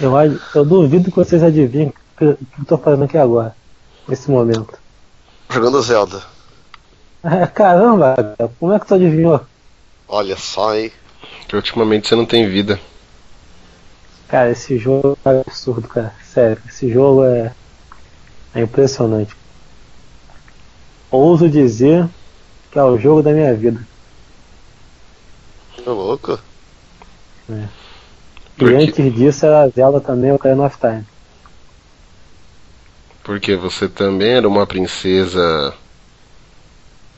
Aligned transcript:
Eu, 0.00 0.12
eu 0.54 0.64
duvido 0.64 1.10
que 1.10 1.16
vocês 1.16 1.42
adivinhem 1.42 1.88
o 1.88 1.92
que, 1.92 2.34
que 2.34 2.60
eu 2.60 2.64
tô 2.66 2.78
fazendo 2.78 3.04
aqui 3.04 3.16
agora, 3.16 3.54
nesse 4.08 4.30
momento. 4.30 4.78
Jogando 5.50 5.80
Zelda. 5.82 6.22
É, 7.22 7.46
caramba, 7.46 8.36
como 8.58 8.72
é 8.72 8.78
que 8.78 8.86
tu 8.86 8.94
adivinhou? 8.94 9.40
Olha 10.06 10.36
só, 10.36 10.74
hein? 10.74 10.92
Que 11.48 11.56
ultimamente 11.56 12.08
você 12.08 12.14
não 12.14 12.26
tem 12.26 12.48
vida. 12.48 12.78
Cara, 14.28 14.50
esse 14.50 14.76
jogo 14.78 15.16
é 15.24 15.40
absurdo, 15.40 15.88
cara. 15.88 16.14
Sério, 16.24 16.60
esse 16.68 16.92
jogo 16.92 17.24
é, 17.24 17.52
é 18.54 18.60
impressionante. 18.60 19.34
Ouso 21.10 21.48
dizer 21.48 22.08
que 22.70 22.78
é 22.78 22.82
o 22.82 22.98
jogo 22.98 23.22
da 23.22 23.30
minha 23.30 23.54
vida. 23.54 23.80
Tô 25.84 25.94
louco. 25.94 26.38
É. 27.48 27.68
E 28.60 28.64
antes 28.64 29.14
disso 29.14 29.46
era 29.46 29.68
Zelda 29.68 30.00
também, 30.00 30.30
o 30.30 30.36
Ocarina 30.36 30.66
of 30.66 30.78
Time. 30.78 31.04
Porque 33.22 33.56
você 33.56 33.88
também 33.88 34.34
era 34.34 34.46
uma 34.46 34.66
princesa 34.66 35.74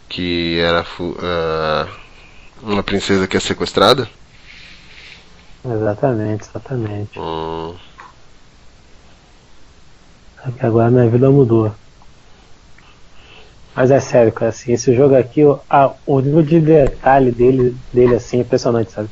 que 0.08 0.58
era 0.60 0.82
uh, 1.00 1.90
uma 2.62 2.82
princesa 2.82 3.26
que 3.26 3.36
é 3.36 3.40
sequestrada? 3.40 4.08
Exatamente, 5.64 6.44
exatamente. 6.48 7.18
Hum. 7.18 7.74
Só 10.42 10.50
que 10.52 10.64
agora 10.64 10.90
minha 10.90 11.08
vida 11.08 11.28
mudou. 11.28 11.74
Mas 13.74 13.90
é 13.90 14.00
sério, 14.00 14.32
cara, 14.32 14.50
assim, 14.50 14.72
esse 14.72 14.94
jogo 14.94 15.14
aqui, 15.14 15.44
o, 15.44 15.60
a, 15.68 15.92
o 16.06 16.20
nível 16.20 16.42
de 16.42 16.60
detalhe 16.60 17.30
dele, 17.30 17.76
dele 17.92 18.14
assim, 18.14 18.38
é 18.38 18.40
impressionante, 18.40 18.92
sabe? 18.92 19.10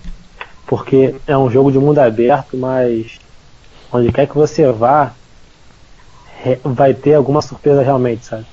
Porque 0.67 1.15
é 1.27 1.37
um 1.37 1.51
jogo 1.51 1.71
de 1.71 1.79
mundo 1.79 1.99
aberto, 1.99 2.57
mas 2.57 3.19
onde 3.93 4.13
quer 4.13 4.27
que 4.27 4.35
você 4.35 4.71
vá, 4.73 5.13
vai 6.65 6.95
ter 6.95 7.15
alguma 7.15 7.43
surpresa 7.43 7.83
realmente, 7.83 8.27
sabe? 8.27 8.47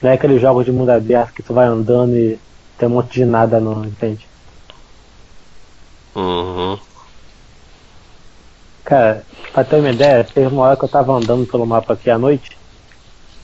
Não 0.00 0.10
é 0.10 0.14
aquele 0.14 0.38
jogo 0.38 0.64
de 0.64 0.72
mundo 0.72 0.90
aberto 0.90 1.32
que 1.32 1.42
tu 1.42 1.54
vai 1.54 1.66
andando 1.66 2.16
e 2.16 2.38
tem 2.76 2.88
um 2.88 2.92
monte 2.92 3.12
de 3.12 3.24
nada 3.24 3.60
não, 3.60 3.84
entende? 3.84 4.26
Uhum. 6.14 6.78
Cara, 8.84 9.24
pra 9.52 9.64
ter 9.64 9.76
uma 9.76 9.90
ideia, 9.90 10.24
teve 10.24 10.48
uma 10.48 10.64
hora 10.64 10.76
que 10.76 10.84
eu 10.84 10.88
tava 10.88 11.12
andando 11.12 11.46
pelo 11.46 11.66
mapa 11.66 11.94
aqui 11.94 12.10
à 12.10 12.18
noite, 12.18 12.58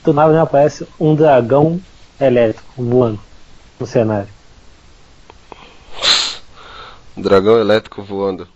do 0.03 0.13
nada 0.13 0.33
me 0.33 0.39
aparece 0.39 0.85
um 0.99 1.15
dragão 1.15 1.79
elétrico 2.19 2.73
voando 2.77 3.19
no 3.79 3.85
cenário. 3.85 4.38
Dragão 7.21 7.59
elétrico 7.59 8.01
voando. 8.03 8.47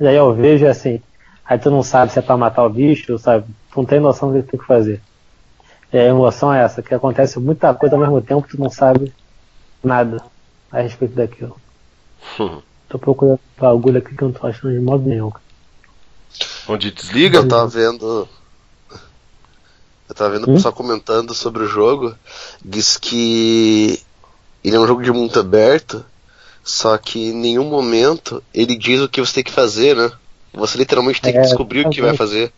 E 0.00 0.06
aí 0.06 0.14
eu 0.14 0.32
vejo 0.34 0.66
assim, 0.66 1.00
aí 1.44 1.58
tu 1.58 1.70
não 1.70 1.82
sabe 1.82 2.12
se 2.12 2.18
é 2.18 2.22
pra 2.22 2.36
matar 2.36 2.64
o 2.64 2.70
bicho, 2.70 3.18
sabe? 3.18 3.44
Tu 3.72 3.76
não 3.76 3.84
tem 3.84 3.98
noção 4.00 4.32
do 4.32 4.42
que 4.42 4.50
tem 4.50 4.60
que 4.60 4.66
fazer. 4.66 5.00
E 5.92 5.98
a 5.98 6.04
emoção 6.04 6.52
é 6.52 6.62
essa, 6.62 6.82
que 6.82 6.94
acontece 6.94 7.38
muita 7.40 7.74
coisa 7.74 7.96
ao 7.96 8.00
mesmo 8.00 8.20
tempo, 8.20 8.46
tu 8.48 8.60
não 8.60 8.70
sabe 8.70 9.12
nada 9.82 10.22
a 10.70 10.80
respeito 10.80 11.14
daquilo. 11.14 11.56
Hum. 12.38 12.60
Tô 12.88 12.98
procurando 12.98 13.40
bagulho 13.58 13.98
aqui 13.98 14.14
que 14.14 14.22
eu 14.22 14.28
não 14.28 14.34
tô 14.34 14.46
achando 14.46 14.72
de 14.72 14.80
modo 14.80 15.08
nenhum. 15.08 15.32
Onde 16.68 16.90
desliga? 16.90 17.38
Eu 17.38 17.48
tava 17.48 17.66
vendo. 17.66 18.28
Eu 20.08 20.14
tava 20.14 20.30
vendo 20.30 20.46
o 20.46 20.50
Hum? 20.50 20.54
pessoal 20.54 20.72
comentando 20.74 21.34
sobre 21.34 21.64
o 21.64 21.66
jogo. 21.66 22.14
Diz 22.64 22.96
que 22.96 24.00
ele 24.62 24.76
é 24.76 24.80
um 24.80 24.86
jogo 24.86 25.02
de 25.02 25.10
mundo 25.10 25.38
aberto, 25.40 26.04
só 26.68 26.98
que 26.98 27.30
em 27.30 27.32
nenhum 27.32 27.64
momento 27.64 28.42
ele 28.52 28.76
diz 28.76 29.00
o 29.00 29.08
que 29.08 29.20
você 29.20 29.36
tem 29.36 29.44
que 29.44 29.50
fazer, 29.50 29.96
né? 29.96 30.12
Você 30.52 30.76
literalmente 30.76 31.20
tem 31.20 31.32
que 31.32 31.38
É, 31.38 31.42
descobrir 31.42 31.86
o 31.86 31.90
que 31.90 32.02
vai 32.02 32.14
fazer. 32.14 32.52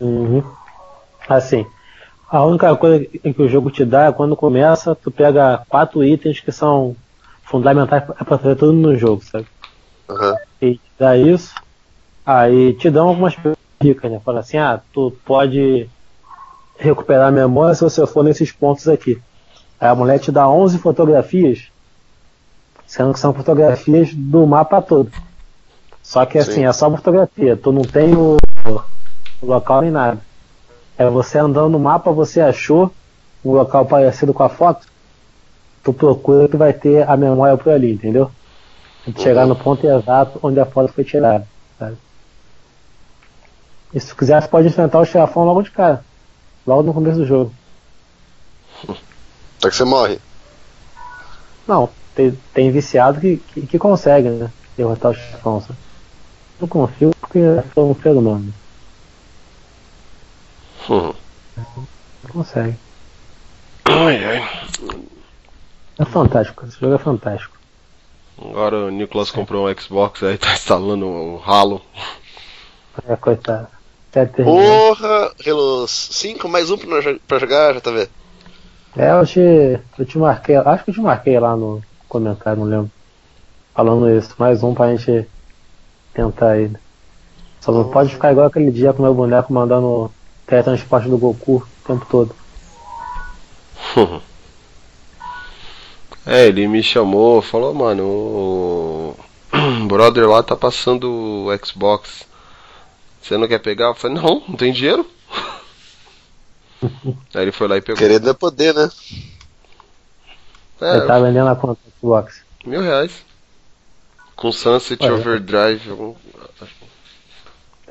Uhum. 0.00 0.42
Assim, 1.28 1.64
a 2.28 2.44
única 2.44 2.74
coisa 2.74 3.04
que 3.04 3.42
o 3.42 3.48
jogo 3.48 3.70
te 3.70 3.84
dá 3.84 4.06
é 4.06 4.12
quando 4.12 4.34
começa, 4.36 4.96
tu 4.96 5.12
pega 5.12 5.62
quatro 5.68 6.02
itens 6.02 6.40
que 6.40 6.50
são 6.50 6.96
fundamentais 7.44 8.04
pra 8.04 8.14
pra 8.14 8.38
fazer 8.38 8.56
tudo 8.56 8.72
no 8.72 8.96
jogo, 8.96 9.22
sabe? 9.22 9.46
Aham. 10.08 10.36
E 10.60 10.74
te 10.74 10.80
dá 10.98 11.16
isso, 11.16 11.54
aí 12.26 12.74
te 12.74 12.90
dão 12.90 13.08
algumas 13.08 13.36
dicas, 13.80 14.10
né? 14.10 14.20
Fala 14.24 14.40
assim, 14.40 14.58
ah, 14.58 14.80
tu 14.92 15.16
pode 15.24 15.88
recuperar 16.76 17.28
a 17.28 17.32
memória 17.32 17.76
se 17.76 17.84
você 17.84 18.04
for 18.08 18.24
nesses 18.24 18.50
pontos 18.50 18.88
aqui. 18.88 19.20
Aí 19.80 19.88
a 19.88 19.94
mulher 19.94 20.18
te 20.18 20.32
dá 20.32 20.48
11 20.48 20.78
fotografias, 20.78 21.69
sendo 22.90 23.12
que 23.12 23.20
são 23.20 23.32
fotografias 23.32 24.12
do 24.12 24.44
mapa 24.44 24.82
todo. 24.82 25.12
Só 26.02 26.26
que 26.26 26.38
assim, 26.38 26.54
Sim. 26.54 26.66
é 26.66 26.72
só 26.72 26.90
fotografia, 26.90 27.56
tu 27.56 27.70
não 27.70 27.82
tem 27.82 28.16
o, 28.16 28.36
o 28.66 29.46
local 29.46 29.82
nem 29.82 29.92
nada. 29.92 30.20
É 30.98 31.08
você 31.08 31.38
andando 31.38 31.68
no 31.68 31.78
mapa, 31.78 32.10
você 32.10 32.40
achou 32.40 32.90
um 33.44 33.52
local 33.52 33.86
parecido 33.86 34.34
com 34.34 34.42
a 34.42 34.48
foto, 34.48 34.88
tu 35.84 35.92
procura 35.92 36.48
que 36.48 36.56
vai 36.56 36.72
ter 36.72 37.08
a 37.08 37.16
memória 37.16 37.56
por 37.56 37.72
ali, 37.72 37.92
entendeu? 37.92 38.28
Chegar 39.16 39.46
no 39.46 39.54
ponto 39.54 39.86
exato 39.86 40.40
onde 40.42 40.58
a 40.58 40.66
foto 40.66 40.92
foi 40.92 41.04
tirada. 41.04 41.46
Sabe? 41.78 41.96
E 43.94 44.00
se 44.00 44.08
tu 44.08 44.16
quiser, 44.16 44.42
você 44.42 44.48
pode 44.48 44.66
enfrentar 44.66 44.98
o 44.98 45.04
chefão 45.04 45.44
logo 45.44 45.62
de 45.62 45.70
cara. 45.70 46.04
Logo 46.66 46.82
no 46.82 46.92
começo 46.92 47.18
do 47.18 47.26
jogo. 47.26 47.52
Só 49.62 49.70
que 49.70 49.76
você 49.76 49.84
morre. 49.84 50.18
Não, 51.70 51.88
tem, 52.16 52.36
tem 52.52 52.72
viciado 52.72 53.20
que, 53.20 53.36
que, 53.36 53.64
que 53.64 53.78
consegue, 53.78 54.28
né? 54.28 54.50
Derrotar 54.76 55.12
o 55.12 55.14
chefão. 55.14 55.64
Não 56.60 56.66
confio 56.66 57.12
porque 57.20 57.38
é 57.38 57.62
só 57.72 57.84
um 57.84 57.94
ser 57.94 58.10
humano. 58.10 58.52
Hum. 60.90 61.14
Não 61.56 62.30
consegue. 62.32 62.76
Ai, 63.84 64.24
ai. 64.24 64.50
É 65.96 66.04
fantástico, 66.04 66.66
esse 66.66 66.80
jogo 66.80 66.94
é 66.94 66.98
fantástico. 66.98 67.56
Agora 68.36 68.86
o 68.86 68.90
Nicolas 68.90 69.30
comprou 69.30 69.68
um 69.70 69.80
Xbox 69.80 70.24
aí 70.24 70.36
tá 70.38 70.52
instalando 70.52 71.06
o 71.06 71.40
Halo. 71.46 71.80
É, 73.06 73.14
coitado. 73.14 73.68
Porra! 74.42 75.32
Halo 75.46 75.86
5 75.86 76.48
mais 76.48 76.68
um 76.68 76.76
pra, 76.76 77.00
jo- 77.00 77.20
pra 77.28 77.38
jogar, 77.38 77.74
já 77.74 77.80
tá 77.80 77.92
vendo? 77.92 78.10
É, 78.96 79.10
eu 79.12 79.24
te, 79.24 79.40
eu 79.98 80.04
te 80.04 80.18
marquei, 80.18 80.56
acho 80.56 80.84
que 80.84 80.90
eu 80.90 80.94
te 80.94 81.00
marquei 81.00 81.38
lá 81.38 81.56
no 81.56 81.82
comentário, 82.08 82.60
não 82.60 82.68
lembro. 82.68 82.90
Falando 83.74 84.10
isso, 84.10 84.34
mais 84.38 84.62
um 84.62 84.74
pra 84.74 84.94
gente 84.94 85.28
tentar 86.12 86.50
aí. 86.50 86.70
Só 87.60 87.72
não 87.72 87.90
pode 87.90 88.12
ficar 88.12 88.32
igual 88.32 88.46
aquele 88.46 88.70
dia 88.70 88.92
com 88.92 89.00
o 89.00 89.02
meu 89.04 89.14
boneco 89.14 89.52
mandando 89.52 90.10
teletransporte 90.46 91.08
do 91.08 91.18
Goku 91.18 91.56
o 91.56 91.86
tempo 91.86 92.06
todo. 92.10 92.34
É, 96.26 96.46
ele 96.46 96.68
me 96.68 96.82
chamou, 96.82 97.40
falou, 97.40 97.72
mano, 97.74 98.04
o 98.04 99.16
brother 99.88 100.28
lá 100.28 100.42
tá 100.42 100.54
passando 100.54 101.10
o 101.10 101.66
Xbox. 101.66 102.26
Você 103.20 103.38
não 103.38 103.48
quer 103.48 103.58
pegar? 103.58 103.86
Eu 103.86 103.94
falei, 103.94 104.16
não, 104.18 104.42
não 104.46 104.54
tem 104.54 104.70
dinheiro. 104.70 105.04
Aí 107.34 107.42
ele 107.42 107.52
foi 107.52 107.68
lá 107.68 107.76
e 107.76 107.80
pegou. 107.82 107.98
Querendo 107.98 108.28
é 108.30 108.32
poder, 108.34 108.74
né? 108.74 108.90
Ele 110.80 111.06
tá 111.06 111.18
vendendo 111.18 111.48
a 111.48 111.56
conta 111.56 111.78
do 111.84 111.92
Xbox. 112.00 112.42
Mil 112.64 112.80
reais. 112.80 113.12
Com 114.34 114.50
Sunset 114.50 115.02
Olha. 115.04 115.14
Overdrive. 115.14 115.90
algum- 115.90 116.14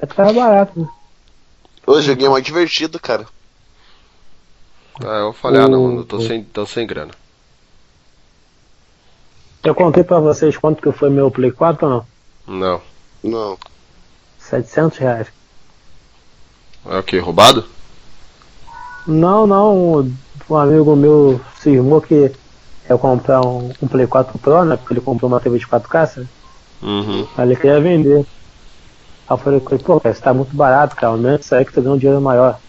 É 0.02 0.06
tava 0.08 0.34
barato, 0.34 0.80
né? 0.80 0.88
Hoje 1.86 2.00
o 2.00 2.12
joguinho 2.12 2.28
é 2.28 2.32
mais 2.32 2.44
divertido, 2.44 3.00
cara. 3.00 3.28
Ah, 5.02 5.20
eu 5.20 5.34
falei, 5.34 5.62
ah 5.62 5.68
não, 5.68 5.98
eu 5.98 6.04
tô 6.04 6.20
sem, 6.20 6.44
tô 6.44 6.66
sem 6.66 6.86
grana. 6.88 7.12
Eu 9.64 9.76
contei 9.76 10.04
pra 10.04 10.20
vocês 10.20 10.58
quanto 10.58 10.82
que 10.82 10.92
foi 10.92 11.10
meu 11.10 11.30
Play 11.30 11.52
4 11.52 11.86
ou 11.88 11.92
não? 12.48 12.60
Não. 12.60 12.82
Não. 13.24 13.58
700 14.40 14.98
reais. 14.98 15.28
É 16.86 16.98
o 16.98 17.04
que? 17.04 17.18
Roubado? 17.20 17.66
Não, 19.08 19.48
não, 19.48 20.02
um, 20.50 20.56
amigo 20.56 20.96
meu 20.96 21.40
cismou 21.60 22.02
que 22.02 22.32
eu 22.90 22.98
comprar 23.00 23.42
um, 23.46 23.72
um 23.82 23.88
Play 23.88 24.08
4 24.08 24.38
Pro, 24.40 24.66
né? 24.66 24.78
Porque 24.78 24.94
ele 24.94 25.02
comprou 25.02 25.30
uma 25.30 25.40
TV 25.40 25.60
de 25.60 25.68
4K, 25.68 26.06
sabe? 26.08 26.28
Uhum. 26.82 27.28
Aí 27.38 27.48
ele 27.48 27.56
queria 27.56 27.80
vender. 27.80 28.20
Aí 28.20 28.26
eu 29.30 29.38
falei 29.38 29.60
com 29.60 29.76
ele, 29.76 29.84
pô, 29.84 30.00
cara, 30.00 30.14
isso 30.14 30.22
tá 30.24 30.34
muito 30.34 30.56
barato, 30.56 30.96
cara. 30.96 31.16
Menos 31.16 31.46
isso 31.46 31.54
aí 31.56 31.66
que 31.66 31.74
tu 31.74 31.82
ganha 31.82 31.96
um 31.96 31.98
dinheiro 31.98 32.22
maior. 32.22 32.60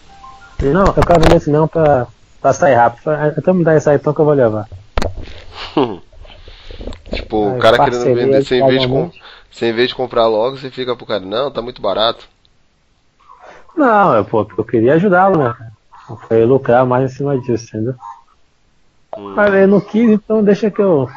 Ele, 0.59 0.73
não, 0.73 0.85
eu 0.85 0.93
quero 0.93 1.21
vender 1.21 1.37
esse 1.37 1.49
não 1.49 1.67
pra, 1.67 2.07
pra 2.39 2.53
sair 2.53 2.75
rápido. 2.75 3.01
Falei, 3.03 3.19
"Ah, 3.19 3.33
então 3.37 3.53
me 3.53 3.63
dá 3.63 3.75
isso 3.75 3.89
aí 3.89 3.95
então 3.95 4.13
que 4.13 4.21
eu 4.21 4.25
vou 4.25 4.33
levar. 4.33 4.69
tipo, 7.11 7.49
Aí, 7.49 7.57
o 7.57 7.59
cara 7.59 7.77
querendo 7.79 8.03
vender, 8.03 8.45
você 8.45 8.55
em, 8.57 8.67
vez 8.67 8.81
de 8.81 8.87
com, 8.87 9.11
você 9.51 9.65
em 9.67 9.73
vez 9.73 9.89
de 9.89 9.95
comprar 9.95 10.27
logo, 10.27 10.57
você 10.57 10.69
fica 10.69 10.95
pro 10.95 11.05
cara, 11.05 11.21
não, 11.21 11.49
tá 11.49 11.61
muito 11.61 11.81
barato. 11.81 12.29
Não, 13.75 14.15
eu, 14.15 14.25
pô, 14.25 14.47
eu 14.57 14.63
queria 14.63 14.93
ajudá-lo, 14.93 15.39
né? 15.43 15.55
Eu 16.11 16.27
falei 16.27 16.45
lucrar 16.45 16.85
mais 16.85 17.11
em 17.11 17.15
cima 17.15 17.39
disso, 17.39 17.67
entendeu? 17.67 17.95
Hum. 19.17 19.33
Mas 19.35 19.53
ele 19.53 19.67
não 19.67 19.81
quis, 19.81 20.09
então 20.09 20.43
deixa 20.43 20.71
que 20.71 20.81
eu. 20.81 21.09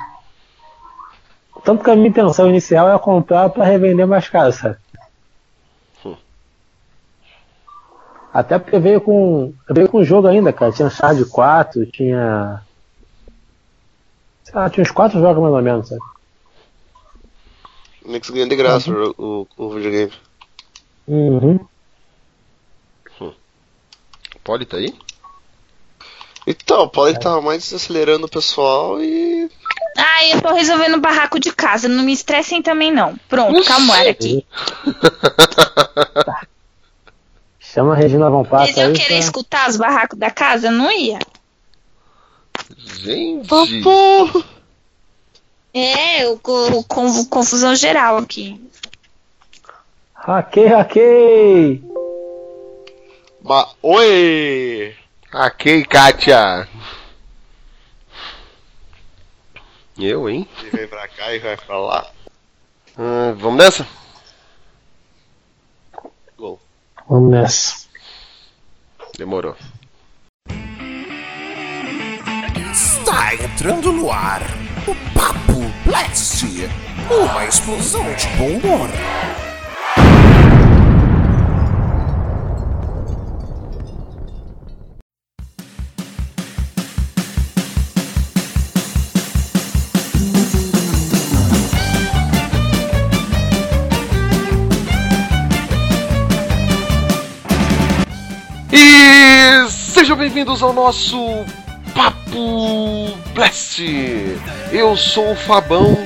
Tanto 1.64 1.82
que 1.82 1.90
a 1.90 1.96
minha 1.96 2.08
intenção 2.08 2.48
inicial 2.48 2.88
é 2.90 2.98
comprar 2.98 3.48
pra 3.48 3.64
revender 3.64 4.06
mais 4.06 4.28
caro, 4.28 4.52
sabe? 4.52 4.76
Até 8.34 8.58
porque 8.58 8.80
veio 8.80 9.00
com. 9.00 9.54
Veio 9.70 9.88
com 9.88 10.02
jogo 10.02 10.26
ainda, 10.26 10.52
cara. 10.52 10.72
Tinha 10.72 10.90
Shard 10.90 11.24
4, 11.24 11.86
tinha. 11.86 12.62
Sei 14.42 14.52
lá, 14.52 14.68
tinha 14.68 14.82
uns 14.82 14.90
4 14.90 15.20
jogos 15.20 15.40
mais 15.40 15.54
ou 15.54 15.62
menos, 15.62 15.88
sabe? 15.88 16.00
O 18.04 18.10
Nix 18.10 18.28
ganha 18.30 18.48
de 18.48 18.56
graça 18.56 18.90
o, 18.90 19.46
o, 19.56 19.64
o 19.64 19.70
videogame. 19.70 20.12
Uhum. 21.06 21.60
Poli 24.44 24.64
tá 24.66 24.76
aí? 24.76 24.94
Então, 26.46 26.82
o 26.82 26.88
Paulo 26.90 27.18
tava 27.18 27.40
mais 27.40 27.62
desacelerando 27.64 28.26
o 28.26 28.30
pessoal 28.30 29.00
e. 29.02 29.50
Ai, 29.96 30.34
eu 30.34 30.42
tô 30.42 30.52
resolvendo 30.52 30.96
o 30.96 31.00
barraco 31.00 31.40
de 31.40 31.50
casa. 31.52 31.88
Não 31.88 32.04
me 32.04 32.12
estressem 32.12 32.60
também, 32.60 32.92
não. 32.92 33.16
Pronto, 33.28 33.64
calma 33.64 33.96
aqui. 34.00 34.44
Chama 37.58 37.94
a 37.94 37.96
Regina 37.96 38.28
Von 38.30 38.44
Passo 38.44 38.74
Vocês 38.74 38.76
iam 38.76 38.88
aí. 38.88 38.92
querer 38.94 39.08
pra- 39.08 39.18
escutar 39.18 39.68
os 39.70 39.76
barracos 39.76 40.18
da 40.18 40.30
casa? 40.30 40.70
Não 40.70 40.92
ia. 40.92 41.18
Gente! 42.76 43.48
Papo! 43.48 44.44
É, 45.72 46.28
o, 46.28 46.38
com, 46.38 47.24
confusão 47.24 47.74
geral 47.74 48.18
aqui. 48.18 48.60
Hackei, 50.14 50.66
hackei! 50.66 51.82
Ma... 53.44 53.68
Oi! 53.82 54.96
Ok, 55.30 55.84
Kátia! 55.84 56.66
Eu, 59.98 60.30
hein? 60.30 60.48
Ele 60.60 60.70
vem 60.70 60.88
pra 60.88 61.06
cá 61.06 61.30
e 61.34 61.40
vai 61.40 61.54
pra 61.54 61.78
lá. 61.78 62.10
Ah, 62.96 63.34
vamos 63.36 63.62
nessa? 63.62 63.86
Gol. 66.38 66.58
Vamos 67.06 67.30
nessa. 67.32 67.86
Demorou. 69.18 69.54
Está 72.72 73.34
entrando 73.34 73.92
no 73.92 74.10
ar 74.10 74.40
o 74.88 74.94
Papo 75.12 75.60
Blast, 75.84 76.46
uma 77.10 77.44
explosão 77.44 78.04
de 78.14 78.26
bom 78.38 78.56
humor. 78.56 78.88
Sejam 100.14 100.18
bem-vindos 100.18 100.62
ao 100.62 100.72
nosso 100.72 101.16
Papo 101.94 103.08
Blast! 103.34 103.80
Eu 104.70 104.96
sou 104.96 105.32
o 105.32 105.36
Fabão 105.36 105.96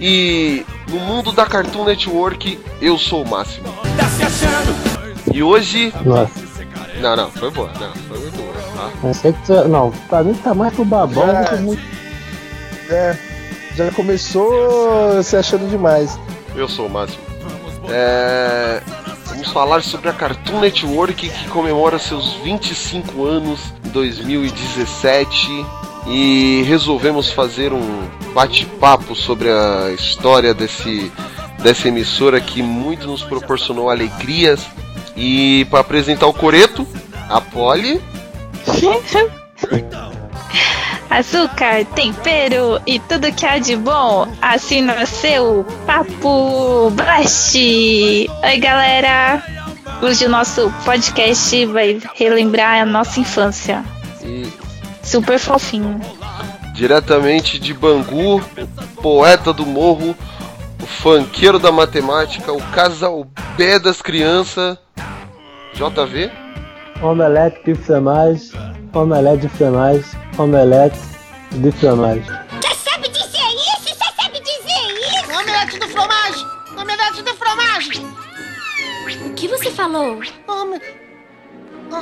e 0.00 0.64
no 0.88 1.00
mundo 1.00 1.32
da 1.32 1.44
Cartoon 1.46 1.84
Network 1.84 2.58
eu 2.80 2.96
sou 2.98 3.22
o 3.24 3.28
Máximo. 3.28 3.66
E 5.32 5.42
hoje. 5.42 5.92
Nossa, 6.04 6.30
Não, 7.00 7.16
não, 7.16 7.30
foi 7.30 7.50
boa, 7.50 7.70
não, 7.80 7.92
foi 7.94 8.18
muito 8.18 8.36
boa. 8.36 8.52
Tá? 8.76 8.90
não 9.02 9.14
sei 9.14 9.32
que 9.32 9.46
tu- 9.46 9.68
Não, 9.68 9.90
pra 10.08 10.22
mim 10.22 10.34
tá 10.34 10.54
mais 10.54 10.72
pro 10.74 10.84
babão 10.84 11.26
Já- 11.26 11.42
do 11.42 11.48
que 11.56 11.62
muito. 11.62 11.82
É, 12.90 13.16
já 13.76 13.90
começou 13.92 15.22
se 15.22 15.36
achando 15.36 15.68
demais. 15.68 16.18
Eu 16.54 16.68
sou 16.68 16.86
o 16.86 16.90
Máximo. 16.90 17.22
É, 17.90 18.82
Vamos 19.38 19.52
falar 19.52 19.84
sobre 19.84 20.08
a 20.08 20.12
Cartoon 20.12 20.58
Network 20.58 21.28
que 21.28 21.48
comemora 21.50 21.96
seus 21.96 22.32
25 22.42 23.24
anos 23.24 23.60
em 23.84 23.90
2017 23.90 25.64
e 26.08 26.64
resolvemos 26.66 27.30
fazer 27.30 27.72
um 27.72 28.08
bate-papo 28.34 29.14
sobre 29.14 29.48
a 29.48 29.92
história 29.92 30.52
desse, 30.52 31.12
dessa 31.62 31.86
emissora 31.86 32.40
que 32.40 32.64
muito 32.64 33.06
nos 33.06 33.22
proporcionou 33.22 33.88
alegrias. 33.88 34.66
E 35.16 35.64
para 35.66 35.80
apresentar 35.80 36.26
o 36.26 36.34
Coreto, 36.34 36.84
a 37.28 37.40
Polly, 37.40 38.02
Açúcar, 41.10 41.84
tempero 41.94 42.80
e 42.86 42.98
tudo 42.98 43.32
que 43.32 43.46
há 43.46 43.58
de 43.58 43.74
bom. 43.76 44.28
Assim 44.42 44.82
nasceu 44.82 45.64
Papo 45.86 46.90
Blast. 46.90 47.56
Oi, 47.58 48.58
galera. 48.58 49.42
Hoje 50.02 50.26
o 50.26 50.28
nosso 50.28 50.70
podcast 50.84 51.64
vai 51.66 51.98
relembrar 52.14 52.82
a 52.82 52.84
nossa 52.86 53.18
infância. 53.20 53.82
e 54.22 54.46
Super 55.02 55.38
fofinho. 55.38 55.98
diretamente 56.74 57.58
de 57.58 57.72
Bangu, 57.72 58.36
o 58.36 59.02
poeta 59.02 59.52
do 59.52 59.64
morro, 59.64 60.14
o 60.80 60.86
fanqueiro 60.86 61.58
da 61.58 61.72
matemática, 61.72 62.52
o 62.52 62.60
casal 62.70 63.26
B 63.56 63.78
das 63.78 64.02
crianças, 64.02 64.76
JV. 65.74 66.30
Omelete 67.02 67.60
de 67.64 67.74
fromage, 67.74 68.52
omelete 68.94 69.42
de 69.42 69.48
fromage, 69.48 70.04
omelete 70.38 70.98
de 71.52 71.72
fromage. 71.72 72.24
Você 72.60 72.74
sabe 72.90 73.08
dizer 73.08 73.48
isso? 73.48 73.82
Você 73.82 74.12
sabe 74.20 74.40
dizer 74.40 74.84
isso? 75.00 75.30
Omelete 75.40 75.78
do 75.78 75.88
fromage! 75.88 76.46
Omelete 76.76 77.22
do 77.22 77.34
fromage! 77.34 78.06
O 79.26 79.34
que 79.34 79.48
você 79.48 79.70
falou? 79.70 80.20
Ome... 80.46 80.80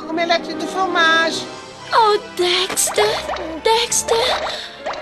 Omelete 0.09 0.53
do 0.53 0.67
fromage! 0.67 1.45
Oh, 1.93 2.17
Dexter! 2.35 3.05
Dexter! 3.63 4.17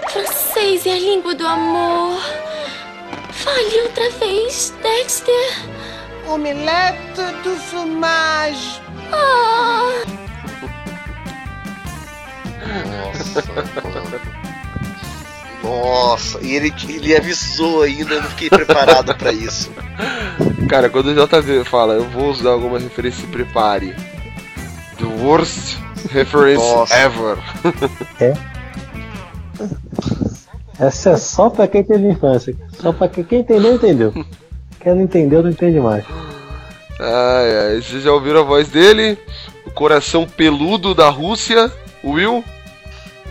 Francês 0.09 0.85
é 0.85 0.93
a 0.93 0.99
língua 0.99 1.33
do 1.35 1.45
amor. 1.45 2.21
Fale 3.31 3.81
outra 3.81 4.09
vez, 4.11 4.73
Dexter. 4.81 5.69
Omelete 6.27 7.21
do 7.43 7.55
fromage! 7.55 8.81
Oh, 9.11 10.24
Nossa, 15.63 16.39
e 16.41 16.55
ele, 16.55 16.73
ele 16.87 17.15
avisou 17.15 17.81
ainda, 17.81 18.13
eu 18.13 18.21
não 18.21 18.29
fiquei 18.29 18.49
preparado 18.49 19.15
pra 19.15 19.31
isso. 19.31 19.71
Cara, 20.69 20.89
quando 20.89 21.07
o 21.07 21.13
JV 21.13 21.63
fala, 21.63 21.93
eu 21.93 22.07
vou 22.09 22.29
usar 22.29 22.51
alguma 22.51 22.77
referência, 22.77 23.21
se 23.21 23.27
prepare. 23.27 23.95
The 24.97 25.05
worst 25.23 25.77
reference 26.11 26.63
Nossa. 26.63 26.95
ever. 26.95 27.37
Essa 30.79 31.11
é 31.11 31.17
só 31.17 31.49
pra 31.49 31.67
quem 31.67 31.83
teve 31.83 32.07
infância. 32.07 32.55
Só 32.79 32.91
pra 32.91 33.07
quem, 33.07 33.23
quem 33.23 33.39
entendeu, 33.39 33.75
entendeu. 33.75 34.13
Quem 34.79 34.93
não 34.93 35.01
entendeu, 35.01 35.41
não 35.41 35.49
entende 35.49 35.79
mais. 35.79 36.05
Ai, 36.99 37.57
ai, 37.57 37.81
vocês 37.81 38.03
já 38.03 38.11
ouviram 38.11 38.41
a 38.41 38.43
voz 38.43 38.67
dele? 38.69 39.17
O 39.65 39.71
coração 39.71 40.27
peludo 40.27 40.93
da 40.93 41.09
Rússia, 41.09 41.71
Will. 42.03 42.43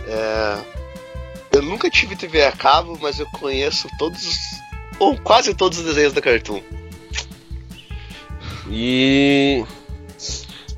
É, 0.07 0.57
eu 1.53 1.61
nunca 1.61 1.89
tive 1.89 2.15
TV 2.15 2.43
a 2.43 2.51
cabo, 2.51 2.97
mas 3.01 3.19
eu 3.19 3.25
conheço 3.27 3.87
todos 3.97 4.25
os. 4.25 4.37
ou 4.99 5.17
quase 5.17 5.53
todos 5.53 5.79
os 5.79 5.85
desenhos 5.85 6.13
da 6.13 6.21
Cartoon. 6.21 6.61
E 8.69 9.63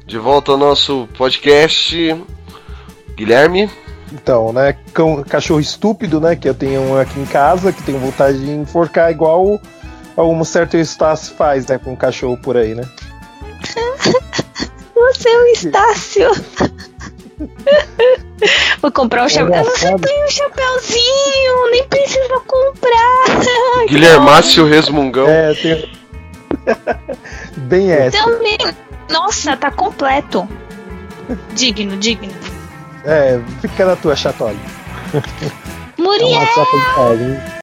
de 0.06 0.18
volta 0.18 0.52
ao 0.52 0.58
nosso 0.58 1.08
podcast, 1.18 1.96
Guilherme. 3.16 3.70
Então, 4.12 4.54
né? 4.54 4.74
Cão, 4.94 5.24
cachorro 5.24 5.60
estúpido, 5.60 6.22
né? 6.22 6.36
Que 6.36 6.48
eu 6.48 6.54
tenho 6.54 6.82
um 6.82 6.98
aqui 6.98 7.20
em 7.20 7.26
casa 7.26 7.74
que 7.74 7.84
tenho 7.84 8.00
vontade 8.00 8.40
de 8.40 8.52
enforcar 8.52 9.12
igual 9.12 9.60
algum 10.16 10.44
certo 10.44 10.78
Estácio 10.78 11.36
faz, 11.36 11.68
né? 11.68 11.78
Com 11.78 11.94
um 11.94 11.96
cachorro 11.96 12.38
por 12.38 12.56
aí, 12.56 12.74
né? 12.74 12.84
Você 14.96 15.30
é 15.30 15.38
o 15.38 15.46
Estácio. 15.48 16.30
Vou 18.82 18.92
comprar 18.92 19.26
um 19.26 19.30
chapéu. 19.30 19.48
Eu 19.48 19.52
não 19.52 19.62
Engraçado. 19.62 20.02
tenho 20.02 20.26
um 20.26 20.30
chapéuzinho, 20.30 21.72
nem 21.72 21.84
precisa 21.88 22.40
comprar. 22.48 23.86
Guilhermácio 23.88 24.66
Resmungão. 24.66 25.28
É, 25.28 25.52
eu 25.52 25.56
tenho. 25.56 25.90
Bem 27.58 27.92
essa. 27.92 28.24
Também. 28.24 28.58
Nossa, 29.10 29.56
tá 29.56 29.72
completo. 29.72 30.48
Digno, 31.54 31.98
digno. 31.98 32.34
É, 33.04 33.40
fica 33.62 33.86
na 33.86 33.96
tua, 33.96 34.16
Chatoli. 34.16 34.60
É 35.14 36.02
Muriel! 36.02 36.30
uma 36.30 37.57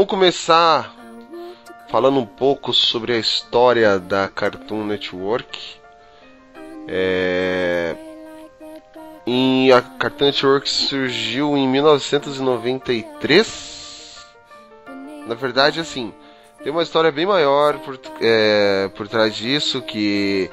Vamos 0.00 0.12
começar 0.12 0.96
falando 1.90 2.20
um 2.20 2.24
pouco 2.24 2.72
sobre 2.72 3.12
a 3.12 3.18
história 3.18 3.98
da 3.98 4.28
Cartoon 4.28 4.86
Network. 4.86 5.76
É... 6.88 7.94
E 9.26 9.70
a 9.70 9.82
Cartoon 9.82 10.24
Network 10.24 10.70
surgiu 10.70 11.54
em 11.54 11.68
1993. 11.68 14.26
Na 15.26 15.34
verdade, 15.34 15.80
assim, 15.80 16.14
tem 16.62 16.72
uma 16.72 16.82
história 16.82 17.12
bem 17.12 17.26
maior 17.26 17.78
por, 17.80 18.00
é, 18.22 18.90
por 18.96 19.06
trás 19.06 19.36
disso, 19.36 19.82
que 19.82 20.50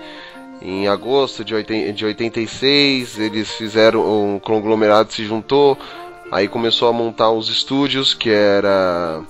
em 0.62 0.90
agosto 0.90 1.46
de, 1.46 1.56
80, 1.56 1.94
de 1.94 2.06
86 2.06 3.18
eles 3.18 3.50
fizeram 3.54 4.02
um 4.02 4.40
conglomerado 4.40 5.14
se 5.14 5.24
juntou, 5.24 5.78
aí 6.32 6.48
começou 6.48 6.88
a 6.90 6.94
montar 6.94 7.32
os 7.32 7.50
estúdios, 7.50 8.14
que 8.14 8.30
era 8.30 9.22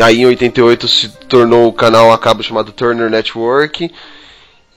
aí 0.00 0.20
em 0.20 0.26
88 0.26 0.88
se 0.88 1.08
tornou 1.28 1.68
o 1.68 1.72
canal 1.72 2.12
a 2.12 2.18
cabo 2.18 2.42
chamado 2.42 2.72
Turner 2.72 3.10
Network. 3.10 3.90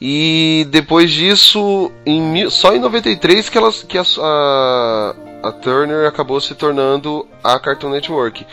E 0.03 0.65
depois 0.72 1.12
disso, 1.12 1.91
em, 2.05 2.50
só 2.50 2.74
em 2.74 2.79
93 2.79 3.50
que, 3.50 3.58
elas, 3.58 3.84
que 3.84 4.00
a, 4.00 4.03
a, 4.20 5.15
a 5.43 5.51
Turner 5.51 6.08
acabou 6.08 6.41
se 6.41 6.55
tornando 6.55 7.27
a 7.43 7.60
Cartoon 7.60 7.91
Network. 7.91 8.46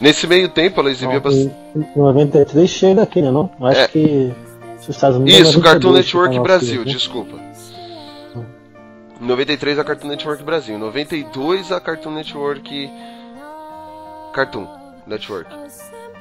Nesse 0.00 0.28
meio 0.28 0.48
tempo 0.48 0.80
ela 0.80 0.90
exibia 0.90 1.18
bastante. 1.18 1.52
Em 1.74 1.98
93 1.98 2.70
chega 2.70 3.02
aqui, 3.02 3.20
né? 3.20 3.32
Não? 3.32 3.50
Acho 3.62 3.80
É. 3.80 3.88
que 3.88 4.32
os 4.80 4.88
Estados 4.88 5.16
Unidos. 5.16 5.34
é 5.40 5.42
Isso, 5.42 5.58
92 5.58 5.64
Cartoon 5.64 5.92
Network 5.92 6.36
no 6.36 6.42
Brasil, 6.42 6.84
né? 6.84 6.92
desculpa. 6.92 7.36
Em 9.22 9.24
93 9.24 9.78
a 9.78 9.84
Cartoon 9.84 10.08
Network 10.08 10.42
Brasil, 10.42 10.74
em 10.74 10.78
92 10.78 11.70
a 11.70 11.80
Cartoon 11.80 12.10
Network 12.10 12.90
Cartoon 14.34 14.66
Network, 15.06 15.48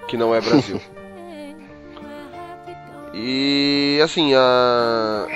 que 0.07 0.15
não 0.15 0.35
é 0.35 0.39
Brasil. 0.39 0.79
e 3.11 3.99
assim, 4.03 4.35
a 4.35 5.27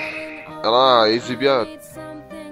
ela 0.63 1.09
exibia 1.09 1.67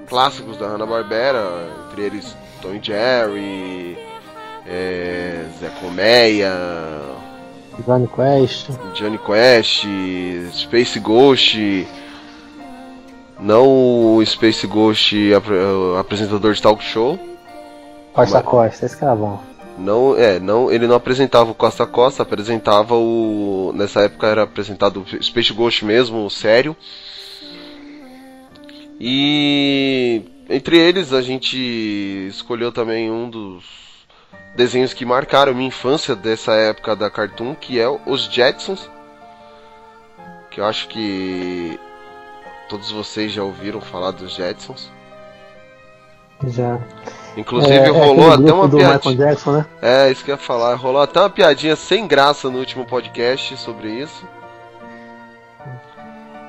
clássicos 0.08 0.58
da 0.58 0.68
Hanna-Barbera, 0.70 1.70
entre 1.92 2.02
eles 2.02 2.36
Tom 2.60 2.74
e 2.74 2.82
Jerry, 2.82 3.96
é, 4.66 5.46
Zé 5.60 5.70
Colmeia, 5.80 6.52
Johnny 7.86 8.08
Quest. 8.08 8.72
Johnny 8.96 9.20
Quest, 9.20 9.86
Space 10.54 11.00
Ghost, 11.00 11.56
não 13.44 14.16
o 14.16 14.26
Space 14.26 14.66
Ghost 14.66 15.16
uh, 15.34 15.98
apresentador 16.00 16.54
de 16.54 16.62
talk 16.62 16.82
show, 16.84 17.20
Costa 18.14 18.38
Mas- 18.38 18.46
Costa, 18.46 18.86
esse 18.86 18.98
cara 18.98 19.12
é 19.14 19.16
bom. 19.16 19.40
não 19.78 20.16
é, 20.18 20.40
não 20.40 20.72
ele 20.72 20.88
não 20.88 20.96
apresentava 20.96 21.52
o 21.52 21.56
Costa 21.56 21.86
Costa, 21.86 22.24
apresentava 22.24 22.96
o 22.96 23.72
nessa 23.76 24.02
época 24.02 24.28
era 24.28 24.44
apresentado 24.44 25.02
o 25.02 25.24
Space 25.24 25.52
Ghost 25.52 25.84
mesmo, 25.84 26.26
o 26.26 26.30
sério. 26.30 26.76
E 29.00 30.22
entre 30.50 30.78
eles 30.78 31.12
a 31.14 31.22
gente 31.22 31.58
escolheu 32.30 32.72
também 32.72 33.12
um 33.12 33.30
dos 33.30 33.64
desenhos 34.56 34.94
que 34.94 35.04
marcaram 35.06 35.54
minha 35.54 35.68
infância 35.68 36.16
dessa 36.16 36.54
época 36.54 36.96
da 36.96 37.10
Cartoon, 37.10 37.56
que 37.56 37.80
é 37.80 37.90
os 38.06 38.26
Jetsons. 38.26 38.90
Que 40.52 40.62
eu 40.62 40.66
acho 40.66 40.88
que 40.88 41.80
todos 42.70 42.92
vocês 42.92 43.32
já 43.32 43.44
ouviram 43.44 43.82
falar 43.82 44.12
dos 44.12 44.34
Jetsons. 44.36 44.92
Já. 46.48 46.80
Inclusive 47.38 47.74
É, 47.74 47.86
é 47.86 47.90
rolou 47.90 48.32
aquele 48.32 48.50
até 48.50 48.54
uma 48.54 48.70
piadinha. 48.70 49.16
Jackson, 49.16 49.52
né? 49.54 49.66
É, 49.82 50.12
isso 50.12 50.24
que 50.24 50.32
eu 50.32 50.36
ia 50.36 50.40
falar. 50.42 50.76
Rolou 50.76 51.02
até 51.02 51.20
uma 51.20 51.30
piadinha 51.30 51.76
sem 51.76 52.06
graça 52.08 52.50
no 52.50 52.60
último 52.60 52.86
podcast 52.86 53.58
sobre 53.58 53.90
isso. 53.90 54.28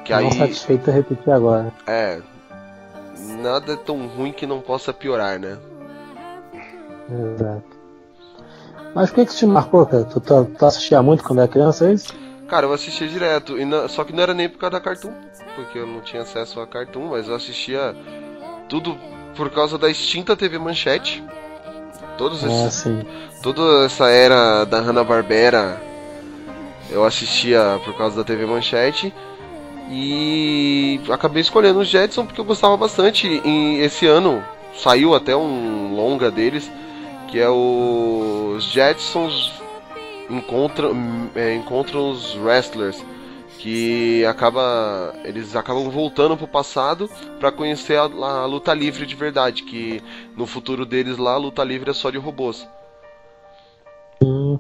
Que 0.04 0.12
Não 0.12 0.18
aí. 0.18 0.32
satisfeito 0.34 0.90
repetir 0.90 1.32
agora. 1.32 1.72
É. 1.86 2.20
Nada 3.40 3.72
é 3.72 3.76
tão 3.76 4.06
ruim 4.06 4.32
que 4.32 4.46
não 4.46 4.60
possa 4.60 4.92
piorar, 4.92 5.38
né? 5.38 5.56
Exato. 7.10 7.62
Mas 8.94 9.10
o 9.10 9.14
que 9.14 9.26
que 9.26 9.34
te 9.34 9.46
marcou, 9.46 9.86
cara? 9.86 10.04
Tu, 10.04 10.20
tu, 10.20 10.44
tu 10.44 10.66
assistia 10.66 11.02
muito 11.02 11.24
quando 11.24 11.38
era 11.40 11.48
criança, 11.48 11.88
é 11.88 11.94
isso? 11.94 12.12
Cara, 12.48 12.66
eu 12.66 12.72
assistia 12.72 13.08
direto. 13.08 13.58
E 13.58 13.64
não- 13.64 13.88
só 13.88 14.04
que 14.04 14.12
não 14.12 14.22
era 14.22 14.34
nem 14.34 14.48
por 14.48 14.58
causa 14.58 14.72
da 14.72 14.80
Cartoon. 14.80 15.12
Porque 15.56 15.78
eu 15.78 15.86
não 15.86 16.00
tinha 16.00 16.22
acesso 16.22 16.60
a 16.60 16.66
Cartoon, 16.66 17.08
mas 17.10 17.28
eu 17.28 17.34
assistia 17.34 17.94
tudo 18.68 18.96
por 19.36 19.50
causa 19.50 19.78
da 19.78 19.90
extinta 19.90 20.36
TV 20.36 20.58
Manchete. 20.58 21.22
Todos 22.18 22.44
Ah, 22.44 22.48
esses, 22.48 22.74
sim. 22.82 23.02
toda 23.42 23.84
essa 23.86 24.08
era 24.08 24.64
da 24.64 24.80
Hanna-Barbera 24.80 25.80
eu 26.90 27.04
assistia 27.04 27.80
por 27.84 27.96
causa 27.96 28.16
da 28.16 28.24
TV 28.24 28.46
Manchete. 28.46 29.12
E 29.90 31.00
acabei 31.10 31.40
escolhendo 31.42 31.80
os 31.80 31.88
Jetson 31.88 32.24
porque 32.24 32.40
eu 32.40 32.44
gostava 32.44 32.76
bastante. 32.76 33.26
E 33.44 33.80
esse 33.80 34.06
ano 34.06 34.42
saiu 34.76 35.14
até 35.14 35.34
um 35.36 35.94
longa 35.94 36.30
deles, 36.30 36.70
que 37.28 37.38
é 37.38 37.48
os 37.48 38.64
Jetsons 38.72 39.52
encontram, 40.28 40.92
é, 41.34 41.54
encontram 41.54 42.10
os 42.10 42.34
wrestlers. 42.36 43.02
Que 43.58 44.24
acaba. 44.26 45.14
Eles 45.24 45.54
acabam 45.54 45.88
voltando 45.88 46.36
pro 46.36 46.46
passado 46.46 47.08
para 47.38 47.52
conhecer 47.52 47.96
a, 47.96 48.02
a 48.02 48.46
luta 48.46 48.74
livre 48.74 49.06
de 49.06 49.14
verdade. 49.14 49.62
Que 49.62 50.02
no 50.36 50.44
futuro 50.44 50.84
deles 50.84 51.16
lá 51.16 51.34
a 51.34 51.38
luta 51.38 51.62
livre 51.64 51.90
é 51.90 51.94
só 51.94 52.10
de 52.10 52.18
robôs. 52.18 52.66
Hum. 54.22 54.58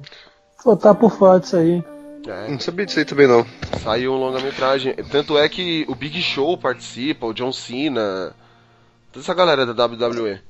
Pô, 0.62 0.76
tá 0.76 0.94
por 0.94 1.10
fora 1.10 1.40
disso 1.40 1.56
aí. 1.56 1.84
É, 2.26 2.48
Não 2.48 2.58
sabia 2.58 2.86
disso 2.86 2.98
aí 2.98 3.04
também 3.04 3.26
não. 3.26 3.44
Saiu 3.82 4.12
um 4.12 4.18
longa-metragem. 4.18 4.94
Tanto 5.10 5.36
é 5.36 5.48
que 5.48 5.84
o 5.88 5.94
Big 5.94 6.22
Show 6.22 6.56
participa, 6.56 7.26
o 7.26 7.34
John 7.34 7.52
Cena. 7.52 8.34
Toda 9.12 9.22
essa 9.22 9.34
galera 9.34 9.66
da 9.66 9.84
WWE. 9.84 10.40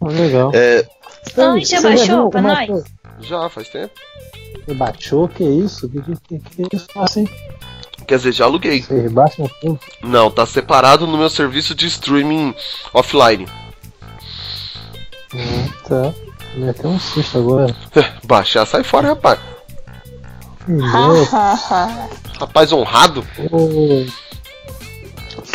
Legal. 0.00 0.50
É, 0.54 0.86
Você 1.24 1.64
já 1.64 1.80
baixou 1.80 2.30
pra 2.30 2.42
nós? 2.42 2.84
Já 3.20 3.48
faz 3.48 3.68
tempo. 3.68 3.92
Você 4.64 4.74
baixou? 4.74 5.28
Que 5.28 5.44
isso? 5.44 5.88
Que, 5.88 6.00
que, 6.00 6.38
que, 6.38 6.76
isso 6.76 6.86
assim? 6.96 7.28
Quer 8.06 8.16
dizer, 8.16 8.32
já 8.32 8.44
aluguei. 8.44 8.82
Vocês 8.82 9.12
baixam 9.12 9.50
tudo? 9.60 9.80
Não, 10.02 10.30
tá 10.30 10.44
separado 10.46 11.06
no 11.06 11.16
meu 11.16 11.30
serviço 11.30 11.74
de 11.74 11.86
streaming 11.86 12.54
offline. 12.92 13.46
Ah, 15.34 15.88
tá. 15.88 16.14
Me 16.54 16.68
até 16.68 16.86
um 16.86 16.98
susto 16.98 17.38
agora. 17.38 17.74
Baixar, 18.24 18.66
sai 18.66 18.82
fora, 18.82 19.08
rapaz. 19.08 19.38
Rapaz 22.38 22.72
honrado. 22.72 23.26
ô. 23.50 24.04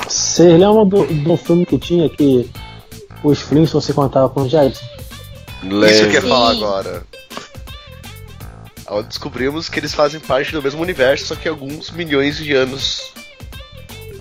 Vocês 0.08 0.52
lembram 0.52 0.88
do, 0.88 1.06
do 1.06 1.38
filme 1.38 1.66
que 1.66 1.78
tinha 1.78 2.10
que 2.10 2.50
os 3.24 3.42
Flintstones 3.42 3.86
se 3.86 3.94
contavam 3.94 4.30
com 4.30 4.42
os 4.42 4.52
Jetsons? 5.64 5.92
isso 5.92 6.10
que 6.10 6.18
eu 6.18 6.22
ia 6.22 6.22
falar 6.22 6.52
agora. 6.52 7.04
Ao 8.86 9.04
descobrimos 9.04 9.68
que 9.68 9.80
eles 9.80 9.94
fazem 9.94 10.20
parte 10.20 10.52
do 10.52 10.62
mesmo 10.62 10.82
universo, 10.82 11.28
só 11.28 11.36
que 11.36 11.48
alguns 11.48 11.92
milhões 11.92 12.38
de 12.38 12.54
anos. 12.54 13.12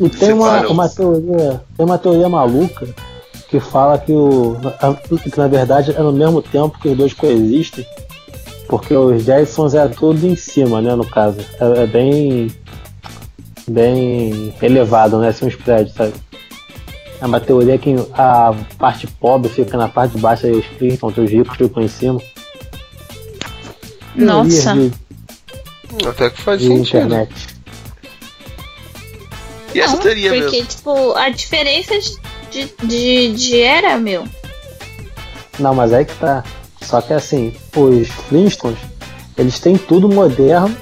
E 0.00 0.08
tem 0.08 0.32
uma, 0.32 0.66
uma 0.66 0.88
teoria, 0.88 1.62
tem 1.76 1.86
uma 1.86 1.98
teoria 1.98 2.28
maluca 2.28 2.86
que 3.48 3.60
fala 3.60 3.96
que 3.98 4.12
o 4.12 4.56
que 5.22 5.38
na 5.38 5.46
verdade 5.46 5.92
é 5.92 6.00
no 6.00 6.12
mesmo 6.12 6.42
tempo 6.42 6.78
que 6.80 6.88
os 6.88 6.96
dois 6.96 7.14
coexistem, 7.14 7.86
porque 8.68 8.94
os 8.94 9.22
Jetsons 9.22 9.74
é 9.74 9.86
tudo 9.86 10.26
em 10.26 10.34
cima, 10.34 10.80
né, 10.80 10.94
no 10.94 11.06
caso. 11.06 11.38
É, 11.60 11.82
é 11.82 11.86
bem 11.86 12.48
bem 13.68 14.54
elevado, 14.62 15.18
né, 15.18 15.28
assim 15.28 15.46
os 15.46 15.54
prédios, 15.54 15.94
sabe? 15.94 16.12
É 17.20 17.26
uma 17.26 17.40
teoria 17.40 17.78
que 17.78 17.94
a 18.12 18.54
parte 18.78 19.06
pobre 19.06 19.48
fica 19.50 19.76
na 19.78 19.88
parte 19.88 20.12
de 20.16 20.20
baixo 20.20 20.46
e 20.46 20.50
os 20.50 20.66
Flintstones, 20.66 21.16
os 21.18 21.30
ricos 21.30 21.56
ficam 21.56 21.82
em 21.82 21.88
cima. 21.88 22.20
Nossa. 24.14 24.74
de, 24.74 24.92
Até 26.06 26.30
que 26.30 26.40
faz 26.40 26.60
de 26.60 26.66
sentido. 26.68 26.98
internet. 27.06 27.46
E 29.74 29.80
essa 29.80 29.94
Não, 29.96 30.02
teoria 30.02 30.30
porque, 30.32 30.50
mesmo. 30.56 30.66
tipo, 30.68 31.12
a 31.14 31.28
diferença 31.30 31.94
de, 32.50 32.72
de, 32.84 33.32
de 33.34 33.60
era, 33.60 33.96
meu. 33.98 34.26
Não, 35.58 35.74
mas 35.74 35.92
aí 35.92 36.04
que 36.04 36.14
tá. 36.14 36.44
Só 36.82 37.00
que 37.00 37.12
assim, 37.12 37.52
os 37.74 38.08
Flintstones, 38.28 38.78
eles 39.36 39.58
têm 39.58 39.76
tudo 39.76 40.08
moderno, 40.08 40.74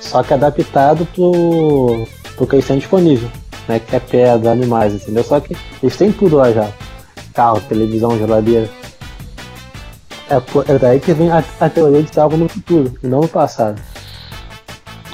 só 0.00 0.22
que 0.22 0.32
adaptado 0.32 1.06
pro, 1.14 2.06
pro 2.36 2.46
que 2.46 2.56
eles 2.56 2.66
têm 2.66 2.78
disponível. 2.78 3.30
Né? 3.72 3.78
Que 3.78 3.96
é 3.96 4.00
pedra, 4.00 4.52
animais, 4.52 4.94
entendeu? 4.94 5.24
Só 5.24 5.40
que 5.40 5.56
eles 5.82 5.96
têm 5.96 6.12
tudo 6.12 6.36
lá 6.36 6.52
já. 6.52 6.68
Carro, 7.34 7.60
televisão, 7.62 8.18
geladeira. 8.18 8.68
É, 10.28 10.36
é 10.72 10.78
daí 10.78 11.00
que 11.00 11.12
vem 11.12 11.30
a, 11.30 11.42
a 11.60 11.68
teoria 11.68 12.02
de 12.02 12.12
ser 12.12 12.20
algo 12.20 12.36
no 12.36 12.48
futuro, 12.48 12.92
e 13.02 13.06
não 13.06 13.20
no 13.20 13.28
passado. 13.28 13.80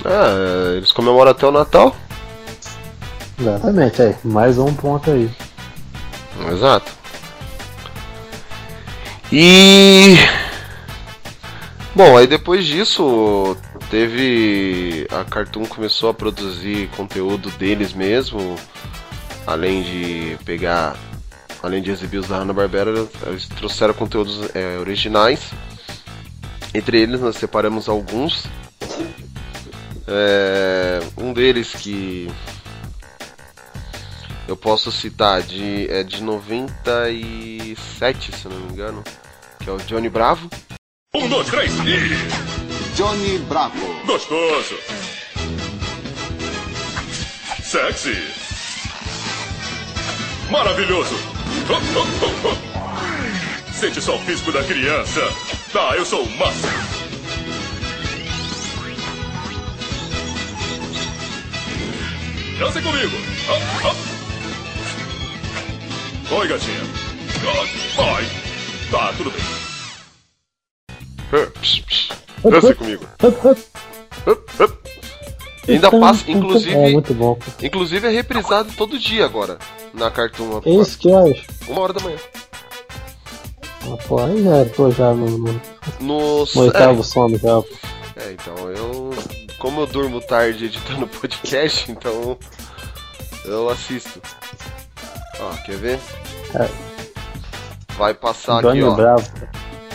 Ah, 0.05 0.75
eles 0.77 0.93
comemoram 0.93 1.31
até 1.31 1.47
o 1.47 1.51
Natal. 1.51 1.95
Exatamente, 3.39 4.03
aí. 4.03 4.17
Mais 4.25 4.59
um 4.59 4.73
ponto 4.75 5.11
aí. 5.11 5.31
Exato. 6.53 6.91
E 9.31 10.17
Bom, 11.99 12.17
aí 12.17 12.29
depois 12.29 12.65
disso, 12.65 13.57
teve. 13.91 15.07
A 15.11 15.25
Cartoon 15.25 15.67
começou 15.67 16.11
a 16.11 16.15
produzir 16.15 16.89
conteúdo 16.97 17.51
deles 17.53 17.93
mesmo, 17.93 18.57
além 19.47 19.83
de 19.83 20.37
pegar. 20.45 20.97
Além 21.61 21.83
de 21.83 21.91
exibir 21.91 22.19
os 22.19 22.29
da 22.29 22.39
Hanna-Barbera, 22.39 23.09
eles 23.27 23.49
trouxeram 23.49 23.93
conteúdos 23.93 24.55
é, 24.55 24.79
originais. 24.79 25.51
Entre 26.73 27.01
eles, 27.01 27.21
nós 27.21 27.35
separamos 27.35 27.89
alguns. 27.89 28.47
É, 30.07 31.01
um 31.17 31.33
deles 31.33 31.75
que 31.75 32.31
eu 34.47 34.57
posso 34.57 34.93
citar 34.93 35.43
de, 35.43 35.91
é 35.91 36.05
de 36.05 36.23
97, 36.23 38.31
se 38.35 38.49
não 38.49 38.57
me 38.57 38.73
engano, 38.73 39.03
que 39.59 39.69
é 39.69 39.73
o 39.73 39.79
Johnny 39.79 40.09
Bravo. 40.09 40.49
Um, 41.15 41.29
dois, 41.29 41.49
três 41.49 41.73
e. 41.81 42.58
Johnny 42.99 43.39
Bravo. 43.39 43.79
Gostoso. 44.07 44.75
Sexy. 47.63 48.19
Maravilhoso. 50.51 51.15
Oh, 51.71 51.79
oh, 51.97 52.07
oh, 52.25 52.49
oh. 52.49 53.73
Sente 53.73 54.03
só 54.03 54.17
o 54.17 54.25
pisco 54.25 54.51
da 54.51 54.65
criança. 54.65 55.21
Tá, 55.73 55.95
eu 55.97 56.05
sou 56.05 56.25
o 56.25 56.31
máximo. 56.39 56.73
Dance 62.59 62.83
comigo. 62.83 63.17
Oh, 63.49 63.95
oh. 66.33 66.35
Oi, 66.35 66.49
gatinha. 66.49 66.83
Oh, 67.47 67.65
Vai. 68.03 68.25
Tá, 68.91 69.13
tudo 69.17 69.31
bem. 69.31 69.45
Psh, 71.63 72.09
Dança 72.43 72.75
comigo. 72.75 73.05
E 75.67 75.73
Ainda 75.73 75.91
passa, 75.91 76.31
inclusive. 76.31 76.75
É 76.75 76.91
muito 76.91 77.13
bom. 77.13 77.39
Inclusive 77.63 78.07
é 78.07 78.11
reprisado 78.11 78.73
todo 78.73 78.99
dia 78.99 79.27
agora 79.27 79.59
na 79.93 80.11
Cartoon. 80.11 80.63
É 80.65 80.71
isso 80.71 80.99
que 80.99 81.11
horas? 81.11 81.39
Uma 81.69 81.83
hora 81.83 81.93
da 81.93 82.01
manhã. 82.01 82.17
Ah, 83.83 83.97
pô, 84.07 84.19
aí 84.21 84.43
já 84.43 84.65
tô 84.75 84.91
já 84.91 85.13
no, 85.13 85.39
no, 85.39 85.61
No, 86.01 86.47
oitavo 86.57 87.05
sono 87.05 87.39
já. 87.39 87.63
É, 88.17 88.33
então 88.33 88.71
eu. 88.71 89.11
Como 89.59 89.81
eu 89.81 89.87
durmo 89.87 90.21
tarde 90.21 90.67
editando 90.67 91.07
podcast, 91.21 91.91
então. 91.91 92.39
Eu 93.45 93.69
assisto. 93.69 94.21
Ó, 95.41 95.51
quer 95.65 95.77
ver? 95.77 96.01
É. 96.55 96.69
Vai 97.97 98.15
passar 98.15 98.63
Johnny 98.63 98.81
aqui, 98.81 98.89
ó. 98.89 98.95
Bravo. 98.95 99.31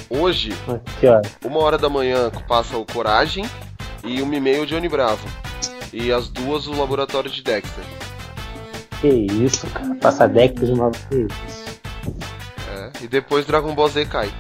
Hoje, 0.10 0.52
Aqui, 0.68 1.08
uma 1.46 1.60
hora 1.60 1.78
da 1.78 1.90
manhã 1.90 2.30
passa 2.48 2.78
o 2.78 2.86
Coragem 2.86 3.46
e 4.04 4.22
uma 4.22 4.36
e 4.36 4.40
meia 4.40 4.62
o 4.62 4.66
Johnny 4.66 4.90
Bravo. 4.90 5.28
E 5.92 6.12
as 6.12 6.28
duas 6.28 6.68
o 6.68 6.76
Laboratório 6.76 7.30
de 7.30 7.42
Dexter. 7.42 7.84
Que 9.00 9.08
isso, 9.08 9.68
cara. 9.68 9.96
Passa 9.96 10.28
deck 10.28 10.60
de 10.60 10.72
novo. 10.72 10.98
Que 11.10 11.28
isso. 11.28 11.82
É. 12.72 13.04
E 13.04 13.08
depois 13.08 13.46
Dragon 13.46 13.74
Ball 13.76 13.90
Z 13.90 14.06
cai. 14.06 14.32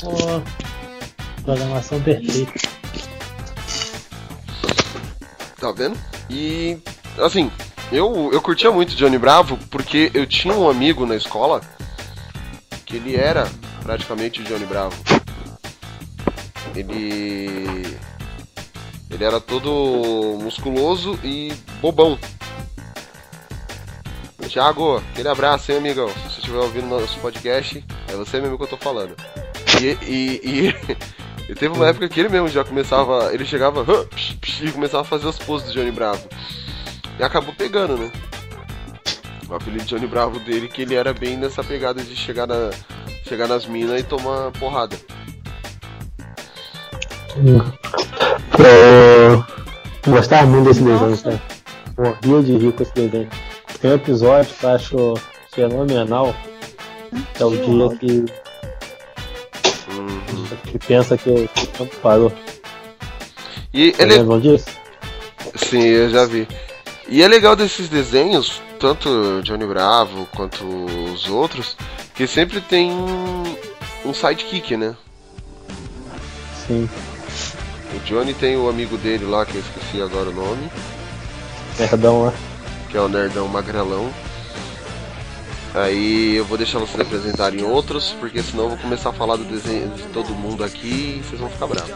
Pô, 0.00 0.42
programação 1.44 2.00
perfeita. 2.00 2.52
Tá 5.58 5.72
vendo? 5.72 5.96
E 6.28 6.78
assim, 7.18 7.50
eu, 7.92 8.30
eu 8.32 8.40
curtia 8.40 8.70
muito 8.70 8.96
Johnny 8.96 9.18
Bravo 9.18 9.58
porque 9.70 10.10
eu 10.14 10.26
tinha 10.26 10.54
um 10.54 10.68
amigo 10.68 11.06
na 11.06 11.14
escola 11.14 11.60
que 12.92 12.96
ele 12.98 13.16
era 13.16 13.50
praticamente 13.82 14.42
o 14.42 14.44
Johnny 14.44 14.66
Bravo. 14.66 14.94
Ele. 16.76 17.96
Ele 19.10 19.24
era 19.24 19.40
todo 19.40 20.38
musculoso 20.42 21.18
e 21.24 21.52
bobão. 21.80 22.18
Thiago, 24.48 25.02
aquele 25.12 25.28
abraço, 25.28 25.72
hein, 25.72 25.78
amigão? 25.78 26.10
Se 26.10 26.14
você 26.14 26.40
estiver 26.40 26.58
ouvindo 26.58 26.86
nosso 26.86 27.18
podcast, 27.20 27.82
é 28.08 28.12
você 28.14 28.38
mesmo 28.38 28.58
que 28.58 28.64
eu 28.64 28.68
tô 28.68 28.76
falando. 28.76 29.16
E, 29.80 29.96
e, 30.04 30.40
e, 30.44 30.76
e 31.50 31.54
teve 31.54 31.74
uma 31.74 31.88
época 31.88 32.06
que 32.06 32.20
ele 32.20 32.28
mesmo 32.28 32.48
já 32.48 32.62
começava. 32.62 33.32
Ele 33.32 33.46
chegava 33.46 33.80
"Hã, 33.80 34.06
psh, 34.08 34.34
psh", 34.34 34.60
e 34.64 34.72
começava 34.72 35.00
a 35.00 35.06
fazer 35.06 35.26
as 35.26 35.38
poses 35.38 35.68
do 35.68 35.72
Johnny 35.72 35.90
Bravo. 35.90 36.28
E 37.18 37.22
acabou 37.22 37.54
pegando, 37.54 37.96
né? 37.96 38.12
O 39.48 39.54
apelido 39.54 39.84
de 39.84 39.90
Johnny 39.90 40.06
Bravo 40.06 40.38
dele, 40.40 40.68
que 40.68 40.82
ele 40.82 40.94
era 40.94 41.12
bem 41.12 41.36
nessa 41.36 41.62
pegada 41.62 42.02
de 42.02 42.16
chegar, 42.16 42.46
na, 42.46 42.70
chegar 43.28 43.46
nas 43.48 43.66
minas 43.66 44.00
e 44.00 44.04
tomar 44.04 44.50
porrada. 44.52 44.96
Eu 48.58 50.12
gostava 50.12 50.46
muito 50.46 50.68
desse 50.68 50.82
desenho, 50.82 51.18
cara. 51.18 51.42
Morria 52.24 52.42
de 52.42 52.64
rir 52.64 52.72
com 52.72 52.82
esse 52.82 52.94
desenho. 52.94 53.28
Tem 53.80 53.90
um 53.90 53.94
episódio 53.94 54.54
que 54.54 54.64
eu 54.64 54.70
acho 54.70 55.14
fenomenal, 55.52 56.34
que 57.34 57.42
é 57.42 57.46
o 57.46 57.50
dia 57.50 57.98
que, 57.98 58.24
Uhum. 59.92 60.46
que 60.64 60.78
pensa 60.78 61.18
que 61.18 61.28
o 61.28 61.48
tempo 61.48 61.96
parou. 61.96 62.32
E 63.74 63.90
Você 63.92 64.02
ele, 64.02 64.16
lembram 64.18 64.40
disso? 64.40 64.66
Sim, 65.56 65.82
eu 65.82 66.08
já 66.10 66.24
vi. 66.24 66.46
E 67.12 67.22
é 67.22 67.28
legal 67.28 67.54
desses 67.54 67.90
desenhos, 67.90 68.62
tanto 68.80 69.42
Johnny 69.42 69.66
Bravo 69.66 70.26
quanto 70.34 70.64
os 71.12 71.28
outros, 71.28 71.76
que 72.14 72.26
sempre 72.26 72.58
tem 72.58 72.90
um 74.02 74.14
sidekick, 74.14 74.78
né? 74.78 74.96
Sim. 76.66 76.88
O 77.94 77.98
Johnny 78.06 78.32
tem 78.32 78.56
o 78.56 78.66
amigo 78.66 78.96
dele 78.96 79.26
lá, 79.26 79.44
que 79.44 79.54
eu 79.56 79.60
esqueci 79.60 80.00
agora 80.00 80.30
o 80.30 80.32
nome, 80.32 80.70
Perdão, 81.76 82.24
né? 82.24 82.32
que 82.88 82.96
é 82.96 83.00
o 83.02 83.10
Nerdão 83.10 83.46
Magrelão. 83.46 84.10
Aí 85.74 86.36
eu 86.36 86.46
vou 86.46 86.56
deixar 86.56 86.78
vocês 86.78 86.98
apresentarem 86.98 87.62
outros, 87.62 88.16
porque 88.20 88.42
senão 88.42 88.64
eu 88.64 88.68
vou 88.70 88.78
começar 88.78 89.10
a 89.10 89.12
falar 89.12 89.36
do 89.36 89.44
desenho 89.44 89.90
de 89.90 90.04
todo 90.04 90.30
mundo 90.30 90.64
aqui 90.64 91.20
e 91.20 91.22
vocês 91.28 91.38
vão 91.38 91.50
ficar 91.50 91.66
bravos. 91.66 91.92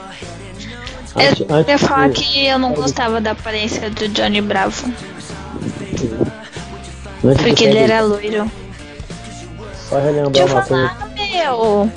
Antes, 1.18 1.40
Eu 1.48 1.64
ia 1.66 1.79
falar 1.79 2.11
que 2.11 2.46
eu 2.46 2.59
não 2.59 2.72
gostava 2.72 3.20
da 3.20 3.31
aparência 3.33 3.90
do 3.90 4.09
Johnny 4.09 4.40
Bravo, 4.40 4.92
antes 7.24 7.42
porque 7.42 7.64
ele 7.64 7.79
era 7.79 8.02
loiro. 8.02 8.50
Só 9.88 9.98
relembrar 9.98 10.33
Deixa 10.33 10.48
eu 10.48 10.57
uma 10.57 10.62
coisa. 10.62 10.88
falar, 10.88 11.11
meu. 11.14 11.90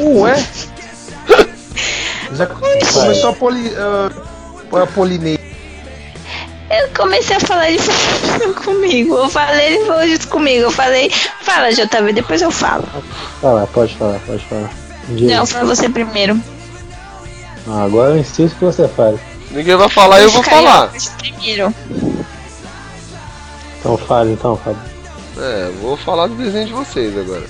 Ué? 0.20 0.46
Já 2.32 2.46
começou 2.46 3.30
a 3.30 3.32
poli. 3.34 3.68
Uh, 3.68 4.76
a 4.76 4.86
polinei. 4.86 5.38
Eu 6.70 6.88
comecei 6.96 7.36
a 7.36 7.40
falar, 7.40 7.68
ele 7.68 7.80
falou 7.80 8.54
comigo. 8.54 9.16
Eu 9.16 9.28
falei, 9.28 9.74
ele 9.74 9.86
falou 9.86 10.04
isso 10.04 10.28
comigo. 10.28 10.62
Eu 10.62 10.70
falei, 10.70 11.10
fala, 11.40 11.72
JV, 11.72 12.12
depois 12.12 12.40
eu 12.40 12.50
falo. 12.52 12.84
Fala, 13.40 13.66
pode 13.66 13.96
falar, 13.96 14.20
pode 14.20 14.44
falar. 14.44 14.70
Diga. 15.08 15.36
Não, 15.36 15.46
fala 15.46 15.64
você 15.64 15.88
primeiro. 15.88 16.40
Ah, 17.72 17.84
agora 17.84 18.14
eu 18.14 18.18
insisto 18.18 18.58
que 18.58 18.64
você 18.64 18.88
fale. 18.88 19.18
Ninguém 19.50 19.76
vai 19.76 19.88
falar, 19.88 20.20
eu 20.20 20.30
vou 20.30 20.42
falar. 20.42 20.90
Primeiro. 21.18 21.72
Então 23.78 23.96
fale, 23.96 24.32
então, 24.32 24.56
Fábio. 24.56 24.80
É, 25.38 25.70
vou 25.80 25.96
falar 25.96 26.26
do 26.26 26.34
desenho 26.34 26.66
de 26.66 26.72
vocês 26.72 27.16
agora. 27.16 27.44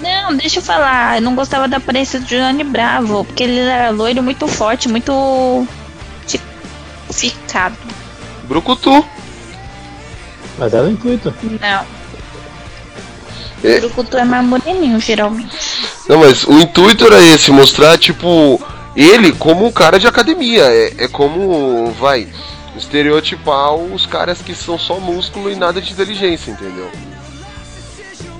Não, 0.00 0.36
deixa 0.36 0.58
eu 0.58 0.62
falar. 0.62 1.16
Eu 1.16 1.22
não 1.22 1.34
gostava 1.34 1.68
da 1.68 1.76
aparência 1.78 2.18
do 2.20 2.26
Johnny 2.26 2.64
Bravo, 2.64 3.24
porque 3.24 3.42
ele 3.42 3.58
era 3.58 3.90
loiro, 3.90 4.22
muito 4.22 4.46
forte, 4.48 4.88
muito. 4.88 5.66
fi- 6.26 6.40
ficado. 7.10 7.76
Brucutu. 8.44 9.04
Mas 10.58 10.72
era 10.72 10.84
o 10.86 10.90
intuito. 10.90 11.34
Não. 11.42 11.84
É. 13.64 13.76
O 13.78 13.80
Brucutu 13.80 14.16
é 14.16 14.24
mais 14.24 14.44
moreninho, 14.44 14.98
geralmente. 15.00 15.56
Não, 16.08 16.18
mas 16.18 16.44
o 16.44 16.52
intuito 16.58 17.06
era 17.06 17.20
esse, 17.22 17.50
mostrar, 17.50 17.98
tipo, 17.98 18.60
ele 18.94 19.32
como 19.32 19.66
um 19.66 19.72
cara 19.72 19.98
de 19.98 20.06
academia. 20.06 20.64
É, 20.64 21.04
é 21.04 21.08
como, 21.08 21.92
vai, 21.92 22.28
estereotipar 22.76 23.74
os 23.74 24.06
caras 24.06 24.40
que 24.40 24.54
são 24.54 24.78
só 24.78 24.98
músculo 24.98 25.50
e 25.50 25.56
nada 25.56 25.80
de 25.80 25.92
inteligência, 25.92 26.50
entendeu? 26.50 26.90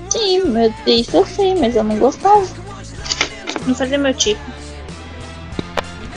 Sim, 0.09 0.43
meu, 0.45 0.73
isso 0.85 1.17
eu 1.17 1.25
sei, 1.25 1.55
mas 1.55 1.75
eu 1.75 1.83
não 1.83 1.97
gostava. 1.97 2.45
Não 3.65 3.73
fazia 3.73 3.97
meu 3.97 4.13
tipo. 4.13 4.41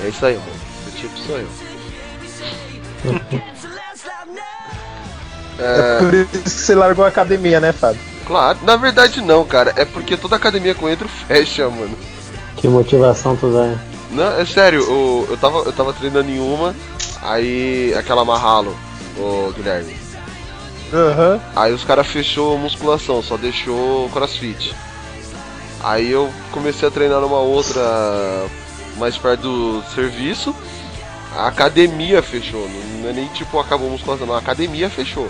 É 0.04 0.08
isso 0.08 0.26
aí, 0.26 0.34
mano. 0.34 0.50
Esse 0.88 0.98
tipo 0.98 1.18
sou 1.18 1.38
eu. 1.38 1.48
É 5.58 5.98
por 5.98 6.12
isso 6.12 6.42
que 6.42 6.50
você 6.50 6.74
largou 6.74 7.04
a 7.04 7.08
academia, 7.08 7.60
né, 7.60 7.72
Fábio? 7.72 8.00
Claro, 8.26 8.58
na 8.62 8.76
verdade 8.76 9.22
não, 9.22 9.44
cara. 9.44 9.72
É 9.76 9.84
porque 9.84 10.16
toda 10.16 10.36
academia 10.36 10.74
que 10.74 10.82
eu 10.82 10.90
entro 10.90 11.08
fecha, 11.26 11.68
mano. 11.70 11.96
Que 12.56 12.68
motivação 12.68 13.36
tu 13.36 13.50
dá. 13.52 13.95
Não, 14.10 14.38
é 14.38 14.44
sério, 14.44 14.82
o- 14.90 15.26
eu, 15.28 15.36
tava, 15.36 15.58
eu 15.58 15.72
tava 15.72 15.92
treinando 15.92 16.30
em 16.30 16.38
uma, 16.38 16.74
aí 17.22 17.92
aquela 17.98 18.24
Marralo, 18.24 18.76
o 19.16 19.52
Guilherme. 19.54 19.96
Aham. 20.92 21.40
Aí 21.56 21.72
os 21.72 21.82
caras 21.84 22.06
fechou 22.06 22.56
musculação, 22.58 23.22
só 23.22 23.36
deixou 23.36 24.08
crossfit. 24.10 24.74
Aí 25.82 26.10
eu 26.10 26.30
comecei 26.52 26.86
a 26.88 26.90
treinar 26.90 27.20
numa 27.20 27.38
outra 27.38 27.82
mais 28.96 29.16
perto 29.18 29.42
do 29.42 29.82
serviço. 29.94 30.54
A 31.34 31.48
academia 31.48 32.22
fechou. 32.22 32.68
Não 33.02 33.10
é 33.10 33.12
nem 33.12 33.26
tipo 33.28 33.58
acabou 33.58 33.88
a 33.88 33.90
musculação, 33.90 34.26
não. 34.26 34.34
A 34.34 34.38
academia 34.38 34.88
fechou. 34.88 35.28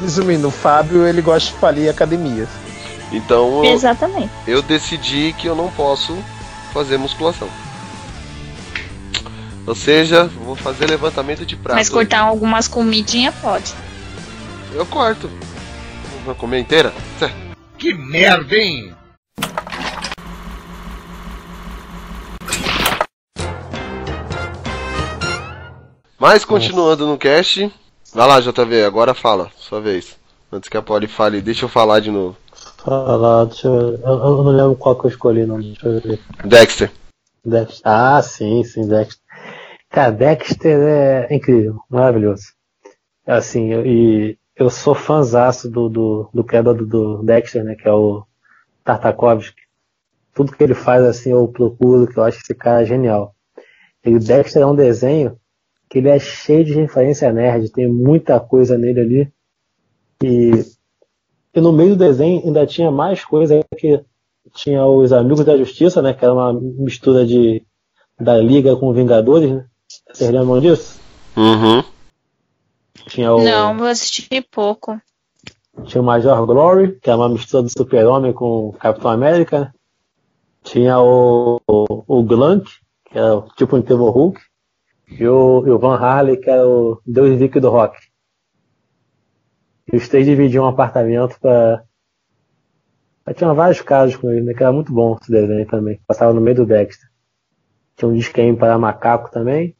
Resumindo, 0.00 0.48
o 0.48 0.50
Fábio 0.50 1.06
ele 1.06 1.20
gosta 1.20 1.52
de 1.52 1.58
falir 1.58 1.88
academias. 1.90 2.48
Então 3.12 3.64
eu, 3.64 3.72
Exatamente. 3.72 4.30
eu 4.46 4.62
decidi 4.62 5.34
que 5.38 5.46
eu 5.46 5.54
não 5.54 5.70
posso 5.70 6.16
fazer 6.72 6.98
musculação. 6.98 7.48
Ou 9.66 9.74
seja, 9.74 10.24
vou 10.24 10.56
fazer 10.56 10.88
levantamento 10.88 11.44
de 11.44 11.54
prato. 11.56 11.76
Mas 11.76 11.88
cortar 11.88 12.20
algumas 12.20 12.66
comidinhas 12.66 13.34
pode. 13.34 13.74
Eu 14.72 14.86
corto. 14.86 15.30
Vou 16.24 16.34
comer 16.34 16.60
inteira? 16.60 16.92
Que 17.76 17.92
merda, 17.92 18.56
hein? 18.56 18.94
Mas 26.18 26.44
continuando 26.44 27.06
no 27.06 27.16
cast. 27.16 27.72
Vai 28.12 28.26
lá, 28.26 28.40
JV, 28.40 28.84
agora 28.84 29.14
fala, 29.14 29.52
sua 29.56 29.80
vez. 29.80 30.16
Antes 30.50 30.68
que 30.68 30.76
a 30.76 30.82
Polly 30.82 31.06
fale, 31.06 31.40
deixa 31.40 31.66
eu 31.66 31.68
falar 31.68 32.00
de 32.00 32.10
novo. 32.10 32.36
Fala, 32.88 33.44
deixa 33.44 33.68
eu, 33.68 33.96
eu, 33.96 34.00
eu 34.00 34.44
não 34.44 34.50
lembro 34.50 34.74
qual 34.74 34.98
que 34.98 35.04
eu 35.04 35.10
escolhi, 35.10 35.44
não. 35.44 35.60
Deixa 35.60 35.86
eu 35.86 36.00
ver. 36.00 36.20
Dexter. 36.42 36.90
Dexter. 37.44 37.82
Ah, 37.84 38.22
sim, 38.22 38.64
sim, 38.64 38.88
Dexter. 38.88 39.22
Cara, 39.90 40.10
Dexter 40.10 40.80
é 40.80 41.34
incrível, 41.34 41.80
maravilhoso. 41.90 42.44
Assim, 43.26 43.74
eu, 43.74 43.84
e 43.84 44.38
eu 44.56 44.70
sou 44.70 44.94
fãzaço 44.94 45.70
do, 45.70 45.90
do, 45.90 46.30
do 46.32 46.42
criador 46.42 46.76
do, 46.76 46.86
do 46.86 47.22
Dexter, 47.22 47.62
né, 47.62 47.74
que 47.74 47.86
é 47.86 47.92
o 47.92 48.24
Tartakovsky. 48.82 49.60
Tudo 50.32 50.52
que 50.52 50.64
ele 50.64 50.74
faz, 50.74 51.04
assim, 51.04 51.30
eu 51.30 51.46
procuro, 51.46 52.06
que 52.06 52.16
eu 52.16 52.24
acho 52.24 52.38
esse 52.38 52.54
cara 52.54 52.86
genial. 52.86 53.34
E 54.02 54.14
o 54.14 54.18
Dexter 54.18 54.62
é 54.62 54.66
um 54.66 54.74
desenho 54.74 55.38
que 55.90 55.98
ele 55.98 56.08
é 56.08 56.18
cheio 56.18 56.64
de 56.64 56.72
referência 56.72 57.30
nerd, 57.34 57.70
tem 57.70 57.86
muita 57.86 58.40
coisa 58.40 58.78
nele 58.78 59.00
ali. 59.00 59.32
E, 60.22 60.77
e 61.58 61.60
no 61.60 61.72
meio 61.72 61.90
do 61.90 61.96
desenho 61.96 62.42
ainda 62.44 62.66
tinha 62.66 62.90
mais 62.90 63.24
coisa 63.24 63.60
que 63.76 64.00
tinha 64.54 64.84
os 64.86 65.12
Amigos 65.12 65.44
da 65.44 65.56
Justiça, 65.56 66.00
né, 66.00 66.12
que 66.14 66.24
era 66.24 66.32
uma 66.32 66.52
mistura 66.52 67.26
de 67.26 67.62
da 68.20 68.36
Liga 68.36 68.74
com 68.76 68.92
Vingadores, 68.92 69.50
né? 69.50 69.66
Vocês 70.12 70.30
lembram 70.30 70.60
disso? 70.60 70.98
Uhum. 71.36 71.84
Tinha 73.06 73.32
o, 73.32 73.42
Não, 73.44 73.78
eu 73.78 73.86
assisti 73.86 74.40
pouco. 74.50 75.00
tinha 75.84 76.02
o 76.02 76.04
Major 76.04 76.44
Glory, 76.44 76.98
que 77.00 77.08
é 77.10 77.14
uma 77.14 77.28
mistura 77.28 77.62
do 77.62 77.68
Super-Homem 77.70 78.32
com 78.32 78.68
o 78.68 78.72
Capitão 78.72 79.10
América. 79.10 79.60
né? 79.60 79.72
Tinha 80.64 80.98
o, 80.98 81.60
o, 81.66 82.04
o 82.06 82.22
Glunk, 82.24 82.68
que 83.10 83.18
é 83.18 83.32
o 83.32 83.42
tipo 83.56 83.76
um 83.76 83.78
Incrível 83.78 84.10
Hulk. 84.10 84.40
E 85.10 85.26
o, 85.26 85.64
e 85.66 85.70
o 85.70 85.78
Van 85.78 85.94
Harley, 85.96 86.36
que 86.36 86.50
era 86.50 86.68
o 86.68 87.00
Deus 87.06 87.38
Vic 87.38 87.58
do 87.60 87.70
Rock. 87.70 87.96
E 89.92 89.96
os 89.96 90.08
três 90.08 90.26
dividiam 90.26 90.64
um 90.64 90.68
apartamento 90.68 91.38
pra. 91.40 91.82
pra- 93.24 93.34
Tinha 93.34 93.52
vários 93.54 93.80
casos 93.80 94.16
com 94.16 94.30
ele, 94.30 94.42
né? 94.42 94.54
Que 94.54 94.62
era 94.62 94.72
muito 94.72 94.92
bom 94.92 95.16
esse 95.20 95.30
desenho 95.30 95.66
também. 95.66 96.00
Passava 96.06 96.32
no 96.32 96.40
meio 96.40 96.56
do 96.56 96.66
Dexter. 96.66 97.08
Tinha 97.96 98.08
um 98.08 98.14
disquinho 98.14 98.56
para 98.56 98.78
macaco 98.78 99.30
também. 99.30 99.74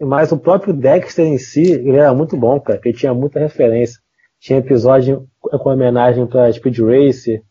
Mas 0.00 0.32
o 0.32 0.38
próprio 0.38 0.74
Dexter 0.74 1.26
em 1.26 1.38
si, 1.38 1.62
ele 1.72 1.96
era 1.96 2.12
muito 2.12 2.36
bom, 2.36 2.58
cara, 2.60 2.78
porque 2.78 2.88
ele 2.90 2.98
tinha 2.98 3.14
muita 3.14 3.38
referência. 3.38 4.00
Tinha 4.40 4.58
episódio 4.58 5.28
com 5.40 5.70
homenagem 5.70 6.26
pra 6.26 6.52
Speed 6.52 6.78
Racer, 6.80 7.42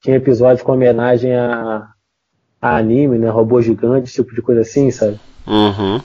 tinha 0.00 0.16
episódio 0.16 0.64
com 0.64 0.70
homenagem 0.72 1.34
a, 1.34 1.88
a 2.60 2.76
anime, 2.76 3.18
né? 3.18 3.28
Robô 3.28 3.60
gigante, 3.60 4.06
esse 4.06 4.22
tipo 4.22 4.32
de 4.32 4.40
coisa 4.40 4.60
assim, 4.60 4.90
sabe? 4.92 5.18
Uhum. 5.44 6.00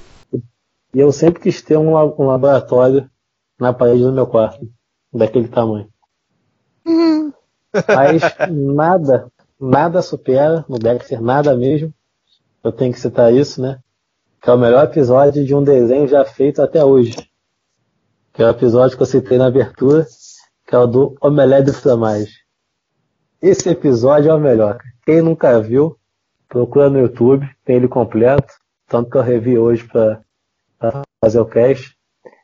E 0.96 1.00
eu 1.00 1.12
sempre 1.12 1.40
quis 1.40 1.62
ter 1.62 1.78
um, 1.78 1.96
um 1.96 2.26
laboratório 2.26 3.08
na 3.60 3.72
parede 3.72 4.02
do 4.02 4.12
meu 4.12 4.26
quarto, 4.26 4.68
daquele 5.14 5.48
tamanho. 5.48 5.88
Mas 7.88 8.22
nada, 8.52 9.32
nada 9.60 10.02
supera 10.02 10.66
no 10.68 10.78
Dexter, 10.78 11.22
nada 11.22 11.56
mesmo. 11.56 11.94
Eu 12.64 12.72
tenho 12.72 12.94
que 12.94 13.00
citar 13.00 13.34
isso, 13.34 13.62
né? 13.62 13.80
Que 14.42 14.50
é 14.50 14.54
o 14.54 14.58
melhor 14.58 14.86
episódio 14.86 15.44
de 15.46 15.56
um 15.56 15.64
desenho 15.64 16.08
já 16.08 16.24
feito 16.26 16.62
até 16.62 16.84
hoje. 16.84 17.16
Que 18.34 18.42
é 18.42 18.46
o 18.46 18.50
episódio 18.50 18.98
que 18.98 19.04
eu 19.04 19.08
citei 19.08 19.38
na 19.38 19.48
abertura, 19.48 20.06
que 20.68 20.76
é 20.76 20.78
o 20.78 20.88
do 20.88 21.16
Omelete 21.22 21.72
de 21.72 21.74
Fromage. 21.74 22.44
Esse 23.42 23.70
episódio 23.70 24.32
é 24.32 24.34
o 24.34 24.40
melhor. 24.40 24.80
Quem 25.06 25.22
nunca 25.22 25.60
viu, 25.60 25.98
procura 26.48 26.90
no 26.90 27.00
YouTube, 27.00 27.48
tem 27.66 27.76
ele 27.76 27.88
completo. 27.88 28.54
Tanto 28.88 29.10
que 29.10 29.18
eu 29.18 29.22
revi 29.22 29.58
hoje 29.58 29.84
para 29.84 30.22
fazer 31.22 31.40
o 31.40 31.46
cast. 31.46 31.98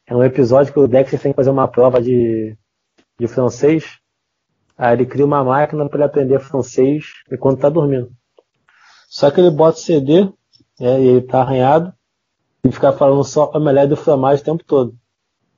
É 0.09 0.15
um 0.15 0.23
episódio 0.23 0.73
que 0.73 0.79
o 0.79 0.87
Dexter 0.87 1.21
tem 1.21 1.31
que 1.31 1.35
fazer 1.35 1.51
uma 1.51 1.67
prova 1.67 2.01
de, 2.01 2.57
de 3.19 3.27
francês. 3.27 3.99
Aí 4.75 4.93
ele 4.93 5.05
cria 5.05 5.23
uma 5.23 5.43
máquina 5.43 5.87
para 5.87 5.97
ele 5.99 6.05
aprender 6.05 6.39
francês 6.39 7.05
enquanto 7.31 7.57
está 7.57 7.69
dormindo. 7.69 8.09
Só 9.07 9.29
que 9.29 9.39
ele 9.39 9.51
bota 9.51 9.77
o 9.77 9.81
CD, 9.81 10.23
né, 10.79 10.99
e 10.99 11.07
ele 11.07 11.21
tá 11.21 11.41
arranhado, 11.41 11.93
e 12.63 12.71
fica 12.71 12.91
falando 12.91 13.23
só 13.23 13.51
omelete 13.53 13.89
do 13.89 13.95
fromage 13.95 14.41
o 14.41 14.45
tempo 14.45 14.63
todo. 14.63 14.95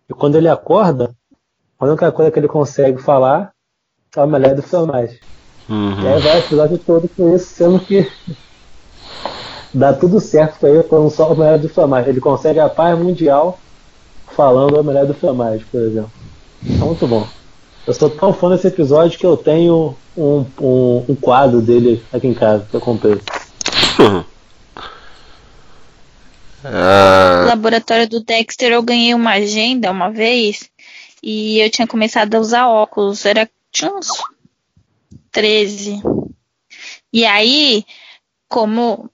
E 0.09 0.13
quando 0.13 0.35
ele 0.35 0.49
acorda, 0.49 1.15
a 1.79 1.85
única 1.85 2.11
coisa 2.11 2.29
que 2.29 2.37
ele 2.37 2.49
consegue 2.49 3.01
falar 3.01 3.53
é 4.13 4.21
omelete 4.21 4.55
do 4.55 4.63
fromage. 4.63 5.21
E 5.69 6.07
aí 6.07 6.19
vai 6.19 6.35
o 6.35 6.39
episódio 6.39 6.77
todo 6.77 7.07
com 7.07 7.33
isso, 7.33 7.45
sendo 7.45 7.79
que 7.79 8.05
dá 9.73 9.93
tudo 9.93 10.19
certo 10.19 10.59
pra 10.59 10.69
ele 10.69 10.83
falando 10.83 11.09
só 11.09 11.31
omelete 11.31 11.67
do 11.67 11.69
fromage. 11.69 12.09
Ele 12.09 12.19
consegue 12.19 12.59
a 12.59 12.67
paz 12.67 12.99
mundial 12.99 13.57
falando 14.41 14.79
omelete 14.79 15.05
do 15.05 15.13
fromage, 15.13 15.63
por 15.65 15.79
exemplo. 15.81 16.11
É 16.67 16.83
muito 16.83 17.05
bom. 17.05 17.27
Eu 17.85 17.93
sou 17.93 18.09
tão 18.09 18.33
fã 18.33 18.49
desse 18.49 18.67
episódio 18.67 19.19
que 19.19 19.25
eu 19.25 19.37
tenho 19.37 19.95
um, 20.17 20.43
um, 20.59 21.05
um 21.09 21.15
quadro 21.15 21.61
dele 21.61 22.03
aqui 22.11 22.27
em 22.27 22.33
casa 22.33 22.65
que 22.69 22.75
eu 22.75 22.81
comprei. 22.81 23.21
No 23.99 24.25
Ah, 26.63 27.45
laboratório 27.49 28.09
do 28.09 28.23
Dexter 28.23 28.71
eu 28.71 28.81
ganhei 28.81 29.13
uma 29.13 29.31
agenda 29.33 29.91
uma 29.91 30.09
vez 30.09 30.69
e 31.21 31.59
eu 31.59 31.69
tinha 31.69 31.87
começado 31.87 32.33
a 32.33 32.39
usar 32.39 32.67
óculos. 32.67 33.23
Era 33.25 33.47
tinha 33.71 33.93
uns 33.93 34.09
13. 35.31 36.01
E 37.13 37.25
aí, 37.25 37.85
como 38.47 39.10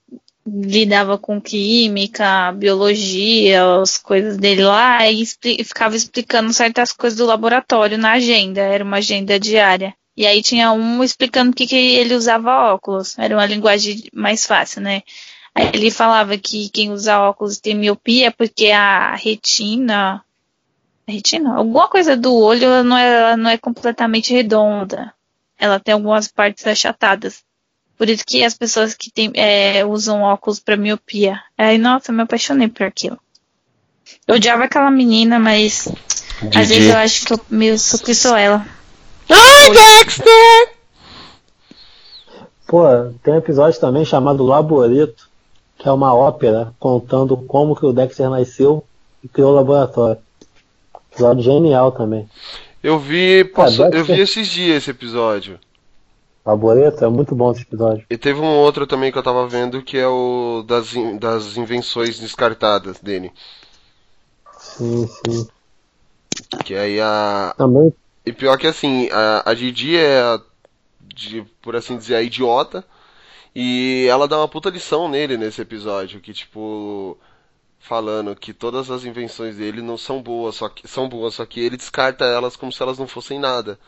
lidava 0.48 1.18
com 1.18 1.42
química, 1.42 2.52
biologia, 2.54 3.82
as 3.82 3.98
coisas 3.98 4.38
dele 4.38 4.64
lá, 4.64 5.06
e 5.10 5.22
expli- 5.22 5.64
ficava 5.64 5.96
explicando 5.96 6.54
certas 6.54 6.94
coisas 6.94 7.18
do 7.18 7.26
laboratório 7.26 7.98
na 7.98 8.14
agenda. 8.14 8.62
Era 8.62 8.84
uma 8.84 8.98
agenda 8.98 9.40
diária. 9.40 9.94
E 10.16 10.26
aí 10.26 10.42
tinha 10.42 10.72
um 10.72 11.04
explicando 11.04 11.54
que, 11.56 11.68
que 11.68 11.76
ele 11.76 12.16
usava 12.16 12.74
óculos. 12.74 13.18
Era 13.20 13.36
uma 13.36 13.46
linguagem 13.46 14.04
mais 14.14 14.46
fácil, 14.46 14.82
né? 14.82 15.04
Aí 15.54 15.70
ele 15.74 15.92
falava 15.92 16.38
que 16.38 16.70
quem 16.70 16.92
usa 16.92 17.20
óculos 17.20 17.60
tem 17.60 17.76
miopia 17.76 18.32
porque 18.32 18.72
a 18.72 19.16
retina. 19.16 20.24
A 21.08 21.12
retina? 21.12 21.56
Alguma 21.56 21.88
coisa 21.88 22.16
do 22.16 22.34
olho 22.36 22.66
ela 22.66 22.84
não 22.84 22.98
é, 22.98 23.14
ela 23.14 23.38
não 23.38 23.50
é 23.50 23.58
completamente 23.58 24.34
redonda. 24.34 25.14
Ela 25.58 25.80
tem 25.80 25.94
algumas 25.94 26.28
partes 26.28 26.66
achatadas. 26.66 27.44
Por 27.98 28.08
isso 28.10 28.24
que 28.26 28.44
as 28.44 28.54
pessoas 28.54 28.94
que 28.94 29.10
tem, 29.12 29.32
é, 29.34 29.84
usam 29.86 30.22
óculos 30.22 30.60
para 30.60 30.78
miopia. 30.78 31.40
Aí, 31.58 31.78
nossa, 31.78 32.12
eu 32.12 32.16
me 32.16 32.22
apaixonei 32.22 32.68
por 32.68 32.84
aquilo. 32.84 33.18
Eu 34.28 34.36
odiava 34.36 34.66
aquela 34.66 34.92
menina, 34.92 35.40
mas 35.40 35.88
às 36.56 36.70
vezes 36.70 36.90
eu 36.90 36.98
acho 36.98 37.26
que 37.26 37.34
eu 37.34 37.40
meio 37.50 37.78
sou 37.80 38.00
que 38.00 38.14
sou 38.14 38.36
ela. 38.38 38.66
Ai, 39.30 39.72
Dexter! 39.72 40.70
Pô, 42.68 42.84
tem 43.24 43.34
um 43.34 43.38
episódio 43.38 43.80
também 43.80 44.04
chamado 44.06 44.44
Laboreto, 44.46 45.28
que 45.78 45.88
é 45.88 45.92
uma 45.92 46.14
ópera 46.14 46.74
contando 46.80 47.38
como 47.38 47.76
que 47.76 47.86
o 47.86 47.94
Dexter 47.94 48.30
nasceu 48.30 48.84
e 49.24 49.28
criou 49.28 49.52
o 49.52 49.56
laboratório. 49.56 50.22
Episódio 51.12 51.44
genial 51.44 51.92
também. 51.92 52.30
Eu 52.84 53.00
vi, 53.00 53.44
passou- 53.46 53.90
eu 53.90 54.04
vi 54.06 54.20
esses 54.20 54.48
dias 54.48 54.78
esse 54.78 54.92
episódio. 54.92 55.60
Laboreto 56.48 57.04
é 57.04 57.10
muito 57.10 57.36
bom 57.36 57.52
esse 57.52 57.62
episódio. 57.62 58.06
E 58.10 58.18
teve 58.18 58.40
um 58.40 58.46
outro 58.58 58.88
também 58.88 59.12
que 59.12 59.18
eu 59.18 59.24
tava 59.24 59.48
vendo 59.48 59.82
que 59.84 59.98
é 59.98 60.08
o 60.08 60.64
das, 60.66 60.94
in- 60.96 61.18
das 61.18 61.58
invenções 61.58 62.20
descartadas 62.20 63.00
dele. 63.00 63.32
Sim, 64.60 65.08
sim. 65.08 65.48
Que 66.66 66.76
aí 66.76 67.00
a. 67.02 67.56
Também 67.58 67.94
E 68.26 68.34
pior 68.34 68.58
que 68.58 68.68
assim, 68.68 69.10
a, 69.12 69.52
a 69.52 69.54
Didi 69.54 69.98
é, 69.98 70.22
a- 70.22 70.42
de, 71.02 71.44
por 71.62 71.76
assim 71.76 71.98
dizer, 71.98 72.16
a 72.16 72.22
idiota. 72.24 72.86
E 73.56 74.08
ela 74.10 74.28
dá 74.28 74.38
uma 74.40 74.48
puta 74.50 74.70
lição 74.70 75.10
nele 75.10 75.38
nesse 75.38 75.62
episódio, 75.62 76.22
que 76.22 76.34
tipo. 76.34 77.18
Falando 77.80 78.36
que 78.36 78.54
todas 78.54 78.92
as 78.92 79.06
invenções 79.06 79.58
dele 79.58 79.82
não 79.82 79.98
são 79.98 80.22
boas, 80.22 80.56
só 80.56 80.70
que 80.70 80.88
são 80.88 81.10
boas, 81.10 81.36
só 81.36 81.46
que 81.46 81.60
ele 81.62 81.78
descarta 81.78 82.26
elas 82.26 82.56
como 82.56 82.72
se 82.74 82.82
elas 82.84 82.98
não 83.00 83.08
fossem 83.08 83.40
nada. 83.40 83.80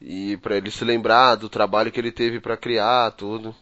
E 0.00 0.36
pra 0.38 0.56
ele 0.56 0.70
se 0.70 0.84
lembrar 0.84 1.34
do 1.34 1.48
trabalho 1.48 1.90
que 1.90 1.98
ele 1.98 2.12
teve 2.12 2.40
pra 2.40 2.56
criar 2.56 3.10
tudo. 3.12 3.54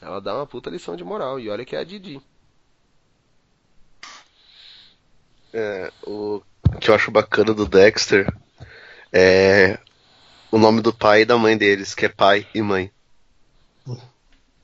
Ela 0.00 0.20
dá 0.20 0.34
uma 0.34 0.46
puta 0.46 0.70
lição 0.70 0.96
de 0.96 1.04
moral. 1.04 1.38
E 1.38 1.48
olha 1.48 1.64
que 1.64 1.76
é 1.76 1.78
a 1.78 1.84
Didi. 1.84 2.20
É, 5.52 5.92
o 6.04 6.42
que 6.80 6.90
eu 6.90 6.94
acho 6.94 7.10
bacana 7.12 7.54
do 7.54 7.64
Dexter 7.66 8.26
é 9.12 9.78
o 10.50 10.58
nome 10.58 10.80
do 10.80 10.92
pai 10.92 11.22
e 11.22 11.24
da 11.24 11.38
mãe 11.38 11.56
deles, 11.56 11.94
que 11.94 12.06
é 12.06 12.08
pai 12.08 12.46
e 12.54 12.60
mãe. 12.60 12.90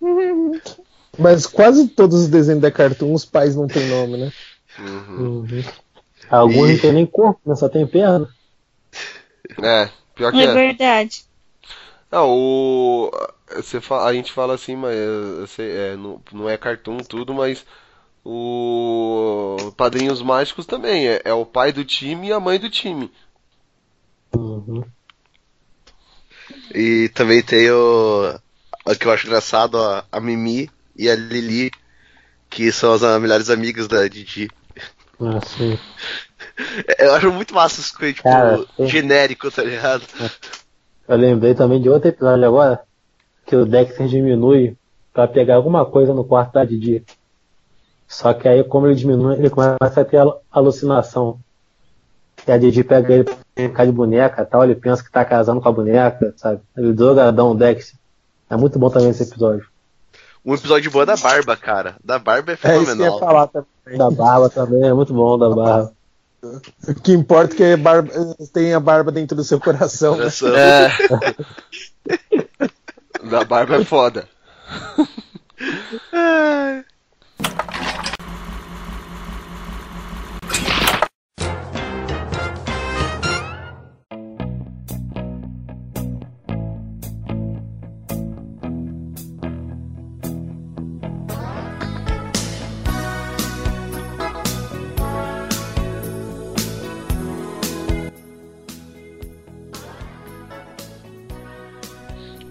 Mas 1.19 1.47
quase 1.47 1.89
todos 1.89 2.23
os 2.23 2.29
desenhos 2.29 2.63
da 2.63 2.71
Cartoon, 2.71 3.13
os 3.13 3.25
pais 3.25 3.55
não 3.55 3.67
têm 3.67 3.87
nome, 3.89 4.17
né? 4.17 4.33
Uhum. 4.79 5.47
Alguns 6.31 6.71
E- 6.71 6.73
não 6.73 6.79
tem 6.79 6.93
nem 6.93 7.07
corpo, 7.07 7.41
né? 7.47 7.55
Só 7.57 7.69
tem 7.69 7.87
perna. 7.87 8.29
É, 9.63 9.91
pior 10.15 10.33
que 10.33 10.43
É 10.43 10.47
é. 10.47 10.55
verdade. 10.55 11.25
Não, 12.11 12.29
o. 12.31 13.11
Você 13.57 13.81
fa- 13.81 14.05
a 14.07 14.13
gente 14.13 14.33
fala 14.33 14.55
assim, 14.55 14.77
mas 14.77 14.95
sei, 15.51 15.71
é, 15.71 15.97
não, 15.97 16.23
não 16.33 16.49
é 16.49 16.57
cartoon 16.57 16.99
tudo, 16.99 17.35
mas 17.35 17.65
o 18.25 19.57
Padrinhos 19.77 20.23
Mágicos 20.23 20.67
também 20.67 21.09
é, 21.09 21.23
é 21.25 21.35
o 21.35 21.47
pai 21.47 21.73
do 21.73 21.85
time 21.85 22.29
e 22.29 22.33
a 22.33 22.41
mãe 22.41 22.59
do 22.61 22.71
time. 22.71 23.11
Uhum. 24.35 24.93
E 26.75 27.09
também 27.15 27.43
tem 27.43 27.71
o. 27.71 28.39
O 28.87 28.97
que 28.99 29.07
eu 29.07 29.13
acho 29.13 29.27
engraçado, 29.27 29.79
a, 29.79 30.05
a 30.11 30.21
Mimi 30.21 30.71
e 30.97 31.09
a 31.09 31.15
Lili, 31.15 31.71
que 32.51 32.73
são 32.73 32.93
as 32.95 33.03
ah, 33.03 33.19
melhores 33.21 33.51
amigas 33.51 33.89
da 33.89 34.07
Didi. 34.09 34.51
Assim. 35.21 35.79
Eu 36.99 37.15
acho 37.15 37.31
muito 37.33 37.55
massa 37.55 37.81
isso, 37.81 37.93
tipo, 37.99 38.23
Cara, 38.23 38.65
genérico, 38.81 39.51
tá 39.51 39.63
ligado? 39.63 40.03
Eu 41.09 41.17
lembrei 41.17 41.55
também 41.55 41.81
de 41.81 41.89
outro 41.89 42.09
episódio 42.09 42.47
agora, 42.47 42.81
que 43.47 43.57
o 43.57 43.67
Dexter 43.67 44.07
diminui 44.07 44.77
pra 45.13 45.27
pegar 45.27 45.57
alguma 45.57 45.85
coisa 45.85 46.15
no 46.15 46.25
quarto 46.25 46.53
da 46.55 46.65
Didi. 46.65 47.05
Só 48.07 48.33
que 48.35 48.49
aí, 48.49 48.63
como 48.65 48.87
ele 48.87 48.95
diminui, 48.97 49.37
ele 49.37 49.51
começa 49.51 50.01
a 50.01 50.05
ter 50.05 50.19
alu- 50.19 50.37
alucinação. 50.51 51.39
E 52.47 52.51
a 52.53 52.57
Didi 52.59 52.83
pega 52.83 53.13
ele 53.13 53.25
pra 53.25 53.37
brincar 53.55 53.87
de 53.87 53.93
boneca 53.93 54.43
e 54.43 54.47
tal, 54.47 54.65
ele 54.65 54.75
pensa 54.75 55.03
que 55.05 55.11
tá 55.11 55.25
casando 55.25 55.61
com 55.61 55.69
a 55.69 55.73
boneca, 55.73 56.33
sabe? 56.37 56.61
Ele 56.77 56.93
drogadão, 56.93 57.51
o 57.51 57.55
Dexter. 57.55 57.99
É 58.49 58.57
muito 58.57 58.79
bom 58.79 58.89
também 58.91 59.11
esse 59.11 59.23
episódio. 59.23 59.67
Um 60.45 60.55
episódio 60.55 60.91
bom 60.91 61.03
é 61.03 61.07
da 61.07 61.17
Barba, 61.17 61.55
cara. 61.57 61.97
Da 62.03 62.19
Barba 62.19 62.53
é 62.53 62.55
É 62.55 62.57
isso 62.57 62.63
que 62.63 62.69
eu 62.69 62.81
ia 62.81 62.87
fenomenal. 62.87 63.19
falar 63.19 63.47
também. 63.49 63.99
Da 63.99 64.11
barba 64.11 64.49
também, 64.49 64.85
é 64.85 64.95
muito 64.95 65.13
bom 65.13 65.37
da 65.39 65.51
barba. 65.51 65.93
O 66.43 66.95
que 66.95 67.13
importa 67.13 67.55
é 67.55 67.57
que 67.57 67.77
barba, 67.77 68.11
tem 68.53 68.73
a 68.73 68.81
barba 68.81 69.13
dentro 69.13 69.37
do 69.37 69.45
seu 69.45 69.61
coração. 69.61 70.13
né? 70.17 70.19
Coração. 70.23 70.55
É. 70.57 70.91
da 73.31 73.45
barba 73.45 73.77
é 73.77 73.85
foda. 73.85 74.29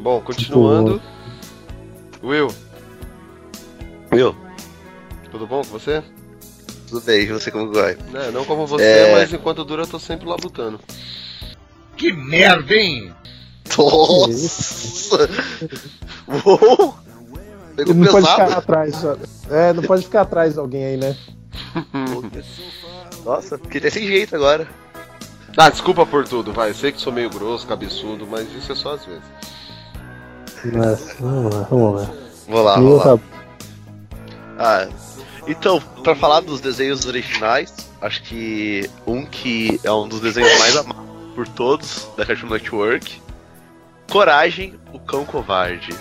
Bom, 0.09 0.21
continuando. 0.21 0.99
Will, 2.23 2.47
Viu? 4.11 4.35
tudo 5.29 5.45
bom 5.45 5.61
com 5.61 5.69
você? 5.69 6.03
Tudo 6.87 7.01
bem, 7.01 7.27
não 7.27 7.39
sei 7.39 7.51
como 7.53 7.71
vai. 7.71 7.95
É, 8.15 8.31
não 8.31 8.43
como 8.43 8.65
você, 8.65 8.83
É. 8.83 9.11
mas 9.11 9.31
enquanto 9.31 9.63
dura 9.63 9.83
eu 9.83 9.87
tô 9.87 9.99
sempre 9.99 10.27
labutando. 10.27 10.79
Que 11.95 12.11
merda, 12.11 12.73
hein? 12.73 13.13
Nossa! 13.77 15.29
Uou! 16.43 16.95
Pegou 17.75 17.93
Não 17.93 18.07
pode 18.11 18.25
ficar 18.27 18.45
pesado. 18.45 18.59
atrás. 18.61 19.03
É, 19.47 19.73
não 19.73 19.83
pode 19.83 20.03
ficar 20.05 20.21
atrás 20.21 20.53
de 20.55 20.59
alguém 20.59 20.85
aí, 20.85 20.97
né? 20.97 21.15
Nossa, 23.23 23.59
fiquei 23.59 23.91
sem 23.91 24.07
jeito 24.07 24.35
agora. 24.35 24.67
Ah, 25.55 25.69
desculpa 25.69 26.03
por 26.03 26.27
tudo, 26.27 26.51
vai. 26.51 26.71
Eu 26.71 26.75
sei 26.75 26.91
que 26.91 26.99
sou 26.99 27.13
meio 27.13 27.29
grosso, 27.29 27.67
cabeçudo, 27.67 28.25
mas 28.25 28.51
isso 28.55 28.71
é 28.71 28.75
só 28.75 28.95
às 28.95 29.05
vezes. 29.05 29.21
Mas, 30.65 31.15
vamos 31.19 31.53
lá, 31.53 31.61
vamos 31.69 32.01
lá. 32.01 32.09
Vou 32.47 32.63
lá, 32.63 32.79
vou 32.79 32.97
lá. 32.97 33.19
Ah, 34.57 34.87
então, 35.47 35.79
pra 36.03 36.15
falar 36.15 36.41
dos 36.41 36.59
desenhos 36.59 37.05
originais, 37.05 37.73
acho 38.01 38.21
que 38.23 38.89
um 39.05 39.25
que 39.25 39.79
é 39.83 39.91
um 39.91 40.07
dos 40.07 40.19
desenhos 40.19 40.57
mais 40.59 40.75
amados 40.75 41.09
por 41.33 41.47
todos 41.47 42.09
da 42.17 42.25
Cartoon 42.25 42.49
Network, 42.49 43.21
Coragem, 44.11 44.79
o 44.91 44.99
Cão 44.99 45.23
Covarde. 45.23 45.95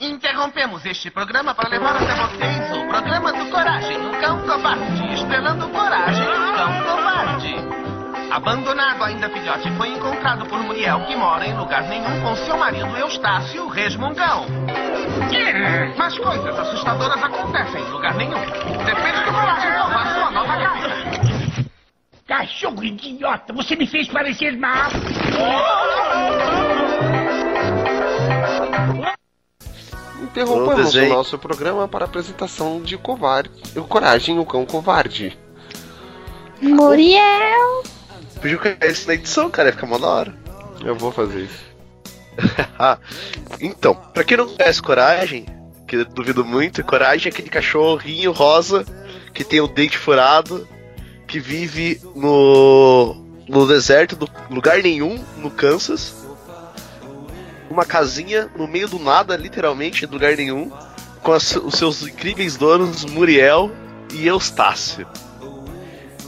Interrompemos 0.00 0.84
este 0.84 1.10
programa 1.10 1.54
para 1.54 1.68
levar 1.68 1.96
até 1.96 2.14
vocês 2.14 2.76
o 2.78 2.88
programa 2.88 3.32
do 3.32 3.50
Coragem, 3.50 3.96
o 3.96 4.20
Cão 4.20 4.46
Covarde, 4.46 5.14
estrelando 5.14 5.68
Coragem, 5.68 6.24
o 6.24 6.56
Cão 6.56 6.84
Covarde. 6.84 7.13
Abandonado 8.34 9.04
ainda 9.04 9.30
filhote, 9.30 9.70
foi 9.76 9.90
encontrado 9.90 10.44
por 10.46 10.58
Muriel, 10.58 11.06
que 11.06 11.14
mora 11.14 11.46
em 11.46 11.56
lugar 11.56 11.84
nenhum 11.84 12.20
com 12.20 12.34
seu 12.34 12.56
marido 12.58 12.96
Eustácio, 12.96 13.68
resmungão. 13.68 14.46
Mas 15.96 16.18
coisas 16.18 16.58
assustadoras 16.58 17.22
acontecem 17.22 17.80
em 17.80 17.90
lugar 17.90 18.12
nenhum. 18.16 18.40
Depende 18.84 19.24
do 19.24 19.30
Coragem 19.30 19.72
salvar 19.72 20.14
sua 20.14 20.30
nova 20.32 20.56
casa. 20.56 21.68
Cachorro 22.26 22.82
idiota, 22.82 23.52
você 23.52 23.76
me 23.76 23.86
fez 23.86 24.08
parecer 24.08 24.58
mal. 24.58 24.90
Interrompemos 30.20 30.92
O 30.92 31.08
nosso 31.08 31.38
programa 31.38 31.86
para 31.86 32.04
a 32.04 32.08
apresentação 32.08 32.82
de 32.82 32.98
Covarde. 32.98 33.52
O 33.76 33.84
Coragem, 33.84 34.40
o 34.40 34.44
Cão 34.44 34.66
Covarde. 34.66 35.38
Muriel. 36.60 37.93
Podia 38.44 38.58
colocar 38.58 38.86
isso 38.86 39.06
na 39.08 39.14
edição, 39.14 39.50
cara, 39.50 39.70
ia 39.70 39.72
ficar 39.72 39.86
mó 39.86 39.96
da 39.96 40.06
hora. 40.06 40.34
Eu 40.84 40.94
vou 40.96 41.10
fazer 41.10 41.44
isso. 41.44 41.64
Ah, 42.78 42.98
então, 43.58 43.94
pra 43.94 44.22
quem 44.22 44.36
não 44.36 44.46
conhece 44.48 44.82
Coragem, 44.82 45.46
que 45.88 45.96
eu 45.96 46.04
duvido 46.04 46.44
muito, 46.44 46.84
Coragem 46.84 47.30
é 47.30 47.32
aquele 47.32 47.48
cachorrinho 47.48 48.32
rosa 48.32 48.84
que 49.32 49.42
tem 49.44 49.60
o 49.62 49.68
dente 49.68 49.96
furado, 49.96 50.68
que 51.26 51.38
vive 51.40 52.00
no, 52.14 53.14
no 53.48 53.66
deserto 53.66 54.14
do 54.16 54.28
lugar 54.50 54.82
nenhum, 54.82 55.24
no 55.38 55.50
Kansas. 55.50 56.14
Uma 57.70 57.86
casinha 57.86 58.50
no 58.58 58.66
meio 58.68 58.88
do 58.88 58.98
nada, 58.98 59.36
literalmente, 59.36 60.04
lugar 60.04 60.36
nenhum, 60.36 60.70
com 61.22 61.32
as- 61.32 61.56
os 61.56 61.74
seus 61.76 62.02
incríveis 62.02 62.56
donos 62.56 63.04
Muriel 63.06 63.70
e 64.12 64.26
Eustácio. 64.26 65.06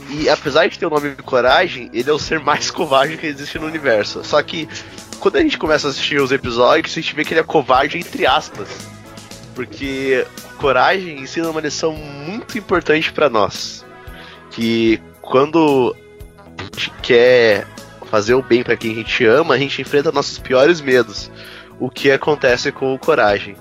E 0.09 0.29
apesar 0.29 0.67
de 0.67 0.79
ter 0.79 0.85
o 0.85 0.89
nome 0.89 1.11
de 1.11 1.23
Coragem, 1.23 1.89
ele 1.93 2.09
é 2.09 2.13
o 2.13 2.19
ser 2.19 2.39
mais 2.39 2.71
covarde 2.71 3.17
que 3.17 3.27
existe 3.27 3.59
no 3.59 3.65
universo. 3.67 4.23
Só 4.23 4.41
que 4.41 4.67
quando 5.19 5.37
a 5.37 5.41
gente 5.41 5.57
começa 5.57 5.87
a 5.87 5.89
assistir 5.89 6.21
os 6.21 6.31
episódios, 6.31 6.93
a 6.93 7.01
gente 7.01 7.13
vê 7.13 7.25
que 7.25 7.33
ele 7.33 7.41
é 7.41 7.43
covarde 7.43 7.97
entre 7.97 8.25
aspas. 8.25 8.69
Porque 9.53 10.25
coragem 10.57 11.19
ensina 11.19 11.49
uma 11.49 11.61
lição 11.61 11.93
muito 11.93 12.57
importante 12.57 13.11
pra 13.11 13.29
nós. 13.29 13.85
Que 14.51 15.01
quando 15.21 15.95
a 16.57 16.63
gente 16.63 16.91
quer 17.01 17.67
fazer 18.09 18.33
o 18.33 18.41
bem 18.41 18.63
pra 18.63 18.77
quem 18.77 18.91
a 18.91 18.95
gente 18.95 19.25
ama, 19.25 19.55
a 19.55 19.57
gente 19.57 19.81
enfrenta 19.81 20.11
nossos 20.11 20.39
piores 20.39 20.79
medos. 20.79 21.29
O 21.79 21.89
que 21.89 22.09
acontece 22.09 22.71
com 22.71 22.93
o 22.93 22.99
coragem. 22.99 23.55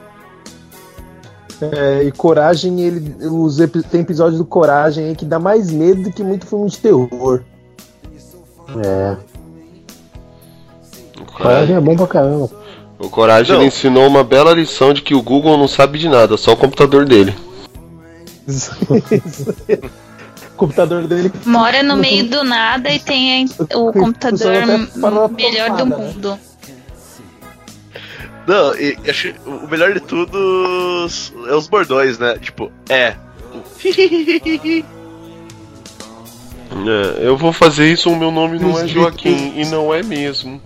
É, 1.60 2.02
e 2.04 2.12
Coragem, 2.12 2.80
ele, 2.80 3.16
os 3.26 3.58
epi- 3.60 3.82
tem 3.82 4.00
episódios 4.02 4.38
do 4.38 4.44
Coragem 4.44 5.06
aí 5.08 5.16
que 5.16 5.24
dá 5.24 5.38
mais 5.38 5.70
medo 5.70 6.02
do 6.02 6.12
que 6.12 6.22
muito 6.22 6.46
filme 6.46 6.68
de 6.68 6.78
terror. 6.78 7.42
É. 8.84 9.16
Coragem 11.36 11.76
é 11.76 11.80
bom 11.80 11.96
pra 11.96 12.06
caramba. 12.06 12.50
O 12.98 13.08
Coragem 13.10 13.64
ensinou 13.64 14.06
uma 14.06 14.24
bela 14.24 14.52
lição 14.52 14.92
de 14.92 15.02
que 15.02 15.14
o 15.14 15.22
Google 15.22 15.56
não 15.58 15.68
sabe 15.68 15.98
de 15.98 16.08
nada, 16.08 16.36
só 16.36 16.52
o 16.52 16.56
computador 16.56 17.04
dele. 17.06 17.34
o 18.88 19.90
computador 20.56 21.06
dele. 21.06 21.30
Mora 21.44 21.82
no 21.82 21.96
meio 21.96 22.28
do 22.28 22.42
nada 22.42 22.90
e 22.90 22.98
tem 22.98 23.46
o 23.74 23.92
computador 23.92 24.62
melhor 25.30 25.70
do 25.70 25.76
tomada, 25.76 26.30
né? 26.30 26.38
Não, 28.46 28.74
e, 28.76 28.96
e 29.04 29.10
acho 29.10 29.34
o 29.44 29.66
melhor 29.68 29.92
de 29.92 30.00
tudo 30.00 31.06
é 31.48 31.54
os 31.54 31.68
bordões, 31.68 32.18
né? 32.18 32.38
Tipo, 32.38 32.70
é. 32.88 33.16
o 33.52 34.86
É, 36.84 37.26
eu 37.26 37.36
vou 37.36 37.52
fazer 37.52 37.90
isso, 37.90 38.10
o 38.10 38.16
meu 38.16 38.30
nome 38.30 38.58
não 38.58 38.78
é 38.78 38.86
Joaquim, 38.86 39.54
e 39.56 39.64
não 39.66 39.94
é 39.94 40.02
mesmo. 40.02 40.60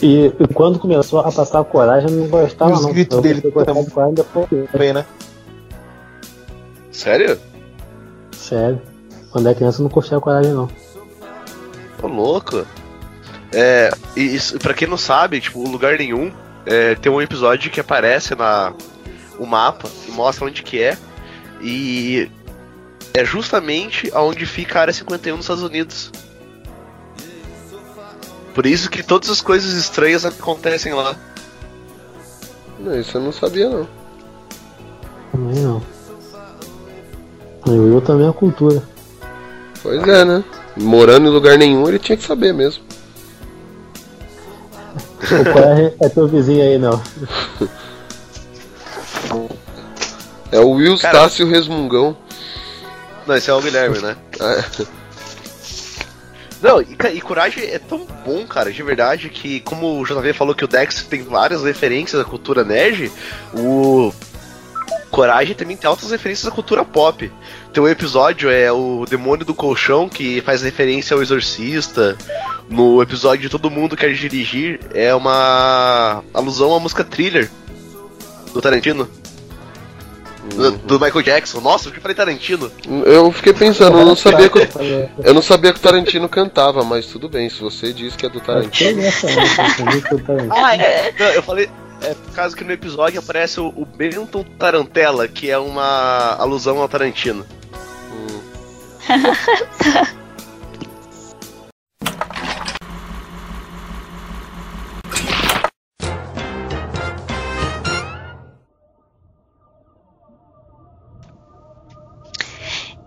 E, 0.00 0.26
e 0.26 0.48
quando 0.52 0.78
começou 0.78 1.20
a 1.20 1.30
passar 1.30 1.60
a 1.60 1.64
coragem, 1.64 2.10
eu 2.10 2.16
não 2.16 2.28
gostava, 2.28 2.72
Os 2.72 2.82
não. 2.82 2.92
gritos 2.92 3.16
Eu 3.16 3.22
dele 3.22 3.40
comecei 3.40 3.60
a 3.60 3.74
gostar 3.74 3.82
de 3.82 3.90
coragem 3.90 4.14
depois. 4.14 4.70
Também, 4.70 4.92
né? 4.92 5.06
Sério? 6.90 7.38
Sério. 8.32 8.82
Quando 9.30 9.48
é 9.48 9.54
criança, 9.54 9.80
eu 9.80 9.84
não 9.84 9.90
curtia 9.90 10.18
a 10.18 10.20
coragem, 10.20 10.52
não. 10.52 10.68
Ô, 12.02 12.06
louco. 12.06 12.66
É, 13.52 13.90
e 14.16 14.34
isso, 14.34 14.58
pra 14.58 14.74
quem 14.74 14.88
não 14.88 14.96
sabe, 14.96 15.40
tipo, 15.40 15.62
lugar 15.68 15.98
nenhum, 15.98 16.32
é, 16.64 16.94
tem 16.94 17.12
um 17.12 17.20
episódio 17.20 17.70
que 17.70 17.80
aparece 17.80 18.34
na 18.34 18.72
o 19.38 19.46
mapa 19.46 19.88
e 20.08 20.12
mostra 20.12 20.46
onde 20.46 20.62
que 20.62 20.80
é. 20.80 20.96
E 21.60 22.30
é 23.14 23.24
justamente 23.24 24.10
aonde 24.14 24.46
fica 24.46 24.78
a 24.78 24.82
área 24.82 24.92
51 24.92 25.36
nos 25.36 25.44
Estados 25.44 25.62
Unidos. 25.62 26.10
Por 28.54 28.66
isso 28.66 28.90
que 28.90 29.02
todas 29.02 29.30
as 29.30 29.40
coisas 29.40 29.72
estranhas 29.72 30.24
acontecem 30.24 30.92
lá. 30.92 31.16
Não, 32.78 32.98
isso 32.98 33.16
eu 33.16 33.22
não 33.22 33.32
sabia 33.32 33.68
não. 33.68 33.88
Também 35.30 35.62
não. 35.62 35.82
E 37.66 37.70
o 37.70 37.84
Will 37.84 38.00
também 38.00 38.28
é 38.28 38.32
cultura. 38.32 38.82
Pois 39.82 40.06
é, 40.06 40.24
né? 40.24 40.44
Morando 40.76 41.26
em 41.26 41.30
lugar 41.30 41.56
nenhum, 41.56 41.88
ele 41.88 41.98
tinha 41.98 42.16
que 42.16 42.24
saber 42.24 42.52
mesmo. 42.52 42.82
O 45.30 45.52
coragem 45.52 45.94
é 46.00 46.08
teu 46.08 46.26
vizinho 46.28 46.62
aí, 46.62 46.78
não. 46.78 47.00
É 50.50 50.58
o 50.58 50.70
Will 50.70 50.98
Cara- 50.98 51.18
Stácio 51.18 51.48
Resmungão. 51.48 52.16
Não, 53.26 53.36
esse 53.36 53.48
é 53.50 53.54
o 53.54 53.60
Guilherme, 53.60 53.98
né? 54.00 54.16
É. 54.40 54.84
Não, 56.60 56.80
e, 56.80 56.96
e 57.14 57.20
Coragem 57.20 57.64
é 57.64 57.78
tão 57.78 58.06
bom, 58.24 58.46
cara, 58.46 58.72
de 58.72 58.82
verdade, 58.82 59.28
que 59.28 59.60
como 59.60 60.00
o 60.00 60.04
JV 60.04 60.32
falou 60.32 60.54
que 60.54 60.64
o 60.64 60.68
Dex 60.68 61.02
tem 61.02 61.22
várias 61.24 61.62
referências 61.64 62.20
à 62.20 62.24
cultura 62.24 62.62
nerd, 62.62 63.10
o 63.52 64.12
Coragem 65.12 65.54
também 65.54 65.76
tem 65.76 65.86
altas 65.86 66.10
referências 66.10 66.50
à 66.50 66.50
cultura 66.50 66.86
pop. 66.86 67.30
Tem 67.70 67.82
um 67.82 67.86
episódio, 67.86 68.48
é 68.48 68.72
o 68.72 69.04
Demônio 69.04 69.44
do 69.44 69.52
Colchão, 69.52 70.08
que 70.08 70.40
faz 70.40 70.62
referência 70.62 71.14
ao 71.14 71.20
Exorcista. 71.20 72.16
No 72.66 73.02
episódio 73.02 73.42
de 73.42 73.50
Todo 73.50 73.70
Mundo 73.70 73.94
Quer 73.94 74.14
Dirigir, 74.14 74.80
é 74.94 75.14
uma 75.14 76.24
alusão 76.32 76.74
à 76.74 76.80
música 76.80 77.04
Thriller, 77.04 77.50
do 78.54 78.62
Tarantino. 78.62 79.06
Do, 80.54 80.70
do 80.70 80.98
Michael 80.98 81.22
Jackson. 81.22 81.60
Nossa, 81.60 81.90
eu 81.90 81.92
que 81.92 82.00
falei 82.00 82.14
Tarantino. 82.14 82.72
Eu 83.04 83.30
fiquei 83.32 83.52
pensando, 83.52 83.98
eu 83.98 84.06
não 84.06 84.16
sabia 84.16 84.48
que, 84.48 84.60
eu 85.22 85.34
não 85.34 85.42
sabia 85.42 85.74
que 85.74 85.78
o 85.78 85.82
Tarantino 85.82 86.26
cantava, 86.26 86.82
mas 86.82 87.04
tudo 87.04 87.28
bem, 87.28 87.50
se 87.50 87.60
você 87.60 87.92
diz 87.92 88.16
que 88.16 88.24
é 88.24 88.30
do 88.30 88.40
Tarantino. 88.40 88.98
é 88.98 89.04
né? 89.04 89.10
Tarantino. 89.20 90.48
Ah, 90.50 90.74
é. 90.74 91.12
Não, 91.18 91.26
eu 91.26 91.42
falei. 91.42 91.68
É 92.04 92.14
por 92.14 92.32
causa 92.34 92.56
que 92.56 92.64
no 92.64 92.72
episódio 92.72 93.20
aparece 93.20 93.60
o, 93.60 93.68
o 93.68 93.86
Benton 93.86 94.42
Tarantella, 94.58 95.28
que 95.28 95.48
é 95.48 95.56
uma 95.56 96.34
alusão 96.36 96.80
ao 96.80 96.88
Tarantino. 96.88 97.46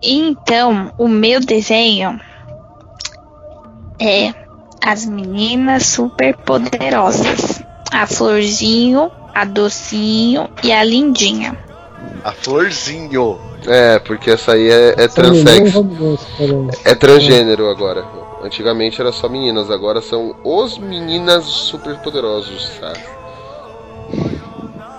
Então, 0.02 0.94
o 0.96 1.08
meu 1.08 1.40
desenho 1.40 2.20
é 4.00 4.32
as 4.82 5.04
meninas 5.04 5.86
superpoderosas. 5.86 7.65
A 7.92 8.06
Florzinho, 8.06 9.10
a 9.34 9.44
Docinho 9.44 10.48
e 10.62 10.72
a 10.72 10.82
Lindinha. 10.84 11.56
A 12.24 12.32
Florzinho. 12.32 13.38
É, 13.66 13.98
porque 13.98 14.30
essa 14.30 14.52
aí 14.52 14.68
é, 14.70 14.94
é 14.98 15.08
foram- 15.08 15.30
É 16.84 16.94
transgênero 16.94 17.68
agora. 17.68 18.04
Antigamente 18.42 19.00
era 19.00 19.10
só 19.12 19.28
meninas, 19.28 19.70
agora 19.70 20.00
são 20.00 20.36
os 20.44 20.78
meninas 20.78 21.44
superpoderosos, 21.44 22.70
sabe? 22.80 23.00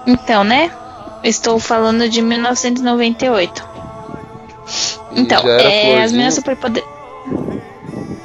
Então, 0.05 0.43
né? 0.43 0.71
Estou 1.23 1.59
falando 1.59 2.09
de 2.09 2.21
1998. 2.21 3.63
E 5.13 5.21
Então, 5.21 5.47
é, 5.47 6.01
as 6.03 6.11
meninas 6.11 6.33
superpoderosas. 6.35 6.91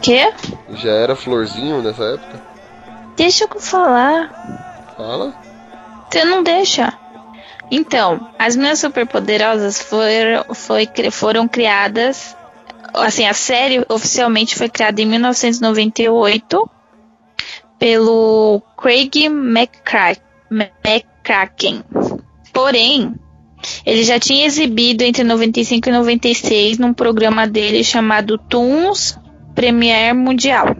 Quê? 0.00 0.32
Já 0.74 0.90
era 0.90 1.14
florzinho 1.14 1.80
nessa 1.82 2.02
época? 2.04 2.41
Deixa 3.16 3.44
eu 3.44 3.60
falar. 3.60 4.94
Fala. 4.96 5.34
Você 6.10 6.24
não 6.24 6.42
deixa. 6.42 6.92
Então, 7.70 8.28
as 8.38 8.54
meninas 8.54 8.80
superpoderosas 8.80 9.80
foram, 9.80 10.54
foi, 10.54 10.88
foram 11.10 11.48
criadas. 11.48 12.36
Assim, 12.94 13.26
a 13.26 13.32
série 13.32 13.84
oficialmente 13.88 14.54
foi 14.56 14.68
criada 14.68 15.00
em 15.00 15.06
1998 15.06 16.68
pelo 17.78 18.62
Craig 18.76 19.24
McCra- 19.26 20.16
McCracken. 20.50 21.82
Porém, 22.52 23.14
ele 23.86 24.04
já 24.04 24.20
tinha 24.20 24.44
exibido 24.44 25.02
entre 25.04 25.24
95 25.24 25.88
e 25.88 25.92
96 25.92 26.78
num 26.78 26.92
programa 26.92 27.46
dele 27.46 27.82
chamado 27.82 28.36
Toons 28.36 29.18
Premier 29.54 30.14
Mundial. 30.14 30.76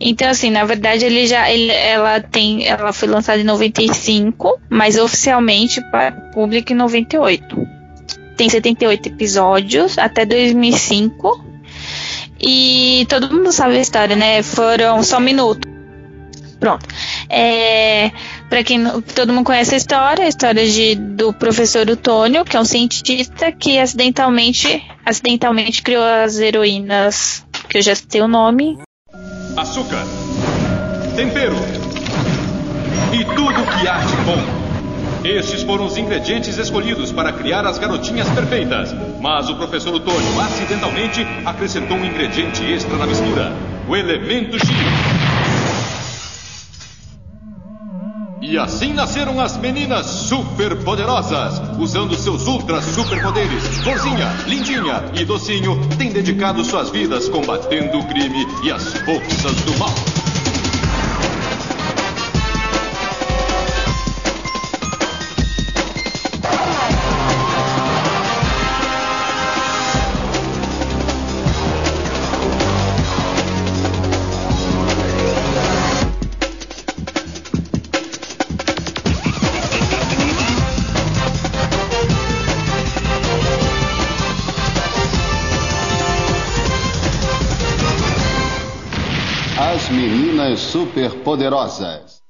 Então, 0.00 0.28
assim, 0.28 0.50
na 0.50 0.64
verdade, 0.64 1.04
ele 1.04 1.26
já, 1.26 1.50
ele, 1.50 1.70
ela 1.70 2.20
tem, 2.20 2.66
ela 2.66 2.92
foi 2.92 3.08
lançada 3.08 3.40
em 3.40 3.44
95, 3.44 4.60
mas 4.68 4.98
oficialmente 4.98 5.80
para 5.90 6.12
público 6.32 6.72
em 6.72 6.76
98. 6.76 7.74
Tem 8.36 8.48
78 8.48 9.08
episódios 9.08 9.98
até 9.98 10.24
2005. 10.24 11.44
E 12.40 13.06
todo 13.08 13.32
mundo 13.32 13.52
sabe 13.52 13.76
a 13.76 13.80
história, 13.80 14.16
né? 14.16 14.42
Foram 14.42 15.02
só 15.02 15.18
um 15.18 15.20
minuto. 15.20 15.68
Pronto. 16.58 16.86
É, 17.28 18.10
para 18.48 18.64
quem 18.64 18.82
todo 19.14 19.32
mundo 19.32 19.44
conhece 19.44 19.74
a 19.74 19.76
história, 19.76 20.24
a 20.24 20.28
história 20.28 20.68
de, 20.68 20.94
do 20.94 21.32
professor 21.32 21.88
Otônio, 21.88 22.44
que 22.44 22.56
é 22.56 22.60
um 22.60 22.64
cientista 22.64 23.52
que 23.52 23.78
acidentalmente, 23.78 24.82
acidentalmente 25.04 25.82
criou 25.82 26.02
as 26.02 26.38
heroínas, 26.38 27.44
que 27.68 27.78
eu 27.78 27.82
já 27.82 27.94
citei 27.94 28.20
o 28.20 28.28
nome, 28.28 28.78
Açúcar, 29.56 30.04
tempero 31.14 31.54
e 33.12 33.24
tudo 33.24 33.64
que 33.78 33.86
há 33.86 33.98
de 33.98 34.16
bom. 34.24 34.64
Estes 35.24 35.62
foram 35.62 35.86
os 35.86 35.96
ingredientes 35.96 36.58
escolhidos 36.58 37.12
para 37.12 37.32
criar 37.32 37.64
as 37.64 37.78
garotinhas 37.78 38.28
perfeitas. 38.30 38.92
Mas 39.20 39.48
o 39.48 39.54
professor 39.54 39.94
Otônio 39.94 40.40
acidentalmente 40.40 41.24
acrescentou 41.46 41.96
um 41.96 42.04
ingrediente 42.04 42.64
extra 42.64 42.96
na 42.96 43.06
mistura: 43.06 43.52
o 43.88 43.94
elemento 43.94 44.58
X. 44.58 44.68
E 48.46 48.58
assim 48.58 48.92
nasceram 48.92 49.40
as 49.40 49.56
meninas 49.56 50.04
superpoderosas. 50.04 51.62
Usando 51.78 52.14
seus 52.14 52.46
ultra 52.46 52.82
superpoderes, 52.82 53.64
Florzinha, 53.78 54.28
Lindinha 54.46 55.02
e 55.14 55.24
Docinho 55.24 55.80
têm 55.96 56.12
dedicado 56.12 56.62
suas 56.62 56.90
vidas 56.90 57.26
combatendo 57.26 57.98
o 57.98 58.06
crime 58.06 58.46
e 58.62 58.70
as 58.70 58.92
forças 58.92 59.56
do 59.62 59.78
mal. 59.78 59.94
Meninas 90.54 90.60
superpoderosas. 90.60 92.22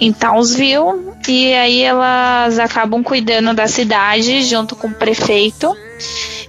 em 0.00 0.12
Townsville 0.12 1.12
e 1.28 1.54
aí 1.54 1.82
elas 1.82 2.58
acabam 2.58 3.02
cuidando 3.02 3.54
da 3.54 3.68
cidade 3.68 4.42
junto 4.42 4.74
com 4.74 4.88
o 4.88 4.94
prefeito. 4.94 5.74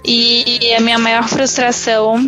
E 0.04 0.74
a 0.76 0.80
minha 0.80 0.98
maior 0.98 1.26
frustração 1.28 2.18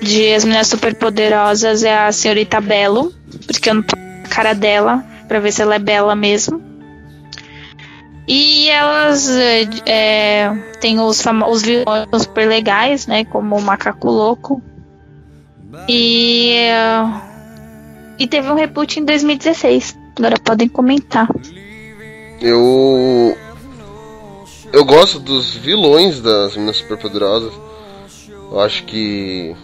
de 0.00 0.32
As 0.34 0.44
Meninas 0.44 0.68
Superpoderosas 0.68 1.84
é 1.84 1.96
a 1.96 2.10
senhorita 2.10 2.60
Belo, 2.60 3.12
porque 3.46 3.70
eu 3.70 3.74
não 3.74 3.82
tô 3.82 3.96
na 3.96 4.28
cara 4.28 4.54
dela 4.54 5.04
pra 5.28 5.38
ver 5.38 5.52
se 5.52 5.62
ela 5.62 5.76
é 5.76 5.78
bela 5.78 6.16
mesmo. 6.16 6.60
E 8.26 8.68
elas 8.68 9.28
é, 9.86 10.50
tem 10.80 10.98
os, 10.98 11.22
os 11.48 11.62
vilões 11.62 12.08
super 12.22 12.48
legais, 12.48 13.06
né? 13.06 13.24
Como 13.24 13.56
o 13.56 13.62
Macaco 13.62 14.10
Louco. 14.10 14.60
E, 15.88 16.52
é, 16.54 17.04
e 18.18 18.26
teve 18.26 18.48
um 18.50 18.54
reboot 18.54 18.98
em 19.00 19.04
2016. 19.04 19.96
Agora 20.18 20.36
podem 20.42 20.68
comentar. 20.68 21.28
Eu. 22.40 23.36
Eu 24.72 24.84
gosto 24.84 25.18
dos 25.18 25.54
vilões 25.54 26.20
das 26.20 26.54
Meninas 26.54 26.76
Superpoderosas. 26.78 27.52
Eu 28.50 28.60
acho 28.60 28.84
que. 28.84 29.54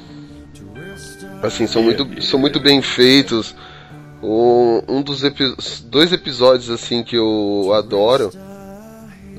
Assim, 1.42 1.66
são 1.66 1.82
muito, 1.82 2.22
são 2.22 2.38
muito 2.38 2.60
bem 2.60 2.80
feitos. 2.82 3.54
Um 4.22 5.02
dos 5.02 5.24
epi- 5.24 5.54
dois 5.86 6.12
episódios 6.12 6.70
assim 6.70 7.02
que 7.02 7.16
eu 7.16 7.72
adoro 7.74 8.30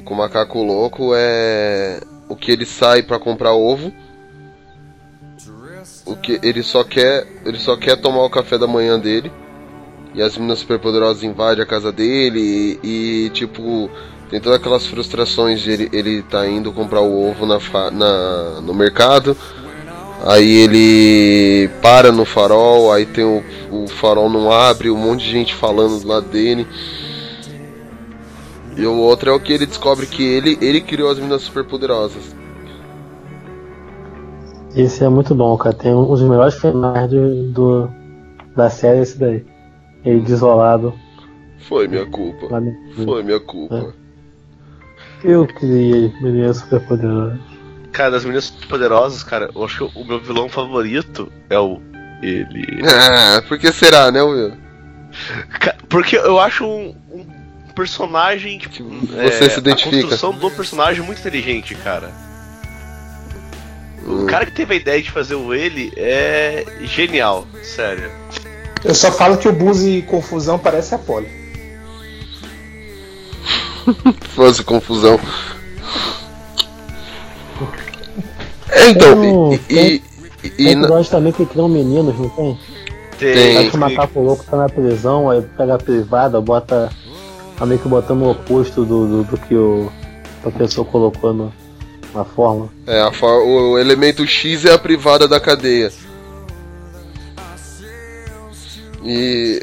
com 0.03 0.13
o 0.13 0.17
Macaco 0.17 0.61
Louco 0.61 1.11
é 1.15 2.01
o 2.27 2.35
que 2.35 2.51
ele 2.51 2.65
sai 2.65 3.01
pra 3.01 3.17
comprar 3.17 3.53
ovo. 3.53 3.93
O 6.05 6.15
que 6.15 6.39
ele 6.43 6.63
só 6.63 6.83
quer, 6.83 7.25
ele 7.45 7.59
só 7.59 7.77
quer 7.77 7.95
tomar 7.95 8.23
o 8.23 8.29
café 8.29 8.57
da 8.57 8.67
manhã 8.67 8.99
dele. 8.99 9.31
E 10.13 10.21
as 10.21 10.37
meninas 10.37 10.59
superpoderosas 10.59 11.23
invadem 11.23 11.63
a 11.63 11.65
casa 11.65 11.91
dele 11.91 12.79
e, 12.83 13.25
e, 13.25 13.29
tipo, 13.31 13.89
tem 14.29 14.39
todas 14.39 14.59
aquelas 14.59 14.85
frustrações 14.85 15.61
de 15.61 15.71
ele, 15.71 15.89
ele 15.91 16.21
tá 16.23 16.47
indo 16.47 16.71
comprar 16.71 17.01
o 17.01 17.29
ovo 17.29 17.45
na, 17.45 17.59
na, 17.91 18.61
no 18.61 18.73
mercado. 18.73 19.35
Aí 20.25 20.55
ele 20.57 21.69
para 21.81 22.11
no 22.11 22.25
farol, 22.25 22.91
aí 22.93 23.05
tem 23.05 23.23
o, 23.23 23.43
o 23.71 23.87
farol 23.87 24.29
não 24.29 24.51
abre, 24.51 24.89
um 24.89 24.97
monte 24.97 25.25
de 25.25 25.31
gente 25.31 25.53
falando 25.55 25.99
do 25.99 26.07
lado 26.07 26.27
dele. 26.29 26.67
E 28.75 28.85
o 28.85 28.97
outro 28.97 29.29
é 29.29 29.33
o 29.33 29.39
que 29.39 29.53
ele 29.53 29.65
descobre 29.65 30.05
que 30.05 30.23
ele, 30.23 30.57
ele 30.61 30.81
criou 30.81 31.09
as 31.09 31.17
meninas 31.17 31.41
superpoderosas. 31.43 32.35
Esse 34.75 35.03
é 35.03 35.09
muito 35.09 35.35
bom, 35.35 35.55
cara. 35.57 35.75
Tem 35.75 35.93
um 35.93 36.05
dos 36.05 36.21
melhores 36.21 36.55
finais 36.55 37.09
de- 37.09 37.51
do, 37.51 37.89
da 38.55 38.69
série 38.69 39.01
esse 39.01 39.17
daí. 39.17 39.45
Ele 40.03 40.21
desolado. 40.21 40.93
Foi 41.59 41.87
minha 41.87 42.05
culpa. 42.05 42.47
Foi 43.05 43.23
minha 43.23 43.39
culpa. 43.39 43.93
Eu 45.23 45.47
criei 45.47 46.13
menina 46.21 46.53
super 46.53 46.81
poderosa. 46.85 47.39
Cara, 47.91 48.11
das 48.11 48.23
meninas 48.25 48.49
poderosas, 48.49 49.23
cara, 49.23 49.49
eu 49.55 49.63
acho 49.63 49.87
que 49.89 49.99
o 49.99 50.03
meu 50.03 50.19
vilão 50.19 50.49
favorito 50.49 51.31
é 51.49 51.57
o. 51.59 51.79
Ele. 52.21 52.81
Ah, 52.85 53.41
por 53.47 53.57
que 53.59 53.71
será, 53.71 54.09
né, 54.11 54.21
Will? 54.21 54.53
Porque 55.89 56.15
eu 56.17 56.39
acho 56.39 56.65
um, 56.65 56.95
um 57.13 57.25
personagem. 57.75 58.57
Tipo, 58.57 58.83
você 58.89 59.49
se 59.49 59.59
identifica. 59.59 59.97
A 59.97 60.01
construção 60.01 60.33
do 60.33 60.49
personagem 60.51 61.03
é 61.03 61.05
muito 61.05 61.19
inteligente, 61.19 61.75
cara. 61.75 62.09
O 64.05 64.25
cara 64.25 64.45
que 64.45 64.51
teve 64.51 64.73
a 64.73 64.77
ideia 64.77 65.01
de 65.01 65.11
fazer 65.11 65.35
o 65.35 65.53
ele 65.53 65.93
é 65.95 66.65
genial, 66.81 67.47
sério. 67.61 68.11
Eu 68.83 68.93
só 68.93 69.11
falo 69.11 69.37
que 69.37 69.47
o 69.47 69.53
Buzz 69.53 69.81
e 69.83 70.01
Confusão 70.01 70.59
parece 70.59 70.93
a 70.93 70.97
Polly. 70.97 71.27
Fosse 74.35 74.63
confusão. 74.63 75.19
É, 78.69 78.89
então, 78.89 79.53
e, 79.53 79.59
e, 79.69 79.79
e- 79.79 80.01
e 80.43 80.49
Tem 80.49 80.75
na- 80.75 81.03
também 81.03 81.31
que 81.31 81.45
criam 81.45 81.69
meninos, 81.69 82.17
não 82.17 82.29
tem? 82.29 82.59
Tem. 83.19 83.57
Acho 83.57 83.69
que 83.71 83.77
o 83.77 83.79
macaco 83.79 84.19
louco 84.19 84.43
tá 84.43 84.57
na 84.57 84.67
prisão, 84.67 85.29
aí 85.29 85.41
pega 85.57 85.75
a 85.75 85.77
privada, 85.77 86.41
bota. 86.41 86.89
Tá 87.57 87.65
meio 87.65 87.79
que 87.79 87.87
botando 87.87 88.23
o 88.23 88.31
oposto 88.31 88.83
do, 88.83 89.07
do, 89.07 89.23
do 89.23 89.37
que 89.37 89.53
o 89.55 89.91
professor 90.41 90.83
colocou 90.85 91.33
no, 91.33 91.53
na 92.13 92.23
forma. 92.23 92.69
é, 92.87 93.01
a 93.01 93.11
for- 93.11 93.43
o 93.45 93.77
elemento 93.79 94.25
X 94.25 94.65
é 94.65 94.73
a 94.73 94.79
privada 94.79 95.27
da 95.27 95.39
cadeia. 95.39 95.91
E 99.03 99.61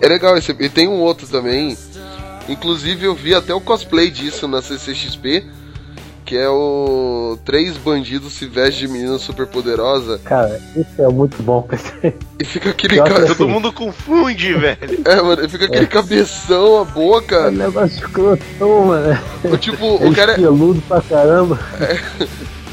é, 0.00 0.06
é 0.06 0.08
legal 0.08 0.36
esse. 0.36 0.52
E 0.58 0.68
tem 0.68 0.88
um 0.88 1.00
outro 1.00 1.26
também. 1.26 1.76
Inclusive 2.48 3.04
eu 3.06 3.14
vi 3.14 3.34
até 3.34 3.54
o 3.54 3.60
cosplay 3.60 4.10
disso 4.10 4.48
na 4.48 4.62
CCXP. 4.62 5.44
Que 6.32 6.38
é 6.38 6.48
o. 6.48 7.36
Três 7.44 7.76
bandidos 7.76 8.32
se 8.32 8.46
vestem 8.46 8.86
de 8.86 8.88
menina 8.88 9.18
super 9.18 9.46
poderosa. 9.46 10.18
Cara, 10.24 10.58
isso 10.74 11.02
é 11.02 11.06
muito 11.08 11.42
bom. 11.42 11.68
E 12.40 12.44
fica 12.46 12.70
aquele 12.70 12.96
cara. 12.96 13.18
assim- 13.24 13.34
Todo 13.34 13.48
mundo 13.50 13.70
confunde, 13.70 14.54
velho. 14.56 14.78
É, 15.04 15.20
mano, 15.20 15.44
e 15.44 15.48
fica 15.50 15.66
aquele 15.66 15.86
cabeção, 15.86 16.80
a 16.80 16.84
boca. 16.86 17.36
É 17.36 17.48
um 17.48 17.52
negócio 17.52 17.98
escrotão, 17.98 18.86
mano. 18.86 19.18
O 19.44 19.56
tipo, 19.58 19.84
É 20.02 20.08
o 20.08 20.14
cara. 20.14 20.32
espeludo 20.32 20.80
pra 20.88 21.02
caramba. 21.02 21.60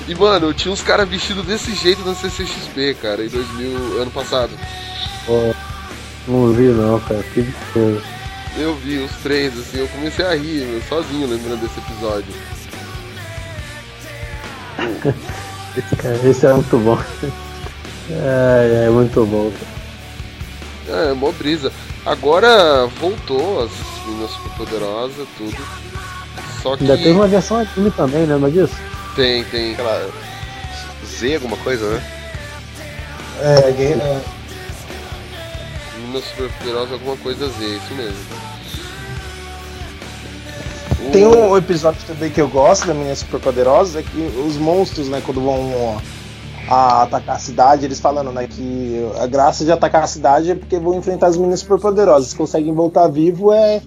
E 0.08 0.16
mano, 0.16 0.54
tinha 0.54 0.72
uns 0.74 0.82
caras 0.82 1.10
vestidos 1.10 1.46
desse 1.46 1.76
jeito 1.76 2.02
na 2.06 2.16
CCXP, 2.16 2.96
cara, 3.02 3.26
em 3.26 3.28
2000, 3.28 4.02
ano 4.02 4.12
passado. 4.12 4.52
Pô, 5.26 5.54
não 6.30 6.54
vi 6.54 6.64
não, 6.70 6.98
cara. 7.02 7.24
Que 7.34 7.46
coisa. 7.74 8.02
Eu 8.58 8.74
vi 8.76 9.00
os 9.00 9.12
três, 9.22 9.52
assim, 9.60 9.80
eu 9.80 9.88
comecei 9.90 10.26
a 10.26 10.34
rir, 10.34 10.66
meu, 10.66 10.82
sozinho, 10.88 11.28
lembrando 11.28 11.60
desse 11.60 11.78
episódio. 11.80 12.34
Esse, 15.78 15.96
cara, 15.96 16.20
esse 16.28 16.46
é 16.46 16.54
muito 16.54 16.78
bom. 16.78 16.98
É, 18.12 18.86
é 18.88 18.90
muito 18.90 19.26
bom. 19.26 19.52
É, 20.88 21.14
mó 21.14 21.32
brisa. 21.32 21.72
Agora 22.06 22.88
voltou 23.00 23.64
as 23.64 23.72
meninas 24.08 24.32
superpoderosas, 24.32 25.28
tudo. 25.38 25.58
Só 26.64 26.76
que. 26.76 26.84
Ainda 26.84 26.98
teve 26.98 27.12
uma 27.12 27.28
versão 27.28 27.58
anime 27.58 27.92
também, 27.92 28.26
lembra 28.26 28.50
disso? 28.50 28.76
Tem, 29.16 29.44
tem. 29.46 29.74
Aquela. 29.74 30.10
Z, 31.06 31.36
alguma 31.36 31.58
coisa, 31.58 31.90
né? 31.90 32.04
É, 33.42 33.70
é, 33.70 34.22
Meninas 35.98 36.24
superpoderosas, 36.26 36.94
alguma 36.94 37.18
coisa 37.18 37.48
Z, 37.48 37.66
isso 37.66 37.94
mesmo. 37.94 38.49
Tem 41.12 41.26
um 41.26 41.58
episódio 41.58 42.02
também 42.06 42.30
que 42.30 42.40
eu 42.40 42.48
gosto 42.48 42.86
da 42.86 42.94
Menina 42.94 43.16
Superpoderosa, 43.16 44.00
é 44.00 44.04
que 44.04 44.32
os 44.46 44.58
monstros, 44.58 45.10
né, 45.10 45.22
quando 45.26 45.42
vão 45.42 46.00
a 46.70 47.04
atacar 47.04 47.36
a 47.36 47.40
cidade, 47.40 47.86
eles 47.86 48.00
falando, 48.00 48.32
né, 48.32 48.48
que 48.48 49.10
a 49.20 49.26
graça 49.26 49.66
de 49.66 49.72
atacar 49.72 50.04
a 50.04 50.08
cidade 50.08 50.52
é 50.52 50.56
porque 50.56 50.78
vão 50.78 50.96
enfrentar 50.96 51.28
as 51.28 51.38
meninas 51.38 51.62
superpoderosas. 51.62 52.30
Se 52.30 52.36
conseguem 52.36 52.74
voltar 52.74 53.08
vivo 53.08 53.52
é, 53.52 53.82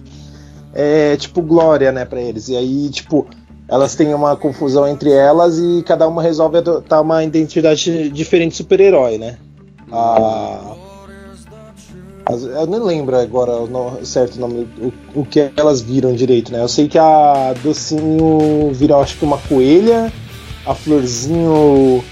é 0.73 1.15
tipo 1.15 1.41
glória, 1.41 1.91
né, 1.93 2.03
pra 2.03 2.21
eles. 2.21 2.49
E 2.49 2.57
aí, 2.57 2.89
tipo, 2.89 3.25
elas 3.69 3.95
têm 3.95 4.13
uma 4.13 4.35
confusão 4.35 4.85
entre 4.85 5.11
elas 5.11 5.57
e 5.57 5.81
cada 5.85 6.07
uma 6.07 6.21
resolve 6.21 6.57
adotar 6.57 7.01
uma 7.01 7.23
identidade 7.23 8.09
diferente 8.09 8.51
de 8.51 8.57
super-herói, 8.57 9.17
né? 9.17 9.37
A, 9.89 10.75
eu 12.29 12.65
nem 12.67 12.79
lembro 12.81 13.17
agora 13.17 13.51
o 13.51 13.99
certo 14.05 14.39
nome, 14.39 14.67
o, 14.79 14.93
o 15.21 15.25
que 15.25 15.51
elas 15.57 15.81
viram 15.81 16.13
direito, 16.13 16.51
né? 16.51 16.61
Eu 16.61 16.67
sei 16.69 16.87
que 16.87 16.97
a 16.97 17.53
Docinho 17.63 18.71
virou 18.73 19.01
acho 19.01 19.17
que 19.17 19.25
uma 19.25 19.37
coelha, 19.37 20.11
a 20.65 20.73
Florzinho 20.73 22.03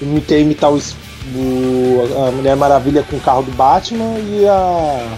imi- 0.00 0.20
quer 0.20 0.40
imitar 0.40 0.70
o, 0.72 0.76
o- 0.76 2.26
a 2.28 2.30
Mulher 2.30 2.56
Maravilha 2.56 3.02
com 3.02 3.16
o 3.16 3.20
carro 3.20 3.42
do 3.42 3.50
Batman 3.52 4.18
e 4.20 4.46
a. 4.46 5.08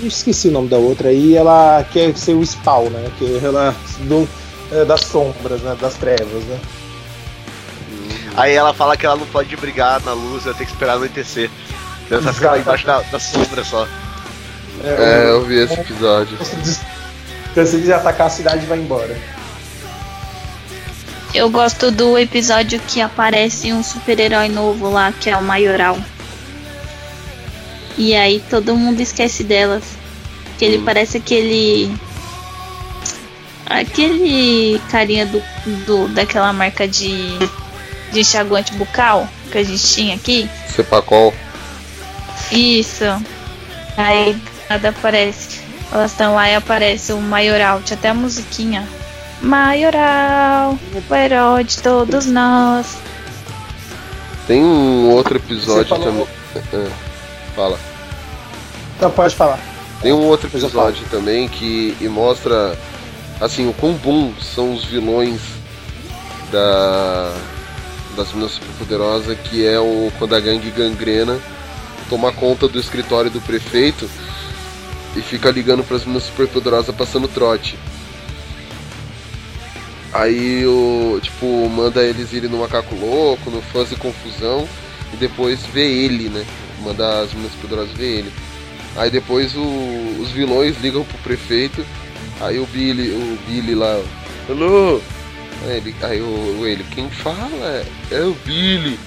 Eu 0.00 0.06
esqueci 0.08 0.48
o 0.48 0.52
nome 0.52 0.68
da 0.68 0.76
outra 0.78 1.08
aí, 1.08 1.36
ela 1.36 1.84
quer 1.92 2.16
ser 2.16 2.34
o 2.34 2.44
Spawn, 2.44 2.88
né? 2.90 3.10
Que 3.18 3.40
ela 3.44 3.74
do, 4.00 4.28
é, 4.72 4.84
das 4.84 5.02
sombras, 5.02 5.60
né? 5.62 5.76
Das 5.80 5.94
trevas, 5.94 6.44
né? 6.44 6.58
Aí 8.36 8.54
ela 8.54 8.72
fala 8.72 8.96
que 8.96 9.04
ela 9.04 9.16
não 9.16 9.26
pode 9.26 9.54
brigar 9.56 10.00
na 10.04 10.12
luz, 10.12 10.46
ela 10.46 10.54
tem 10.54 10.66
que 10.66 10.72
esperar 10.72 10.94
anoitecer. 10.94 11.50
Ela 12.10 12.22
tá 12.22 12.32
ficando 12.32 12.58
embaixo 12.58 12.86
da, 12.86 13.00
da 13.00 13.18
sombra 13.18 13.64
só. 13.64 13.86
É, 14.84 15.30
eu 15.30 15.44
vi 15.44 15.56
esse 15.56 15.74
episódio. 15.74 16.36
Cansei 17.54 17.80
de 17.82 17.92
atacar 17.92 18.26
a 18.26 18.30
cidade 18.30 18.64
e 18.64 18.66
vai 18.66 18.78
embora. 18.78 19.16
Eu 21.34 21.48
gosto 21.48 21.90
do 21.90 22.18
episódio 22.18 22.80
que 22.80 23.00
aparece 23.00 23.72
um 23.72 23.82
super-herói 23.82 24.48
novo 24.48 24.90
lá, 24.90 25.12
que 25.12 25.30
é 25.30 25.36
o 25.36 25.42
Maioral. 25.42 25.96
E 27.96 28.14
aí 28.14 28.42
todo 28.50 28.76
mundo 28.76 29.00
esquece 29.00 29.44
delas. 29.44 29.82
Que 30.58 30.64
ele 30.64 30.84
parece 30.84 31.16
aquele. 31.16 31.94
Aquele 33.66 34.80
carinha 34.90 35.24
do, 35.24 35.42
do 35.86 36.08
daquela 36.08 36.52
marca 36.52 36.86
de, 36.86 37.38
de 38.12 38.20
enxaguante 38.20 38.74
bucal 38.74 39.26
que 39.50 39.58
a 39.58 39.64
gente 39.64 39.86
tinha 39.86 40.14
aqui. 40.14 40.48
Cepacol. 40.74 41.32
Isso. 42.50 43.04
Aí 43.96 44.36
nada 44.68 44.88
aparece. 44.90 45.60
Elas 45.92 46.10
estão 46.12 46.34
lá 46.34 46.48
e 46.48 46.54
aparece 46.54 47.12
o 47.12 47.20
Maioral. 47.20 47.80
Tinha 47.82 47.98
até 47.98 48.08
a 48.08 48.14
musiquinha. 48.14 48.86
Maioral, 49.40 50.78
o 51.10 51.14
herói 51.14 51.64
de 51.64 51.82
todos 51.82 52.26
nós. 52.26 52.96
Tem 54.46 54.62
um 54.62 55.10
outro 55.10 55.36
episódio 55.36 55.86
falou- 55.86 56.04
também. 56.06 56.26
É, 56.72 56.90
fala. 57.54 57.78
Então 58.96 59.10
pode 59.10 59.34
falar. 59.34 59.58
Tem 60.00 60.12
um 60.12 60.24
outro 60.26 60.48
episódio 60.48 61.04
também 61.10 61.48
que 61.48 61.96
e 62.00 62.08
mostra 62.08 62.76
assim, 63.40 63.68
o 63.68 63.72
quão 63.72 63.92
bons 63.94 64.44
são 64.44 64.72
os 64.74 64.84
vilões 64.84 65.40
da 66.50 67.34
das 68.16 68.28
meninas 68.28 68.52
superpoderosas, 68.52 69.38
que 69.44 69.66
é 69.66 69.78
o 69.78 70.12
quando 70.18 70.34
a 70.34 70.40
gangue 70.40 70.70
gangrena 70.70 71.38
toma 72.12 72.30
conta 72.30 72.68
do 72.68 72.78
escritório 72.78 73.30
do 73.30 73.40
prefeito 73.40 74.06
e 75.16 75.22
fica 75.22 75.50
ligando 75.50 75.82
para 75.82 75.96
as 75.96 76.02
meninas 76.02 76.24
superpoderosas 76.24 76.94
passando 76.94 77.26
trote. 77.26 77.78
Aí 80.12 80.66
o 80.66 81.18
tipo 81.22 81.66
manda 81.70 82.04
eles 82.04 82.34
irem 82.34 82.50
no 82.50 82.58
macaco 82.58 82.94
louco, 82.94 83.50
no 83.50 83.62
fãs 83.62 83.90
e 83.92 83.96
confusão 83.96 84.68
e 85.14 85.16
depois 85.16 85.64
vê 85.72 85.90
ele, 85.90 86.28
né? 86.28 86.44
Manda 86.82 87.22
as 87.22 87.32
meninas 87.32 87.52
superpoderosas 87.52 87.96
ver 87.96 88.18
ele. 88.18 88.32
Aí 88.94 89.10
depois 89.10 89.56
o, 89.56 90.20
os 90.20 90.30
vilões 90.32 90.78
ligam 90.82 91.04
pro 91.04 91.16
prefeito. 91.18 91.82
Aí 92.42 92.58
o 92.58 92.66
Billy, 92.66 93.08
o 93.08 93.38
Billy 93.46 93.74
lá, 93.74 93.98
alô, 94.50 95.00
Aí, 95.64 95.76
ele, 95.78 95.94
aí 96.02 96.20
o, 96.20 96.66
ele, 96.66 96.84
quem 96.90 97.08
fala 97.08 97.86
é 98.10 98.20
o 98.20 98.34
Billy. 98.44 98.98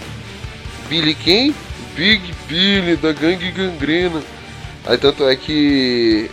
Billy 0.90 1.14
quem? 1.14 1.54
Big 1.96 2.34
Billy, 2.48 2.96
da 2.98 3.14
gangue 3.14 3.52
gangrena. 3.52 4.22
Aí 4.86 4.98
tanto 4.98 5.28
é 5.28 5.36
que 5.36 6.30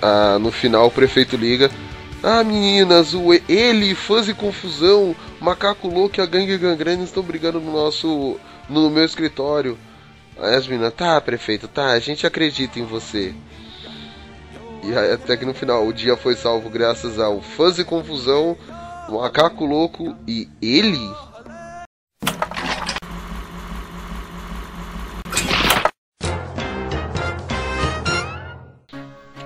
ah, 0.00 0.38
no 0.38 0.50
final 0.50 0.86
o 0.86 0.90
prefeito 0.90 1.36
liga. 1.36 1.70
Ah 2.22 2.44
meninas, 2.44 3.14
o, 3.14 3.32
ele, 3.48 3.96
fãs 3.96 4.28
e 4.28 4.34
confusão, 4.34 5.14
macaco 5.40 5.88
louco 5.88 6.20
e 6.20 6.22
a 6.22 6.26
gangue 6.26 6.56
gangrena 6.56 7.02
estão 7.02 7.22
brigando 7.22 7.60
no 7.60 7.72
nosso. 7.72 8.38
no 8.68 8.88
meu 8.88 9.04
escritório. 9.04 9.76
Aí 10.38 10.54
as 10.54 10.66
meninas, 10.66 10.94
tá 10.94 11.20
prefeito, 11.20 11.68
tá, 11.68 11.88
a 11.92 11.98
gente 11.98 12.26
acredita 12.26 12.78
em 12.78 12.84
você. 12.84 13.34
E 14.84 14.96
aí, 14.96 15.12
até 15.12 15.36
que 15.36 15.44
no 15.44 15.54
final 15.54 15.86
o 15.86 15.92
dia 15.92 16.16
foi 16.16 16.34
salvo 16.34 16.68
graças 16.70 17.18
ao 17.18 17.40
fãs 17.40 17.78
e 17.78 17.84
confusão, 17.84 18.56
Macaco 19.08 19.64
Louco 19.64 20.16
e 20.26 20.48
ele? 20.60 20.98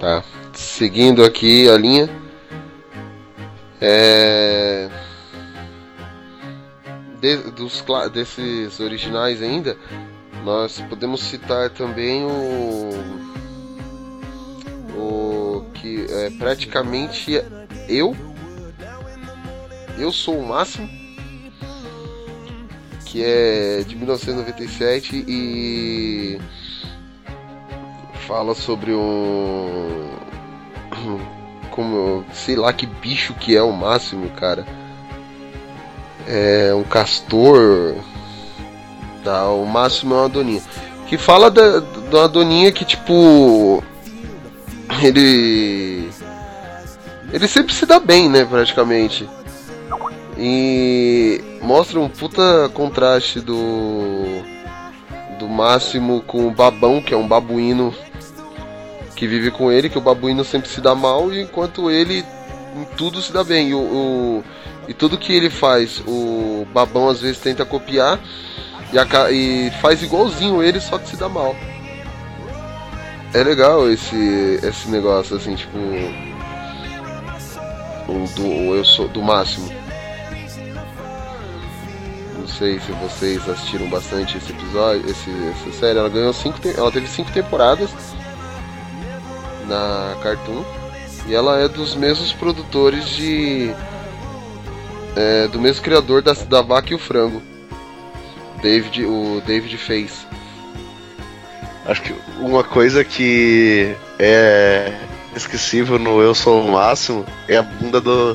Tá, 0.06 0.22
seguindo 0.54 1.24
aqui 1.24 1.68
a 1.68 1.76
linha. 1.76 2.08
É... 3.80 4.88
De, 7.20 7.38
dos, 7.50 7.84
desses 8.12 8.78
originais 8.78 9.42
ainda, 9.42 9.76
nós 10.44 10.80
podemos 10.82 11.22
citar 11.22 11.70
também 11.70 12.22
o, 12.24 12.90
o 14.96 15.66
que 15.74 16.06
é 16.08 16.30
praticamente 16.38 17.42
eu 17.88 18.14
eu 19.98 20.12
Sou 20.12 20.38
o 20.38 20.46
Máximo, 20.46 20.88
que 23.06 23.24
é 23.24 23.82
de 23.84 23.96
1997 23.96 25.24
e 25.26 26.38
fala 28.26 28.54
sobre 28.54 28.92
um. 28.92 30.08
Como. 31.70 32.24
sei 32.32 32.56
lá 32.56 32.72
que 32.72 32.86
bicho 32.86 33.34
que 33.34 33.56
é 33.56 33.62
o 33.62 33.72
máximo, 33.72 34.28
cara. 34.30 34.66
É 36.26 36.74
um 36.74 36.82
castor. 36.82 37.94
Tá, 39.22 39.48
o 39.48 39.64
máximo 39.64 40.14
é 40.14 40.18
uma 40.18 40.28
doninha. 40.28 40.62
Que 41.06 41.16
fala 41.16 41.50
da, 41.50 41.80
da 42.10 42.26
doninha 42.26 42.72
que 42.72 42.84
tipo. 42.84 43.82
Ele. 45.02 46.10
Ele 47.32 47.48
sempre 47.48 47.74
se 47.74 47.86
dá 47.86 47.98
bem, 47.98 48.28
né, 48.28 48.44
praticamente. 48.44 49.28
E 50.38 51.42
mostra 51.62 51.98
um 51.98 52.08
puta 52.08 52.70
contraste 52.72 53.40
do 53.40 54.44
do 55.38 55.48
Máximo 55.48 56.22
com 56.22 56.46
o 56.46 56.50
Babão, 56.50 57.02
que 57.02 57.12
é 57.12 57.16
um 57.16 57.28
babuíno 57.28 57.94
que 59.16 59.26
vive 59.26 59.50
com 59.50 59.72
ele, 59.72 59.88
que 59.88 59.98
o 59.98 60.00
babuíno 60.00 60.44
sempre 60.44 60.68
se 60.68 60.80
dá 60.80 60.94
mal, 60.94 61.32
e 61.32 61.40
enquanto 61.40 61.90
ele 61.90 62.24
em 62.76 62.84
tudo 62.96 63.20
se 63.22 63.32
dá 63.32 63.42
bem. 63.42 63.70
E, 63.70 63.74
o, 63.74 63.78
o 63.78 64.44
e 64.86 64.94
tudo 64.94 65.18
que 65.18 65.32
ele 65.32 65.50
faz, 65.50 66.00
o 66.06 66.64
Babão 66.72 67.08
às 67.08 67.20
vezes 67.20 67.40
tenta 67.40 67.64
copiar 67.64 68.20
e, 68.92 68.98
a, 68.98 69.30
e 69.32 69.72
faz 69.80 70.02
igualzinho 70.02 70.62
ele, 70.62 70.78
só 70.78 70.98
que 70.98 71.08
se 71.08 71.16
dá 71.16 71.28
mal. 71.28 71.56
É 73.34 73.42
legal 73.42 73.90
esse, 73.90 74.60
esse 74.62 74.88
negócio, 74.88 75.36
assim, 75.36 75.56
tipo. 75.56 75.76
O 78.08 78.24
do, 78.36 78.76
eu 78.76 78.84
sou 78.84 79.08
do 79.08 79.20
máximo 79.20 79.68
sei 82.58 82.80
se 82.80 82.92
vocês 82.92 83.48
assistiram 83.48 83.88
bastante 83.90 84.38
esse 84.38 84.50
episódio, 84.50 85.08
esse, 85.10 85.30
essa 85.30 85.78
série. 85.78 85.98
Ela 85.98 86.08
ganhou 86.08 86.32
cinco, 86.32 86.58
ela 86.66 86.90
teve 86.90 87.06
cinco 87.06 87.30
temporadas 87.32 87.90
na 89.66 90.16
Cartoon 90.22 90.64
e 91.26 91.34
ela 91.34 91.58
é 91.58 91.68
dos 91.68 91.94
mesmos 91.94 92.32
produtores 92.32 93.08
de 93.08 93.74
é, 95.16 95.48
do 95.48 95.60
mesmo 95.60 95.82
criador 95.82 96.22
da, 96.22 96.32
da 96.32 96.62
Vaca 96.62 96.92
e 96.92 96.94
o 96.94 96.98
Frango, 96.98 97.42
David, 98.62 99.04
o 99.04 99.42
David 99.46 99.76
fez. 99.78 100.26
Acho 101.86 102.02
que 102.02 102.14
uma 102.40 102.62
coisa 102.62 103.04
que 103.04 103.94
é 104.18 104.92
esquecível 105.34 105.98
no 105.98 106.20
Eu 106.20 106.34
Sou 106.34 106.64
o 106.64 106.72
Máximo 106.72 107.24
é 107.48 107.56
a 107.56 107.62
bunda 107.62 108.00
do, 108.00 108.34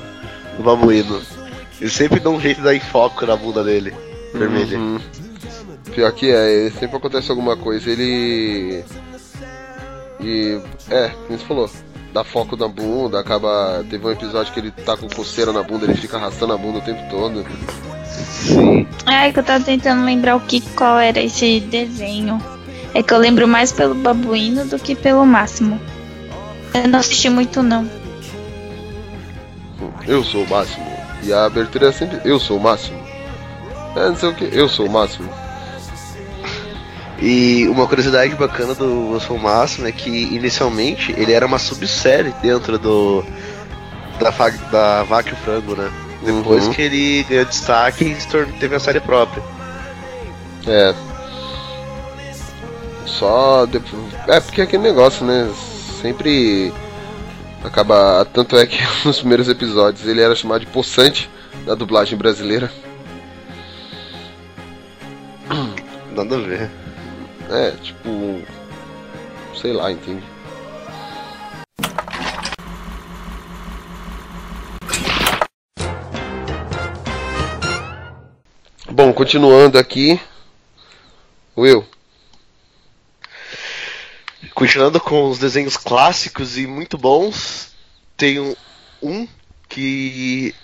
do 0.58 0.64
babuíno. 0.64 1.22
Ele 1.80 1.90
sempre 1.90 2.20
dá 2.20 2.30
um 2.30 2.40
jeito 2.40 2.58
de 2.58 2.64
dar 2.64 2.80
foco 2.80 3.26
na 3.26 3.36
bunda 3.36 3.64
dele 3.64 3.94
vermelha. 4.34 4.78
Uhum. 4.78 5.00
Pior 5.94 6.12
que 6.14 6.32
é, 6.32 6.70
sempre 6.80 6.98
acontece 6.98 7.30
alguma 7.30 7.58
coisa, 7.58 7.90
ele. 7.90 8.84
E. 10.22 10.62
É, 10.90 11.10
como 11.28 11.38
você 11.38 11.46
falou, 11.46 11.70
dá 12.14 12.24
foco 12.24 12.56
na 12.56 12.68
bunda, 12.68 13.20
acaba. 13.20 13.84
Teve 13.90 14.06
um 14.06 14.12
episódio 14.12 14.54
que 14.54 14.60
ele 14.60 14.72
tá 14.72 14.96
com 14.98 15.08
coceira 15.10 15.52
na 15.52 15.64
bunda, 15.64 15.86
ele 15.86 15.96
fica 15.96 16.18
arrastando 16.18 16.54
a 16.54 16.58
bunda 16.58 16.80
o 16.80 16.82
tempo 16.82 17.02
todo. 17.10 17.46
Sim. 18.06 18.88
É 19.08 19.32
que 19.32 19.40
eu 19.40 19.44
tava 19.44 19.64
tentando 19.64 20.04
lembrar 20.04 20.36
o 20.36 20.42
que 20.42 20.62
qual 20.76 21.00
era 21.00 21.20
esse 21.20 21.60
desenho. 21.60 22.42
É 22.94 23.02
que 23.02 23.14
eu 23.14 23.18
lembro 23.18 23.48
mais 23.48 23.72
pelo 23.72 23.96
babuíno 23.96 24.66
do 24.66 24.78
que 24.78 24.96
pelo 24.96 25.26
máximo. 25.26 25.80
Eu 26.74 26.88
não 26.88 27.00
assisti 27.00 27.30
muito 27.30 27.64
não. 27.64 27.90
Eu 30.08 30.24
sou 30.24 30.44
o 30.44 30.50
máximo. 30.50 30.86
E 31.24 31.32
a 31.32 31.46
abertura 31.46 31.90
é 31.90 31.92
sempre 31.92 32.20
eu 32.26 32.40
sou 32.40 32.58
o 32.58 32.62
máximo. 32.62 33.00
É, 33.96 34.08
não 34.08 34.16
sei 34.16 34.30
o 34.30 34.36
que. 34.36 34.50
Eu 34.52 34.68
sou 34.68 34.88
o 34.88 34.92
máximo. 34.92 35.30
E 37.22 37.68
uma 37.68 37.88
curiosidade 37.88 38.34
bacana 38.34 38.74
do 38.74 39.16
o 39.16 39.38
Máximo 39.38 39.88
é 39.88 39.92
que 39.92 40.10
inicialmente 40.10 41.14
ele 41.16 41.34
era 41.34 41.46
uma 41.46 41.60
subsérie 41.60 42.34
dentro 42.42 42.80
do. 42.80 43.24
da, 44.20 44.32
da 44.72 45.04
Vaca 45.04 45.30
e 45.30 45.34
o 45.34 45.36
Frango, 45.36 45.76
né? 45.76 45.92
Depois 46.24 46.66
uhum. 46.66 46.74
que 46.74 46.82
ele 46.82 47.24
ganhou 47.24 47.46
destaque 47.46 48.06
e 48.06 48.54
teve 48.60 48.76
a 48.76 48.80
série 48.80 49.00
própria. 49.00 49.44
É. 50.66 50.96
Só. 53.06 53.68
É 54.28 54.40
porque 54.40 54.62
é 54.62 54.64
aquele 54.64 54.84
negócio, 54.84 55.24
né? 55.24 55.48
Sempre 56.02 56.74
acaba. 57.64 58.26
Tanto 58.34 58.58
é 58.58 58.66
que 58.66 58.80
nos 59.06 59.20
primeiros 59.20 59.48
episódios 59.48 60.08
ele 60.08 60.22
era 60.22 60.34
chamado 60.34 60.62
de 60.62 60.68
Poçante 60.68 61.30
da 61.68 61.76
dublagem 61.76 62.18
brasileira. 62.18 62.72
Nada 66.16 66.36
a 66.36 66.40
ver. 66.40 66.82
É, 67.52 67.72
tipo. 67.72 68.42
Sei 69.54 69.74
lá, 69.74 69.92
entende? 69.92 70.24
Bom, 78.90 79.12
continuando 79.12 79.78
aqui. 79.78 80.18
Will. 81.58 81.86
Continuando 84.56 85.02
com 85.02 85.30
os 85.30 85.38
desenhos 85.38 85.76
clássicos 85.76 86.58
e 86.58 86.66
muito 86.66 86.98
bons, 86.98 87.74
um, 88.24 88.56
um 89.02 89.28
que 89.68 90.56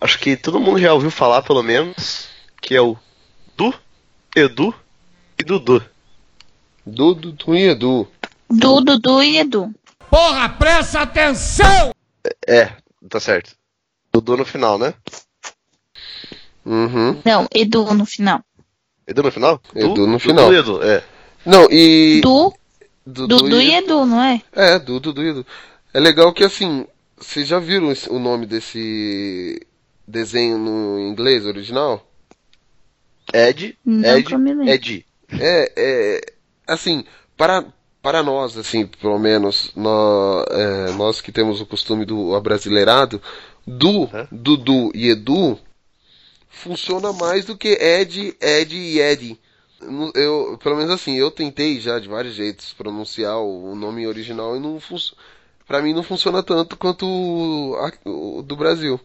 acho 0.00 0.18
que 0.18 0.36
todo 0.36 0.60
mundo 0.60 0.80
já 0.80 0.94
ouviu 0.94 1.10
falar, 1.10 1.42
pelo 1.42 1.62
menos, 1.62 2.28
que 2.60 2.74
é 2.74 2.80
o 2.80 2.96
Du, 3.54 3.74
Edu 4.34 4.74
e 5.38 5.44
Dudu. 5.44 5.91
Du, 6.84 7.14
Dudu 7.14 7.54
e 7.54 7.68
Edu. 7.68 8.08
Du, 8.50 8.80
Dudu 8.80 9.22
e 9.22 9.38
Edu. 9.38 9.72
Porra, 10.10 10.48
presta 10.48 11.02
atenção! 11.02 11.94
É, 12.46 12.72
tá 13.08 13.20
certo. 13.20 13.56
Dudu 14.12 14.36
no 14.36 14.44
final, 14.44 14.78
né? 14.78 14.92
Uhum. 16.64 17.20
Não, 17.24 17.46
Edu 17.54 17.94
no 17.94 18.04
final. 18.04 18.44
Edu 19.06 19.22
no 19.22 19.30
final? 19.30 19.60
Edu 19.74 19.94
du, 19.94 20.06
no 20.06 20.18
final. 20.18 20.46
Dudu 20.46 20.54
e 20.54 20.58
Edu, 20.58 20.82
é. 20.82 21.04
Não, 21.46 21.68
e. 21.70 22.20
Du, 22.20 22.52
Dudu, 23.06 23.36
Dudu 23.36 23.60
e 23.60 23.74
Edu, 23.74 24.06
não 24.06 24.22
é? 24.22 24.42
É, 24.52 24.78
Dudu, 24.78 25.12
Dudu 25.12 25.22
e 25.22 25.28
Edu. 25.30 25.46
É 25.94 26.00
legal 26.00 26.32
que 26.32 26.44
assim, 26.44 26.86
Vocês 27.16 27.46
já 27.46 27.58
viram 27.58 27.92
o 28.10 28.18
nome 28.18 28.46
desse 28.46 29.64
desenho 30.06 30.58
no 30.58 30.98
inglês 30.98 31.46
original? 31.46 32.06
Ed, 33.32 33.78
Não 33.84 34.16
Ed. 34.16 34.26
Ed. 34.66 35.06
É, 35.40 35.72
é 35.76 36.20
assim, 36.72 37.04
para, 37.36 37.64
para 38.02 38.22
nós, 38.22 38.56
assim, 38.56 38.86
pelo 38.86 39.18
menos, 39.18 39.70
nó- 39.76 40.44
é, 40.50 40.92
nós 40.92 41.20
que 41.20 41.30
temos 41.32 41.60
o 41.60 41.66
costume 41.66 42.04
do 42.04 42.34
abrasileirado, 42.34 43.20
Du, 43.66 44.10
Hã? 44.12 44.26
Dudu 44.32 44.90
e 44.94 45.08
Edu 45.08 45.58
funciona 46.48 47.12
mais 47.12 47.44
do 47.44 47.56
que 47.56 47.68
Ed, 47.80 48.36
Ed 48.40 48.76
e 48.76 49.00
Ed. 49.00 49.38
Eu, 50.14 50.58
pelo 50.62 50.76
menos 50.76 50.90
assim, 50.92 51.14
eu 51.16 51.30
tentei 51.30 51.80
já 51.80 51.98
de 51.98 52.08
vários 52.08 52.34
jeitos 52.34 52.72
pronunciar 52.72 53.38
o 53.38 53.74
nome 53.74 54.06
original 54.06 54.56
e 54.56 54.60
não. 54.60 54.78
Pra 55.66 55.80
mim 55.82 55.92
não 55.94 56.02
funciona 56.02 56.42
tanto 56.42 56.76
quanto 56.76 57.06
o, 57.06 57.74
a- 57.76 57.92
o 58.08 58.42
do 58.42 58.56
Brasil. 58.56 59.00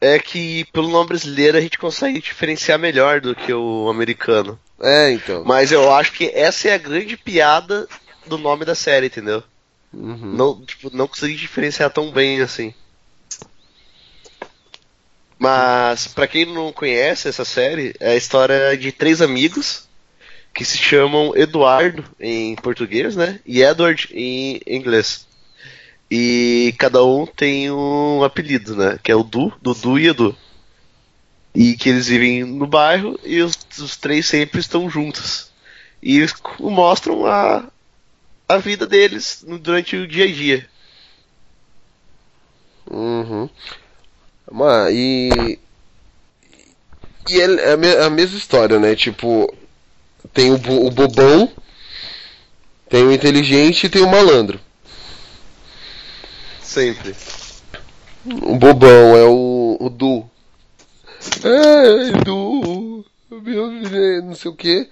É 0.00 0.18
que 0.18 0.64
pelo 0.72 0.88
nome 0.88 1.08
brasileiro 1.08 1.58
a 1.58 1.60
gente 1.60 1.78
consegue 1.78 2.20
diferenciar 2.20 2.78
melhor 2.78 3.20
do 3.20 3.34
que 3.34 3.52
o 3.52 3.88
americano. 3.88 4.58
É, 4.80 5.10
então. 5.10 5.42
Mas 5.44 5.72
eu 5.72 5.92
acho 5.92 6.12
que 6.12 6.30
essa 6.32 6.68
é 6.68 6.74
a 6.74 6.78
grande 6.78 7.16
piada 7.16 7.88
do 8.26 8.38
nome 8.38 8.64
da 8.64 8.74
série, 8.74 9.06
entendeu? 9.06 9.42
Uhum. 9.92 10.34
Não, 10.34 10.60
tipo, 10.62 10.94
não 10.94 11.08
consegui 11.08 11.34
diferenciar 11.34 11.90
tão 11.90 12.12
bem 12.12 12.40
assim. 12.40 12.72
Mas, 15.38 16.08
pra 16.08 16.26
quem 16.26 16.44
não 16.44 16.72
conhece 16.72 17.28
essa 17.28 17.44
série, 17.44 17.94
é 18.00 18.10
a 18.12 18.16
história 18.16 18.76
de 18.76 18.90
três 18.90 19.22
amigos 19.22 19.88
que 20.52 20.64
se 20.64 20.76
chamam 20.76 21.36
Eduardo 21.36 22.04
em 22.18 22.56
português, 22.56 23.14
né? 23.14 23.38
E 23.46 23.62
Edward 23.62 24.08
em 24.12 24.60
inglês. 24.66 25.27
E 26.10 26.74
cada 26.78 27.04
um 27.04 27.26
tem 27.26 27.70
um 27.70 28.22
apelido, 28.24 28.74
né? 28.76 28.98
Que 29.02 29.12
é 29.12 29.16
o 29.16 29.22
Du, 29.22 29.52
Dudu 29.60 29.98
e 29.98 30.08
Edu. 30.08 30.36
E 31.54 31.76
que 31.76 31.88
eles 31.88 32.06
vivem 32.06 32.44
no 32.44 32.66
bairro 32.66 33.18
e 33.24 33.40
os, 33.42 33.58
os 33.78 33.96
três 33.96 34.26
sempre 34.26 34.60
estão 34.60 34.88
juntos. 34.88 35.50
E 36.02 36.24
mostram 36.60 37.26
a, 37.26 37.64
a 38.48 38.58
vida 38.58 38.86
deles 38.86 39.44
durante 39.60 39.96
o 39.96 40.06
dia 40.06 40.24
a 40.24 40.32
dia. 40.32 40.68
Uhum. 42.90 43.48
Mas, 44.50 44.92
e. 44.94 45.58
E 47.28 47.40
é 47.40 47.72
a, 47.72 47.76
me- 47.76 47.96
a 47.96 48.08
mesma 48.10 48.38
história, 48.38 48.78
né? 48.78 48.94
Tipo, 48.96 49.52
tem 50.32 50.50
o, 50.50 50.54
o 50.86 50.90
bobão, 50.90 51.50
tem 52.88 53.04
o 53.04 53.12
inteligente 53.12 53.84
e 53.86 53.88
tem 53.90 54.02
o 54.02 54.10
malandro. 54.10 54.58
Sempre. 56.68 57.16
O 58.26 58.56
bobão 58.56 59.16
é 59.16 59.24
o, 59.24 59.78
o 59.80 59.88
Du. 59.88 60.28
É, 61.42 62.22
Du, 62.22 63.02
meu 63.30 63.70
filho, 63.88 64.22
não 64.22 64.34
sei 64.34 64.50
o 64.50 64.54
que. 64.54 64.86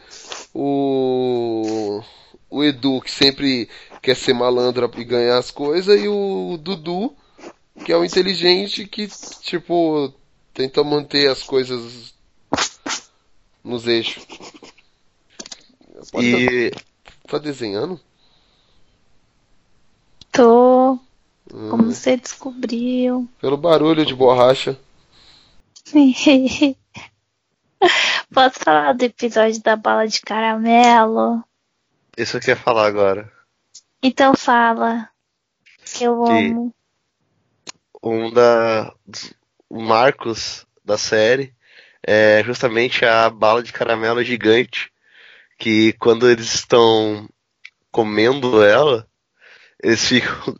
O, 0.55 2.03
o 2.49 2.65
Edu, 2.65 3.03
que 3.03 3.11
sempre 3.11 3.69
quer 4.01 4.17
ser 4.17 4.33
malandro 4.33 4.91
e 4.97 5.05
ganhar 5.05 5.37
as 5.37 5.51
coisas, 5.51 6.01
e 6.01 6.09
o 6.09 6.57
Dudu, 6.59 7.15
que 7.85 7.93
é 7.93 7.97
o 7.97 8.07
inteligente 8.07 8.87
que, 8.87 9.07
tipo, 9.43 10.15
tenta 10.55 10.83
manter 10.83 11.29
as 11.29 11.43
coisas 11.43 12.15
nos 13.63 13.87
eixos. 13.87 14.27
Pode 16.11 16.27
E 16.27 16.71
tá, 16.71 16.79
tá 17.29 17.39
desenhando? 17.39 18.01
Tô. 20.33 20.99
Hum, 21.53 21.71
Como 21.71 21.85
você 21.93 22.17
descobriu? 22.17 23.29
pelo 23.41 23.57
barulho 23.57 24.05
de 24.05 24.15
borracha. 24.15 24.79
Posso 28.33 28.59
falar 28.61 28.93
do 28.95 29.05
episódio 29.05 29.63
da 29.63 29.77
bala 29.77 30.07
de 30.09 30.21
caramelo? 30.21 31.45
isso 32.17 32.37
eu 32.37 32.41
queria 32.41 32.57
falar 32.57 32.87
agora. 32.87 33.31
Então 34.03 34.35
fala. 34.35 35.09
Que 35.85 36.05
eu 36.05 36.25
Que- 36.25 36.31
amo. 36.33 36.75
Um 38.03 38.33
da. 38.33 38.93
O 39.69 39.81
Marcos 39.83 40.67
da 40.85 40.97
série 40.97 41.55
é 42.03 42.43
justamente 42.45 43.05
a 43.05 43.29
bala 43.31 43.63
de 43.63 43.73
caramelo 43.73 44.23
gigante. 44.25 44.91
Que 45.59 45.93
quando 45.95 46.29
eles 46.31 46.55
estão 46.55 47.29
comendo 47.91 48.63
ela, 48.63 49.09
eles 49.83 50.07
ficam 50.07 50.57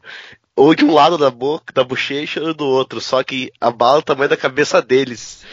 ou 0.57 0.75
de 0.75 0.85
um 0.85 0.93
lado 0.95 1.19
da 1.19 1.31
boca, 1.31 1.73
da 1.73 1.85
bochecha, 1.85 2.43
ou 2.43 2.55
do 2.55 2.67
outro. 2.67 3.01
Só 3.01 3.23
que 3.23 3.53
a 3.61 3.71
bala 3.71 3.99
é 3.99 4.01
o 4.01 4.03
tamanho 4.03 4.31
da 4.31 4.37
cabeça 4.37 4.81
deles. 4.83 5.45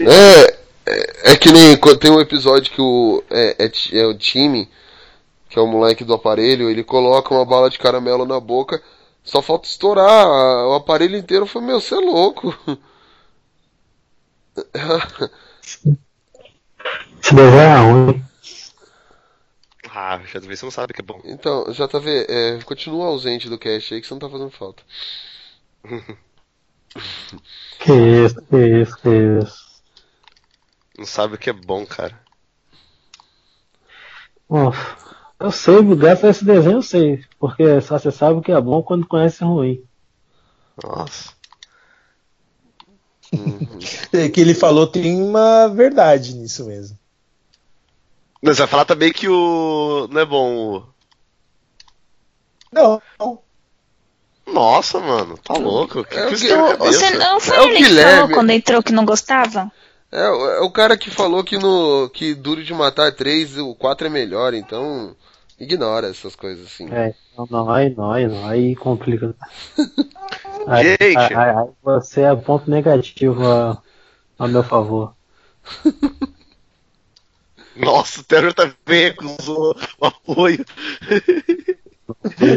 É, 0.00 0.58
é, 0.86 1.32
é 1.32 1.36
que 1.36 1.52
nem 1.52 1.76
quando 1.76 1.98
tem 2.00 2.10
um 2.10 2.20
episódio 2.20 2.72
que 2.72 2.80
o 2.80 3.22
é, 3.30 3.66
é, 3.66 3.98
é 4.00 4.06
o 4.06 4.16
time, 4.16 4.68
que 5.48 5.58
é 5.58 5.62
o 5.62 5.66
moleque 5.66 6.04
do 6.04 6.14
aparelho, 6.14 6.70
ele 6.70 6.82
coloca 6.84 7.34
uma 7.34 7.44
bala 7.44 7.70
de 7.70 7.78
caramelo 7.78 8.26
na 8.26 8.40
boca, 8.40 8.82
só 9.22 9.40
falta 9.42 9.68
estourar 9.68 10.26
a- 10.26 10.68
o 10.68 10.74
aparelho 10.74 11.16
inteiro. 11.16 11.44
Eu 11.44 11.48
falei, 11.48 11.68
meu, 11.68 11.80
você 11.80 11.94
é 11.94 11.98
louco. 11.98 12.56
Esse 17.22 17.34
desenho 17.34 17.60
é 17.60 17.76
ruim. 17.78 18.24
Ah, 19.96 20.20
já 20.24 20.40
talvez 20.40 20.58
você 20.58 20.66
não 20.66 20.72
sabe 20.72 20.92
que 20.92 21.00
é 21.00 21.04
bom. 21.04 21.20
então, 21.24 21.70
JV, 21.70 22.26
é, 22.28 22.58
continua 22.64 23.06
ausente 23.06 23.48
do 23.48 23.56
cast 23.56 23.94
aí 23.94 24.00
que 24.00 24.06
você 24.06 24.14
não 24.14 24.18
tá 24.18 24.28
fazendo 24.28 24.50
falta. 24.50 24.82
Que 27.80 27.92
isso, 27.92 28.40
que 28.42 28.56
isso, 28.56 28.96
que 28.98 29.08
isso. 29.08 29.82
Não 30.96 31.04
sabe 31.04 31.34
o 31.34 31.38
que 31.38 31.50
é 31.50 31.52
bom, 31.52 31.84
cara. 31.84 32.18
Bom, 34.48 34.72
eu 35.40 35.50
sei, 35.50 35.82
graças 35.96 36.24
a 36.24 36.30
esse 36.30 36.44
desenho 36.44 36.78
eu 36.78 36.82
sei. 36.82 37.24
Porque 37.38 37.80
só 37.80 37.98
você 37.98 38.12
sabe 38.12 38.38
o 38.38 38.42
que 38.42 38.52
é 38.52 38.60
bom 38.60 38.80
quando 38.80 39.06
conhece 39.06 39.42
ruim. 39.44 39.84
Nossa. 40.82 41.34
É 44.12 44.28
que 44.28 44.40
ele 44.40 44.54
falou 44.54 44.86
tem 44.86 45.20
uma 45.20 45.66
verdade 45.66 46.36
nisso 46.36 46.64
mesmo. 46.66 46.96
Mas 48.44 48.58
vai 48.58 48.66
falar 48.66 48.84
também 48.84 49.10
que 49.10 49.26
o. 49.26 50.06
Não 50.10 50.20
é 50.20 50.24
bom 50.26 50.54
o. 50.76 50.82
Não, 52.70 53.00
não. 53.18 53.38
Nossa, 54.46 55.00
mano, 55.00 55.38
tá 55.38 55.54
louco. 55.54 56.04
Que 56.04 56.16
É 56.18 56.26
o 56.26 56.36
que 56.36 56.52
O- 56.52 56.76
Você 56.76 57.10
não 57.16 57.40
foi 57.40 57.56
É 57.56 57.60
o 57.62 57.64
ele 57.68 57.76
que 57.78 58.02
falou 58.02 58.28
quando 58.28 58.50
entrou 58.50 58.82
que 58.82 58.92
não 58.92 59.06
gostava? 59.06 59.72
É, 60.12 60.28
o- 60.28 60.50
é 60.50 60.60
o 60.60 60.70
cara 60.70 60.96
que 60.98 61.10
falou 61.10 61.42
que 61.42 61.56
no 61.56 62.10
que 62.10 62.34
Duro 62.34 62.62
de 62.62 62.74
Matar 62.74 63.12
3, 63.12 63.56
o 63.56 63.74
4 63.74 64.06
é 64.06 64.10
melhor, 64.10 64.52
então 64.52 65.16
ignora 65.58 66.08
essas 66.08 66.36
coisas 66.36 66.66
assim. 66.66 66.86
É, 66.92 67.14
não, 67.38 67.46
não, 67.50 67.70
aí 67.70 67.94
não, 67.96 68.12
aí 68.12 68.26
não, 68.28 68.46
aí 68.46 68.76
complica. 68.76 69.34
Aí, 70.66 70.96
Gente. 70.98 71.16
aí- 71.18 71.34
aí 71.36 71.68
você 71.82 72.22
é 72.22 72.34
ponto 72.34 72.70
negativo 72.70 73.46
a, 73.46 73.76
a 74.38 74.48
meu 74.48 74.62
favor. 74.62 75.12
Nossa, 77.76 78.20
o 78.20 78.24
Terror 78.24 78.52
tá 78.54 78.70
bem, 78.86 79.06
acusou 79.06 79.76
o 79.98 80.06
apoio. 80.06 80.64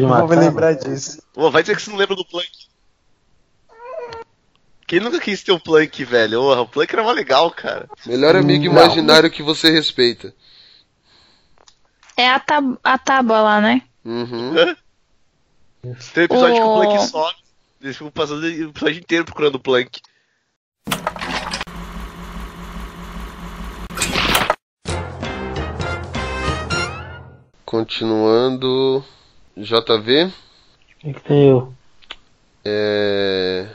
Não 0.02 0.10
vou 0.20 0.28
me 0.28 0.36
lembrar 0.36 0.74
disso. 0.74 1.22
Pô, 1.34 1.50
vai 1.50 1.64
dizer 1.64 1.76
que 1.76 1.82
você 1.82 1.90
não 1.90 1.98
lembra 1.98 2.16
do 2.16 2.26
Plank. 2.26 2.68
Quem 4.86 5.02
nunca 5.02 5.20
quis 5.20 5.44
ter 5.44 5.52
o 5.52 5.60
Plank, 5.60 6.04
velho? 6.06 6.42
Ô, 6.42 6.62
o 6.62 6.68
Plank 6.68 6.94
era 6.94 7.04
mó 7.04 7.12
legal, 7.12 7.52
cara. 7.52 7.90
Melhor 8.06 8.36
amigo 8.36 8.66
Não. 8.66 8.72
imaginário 8.72 9.30
que 9.30 9.44
você 9.44 9.70
respeita. 9.70 10.34
É 12.16 12.30
a, 12.30 12.40
tab 12.40 12.78
a 12.84 12.98
tábua 12.98 13.42
lá, 13.42 13.62
né? 13.62 13.82
Uhum. 14.06 14.54
Tem 16.14 16.24
um 16.24 16.26
episódio 16.26 16.56
que 16.56 16.62
o. 16.62 16.82
Plank 16.82 17.08
sobe. 17.08 17.38
Eles 17.82 17.98
ficam 17.98 18.12
passando 18.12 18.42
o 18.42 18.48
episódio 18.48 19.00
inteiro 19.00 19.26
procurando 19.26 19.56
o 19.56 19.60
Plank. 19.60 20.02
Continuando. 27.68 29.04
JV. 29.58 30.28
O 30.28 30.32
que, 31.00 31.14
que 31.16 31.22
tem 31.22 31.50
eu? 31.50 31.74
É... 32.64 33.68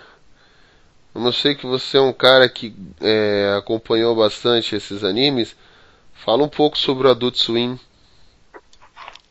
Eu 1.15 1.31
sei 1.31 1.55
que 1.55 1.67
você 1.67 1.99
é 1.99 2.01
um 2.01 2.13
cara 2.13 2.49
que 2.49 2.75
é, 3.03 3.55
acompanhou 3.59 4.17
bastante 4.17 4.75
esses 4.75 5.05
animes. 5.05 5.55
Fala 6.15 6.43
um 6.43 6.49
pouco 6.49 6.79
sobre 6.79 7.07
o 7.07 7.11
Adult 7.11 7.37
Swim. 7.37 7.79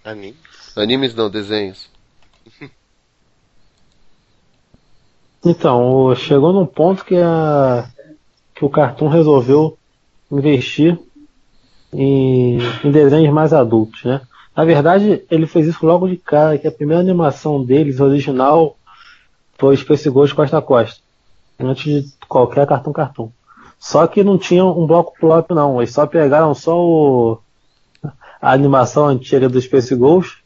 Anime. 0.05 0.37
Animes 0.77 1.15
não, 1.15 1.29
desenhos. 1.29 1.89
Então, 5.43 6.13
chegou 6.15 6.53
num 6.53 6.67
ponto 6.67 7.03
que, 7.03 7.15
a, 7.15 7.89
que 8.53 8.63
o 8.63 8.69
Cartoon 8.69 9.07
resolveu 9.07 9.75
investir 10.31 10.99
em, 11.91 12.59
em 12.83 12.91
desenhos 12.91 13.33
mais 13.33 13.51
adultos, 13.51 14.03
né? 14.03 14.21
Na 14.55 14.65
verdade, 14.65 15.23
ele 15.31 15.47
fez 15.47 15.67
isso 15.67 15.85
logo 15.85 16.07
de 16.07 16.17
cara, 16.17 16.57
que 16.57 16.67
a 16.67 16.71
primeira 16.71 17.01
animação 17.01 17.63
deles, 17.63 17.99
original, 17.99 18.77
foi 19.57 19.77
Space 19.77 20.09
Ghost 20.09 20.35
Costa 20.35 20.57
a 20.57 20.61
Costa. 20.61 21.01
Antes 21.59 21.83
de 21.83 22.13
qualquer 22.27 22.67
cartão 22.67 22.91
cartão. 22.91 23.31
Só 23.79 24.05
que 24.07 24.23
não 24.23 24.37
tinha 24.37 24.65
um 24.65 24.85
bloco 24.85 25.13
próprio 25.19 25.55
não. 25.55 25.81
Eles 25.81 25.93
só 25.93 26.05
pegaram 26.05 26.53
só 26.53 26.77
o, 26.77 27.39
a 28.41 28.51
animação 28.51 29.07
antiga 29.07 29.47
do 29.47 29.61
Space 29.61 29.95
Ghost, 29.95 30.43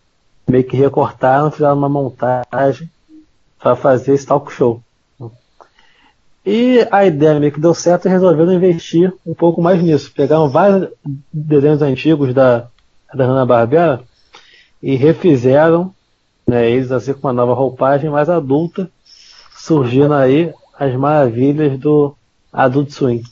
meio 0.48 0.64
que 0.64 0.78
recortaram, 0.78 1.50
fizeram 1.50 1.76
uma 1.76 1.90
montagem 1.90 2.90
para 3.60 3.76
fazer 3.76 4.14
esse 4.14 4.26
talk 4.26 4.52
show. 4.52 4.82
E 6.46 6.88
a 6.92 7.06
ideia 7.06 7.40
meio 7.40 7.52
que 7.52 7.60
deu 7.60 7.74
certo 7.74 8.06
e 8.06 8.12
resolveram 8.12 8.54
investir 8.54 9.12
um 9.26 9.34
pouco 9.34 9.62
mais 9.62 9.82
nisso. 9.82 10.12
Pegaram 10.14 10.48
vários 10.48 10.90
desenhos 11.34 11.82
antigos 11.82 12.34
da, 12.34 12.68
da 13.16 13.26
Hanna-Barbera 13.26 14.04
e 14.82 14.96
refizeram 14.96 15.94
né, 16.48 16.70
eles 16.70 16.92
assim 16.92 17.14
com 17.14 17.28
uma 17.28 17.34
nova 17.34 17.54
roupagem 17.54 18.10
mais 18.10 18.30
adulta, 18.30 18.90
surgindo 19.56 20.14
aí 20.14 20.54
as 20.78 20.94
maravilhas 20.96 21.80
do 21.80 22.16
Adult 22.54 22.92
Swim. 22.92 23.24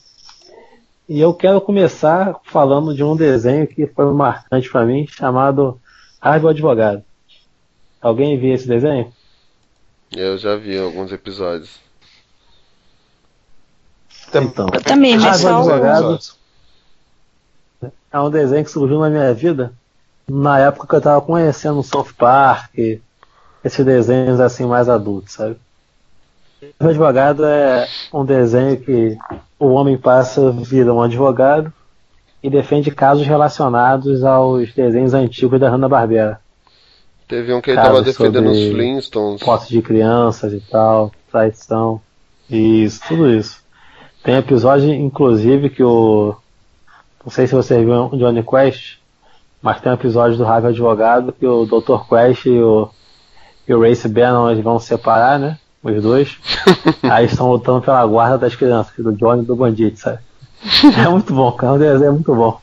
E 1.07 1.19
eu 1.19 1.33
quero 1.33 1.61
começar 1.61 2.39
falando 2.45 2.95
de 2.95 3.03
um 3.03 3.15
desenho 3.15 3.67
que 3.67 3.85
foi 3.85 4.11
marcante 4.13 4.69
para 4.69 4.85
mim, 4.85 5.05
chamado 5.07 5.79
o 6.21 6.47
Advogado. 6.47 7.03
Alguém 8.01 8.39
viu 8.39 8.53
esse 8.53 8.67
desenho? 8.67 9.13
Eu 10.11 10.37
já 10.37 10.55
vi 10.55 10.77
alguns 10.77 11.11
episódios. 11.11 11.79
Então, 14.33 14.67
Eu 14.73 14.81
também, 14.81 15.17
mas 15.17 15.37
só 15.37 15.59
Advogado 15.59 16.19
é 18.13 18.19
um 18.19 18.29
desenho 18.29 18.63
que 18.63 18.71
surgiu 18.71 18.99
na 18.99 19.09
minha 19.09 19.33
vida 19.33 19.73
na 20.29 20.59
época 20.59 20.87
que 20.87 20.95
eu 20.95 21.01
tava 21.01 21.21
conhecendo 21.21 21.79
o 21.79 21.83
South 21.83 22.13
Park, 22.17 22.73
esses 23.63 23.85
desenhos 23.85 24.39
assim 24.39 24.65
mais 24.65 24.87
adultos, 24.87 25.33
sabe? 25.33 25.57
O 26.79 26.87
advogado 26.87 27.43
é 27.43 27.87
um 28.13 28.23
desenho 28.23 28.79
que 28.79 29.17
o 29.59 29.67
homem 29.67 29.97
passa 29.97 30.51
vira 30.51 30.93
um 30.93 31.01
advogado 31.01 31.73
e 32.41 32.49
defende 32.49 32.89
casos 32.91 33.25
relacionados 33.25 34.23
aos 34.23 34.73
desenhos 34.73 35.13
antigos 35.13 35.59
da 35.59 35.69
Hanna-Barbera. 35.69 36.39
Teve 37.27 37.53
um 37.53 37.61
que 37.61 37.71
ele 37.71 37.77
Casos 37.77 37.91
tava 37.91 38.01
defendendo 38.03 38.51
os 38.51 38.67
Flintstones. 38.69 39.43
Posse 39.43 39.69
de 39.69 39.81
crianças 39.81 40.53
e 40.53 40.59
tal, 40.59 41.11
traição. 41.31 41.99
Isso, 42.49 43.01
tudo 43.07 43.29
isso. 43.29 43.61
Tem 44.23 44.35
episódio, 44.35 44.93
inclusive, 44.93 45.69
que 45.69 45.83
o. 45.83 46.35
Não 47.23 47.31
sei 47.31 47.47
se 47.47 47.55
você 47.55 47.79
viu 47.79 48.09
o 48.11 48.17
Johnny 48.17 48.43
Quest, 48.43 48.97
mas 49.61 49.79
tem 49.79 49.91
um 49.91 49.95
episódio 49.95 50.37
do 50.37 50.45
Harvey 50.45 50.71
Advogado 50.71 51.31
que 51.31 51.45
o 51.45 51.65
Dr. 51.65 52.07
Quest 52.09 52.45
e 52.45 52.59
o, 52.59 52.89
e 53.67 53.73
o 53.73 53.81
Race 53.81 54.07
Bannon 54.07 54.51
eles 54.51 54.63
vão 54.63 54.77
se 54.79 54.87
separar, 54.87 55.39
né? 55.39 55.57
Os 55.81 56.01
dois. 56.01 56.37
Aí 57.03 57.25
estão 57.25 57.49
lutando 57.49 57.81
pela 57.81 58.05
guarda 58.05 58.37
das 58.37 58.55
crianças, 58.55 58.93
do 58.97 59.13
Johnny 59.13 59.43
e 59.43 59.45
do 59.45 59.55
Bandit, 59.55 59.97
sabe? 59.97 60.19
É 60.97 61.07
muito 61.09 61.33
bom, 61.33 61.51
cara. 61.51 61.73
O 61.73 61.79
desenho 61.79 62.09
é 62.09 62.11
muito 62.11 62.33
bom. 62.33 62.59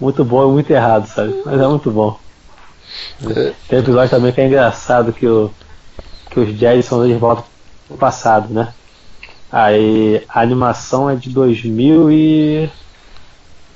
Muito 0.00 0.24
bom 0.24 0.48
e 0.48 0.52
muito 0.52 0.70
errado, 0.70 1.06
sabe? 1.06 1.42
Mas 1.44 1.60
é 1.60 1.66
muito 1.66 1.90
bom. 1.90 2.18
Tem 3.68 3.78
episódio 3.78 4.10
também 4.10 4.32
que 4.32 4.40
é 4.40 4.46
engraçado 4.46 5.12
que, 5.12 5.26
o, 5.26 5.50
que 6.30 6.40
os 6.40 6.48
Jetsons 6.58 7.04
eles 7.04 7.18
voltam 7.18 7.44
pro 7.88 7.96
passado, 7.96 8.52
né? 8.52 8.72
Aí 9.50 10.22
a 10.28 10.40
animação 10.40 11.08
é 11.08 11.14
de 11.14 11.30
2000 11.30 12.10
e. 12.10 12.70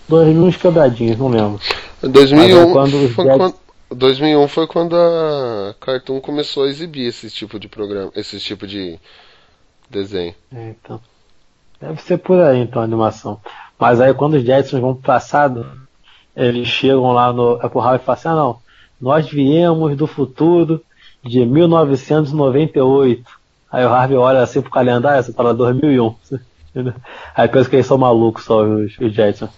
2000 0.09 0.43
uns 0.45 0.57
quebradinhos, 0.57 1.19
não 1.19 1.29
lembro. 1.29 1.61
2001 2.03 2.37
Mas 2.37 2.69
é 2.69 2.73
quando 2.73 3.09
foi 3.11 3.25
quando, 3.27 3.55
2001 3.91 4.49
foi 4.49 4.67
quando 4.67 4.97
a 4.97 5.75
Cartoon 5.81 6.21
começou 6.21 6.65
a 6.65 6.69
exibir 6.69 7.07
esse 7.07 7.31
tipo 7.31 7.59
de 7.59 7.69
programa, 7.69 8.11
esse 8.15 8.39
tipo 8.39 8.67
de 8.67 8.99
desenho. 9.91 10.35
É, 10.53 10.71
então. 10.71 11.01
Deve 11.81 12.01
ser 12.03 12.19
por 12.19 12.41
aí 12.41 12.59
então 12.61 12.83
a 12.83 12.85
animação. 12.85 13.41
Mas 13.79 14.01
aí 14.01 14.13
quando 14.15 14.35
os 14.35 14.43
Jetsons 14.43 14.81
vão 14.81 14.95
pro 14.95 15.03
passado, 15.03 15.67
eles 16.35 16.69
chegam 16.69 17.13
lá 17.13 17.33
no. 17.33 17.61
É 17.63 17.69
pro 17.69 17.81
Harvey 17.81 18.01
e 18.01 18.05
falam 18.05 18.19
assim, 18.19 18.29
ah 18.29 18.35
não, 18.35 18.59
nós 19.01 19.29
viemos 19.29 19.97
do 19.97 20.07
futuro 20.07 20.83
de 21.25 21.45
1998. 21.45 23.25
Aí 23.71 23.85
o 23.85 23.89
Harvey 23.89 24.17
olha 24.17 24.41
assim 24.41 24.61
pro 24.61 24.71
calendário, 24.71 25.23
você 25.23 25.33
fala 25.33 25.55
2001. 25.55 26.15
Aí 27.35 27.49
pensa 27.49 27.69
que 27.69 27.77
eles 27.77 27.87
são 27.87 27.99
malucos 27.99 28.45
só 28.45 28.65
os, 28.65 28.99
os 28.99 29.13
Jetsons. 29.13 29.51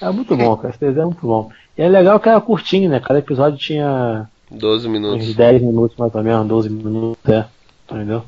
É 0.00 0.10
muito 0.10 0.36
bom, 0.36 0.56
cara. 0.56 0.70
Esse 0.70 0.80
desenho 0.80 1.02
é 1.02 1.06
muito 1.06 1.26
bom. 1.26 1.50
E 1.76 1.82
é 1.82 1.88
legal 1.88 2.18
que 2.18 2.28
era 2.28 2.40
curtinho, 2.40 2.90
né? 2.90 3.00
Cada 3.00 3.18
episódio 3.18 3.58
tinha 3.58 4.28
12 4.50 4.88
minutos. 4.88 5.28
uns 5.28 5.34
10 5.34 5.62
minutos 5.62 5.96
mais 5.96 6.14
ou 6.14 6.22
menos, 6.22 6.46
12 6.46 6.70
minutos, 6.70 7.32
é. 7.32 7.44
Entendeu? 7.90 8.24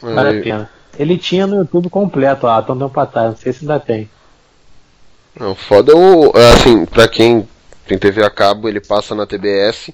Vale 0.00 0.28
Aí- 0.28 0.38
a 0.38 0.42
pena. 0.42 0.70
Ele 0.98 1.16
tinha 1.16 1.46
no 1.46 1.56
YouTube 1.56 1.88
completo 1.88 2.46
lá, 2.46 2.58
um 2.58 2.78
tempo 2.78 3.00
atrás, 3.00 3.30
não 3.30 3.36
sei 3.36 3.52
se 3.52 3.60
ainda 3.60 3.78
tem. 3.78 4.10
Não, 5.38 5.54
foda 5.54 5.92
é 5.92 5.94
o. 5.94 6.32
é 6.36 6.52
Assim, 6.52 6.84
pra 6.84 7.06
quem 7.06 7.46
tem 7.86 7.96
TV 7.96 8.24
a 8.24 8.30
cabo, 8.30 8.68
ele 8.68 8.80
passa 8.80 9.14
na 9.14 9.26
TBS. 9.26 9.92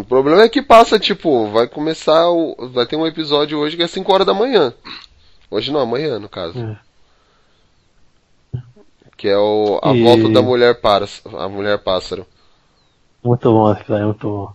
O 0.00 0.04
problema 0.04 0.42
é 0.42 0.48
que 0.48 0.60
passa, 0.60 0.98
tipo, 0.98 1.48
vai 1.50 1.68
começar. 1.68 2.28
O, 2.30 2.68
vai 2.72 2.84
ter 2.86 2.96
um 2.96 3.06
episódio 3.06 3.58
hoje 3.58 3.76
que 3.76 3.82
é 3.82 3.86
5 3.86 4.12
horas 4.12 4.26
da 4.26 4.34
manhã. 4.34 4.74
Hoje 5.50 5.72
não, 5.72 5.80
amanhã, 5.80 6.18
no 6.18 6.28
caso. 6.28 6.58
É. 6.58 6.76
Que 9.20 9.28
é 9.28 9.36
o, 9.36 9.78
a 9.82 9.92
E- 9.94 10.02
volta 10.02 10.28
da 10.32 10.40
mulher 10.40 10.80
para 10.80 11.04
a 11.38 11.48
mulher 11.48 11.78
pássaro. 11.84 12.26
Muito 13.22 13.52
bom 13.52 13.70
esse 13.72 13.82
episódio, 13.82 14.06
muito 14.06 14.28
bom. 14.28 14.52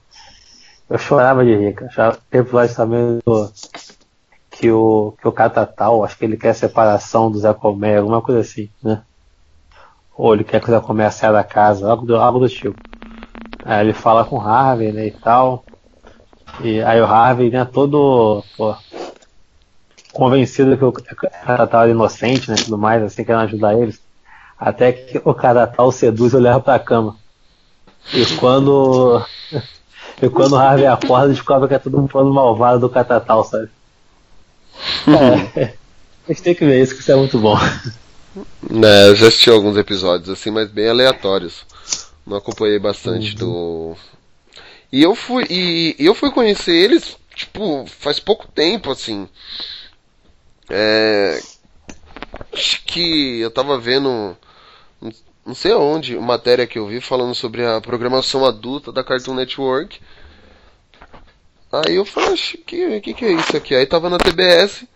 Eu 0.89 0.97
chorava 0.97 1.45
de 1.45 1.55
rir, 1.55 1.73
cara. 1.75 1.91
Chorava- 1.91 2.17
Tem 2.31 2.41
episódio 2.41 2.75
também 2.75 3.19
do, 3.23 3.51
que 4.49 4.71
o, 4.71 5.13
que 5.21 5.27
o 5.27 5.31
Catatal, 5.31 6.03
acho 6.03 6.17
que 6.17 6.25
ele 6.25 6.35
quer 6.35 6.49
a 6.49 6.53
separação 6.55 7.29
do 7.29 7.37
Zé 7.37 7.53
Colmeia, 7.53 7.99
alguma 7.99 8.23
coisa 8.23 8.41
assim, 8.41 8.67
né? 8.83 9.03
Ou 10.17 10.33
ele 10.33 10.43
quer 10.43 10.59
que 10.61 10.67
o 10.67 10.71
Zé 10.73 10.79
Colmeia 10.79 11.11
saia 11.11 11.33
da 11.33 11.43
casa, 11.43 11.87
algo 11.87 12.03
do, 12.05 12.15
algo 12.15 12.39
do 12.39 12.49
tipo. 12.49 12.79
Aí 13.63 13.81
ele 13.85 13.93
fala 13.93 14.25
com 14.25 14.37
o 14.37 14.41
Harvey, 14.41 14.91
né, 14.91 15.07
e 15.07 15.11
tal. 15.11 15.63
E 16.63 16.81
aí 16.81 16.99
o 17.01 17.05
Harvey, 17.05 17.51
né, 17.51 17.65
todo 17.65 18.43
pô, 18.57 18.75
convencido 20.13 20.77
que 20.77 20.85
o 20.85 20.91
Catatal 20.91 21.81
era 21.83 21.91
inocente, 21.91 22.49
né, 22.49 22.55
tudo 22.57 22.77
mais, 22.77 23.03
assim, 23.03 23.23
querendo 23.23 23.43
ajudar 23.43 23.77
eles. 23.77 24.04
Até 24.59 24.93
que 24.93 25.21
o 25.23 25.33
Catatal 25.33 25.91
seduz 25.91 26.33
e 26.33 26.37
leva 26.37 26.59
pra 26.59 26.79
cama. 26.79 27.15
E 28.13 28.25
quando. 28.37 29.23
E 30.21 30.29
quando 30.29 30.53
o 30.53 30.57
Harvey 30.57 30.85
acorda, 30.85 31.27
descobre 31.27 31.67
que 31.67 31.73
é 31.73 31.79
tudo 31.79 31.99
um 31.99 32.07
plano 32.07 32.33
malvado 32.33 32.79
do 32.79 32.89
Catatal, 32.89 33.43
sabe? 33.43 33.69
É. 35.59 35.73
A 36.25 36.31
gente 36.31 36.41
tem 36.41 36.55
que 36.55 36.65
ver 36.65 36.81
isso, 36.81 36.95
que 36.95 37.01
isso 37.01 37.11
é 37.11 37.15
muito 37.15 37.37
bom. 37.37 37.57
Né, 38.69 39.09
eu 39.09 39.15
já 39.15 39.27
assisti 39.27 39.49
alguns 39.49 39.77
episódios 39.77 40.29
assim, 40.29 40.51
mas 40.51 40.69
bem 40.69 40.89
aleatórios. 40.89 41.65
Não 42.25 42.37
acompanhei 42.37 42.79
bastante 42.79 43.35
do. 43.35 43.95
E 44.91 45.03
eu 45.03 45.13
fui 45.13 45.45
e 45.49 45.95
eu 45.99 46.15
fui 46.15 46.31
conhecer 46.31 46.73
eles, 46.73 47.15
tipo, 47.35 47.85
faz 47.85 48.19
pouco 48.19 48.47
tempo, 48.47 48.91
assim. 48.91 49.27
É. 50.69 51.39
Acho 52.51 52.83
que 52.83 53.39
eu 53.39 53.51
tava 53.51 53.77
vendo. 53.77 54.35
Não- 55.45 55.55
sei 55.55 55.71
aonde, 55.71 56.17
matéria 56.19 56.67
que 56.67 56.77
eu 56.79 56.87
vi 56.87 56.99
falando 57.01 57.33
sobre 57.35 57.65
a 57.65 57.79
programação 57.81 58.45
adulta 58.45 58.91
da 58.91 59.03
Cartoon 59.03 59.35
Network. 59.35 59.99
Aí 61.71 61.95
eu 61.95 62.05
falei, 62.05 62.37
que 62.37 63.01
que, 63.01 63.13
que 63.13 63.25
é 63.25 63.33
isso 63.33 63.55
aqui? 63.57 63.75
Aí 63.75 63.85
tava 63.85 64.09
na 64.09 64.17
TBS. 64.17 64.87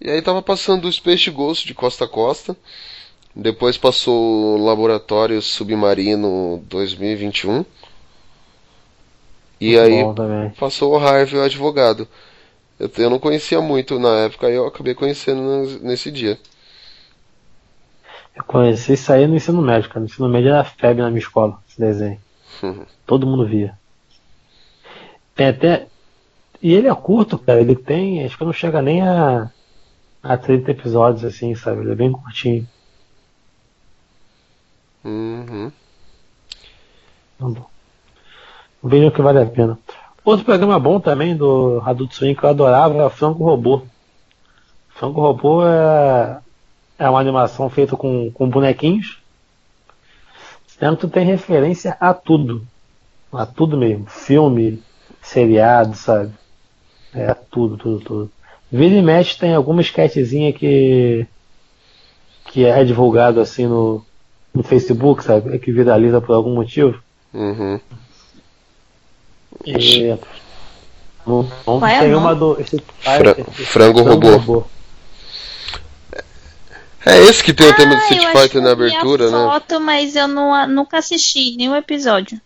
E 0.00 0.10
aí 0.10 0.22
tava 0.22 0.42
passando 0.42 0.86
o 0.88 0.92
Space 0.92 1.30
Ghost 1.30 1.66
de 1.66 1.74
costa 1.74 2.04
a 2.04 2.08
costa. 2.08 2.56
Depois 3.36 3.78
passou 3.78 4.58
o 4.58 4.64
Laboratório 4.64 5.42
Submarino 5.42 6.64
2021. 6.68 7.64
E 9.60 9.76
Muito 9.76 9.78
aí 9.78 10.10
também. 10.14 10.54
passou 10.58 10.92
o 10.92 10.96
Harvey, 10.98 11.38
o 11.38 11.44
advogado. 11.44 12.08
Eu, 12.78 12.90
eu 12.98 13.10
não 13.10 13.18
conhecia 13.20 13.60
muito 13.60 13.98
na 13.98 14.20
época, 14.26 14.48
aí 14.48 14.54
eu 14.54 14.66
acabei 14.66 14.94
conhecendo 14.94 15.42
nes- 15.42 15.80
nesse 15.82 16.10
dia. 16.12 16.38
Eu 18.40 18.44
conheci 18.44 18.94
isso 18.94 19.12
aí 19.12 19.26
no 19.26 19.36
ensino 19.36 19.60
médio, 19.60 19.88
cara. 19.88 20.00
No 20.00 20.06
ensino 20.06 20.28
médio 20.28 20.48
era 20.48 20.64
febre 20.64 21.02
na 21.02 21.10
minha 21.10 21.20
escola, 21.20 21.58
esse 21.68 21.78
desenho. 21.78 22.18
Todo 23.06 23.26
mundo 23.26 23.46
via. 23.46 23.78
Tem 25.34 25.48
até. 25.48 25.86
E 26.62 26.72
ele 26.72 26.88
é 26.88 26.94
curto, 26.94 27.38
cara. 27.38 27.60
Ele 27.60 27.76
tem. 27.76 28.24
Acho 28.24 28.38
que 28.38 28.44
não 28.44 28.52
chega 28.52 28.80
nem 28.80 29.02
a. 29.02 29.50
a 30.22 30.36
30 30.38 30.70
episódios, 30.70 31.24
assim, 31.24 31.54
sabe? 31.54 31.82
Ele 31.82 31.92
é 31.92 31.94
bem 31.94 32.10
curtinho. 32.10 32.66
Uhum. 35.04 35.70
Não 37.38 37.52
bom. 37.52 37.66
Um 38.82 39.10
que 39.10 39.22
vale 39.22 39.38
a 39.38 39.46
pena. 39.46 39.78
Outro 40.24 40.44
programa 40.46 40.78
bom 40.78 40.98
também 40.98 41.36
do 41.36 41.82
Adult 41.84 42.12
Swim 42.12 42.34
que 42.34 42.44
eu 42.44 42.50
adorava 42.50 42.94
era 42.94 43.10
Franco 43.10 43.44
Robô. 43.44 43.82
Franco 44.88 45.20
Robô 45.20 45.66
é, 45.66 46.40
é 47.00 47.08
uma 47.08 47.18
animação 47.18 47.68
feita 47.70 47.96
com, 47.96 48.30
com 48.30 48.48
bonequinhos. 48.48 49.18
Tanto 50.78 51.08
tem 51.08 51.24
referência 51.26 51.96
a 51.98 52.12
tudo. 52.14 52.66
A 53.32 53.46
tudo 53.46 53.76
mesmo. 53.76 54.06
Filme, 54.06 54.82
seriado, 55.22 55.96
sabe? 55.96 56.32
É 57.14 57.34
tudo, 57.34 57.76
tudo, 57.76 58.00
tudo. 58.00 58.30
Vira 58.70 58.94
e 58.94 59.02
mexe 59.02 59.36
tem 59.36 59.54
alguma 59.54 59.80
sketchzinha 59.80 60.52
que. 60.52 61.26
que 62.46 62.64
é 62.64 62.84
divulgado 62.84 63.40
assim 63.40 63.66
no, 63.66 64.04
no 64.54 64.62
Facebook, 64.62 65.24
sabe? 65.24 65.54
É 65.54 65.58
que 65.58 65.72
viraliza 65.72 66.20
por 66.20 66.34
algum 66.34 66.54
motivo. 66.54 67.02
Uhum. 67.34 67.80
E. 69.66 70.16
Não, 71.26 71.48
não 71.66 71.86
é 71.86 72.00
tem 72.00 72.14
uma 72.14 72.34
do. 72.34 72.60
Street 72.60 72.84
Fra- 73.00 73.34
Fighter, 73.34 73.44
frango 73.50 74.02
robô. 74.02 74.64
É 77.06 77.18
esse 77.24 77.42
que 77.42 77.54
tem 77.54 77.66
o 77.66 77.74
tema 77.76 77.94
do 77.94 78.00
Ah, 78.00 78.02
Street 78.02 78.22
eu 78.24 78.40
Fighter 78.40 78.60
na 78.60 78.68
eu 78.68 78.72
abertura, 78.72 79.30
né? 79.30 79.38
foto, 79.46 79.80
mas 79.80 80.14
eu 80.16 80.28
não, 80.28 80.66
nunca 80.68 80.98
assisti 80.98 81.56
nenhum 81.56 81.74
episódio. 81.74 82.40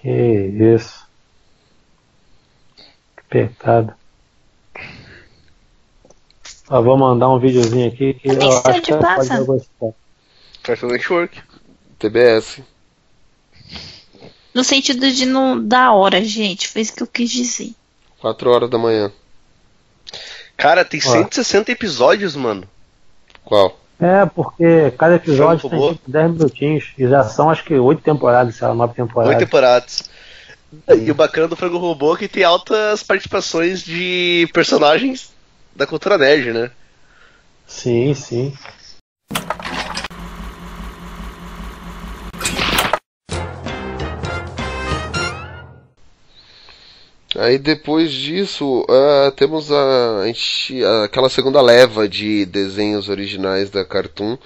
Que 0.00 0.08
isso. 0.08 1.06
Que 3.16 3.22
pecado. 3.28 3.92
Ó, 6.70 6.80
vou 6.80 6.96
mandar 6.96 7.28
um 7.28 7.38
videozinho 7.38 7.88
aqui 7.88 8.14
que 8.14 8.28
eu 8.28 8.62
acho 8.64 8.80
que 8.80 8.96
passa. 8.96 9.34
pode 9.36 9.46
gostar. 9.46 9.98
Cartoon 10.62 10.86
Network. 10.88 11.42
TBS. 11.98 12.60
No 14.54 14.64
sentido 14.64 15.10
de 15.10 15.26
não 15.26 15.62
da 15.62 15.92
hora, 15.92 16.24
gente. 16.24 16.68
Foi 16.68 16.80
isso 16.82 16.94
que 16.94 17.02
eu 17.02 17.06
quis 17.06 17.30
dizer. 17.30 17.74
4 18.20 18.50
horas 18.50 18.70
da 18.70 18.78
manhã. 18.78 19.12
Cara, 20.62 20.84
tem 20.84 21.00
Ó. 21.04 21.10
160 21.10 21.72
episódios, 21.72 22.36
mano. 22.36 22.62
Qual? 23.44 23.80
É, 23.98 24.24
porque 24.26 24.92
cada 24.96 25.16
episódio 25.16 25.68
tem 25.68 25.92
tipo 25.92 26.10
10 26.10 26.30
minutinhos. 26.30 26.92
E 26.96 27.08
já 27.08 27.24
são 27.24 27.50
acho 27.50 27.64
que 27.64 27.74
8 27.74 28.00
temporadas, 28.00 28.54
sei 28.54 28.68
lá, 28.68 28.74
9 28.74 28.94
temporadas. 28.94 29.34
Oito 29.34 29.44
temporadas. 29.44 30.02
E 30.88 31.10
o 31.10 31.14
bacana 31.16 31.48
do 31.48 31.56
Frango 31.56 31.78
Robô 31.78 32.14
é 32.14 32.18
que 32.18 32.28
tem 32.28 32.44
altas 32.44 33.02
participações 33.02 33.82
de 33.82 34.48
personagens 34.54 35.32
da 35.74 35.84
cultura 35.84 36.16
nerd, 36.16 36.52
né? 36.52 36.70
Sim, 37.66 38.14
sim. 38.14 38.54
Aí 47.42 47.58
depois 47.58 48.12
disso, 48.12 48.86
ah, 48.88 49.32
temos 49.34 49.70
a, 49.72 50.20
a 50.20 50.26
gente- 50.28 50.80
aquela 51.04 51.28
segunda 51.28 51.60
leva 51.60 52.08
de 52.08 52.46
desenhos 52.46 53.08
originais 53.08 53.68
da 53.68 53.84
Cartoon. 53.84 54.38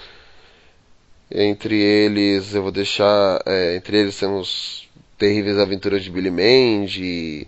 Entre 1.29 1.75
eles, 1.79 2.53
eu 2.55 2.63
vou 2.63 2.71
deixar. 2.71 3.41
é, 3.45 3.75
entre 3.75 3.97
eles 3.99 4.17
temos 4.17 4.87
Terríveis 5.17 5.57
Aventuras 5.59 6.03
de 6.03 6.09
Billy 6.09 6.31
Mandy, 6.31 7.47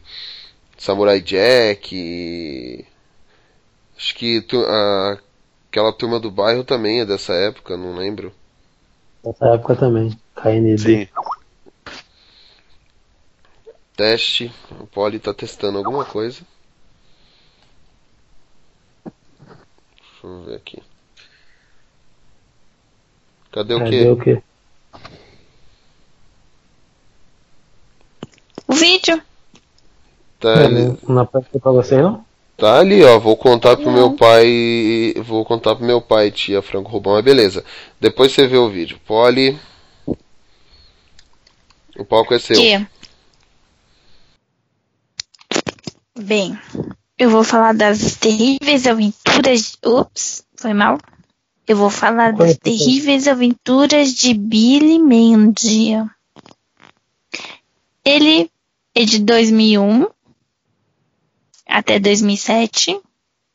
Samurai 0.77 1.21
Jack. 1.21 1.95
e- 1.95 2.85
Acho 3.97 4.15
que 4.15 4.41
tu- 4.41 4.65
a- 4.65 5.17
aquela 5.69 5.91
turma 5.91 6.19
do 6.19 6.31
bairro 6.31 6.63
também 6.63 7.01
é 7.01 7.05
dessa 7.05 7.33
época, 7.33 7.75
não 7.75 7.95
lembro. 7.95 8.31
Nessa 9.23 9.45
época 9.47 9.75
também. 9.75 10.17
KND. 10.35 10.77
Sim. 10.77 11.07
Teste. 14.03 14.49
O 14.79 14.87
Poli 14.87 15.19
tá 15.19 15.33
testando 15.33 15.77
alguma 15.77 16.05
coisa. 16.05 16.39
Deixa 19.03 20.23
eu 20.23 20.41
ver 20.43 20.55
aqui. 20.55 20.81
Cadê 23.51 23.73
o 23.73 23.79
Cadê 23.79 23.89
quê? 23.89 24.07
o 24.09 24.17
quê? 24.17 24.41
O 28.69 28.73
vídeo? 28.73 29.21
Tá, 30.39 30.49
É, 30.61 30.65
ali, 30.65 30.85
não- 30.85 30.97
não 31.15 31.21
apareceu 31.23 31.59
pra 31.59 31.71
vocês 31.73 32.01
não? 32.01 32.23
tá 32.55 32.79
ali, 32.79 33.03
ó. 33.03 33.19
Vou 33.19 33.35
contar 33.35 33.75
pro 33.75 33.91
meu 33.91 34.15
pai. 34.15 35.13
Vou 35.25 35.43
contar 35.43 35.75
pro 35.75 35.83
meu 35.85 35.99
pai, 35.99 36.31
tia 36.31 36.61
Franco 36.61 36.89
Rubão, 36.89 37.15
mas 37.15 37.25
beleza. 37.25 37.65
Depois 37.99 38.31
você 38.31 38.47
vê 38.47 38.55
o 38.55 38.69
vídeo. 38.69 38.97
Poli. 39.05 39.59
O 41.97 42.05
palco 42.05 42.33
é 42.33 42.39
seu. 42.39 42.55
Que? 42.55 42.87
Bem, 46.21 46.59
eu 47.17 47.29
vou 47.29 47.45
falar 47.45 47.73
das 47.73 48.15
terríveis 48.15 48.85
aventuras. 48.85 49.77
Ups, 49.85 50.43
foi 50.55 50.73
mal. 50.73 50.97
Eu 51.65 51.77
vou 51.77 51.89
falar 51.89 52.33
das 52.33 52.57
terríveis 52.57 53.27
aventuras 53.27 54.13
de 54.13 54.33
Billy 54.33 54.99
Mandy. 54.99 55.93
Ele 58.03 58.51
é 58.93 59.05
de 59.05 59.19
2001 59.19 60.07
até 61.65 61.99
2007. 61.99 62.99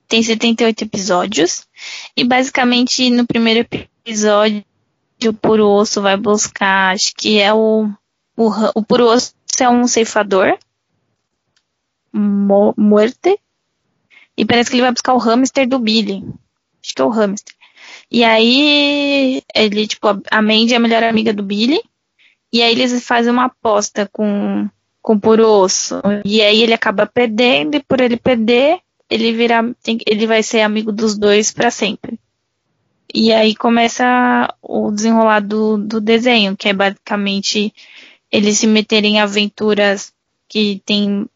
Tem 0.09 0.23
78 0.23 0.85
episódios. 0.85 1.67
E 2.17 2.25
basicamente 2.25 3.11
no 3.11 3.27
primeiro 3.27 3.61
episódio 3.61 4.65
o 5.27 5.33
Puro 5.33 5.67
Osso 5.67 6.03
vai 6.03 6.17
buscar, 6.17 6.95
acho 6.95 7.15
que 7.17 7.39
é 7.41 7.53
o 7.53 7.89
o, 8.37 8.51
o 8.75 8.83
Puro 8.83 9.07
Osso 9.07 9.35
é 9.61 9.69
um 9.69 9.87
ceifador. 9.87 10.59
Mo 12.15 12.75
muerte. 12.77 13.39
E 14.37 14.45
parece 14.45 14.71
que 14.71 14.77
ele 14.77 14.83
vai 14.83 14.93
buscar 14.93 15.15
o 15.15 15.19
hamster 15.19 15.69
do 15.69 15.79
Billy. 15.79 16.25
Acho 16.83 16.95
que 16.95 17.03
é 17.03 17.05
o 17.05 17.09
hamster. 17.09 17.55
E 18.11 18.25
aí, 18.25 19.43
ele, 19.55 19.87
tipo, 19.87 20.09
a- 20.31 20.43
Mandy 20.43 20.75
é 20.75 20.77
a 20.77 20.81
melhor 20.81 21.03
amiga 21.05 21.33
do 21.33 21.43
Billy. 21.43 21.81
E 22.53 22.63
aí 22.63 22.73
eles 22.73 23.05
fazem 23.07 23.33
uma 23.33 23.47
aposta 23.47 24.09
com, 24.13 24.69
com 25.03 25.19
Puro 25.19 25.47
Osso. 25.49 26.01
E 26.25 26.41
aí 26.43 26.63
ele 26.63 26.75
acaba 26.75 27.07
perdendo, 27.07 27.77
e 27.77 27.83
por 27.83 28.01
ele 28.01 28.17
perder, 28.17 28.81
ele 29.11 29.33
vira, 29.33 29.75
tem- 29.83 29.99
ele 30.07 30.27
vai 30.27 30.43
ser 30.43 30.61
amigo 30.63 30.93
dos 30.93 31.17
dois 31.19 31.53
pra 31.53 31.71
sempre. 31.71 32.19
E 33.13 33.33
aí 33.33 33.55
começa 33.55 34.53
o 34.63 34.91
desenrolar 34.91 35.41
do, 35.41 35.79
do 35.79 36.01
desenho, 36.01 36.57
que 36.57 36.69
é 36.69 36.73
basicamente 36.73 37.73
eles 38.31 38.59
se 38.59 38.67
meterem 38.67 39.17
em 39.17 39.21
aventuras 39.21 40.13
que 40.49 40.83
tem 40.85 41.29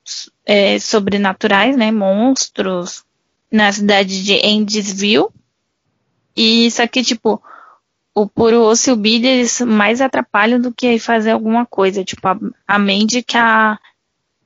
é, 0.49 0.79
sobrenaturais, 0.79 1.77
né? 1.77 1.93
Monstros 1.93 3.05
na 3.53 3.71
cidade 3.71 4.25
de 4.25 4.33
Endesville. 4.33 5.29
E 6.35 6.71
só 6.71 6.87
que, 6.87 7.03
tipo, 7.03 7.43
o 8.15 8.27
Puro 8.27 8.63
Osso 8.63 8.89
e 8.89 8.93
o 8.95 8.97
Billy, 8.97 9.27
eles 9.27 9.61
mais 9.61 10.01
atrapalham 10.01 10.59
do 10.59 10.73
que 10.73 10.99
fazer 10.99 11.33
alguma 11.33 11.67
coisa. 11.67 12.03
Tipo, 12.03 12.29
a, 12.29 12.39
a 12.67 12.79
Mandy 12.79 13.23
que 13.23 13.37
a, 13.37 13.79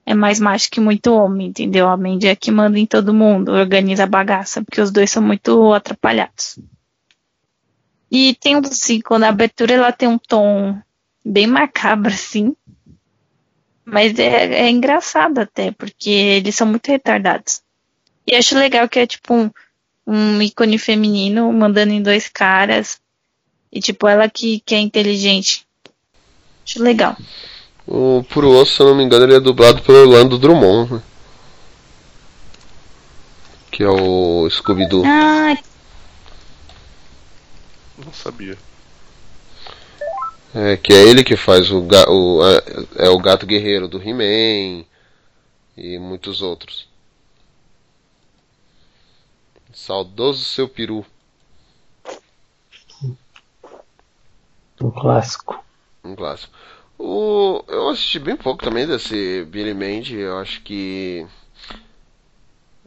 é 0.05 0.13
mais 0.13 0.41
macho 0.41 0.69
que 0.69 0.81
muito 0.81 1.15
homem, 1.15 1.49
entendeu? 1.49 1.89
A 1.89 1.97
Mandy 1.97 2.27
é 2.27 2.35
que 2.35 2.51
manda 2.51 2.81
em 2.81 2.87
todo 2.87 3.15
mundo, 3.15 3.53
organiza 3.53 4.03
a 4.03 4.09
bagaça, 4.09 4.61
porque 4.65 4.81
os 4.81 4.91
dois 4.91 5.09
são 5.09 5.23
muito 5.23 5.73
atrapalhados. 5.73 6.59
E 8.11 8.35
tem 8.41 8.57
um, 8.57 8.61
assim, 8.61 9.01
quando 9.01 9.23
a 9.23 9.29
abertura 9.29 9.75
ela 9.75 9.93
tem 9.93 10.09
um 10.09 10.19
tom 10.19 10.77
bem 11.25 11.47
macabro, 11.47 12.13
assim. 12.13 12.57
Mas 13.85 14.19
é, 14.19 14.67
é 14.67 14.71
engraçado 14.71 15.39
até, 15.39 15.73
porque 15.73 16.11
eles 16.11 16.55
são 16.55 16.67
muito 16.67 16.87
retardados. 16.87 17.63
E 18.27 18.35
acho 18.37 18.57
legal 18.57 18.89
que 18.89 18.99
é 19.01 19.07
tipo 19.07 19.35
um, 19.35 19.51
um 20.07 20.41
ícone 20.41 20.79
feminino 20.79 21.53
mandando 21.53 21.93
em 21.93 22.03
dois 22.03 22.29
caras. 22.29 23.01
E 23.73 23.81
tipo, 23.81 24.07
ela 24.07 24.29
que, 24.29 24.61
que 24.61 24.75
é 24.75 24.79
inteligente. 24.79 25.67
Acho 26.65 26.83
legal. 26.83 27.17
O 27.87 28.25
Puro 28.29 28.51
Osso, 28.51 28.77
se 28.77 28.83
eu 28.83 28.87
não 28.87 28.95
me 28.95 29.03
engano, 29.03 29.25
ele 29.25 29.35
é 29.35 29.41
dublado 29.41 29.83
pelo 29.83 29.99
Orlando 29.99 30.39
Drummond. 30.39 30.95
né? 30.95 31.03
Que 33.71 33.83
é 33.83 33.89
o 33.89 34.49
Scooby-Doo. 34.49 35.03
Ah, 35.05 35.57
Não 38.05 38.13
sabia. 38.13 38.57
É, 40.55 40.77
que 40.77 40.93
é 40.93 41.03
ele 41.09 41.25
que 41.25 41.37
faz 41.37 41.71
o, 41.71 41.81
ga- 41.83 42.09
o 42.11 42.43
é, 42.47 43.07
é 43.07 43.09
o 43.09 43.19
gato 43.19 43.47
guerreiro 43.47 43.89
do 43.89 44.01
He-Man 44.03 44.85
e 45.77 45.99
muitos 45.99 46.43
outros. 46.43 46.89
Saudoso 49.75 50.45
seu 50.45 50.67
peru. 50.67 51.05
Um 54.81 54.91
clássico. 54.91 55.65
Um 56.05 56.15
clássico. 56.15 56.53
O, 56.99 57.65
eu 57.69 57.89
assisti 57.89 58.19
bem 58.19 58.37
pouco 58.37 58.63
também 58.63 58.87
desse 58.87 59.45
Billy 59.47 59.75
Mandy. 59.75 60.17
Eu 60.19 60.39
acho 60.39 60.63
que 60.63 61.27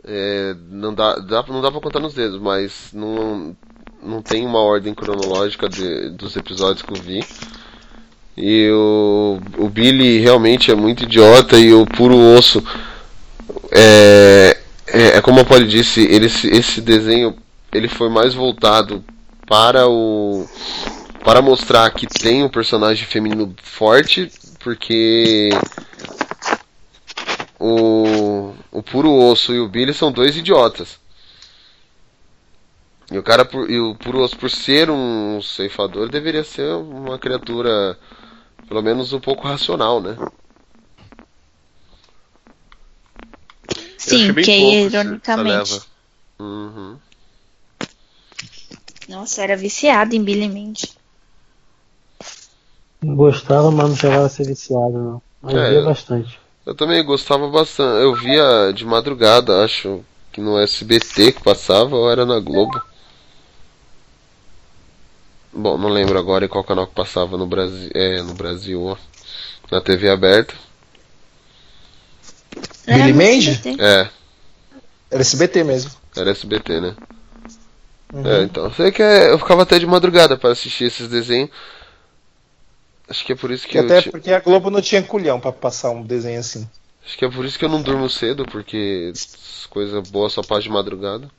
é, 0.03 0.53
não 0.69 0.93
dá, 0.93 1.15
dá 1.15 1.43
não 1.47 1.61
dá 1.61 1.71
pra 1.71 1.81
contar 1.81 1.99
nos 1.99 2.13
dedos, 2.13 2.39
mas 2.39 2.91
não 2.93 3.55
não 4.01 4.21
tem 4.21 4.45
uma 4.45 4.59
ordem 4.59 4.93
cronológica 4.93 5.67
de, 5.67 6.09
dos 6.11 6.35
episódios 6.35 6.83
que 6.83 6.91
eu 6.93 7.01
vi. 7.01 7.21
E 8.37 8.69
o, 8.69 9.39
o 9.57 9.69
Billy 9.69 10.19
realmente 10.19 10.69
é 10.69 10.75
muito 10.75 11.03
idiota 11.03 11.57
e 11.57 11.73
o 11.73 11.85
puro 11.85 12.17
osso 12.17 12.61
é, 13.71 14.57
é, 14.87 15.17
é 15.17 15.21
como 15.21 15.39
a 15.39 15.45
Polly 15.45 15.67
disse, 15.67 16.01
ele, 16.01 16.25
esse 16.25 16.81
desenho 16.81 17.35
ele 17.71 17.87
foi 17.87 18.09
mais 18.09 18.33
voltado 18.33 19.03
para 19.47 19.87
o 19.87 20.45
para 21.23 21.41
mostrar 21.41 21.89
que 21.89 22.05
tem 22.05 22.43
um 22.43 22.49
personagem 22.49 23.03
feminino 23.07 23.55
forte, 23.63 24.31
porque 24.59 25.49
o, 27.59 28.53
o 28.71 28.83
Puro 28.83 29.11
Osso 29.11 29.51
e 29.51 29.59
o 29.59 29.67
Billy 29.67 29.91
são 29.91 30.11
dois 30.11 30.37
idiotas. 30.37 30.99
E 33.11 33.17
o 33.17 33.23
cara 33.23 33.43
por, 33.43 33.67
e 33.69 33.79
o 33.79 33.95
Puro 33.95 34.19
Osso 34.19 34.37
por 34.37 34.51
ser 34.51 34.91
um 34.91 35.41
ceifador 35.41 36.09
deveria 36.09 36.43
ser 36.43 36.75
uma 36.75 37.17
criatura 37.17 37.97
pelo 38.67 38.81
menos 38.81 39.13
um 39.13 39.19
pouco 39.19 39.47
racional, 39.47 40.01
né? 40.01 40.17
Sim, 43.97 44.33
que 44.33 44.45
pouco 44.45 44.75
ironicamente. 44.75 45.81
Uhum. 46.39 46.97
Nossa, 49.09 49.43
era 49.43 49.55
viciada 49.55 50.15
em 50.15 50.23
Billy 50.23 50.47
Mandy. 50.47 50.91
Gostava, 53.03 53.69
mas 53.71 53.89
não 53.89 53.95
chegava 53.95 54.25
a 54.25 54.29
ser 54.29 54.45
viciado, 54.47 54.93
não. 54.93 55.21
Mas 55.41 55.55
É, 55.55 55.69
via 55.69 55.79
eu- 55.79 55.85
bastante. 55.85 56.39
Eu 56.65 56.73
também 56.75 57.03
gostava 57.05 57.47
bastante. 57.49 58.01
Eu 58.03 58.15
via 58.15 58.71
de 58.73 58.83
madrugada, 58.83 59.63
acho 59.63 60.03
que 60.31 60.41
no 60.41 60.57
SBT 60.57 61.31
que 61.33 61.43
passava 61.43 61.95
ou 61.95 62.09
era 62.11 62.25
na 62.25 62.39
Globo. 62.39 62.81
Bom, 65.55 65.77
não 65.77 65.89
lembro 65.89 66.19
agora 66.19 66.45
em 66.45 66.49
qual 66.49 66.63
canal 66.63 66.85
que 66.85 66.93
passava 66.93 67.37
no 67.37 67.47
Brasil, 67.47 67.89
é, 67.93 68.21
no 68.21 68.33
Brasil, 68.33 68.83
ó. 68.83 68.97
Na 69.71 69.81
TV 69.81 70.09
aberta. 70.09 70.53
Era 72.85 73.05
Billy 73.05 73.13
Mandy? 73.13 73.81
É, 73.81 74.09
Era 75.09 75.21
SBT 75.21 75.63
mesmo. 75.63 75.91
era 76.15 76.31
SBT, 76.31 76.81
né? 76.81 76.95
Uhum. 78.13 78.27
É, 78.27 78.43
então. 78.43 78.71
Sei 78.73 78.91
que 78.91 79.01
é- 79.01 79.31
eu 79.31 79.39
ficava 79.39 79.63
até 79.63 79.79
de 79.79 79.85
madrugada 79.85 80.37
para 80.37 80.51
assistir 80.51 80.85
esses 80.85 81.07
desenhos. 81.07 81.49
Acho 83.09 83.23
que 83.25 83.33
é 83.33 83.35
por 83.35 83.51
isso 83.51 83.67
que 83.67 83.77
eu 83.77 83.83
até 83.85 84.01
porque 84.01 84.31
a 84.31 84.39
Globo 84.39 84.69
não 84.69 84.81
tinha 84.81 85.01
culhão 85.01 85.39
pra 85.39 85.51
passar 85.51 85.91
um 85.91 86.01
desenho 86.03 86.39
assim. 86.39 86.67
Acho 87.05 87.17
que 87.17 87.25
é 87.25 87.29
por 87.29 87.45
isso 87.45 87.57
que 87.57 87.65
eu 87.65 87.69
não 87.69 87.81
durmo 87.81 88.09
cedo, 88.09 88.45
porque 88.45 89.13
coisa 89.69 90.01
boa 90.01 90.29
só 90.29 90.41
faz 90.41 90.63
de 90.63 90.69
madrugada. 90.69 91.29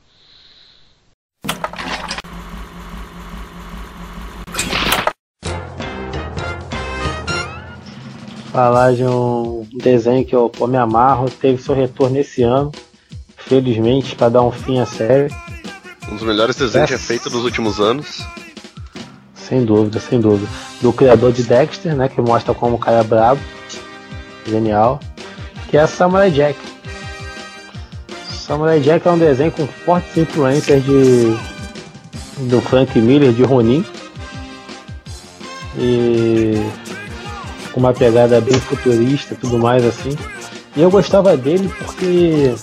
Falar 8.57 8.91
de 8.95 9.03
um 9.03 9.67
desenho 9.71 10.25
que 10.25 10.35
eu 10.35 10.49
pô, 10.49 10.65
me 10.65 10.77
amarro, 10.77 11.29
teve 11.29 11.61
seu 11.61 11.75
retorno 11.75 12.17
esse 12.17 12.41
ano. 12.41 12.71
Felizmente, 13.37 14.15
para 14.15 14.29
dar 14.29 14.41
um 14.41 14.51
fim 14.51 14.79
à 14.79 14.85
série. 14.87 15.31
Um 16.09 16.15
dos 16.15 16.23
melhores 16.23 16.55
desenhos 16.55 16.89
já 16.89 16.95
Essa- 16.95 17.05
feito 17.05 17.29
nos 17.29 17.43
últimos 17.43 17.79
anos. 17.79 18.25
Sem 19.35 19.63
dúvida, 19.63 19.99
sem 19.99 20.19
dúvida. 20.19 20.49
Do 20.81 20.91
criador 20.91 21.31
de 21.33 21.43
Dexter, 21.43 21.95
né? 21.95 22.09
Que 22.09 22.19
mostra 22.19 22.51
como 22.55 22.77
o 22.77 22.79
cara 22.79 23.01
é 23.01 23.03
brabo. 23.03 23.39
Genial. 24.47 24.99
Que 25.69 25.77
é 25.77 25.85
Samurai 25.85 26.31
Jack. 26.31 26.57
Samurai 28.27 28.79
Jack 28.79 29.07
é 29.07 29.11
um 29.11 29.19
desenho 29.19 29.51
com 29.51 29.67
fortes 29.67 30.17
influências 30.17 30.83
de 30.83 31.37
do 32.49 32.59
Frank 32.59 32.97
Miller, 32.99 33.31
de 33.33 33.43
Ronin. 33.43 33.85
E 35.77 36.55
com 37.77 37.79
uma 37.79 37.93
pegada 37.93 38.41
bem 38.41 38.59
futurista 38.59 39.37
tudo 39.39 39.59
mais 39.59 39.85
assim. 39.85 40.17
E 40.75 40.81
eu 40.81 40.89
gostava 40.89 41.37
dele 41.37 41.71
porque 41.77 42.55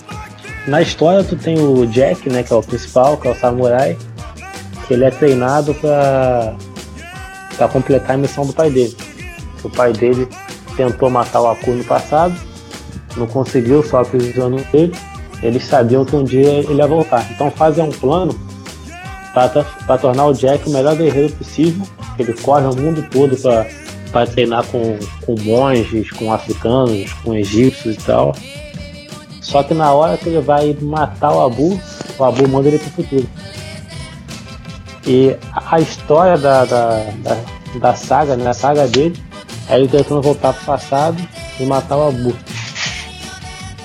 na 0.67 0.81
história 0.81 1.23
tu 1.23 1.37
tem 1.37 1.57
o 1.57 1.87
Jack, 1.87 2.29
né, 2.29 2.43
que 2.43 2.51
é 2.51 2.55
o 2.55 2.61
principal, 2.61 3.15
que 3.15 3.25
é 3.25 3.31
o 3.31 3.35
samurai, 3.35 3.97
que 4.85 4.93
ele 4.93 5.05
é 5.05 5.09
treinado 5.11 5.73
para 5.75 6.53
para 7.55 7.69
completar 7.69 8.15
a 8.15 8.17
missão 8.17 8.45
do 8.45 8.51
pai 8.51 8.69
dele. 8.69 8.97
O 9.63 9.69
pai 9.69 9.93
dele 9.93 10.27
tentou 10.75 11.09
matar 11.09 11.41
o 11.41 11.47
Aku 11.47 11.71
no 11.71 11.85
passado, 11.85 12.35
não 13.15 13.25
conseguiu, 13.25 13.81
só 13.81 14.01
aprisionou 14.01 14.59
ele. 14.73 14.93
Eles 15.41 15.63
sabiam 15.63 16.03
que 16.03 16.13
um 16.13 16.25
dia 16.25 16.49
ele 16.55 16.73
ia 16.73 16.87
voltar. 16.87 17.25
Então 17.31 17.49
fazem 17.49 17.85
um 17.85 17.91
plano 17.91 18.37
para 19.33 19.97
tornar 19.97 20.25
o 20.25 20.33
Jack 20.33 20.67
o 20.67 20.73
melhor 20.73 20.97
guerreiro 20.97 21.31
possível. 21.35 21.87
Ele 22.19 22.33
corre 22.33 22.65
o 22.65 22.75
mundo 22.75 23.07
todo 23.09 23.37
para 23.37 23.65
treinar 24.23 24.63
com, 24.67 24.97
com 25.25 25.35
monges, 25.41 26.11
com 26.11 26.31
africanos, 26.31 27.11
com 27.23 27.33
egípcios 27.33 27.95
e 27.95 27.97
tal. 27.97 28.35
Só 29.41 29.63
que 29.63 29.73
na 29.73 29.91
hora 29.91 30.17
que 30.17 30.29
ele 30.29 30.41
vai 30.41 30.75
matar 30.81 31.33
o 31.33 31.45
Abu, 31.45 31.79
o 32.17 32.23
Abu 32.23 32.47
manda 32.47 32.67
ele 32.67 32.79
pro 32.79 32.89
futuro. 32.91 33.27
E 35.05 35.35
a 35.51 35.75
a 35.75 35.79
história 35.79 36.37
da, 36.37 36.65
da, 36.65 37.03
da, 37.17 37.37
da 37.79 37.95
saga, 37.95 38.35
né? 38.35 38.47
A 38.49 38.53
saga 38.53 38.87
dele 38.87 39.15
é 39.69 39.77
ele 39.77 39.87
tentando 39.87 40.21
voltar 40.21 40.53
pro 40.53 40.65
passado 40.65 41.21
e 41.59 41.65
matar 41.65 41.97
o 41.97 42.07
Abu. 42.07 42.35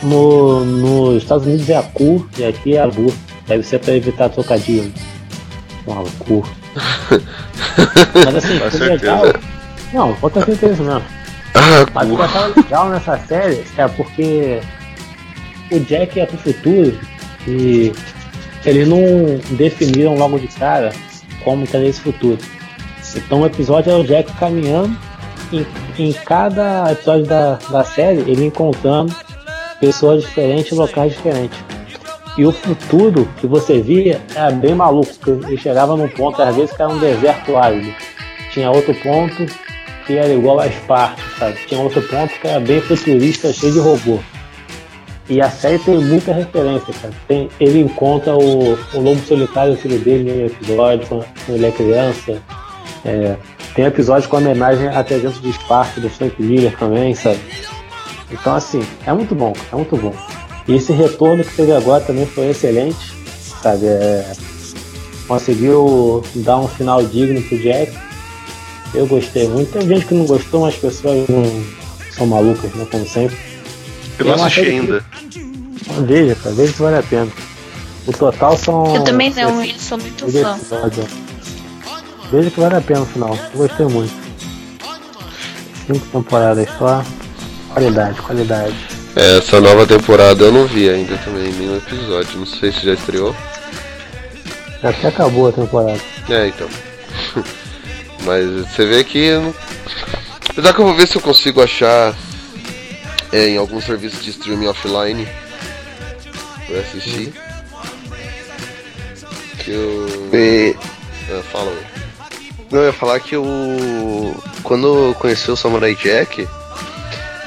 No, 0.02 0.64
nos 0.64 1.22
Estados 1.22 1.46
Unidos 1.46 1.68
é 1.68 1.76
Aku 1.76 2.26
e 2.38 2.44
aqui 2.44 2.76
é 2.76 2.82
Abu. 2.82 3.12
Deve 3.46 3.62
ser 3.62 3.80
pra 3.80 3.94
evitar 3.94 4.28
trocadilho. 4.28 4.92
Com 5.84 5.92
Aku. 5.92 6.44
Mas 8.24 8.34
assim, 8.36 8.58
foi 8.70 8.88
legal. 8.88 9.22
Não, 9.92 10.14
pode 10.14 10.34
ter 10.34 10.44
certeza 10.44 10.82
mesmo. 10.82 11.02
Mas 11.92 12.08
o 12.10 12.14
que 12.14 12.20
eu 12.20 12.24
achava 12.24 12.54
legal 12.56 12.88
nessa 12.88 13.18
série 13.18 13.64
é 13.76 13.88
porque 13.88 14.60
o 15.70 15.80
Jack 15.80 16.20
é 16.20 16.26
pro 16.26 16.38
futuro 16.38 16.98
e 17.46 17.92
eles 18.64 18.88
não 18.88 19.00
definiram 19.56 20.16
logo 20.16 20.38
de 20.38 20.48
cara 20.48 20.92
como 21.42 21.66
que 21.66 21.76
era 21.76 21.86
esse 21.86 22.00
futuro. 22.00 22.38
Então 23.16 23.40
o 23.40 23.46
episódio 23.46 23.92
é 23.92 23.96
o 23.96 24.04
Jack 24.04 24.32
caminhando 24.34 24.96
em, 25.52 25.66
em 25.98 26.12
cada 26.12 26.92
episódio 26.92 27.26
da, 27.26 27.58
da 27.70 27.84
série, 27.84 28.20
ele 28.20 28.46
encontrando 28.46 29.14
pessoas 29.80 30.22
diferentes, 30.22 30.76
locais 30.76 31.12
diferentes. 31.12 31.58
E 32.38 32.46
o 32.46 32.52
futuro 32.52 33.28
que 33.40 33.46
você 33.46 33.80
via 33.80 34.20
era 34.34 34.50
bem 34.50 34.74
maluco, 34.74 35.12
porque 35.14 35.46
ele 35.46 35.56
chegava 35.56 35.96
num 35.96 36.08
ponto, 36.08 36.40
às 36.40 36.54
vezes, 36.54 36.74
que 36.74 36.80
era 36.80 36.90
um 36.90 36.98
deserto 36.98 37.56
árido. 37.56 37.92
Tinha 38.52 38.70
outro 38.70 38.94
ponto 38.94 39.46
que 40.10 40.18
era 40.18 40.34
igual 40.34 40.58
a 40.58 40.66
Esparta, 40.66 41.22
sabe? 41.38 41.56
Tinha 41.68 41.80
outro 41.80 42.02
ponto 42.02 42.32
que 42.40 42.48
era 42.48 42.58
bem 42.58 42.80
futurista, 42.80 43.52
cheio 43.52 43.74
de 43.74 43.78
robô. 43.78 44.18
E 45.28 45.40
a 45.40 45.48
série 45.48 45.78
tem 45.78 45.96
muita 45.98 46.32
referência, 46.32 46.92
cara. 47.00 47.14
Tem, 47.28 47.48
ele 47.60 47.78
encontra 47.78 48.36
o, 48.36 48.72
o 48.72 49.00
Lobo 49.00 49.20
Solitário, 49.20 49.74
o 49.74 49.76
filho 49.76 50.00
dele, 50.00 50.32
no 50.32 50.46
episódio, 50.46 51.06
quando 51.06 51.24
ele 51.48 51.64
é 51.64 51.70
criança. 51.70 52.42
É, 53.04 53.36
tem 53.76 53.84
episódio 53.84 54.28
com 54.28 54.38
homenagem 54.38 54.88
a 54.88 55.04
300 55.04 55.40
de 55.40 55.50
Esparta, 55.50 56.00
do 56.00 56.10
Frank 56.10 56.42
Miller 56.42 56.76
também, 56.76 57.14
sabe? 57.14 57.38
Então, 58.32 58.56
assim, 58.56 58.82
é 59.06 59.12
muito 59.12 59.36
bom, 59.36 59.52
é 59.72 59.76
muito 59.76 59.96
bom. 59.96 60.12
E 60.66 60.74
esse 60.74 60.92
retorno 60.92 61.44
que 61.44 61.54
teve 61.54 61.70
agora 61.70 62.02
também 62.02 62.26
foi 62.26 62.48
excelente, 62.48 63.14
sabe? 63.62 63.86
É, 63.86 64.32
conseguiu 65.28 66.24
dar 66.34 66.58
um 66.58 66.66
final 66.66 67.00
digno 67.04 67.40
pro 67.42 67.56
Jack. 67.58 68.09
Eu 68.94 69.06
gostei 69.06 69.48
muito. 69.48 69.72
Tem 69.72 69.86
gente 69.86 70.06
que 70.06 70.14
não 70.14 70.26
gostou, 70.26 70.62
mas 70.62 70.74
as 70.74 70.80
pessoas 70.80 71.28
não 71.28 71.64
são 72.10 72.26
malucas, 72.26 72.72
né? 72.74 72.86
Como 72.90 73.06
sempre. 73.08 73.36
Eu 74.18 74.26
não 74.26 74.32
É 74.32 74.36
assisti 74.36 74.54
série 74.60 74.70
que- 74.70 74.76
ainda. 74.80 75.04
Veja, 76.06 76.34
cara, 76.36 76.54
veja 76.54 76.72
se 76.72 76.82
vale 76.82 76.96
a 76.98 77.02
pena. 77.02 77.28
O 78.06 78.12
total 78.12 78.56
são. 78.56 78.94
Eu 78.96 79.04
também 79.04 79.32
não, 79.34 79.64
eu 79.64 79.74
sou 79.78 79.98
muito 79.98 80.26
fã. 80.30 80.56
episódios. 80.56 81.06
Veja 82.32 82.50
que 82.50 82.60
vale 82.60 82.76
a 82.76 82.80
pena 82.80 83.00
no 83.00 83.06
final. 83.06 83.38
Eu 83.54 83.58
gostei 83.58 83.86
muito. 83.86 84.12
Cinco 85.86 86.06
temporadas 86.06 86.68
só. 86.78 87.04
Qualidade, 87.72 88.20
qualidade. 88.22 88.74
É, 89.16 89.38
Essa 89.38 89.60
nova 89.60 89.86
temporada 89.86 90.44
eu 90.44 90.52
não 90.52 90.66
vi 90.66 90.88
ainda 90.88 91.16
também, 91.18 91.52
nenhum 91.52 91.76
episódio. 91.76 92.38
Não 92.38 92.46
sei 92.46 92.70
se 92.72 92.84
já 92.86 92.94
estreou. 92.94 93.34
Já 94.82 94.90
até 94.90 95.08
acabou 95.08 95.48
a 95.48 95.52
temporada. 95.52 96.00
É, 96.28 96.48
então. 96.48 96.68
Mas 98.24 98.46
você 98.68 98.86
vê 98.86 99.04
que. 99.04 99.18
eu 99.18 99.42
não- 99.42 99.54
Apesar 100.48 100.72
que 100.74 100.80
eu 100.80 100.84
vou 100.84 100.94
ver 100.94 101.06
se 101.06 101.16
eu 101.16 101.20
consigo 101.22 101.62
achar 101.62 102.14
é, 103.32 103.48
em 103.48 103.56
algum 103.56 103.80
serviço 103.80 104.16
de 104.22 104.30
streaming 104.30 104.66
offline 104.66 105.26
pra 106.66 106.80
assistir. 106.80 107.32
Que 109.58 109.70
eu. 109.70 110.28
E- 110.32 110.76
Ah, 111.30 111.42
fala. 111.52 111.72
Não, 112.70 112.80
eu 112.80 112.86
ia 112.86 112.92
falar 112.92 113.20
que 113.20 113.36
o. 113.36 114.34
Quando 114.62 115.08
eu 115.08 115.14
conheci 115.14 115.50
o 115.50 115.56
Samurai 115.56 115.94
Jack, 115.94 116.46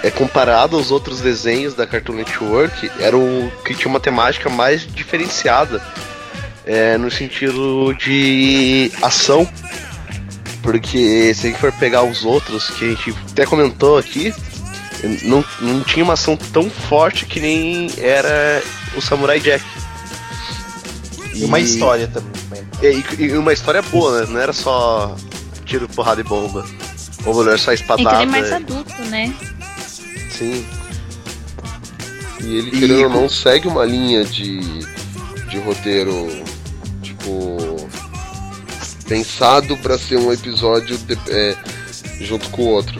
é 0.01 0.09
comparado 0.09 0.75
aos 0.77 0.89
outros 0.91 1.19
desenhos 1.21 1.73
da 1.73 1.85
Cartoon 1.85 2.13
Network, 2.13 2.89
era 2.99 3.17
o 3.17 3.51
que 3.65 3.73
tinha 3.73 3.89
uma 3.89 3.99
temática 3.99 4.49
mais 4.49 4.85
diferenciada. 4.87 5.81
É, 6.65 6.97
no 6.97 7.11
sentido 7.11 7.93
de 7.93 8.89
ação. 9.01 9.45
Porque 10.63 11.33
se 11.35 11.47
a 11.47 11.49
gente 11.51 11.59
for 11.59 11.71
pegar 11.73 12.03
os 12.03 12.23
outros 12.25 12.69
que 12.71 12.85
a 12.85 12.89
gente 12.89 13.13
até 13.29 13.45
comentou 13.45 13.97
aqui, 13.97 14.33
não, 15.23 15.43
não 15.59 15.83
tinha 15.83 16.03
uma 16.03 16.13
ação 16.13 16.35
tão 16.37 16.69
forte 16.69 17.25
que 17.25 17.39
nem 17.39 17.89
era 17.97 18.63
o 18.95 19.01
Samurai 19.01 19.39
Jack. 19.39 19.63
E 21.35 21.43
uma 21.45 21.59
história 21.59 22.07
também. 22.07 22.63
É, 22.81 22.93
E, 22.93 23.25
e 23.25 23.37
uma 23.37 23.51
história 23.51 23.81
boa, 23.81 24.21
né? 24.21 24.27
Não 24.29 24.39
era 24.39 24.53
só 24.53 25.15
tiro, 25.65 25.87
porrada 25.89 26.21
e 26.21 26.23
bomba. 26.23 26.65
Ou 27.25 27.43
não 27.43 27.51
é 27.51 27.57
só 27.57 27.71
É 27.71 27.75
que 27.75 27.81
espadada. 27.81 28.15
ele 28.17 28.23
é 28.23 28.25
mais 28.25 28.51
adulto, 28.51 29.01
né? 29.09 29.33
Sim. 30.29 30.65
E 32.41 32.57
ele, 32.57 32.71
querendo 32.71 33.03
ou 33.03 33.09
não, 33.09 33.29
segue 33.29 33.67
uma 33.67 33.85
linha 33.85 34.23
de, 34.25 34.59
de 35.49 35.57
roteiro, 35.59 36.27
tipo, 37.01 37.57
pensado 39.07 39.75
pra 39.77 39.97
ser 39.97 40.17
um 40.17 40.31
episódio 40.31 40.97
de- 40.97 41.17
é, 41.29 41.55
junto 42.21 42.49
com 42.49 42.63
o 42.63 42.67
outro. 42.69 42.99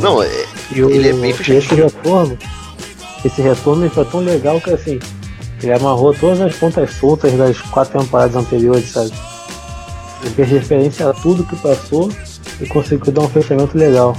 Não, 0.00 0.22
é, 0.22 0.46
E 0.74 0.82
o, 0.82 0.90
ele 0.90 1.08
é 1.08 1.12
bem 1.12 1.32
fechadinho. 1.34 1.58
esse 1.58 1.74
retorno, 1.74 2.38
esse 3.24 3.42
retorno 3.42 3.90
foi 3.90 4.04
tão 4.06 4.20
legal 4.20 4.60
que 4.60 4.70
assim, 4.70 4.98
ele 5.62 5.72
amarrou 5.72 6.14
todas 6.14 6.40
as 6.40 6.54
pontas 6.56 6.90
soltas 6.94 7.32
das 7.34 7.60
quatro 7.60 7.98
temporadas 8.00 8.34
anteriores, 8.36 8.90
sabe? 8.90 9.12
Ele 10.22 10.34
fez 10.34 10.48
referência 10.48 11.08
a 11.08 11.12
tudo 11.12 11.44
que 11.44 11.56
passou 11.56 12.10
e 12.60 12.66
conseguiu 12.66 13.12
dar 13.12 13.22
um 13.22 13.28
fechamento 13.28 13.76
legal. 13.76 14.16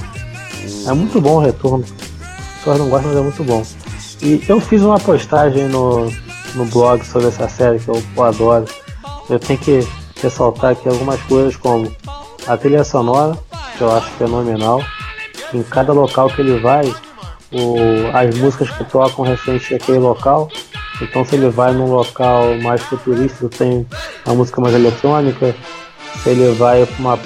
É 0.86 0.92
muito 0.92 1.20
bom 1.20 1.36
o 1.36 1.40
retorno. 1.40 1.84
Pessoas 2.58 2.78
não 2.78 2.88
gostam, 2.88 3.10
mas 3.10 3.18
é 3.20 3.22
muito 3.22 3.44
bom. 3.44 3.62
E 4.22 4.42
eu 4.48 4.60
fiz 4.60 4.80
uma 4.82 4.98
postagem 5.00 5.68
no, 5.68 6.10
no 6.54 6.64
blog 6.66 7.04
sobre 7.04 7.28
essa 7.28 7.48
série 7.48 7.78
que 7.78 7.88
eu, 7.88 8.02
eu 8.16 8.22
adoro. 8.22 8.64
Eu 9.28 9.38
tenho 9.38 9.58
que 9.58 9.86
ressaltar 10.20 10.72
aqui 10.72 10.88
algumas 10.88 11.20
coisas 11.22 11.56
como 11.56 11.90
a 12.46 12.56
trilha 12.56 12.84
sonora, 12.84 13.38
que 13.76 13.82
eu 13.82 13.94
acho 13.94 14.08
fenomenal. 14.12 14.82
Em 15.52 15.62
cada 15.62 15.92
local 15.92 16.28
que 16.28 16.40
ele 16.40 16.60
vai, 16.60 16.92
o, 17.52 17.76
as 18.12 18.36
músicas 18.36 18.70
que 18.70 18.84
tocam 18.84 19.24
referente 19.24 19.74
àquele 19.74 19.98
local. 19.98 20.48
Então 21.00 21.24
se 21.24 21.36
ele 21.36 21.48
vai 21.48 21.72
num 21.72 21.90
local 21.90 22.56
mais 22.62 22.82
futurístico, 22.82 23.48
tem 23.48 23.86
uma 24.26 24.34
música 24.34 24.60
mais 24.60 24.74
eletrônica. 24.74 25.54
Se 26.22 26.30
ele 26.30 26.54
vai 26.54 26.86
para 26.86 26.98
uma 26.98 27.18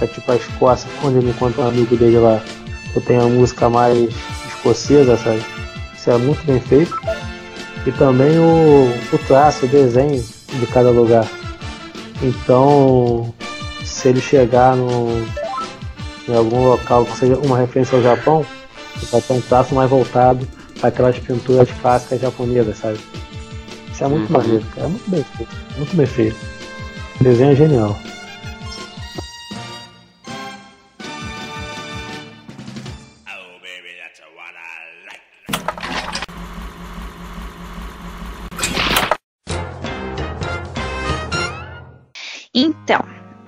é 0.00 0.06
tipo 0.06 0.32
a 0.32 0.36
Escócia, 0.36 0.88
onde 1.02 1.18
ele 1.18 1.30
encontra 1.30 1.62
um 1.62 1.68
amigo 1.68 1.96
dele 1.96 2.18
lá, 2.18 2.40
eu 2.94 3.00
tenho 3.02 3.22
a 3.22 3.28
música 3.28 3.68
mais 3.68 4.14
escocesa, 4.46 5.16
sabe? 5.16 5.44
Isso 5.96 6.10
é 6.10 6.16
muito 6.16 6.44
bem 6.46 6.60
feito. 6.60 6.96
E 7.84 7.92
também 7.92 8.38
o, 8.38 8.88
o 9.12 9.18
traço, 9.26 9.66
o 9.66 9.68
desenho 9.68 10.24
de 10.48 10.66
cada 10.66 10.90
lugar. 10.90 11.26
Então, 12.22 13.32
se 13.84 14.08
ele 14.08 14.20
chegar 14.20 14.76
no, 14.76 15.26
em 16.28 16.34
algum 16.36 16.64
local 16.68 17.04
que 17.04 17.16
seja 17.16 17.36
uma 17.38 17.58
referência 17.58 17.96
ao 17.96 18.02
Japão, 18.02 18.44
ele 18.96 19.06
vai 19.10 19.20
ter 19.20 19.32
um 19.34 19.40
traço 19.40 19.74
mais 19.74 19.90
voltado 19.90 20.46
para 20.80 20.88
aquelas 20.88 21.18
pinturas 21.18 21.68
clássicas 21.80 22.20
japonesas, 22.20 22.76
sabe? 22.78 22.98
Isso 23.92 24.04
é 24.04 24.08
muito 24.08 24.32
Uhum. 24.32 24.38
maneiro, 24.40 24.64
cara. 24.74 24.86
É 24.86 24.90
muito 24.90 25.10
bem 25.10 25.24
feito. 25.36 25.56
Muito 25.76 25.96
bem 25.96 26.06
feito. 26.06 26.36
O 27.20 27.24
desenho 27.24 27.52
é 27.52 27.54
genial. 27.54 27.98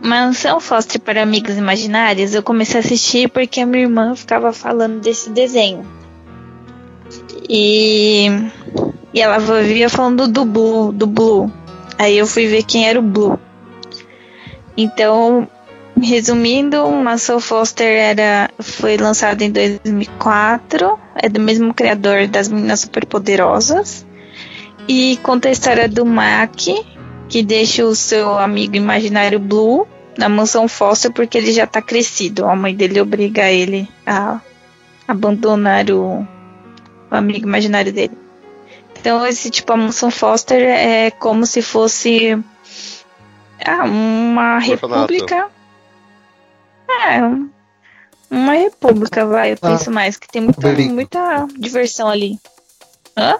Mansão 0.08 0.58
Foster 0.58 0.98
para 0.98 1.22
Amigos 1.22 1.58
Imaginários, 1.58 2.32
eu 2.32 2.42
comecei 2.42 2.80
a 2.80 2.82
assistir 2.82 3.28
porque 3.28 3.60
a 3.60 3.66
minha 3.66 3.82
irmã 3.82 4.16
ficava 4.16 4.54
falando 4.54 5.00
desse 5.00 5.28
desenho. 5.28 5.86
E, 7.46 8.26
e 9.12 9.20
ela 9.20 9.36
vivia 9.36 9.90
falando 9.90 10.26
do 10.26 10.46
Blue, 10.46 10.92
do 10.92 11.06
Blue. 11.06 11.52
Aí 11.98 12.16
eu 12.16 12.26
fui 12.26 12.46
ver 12.46 12.62
quem 12.62 12.88
era 12.88 12.98
o 12.98 13.02
Blue. 13.02 13.38
Então, 14.78 15.46
resumindo, 16.00 16.88
Mansão 16.90 17.38
Foster 17.38 17.86
era, 17.86 18.48
foi 18.58 18.96
lançado 18.96 19.42
em 19.42 19.50
2004, 19.50 20.98
é 21.16 21.28
do 21.28 21.38
mesmo 21.38 21.74
criador 21.74 22.26
das 22.26 22.48
Meninas 22.48 22.80
Superpoderosas. 22.80 24.06
E 24.88 25.18
conta 25.22 25.50
a 25.50 25.52
história 25.52 25.86
do 25.86 26.06
Mac, 26.06 26.56
que 27.28 27.42
deixa 27.42 27.84
o 27.84 27.94
seu 27.94 28.38
amigo 28.38 28.74
imaginário 28.74 29.38
Blue 29.38 29.86
na 30.18 30.28
mansão 30.28 30.66
Foster 30.68 31.10
porque 31.12 31.38
ele 31.38 31.52
já 31.52 31.66
tá 31.66 31.80
crescido. 31.80 32.44
A 32.44 32.54
mãe 32.56 32.74
dele 32.74 33.00
obriga 33.00 33.48
ele 33.50 33.88
a 34.04 34.40
abandonar 35.06 35.88
o, 35.90 36.26
o 37.10 37.14
amigo 37.14 37.46
imaginário 37.46 37.92
dele. 37.92 38.18
Então, 38.98 39.24
esse 39.24 39.48
tipo, 39.48 39.72
a 39.72 39.76
mansão 39.76 40.10
Foster 40.10 40.60
é 40.60 41.10
como 41.12 41.46
se 41.46 41.62
fosse 41.62 42.36
ah, 43.64 43.84
uma 43.84 44.56
Orfanato. 44.56 45.12
república. 45.12 45.48
É, 47.06 47.22
um- 47.22 47.48
uma 48.30 48.52
república, 48.54 49.24
vai, 49.24 49.52
eu 49.52 49.58
Ah. 49.62 49.68
penso 49.70 49.90
mais, 49.90 50.16
que 50.16 50.26
tem 50.28 50.42
muita, 50.42 50.68
Abrigo. 50.68 50.92
muita 50.92 51.46
diversão 51.56 52.08
ali. 52.08 52.38
Hã? 53.16 53.38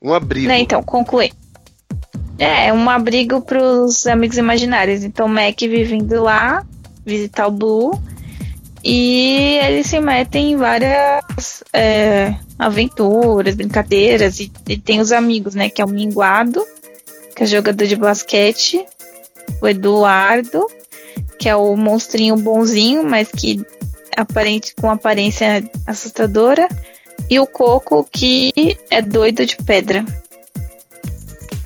Um 0.00 0.12
abrigo. 0.12 0.46
Né, 0.48 0.58
então, 0.58 0.82
concluir. 0.82 1.32
É, 2.38 2.68
é 2.68 2.72
um 2.72 2.88
abrigo 2.88 3.40
pros 3.40 4.06
amigos 4.06 4.36
imaginários. 4.36 5.04
Então, 5.04 5.28
Mac 5.28 5.58
vive 5.60 5.96
indo 5.96 6.22
lá 6.22 6.64
visitar 7.04 7.46
o 7.46 7.50
Blue. 7.50 8.00
E 8.84 9.60
eles 9.62 9.86
se 9.86 10.00
metem 10.00 10.52
em 10.52 10.56
várias 10.56 11.62
é, 11.72 12.34
aventuras, 12.58 13.54
brincadeiras. 13.54 14.40
E, 14.40 14.50
e 14.68 14.76
tem 14.76 15.00
os 15.00 15.12
amigos, 15.12 15.54
né? 15.54 15.68
Que 15.68 15.80
é 15.80 15.84
o 15.84 15.88
Minguado, 15.88 16.64
que 17.36 17.44
é 17.44 17.46
jogador 17.46 17.86
de 17.86 17.96
basquete. 17.96 18.84
O 19.60 19.68
Eduardo, 19.68 20.66
que 21.38 21.48
é 21.48 21.54
o 21.54 21.76
monstrinho 21.76 22.36
bonzinho, 22.36 23.04
mas 23.04 23.28
que 23.30 23.64
aparente 24.16 24.74
com 24.74 24.90
aparência 24.90 25.62
assustadora. 25.86 26.68
E 27.30 27.38
o 27.38 27.46
Coco, 27.46 28.06
que 28.10 28.76
é 28.90 29.00
doido 29.00 29.46
de 29.46 29.56
pedra. 29.56 30.04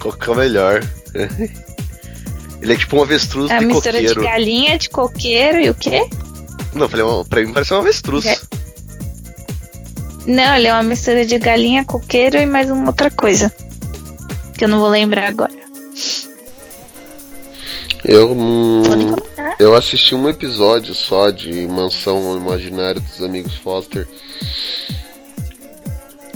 Qual 0.07 0.17
que 0.17 0.29
é 0.29 0.33
o 0.33 0.37
melhor? 0.37 0.89
Ele 2.63 2.73
é 2.73 2.77
tipo 2.77 2.97
um 2.97 3.03
avestruz 3.03 3.51
É 3.51 3.59
de 3.59 3.67
mistura 3.67 4.01
de 4.01 4.15
galinha, 4.15 4.79
de 4.79 4.89
coqueiro 4.89 5.59
e 5.59 5.69
o 5.69 5.75
quê? 5.75 6.09
Não, 6.73 6.89
falei, 6.89 7.05
pra 7.29 7.43
mim 7.43 7.53
parece 7.53 7.75
um 7.75 7.79
avestruz. 7.79 8.25
É. 8.25 8.39
Não, 10.27 10.57
ele 10.57 10.67
é 10.67 10.73
uma 10.73 10.83
mistura 10.83 11.25
de 11.25 11.39
galinha, 11.39 11.85
coqueiro 11.85 12.37
e 12.37 12.47
mais 12.47 12.71
uma 12.71 12.89
outra 12.89 13.11
coisa. 13.11 13.53
Que 14.57 14.65
eu 14.65 14.69
não 14.69 14.81
vou 14.81 14.89
lembrar 14.89 15.29
agora. 15.29 15.53
Eu, 18.05 18.33
hum, 18.33 18.83
eu 19.59 19.75
assisti 19.75 20.15
um 20.15 20.29
episódio 20.29 20.95
só 20.95 21.31
de 21.31 21.67
Mansão 21.67 22.37
Imaginária 22.37 23.01
dos 23.01 23.23
Amigos 23.23 23.55
Foster. 23.57 24.07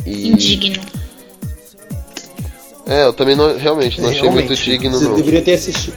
E, 0.07 0.29
Indigno. 0.29 1.00
É, 2.91 3.05
eu 3.07 3.13
também 3.15 3.35
não, 3.37 3.57
realmente 3.57 4.01
não 4.01 4.11
achei 4.11 4.23
muito 4.29 4.37
Realmente, 4.53 4.65
digno, 4.65 4.99
Você 4.99 5.05
não. 5.07 5.15
deveria 5.15 5.41
ter 5.43 5.55
assistido. 5.55 5.95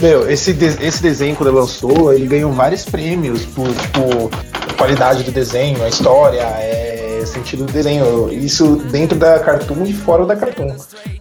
Meu, 0.00 0.30
esse, 0.30 0.52
de- 0.52 0.84
esse 0.84 1.02
desenho, 1.02 1.36
quando 1.36 1.50
ele 1.50 1.58
lançou, 1.58 2.12
ele 2.12 2.26
ganhou 2.26 2.52
vários 2.52 2.84
prêmios 2.84 3.44
por, 3.46 3.68
tipo, 3.68 4.30
qualidade 4.76 5.22
do 5.24 5.30
desenho, 5.32 5.82
a 5.82 5.88
história, 5.88 6.40
é, 6.40 7.22
sentido 7.26 7.64
do 7.64 7.72
desenho. 7.72 8.32
Isso 8.32 8.76
dentro 8.90 9.18
da 9.18 9.38
Cartoon 9.40 9.84
e 9.84 9.92
fora 9.92 10.24
da 10.24 10.36
Cartoon. 10.36 10.74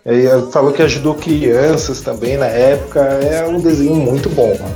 Ele 0.06 0.28
falou 0.52 0.72
que 0.72 0.82
ajudou 0.84 1.16
crianças 1.16 2.02
também 2.02 2.38
na 2.38 2.46
época. 2.46 3.00
É 3.02 3.46
um 3.48 3.60
desenho 3.60 3.96
muito 3.96 4.30
bom, 4.30 4.56
mano. 4.60 4.76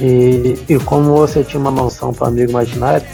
E, 0.00 0.58
e 0.68 0.78
como 0.80 1.16
você 1.16 1.44
tinha 1.44 1.60
uma 1.60 1.70
mansão 1.70 2.12
para 2.12 2.26
amigo 2.28 2.50
imaginário, 2.50 3.06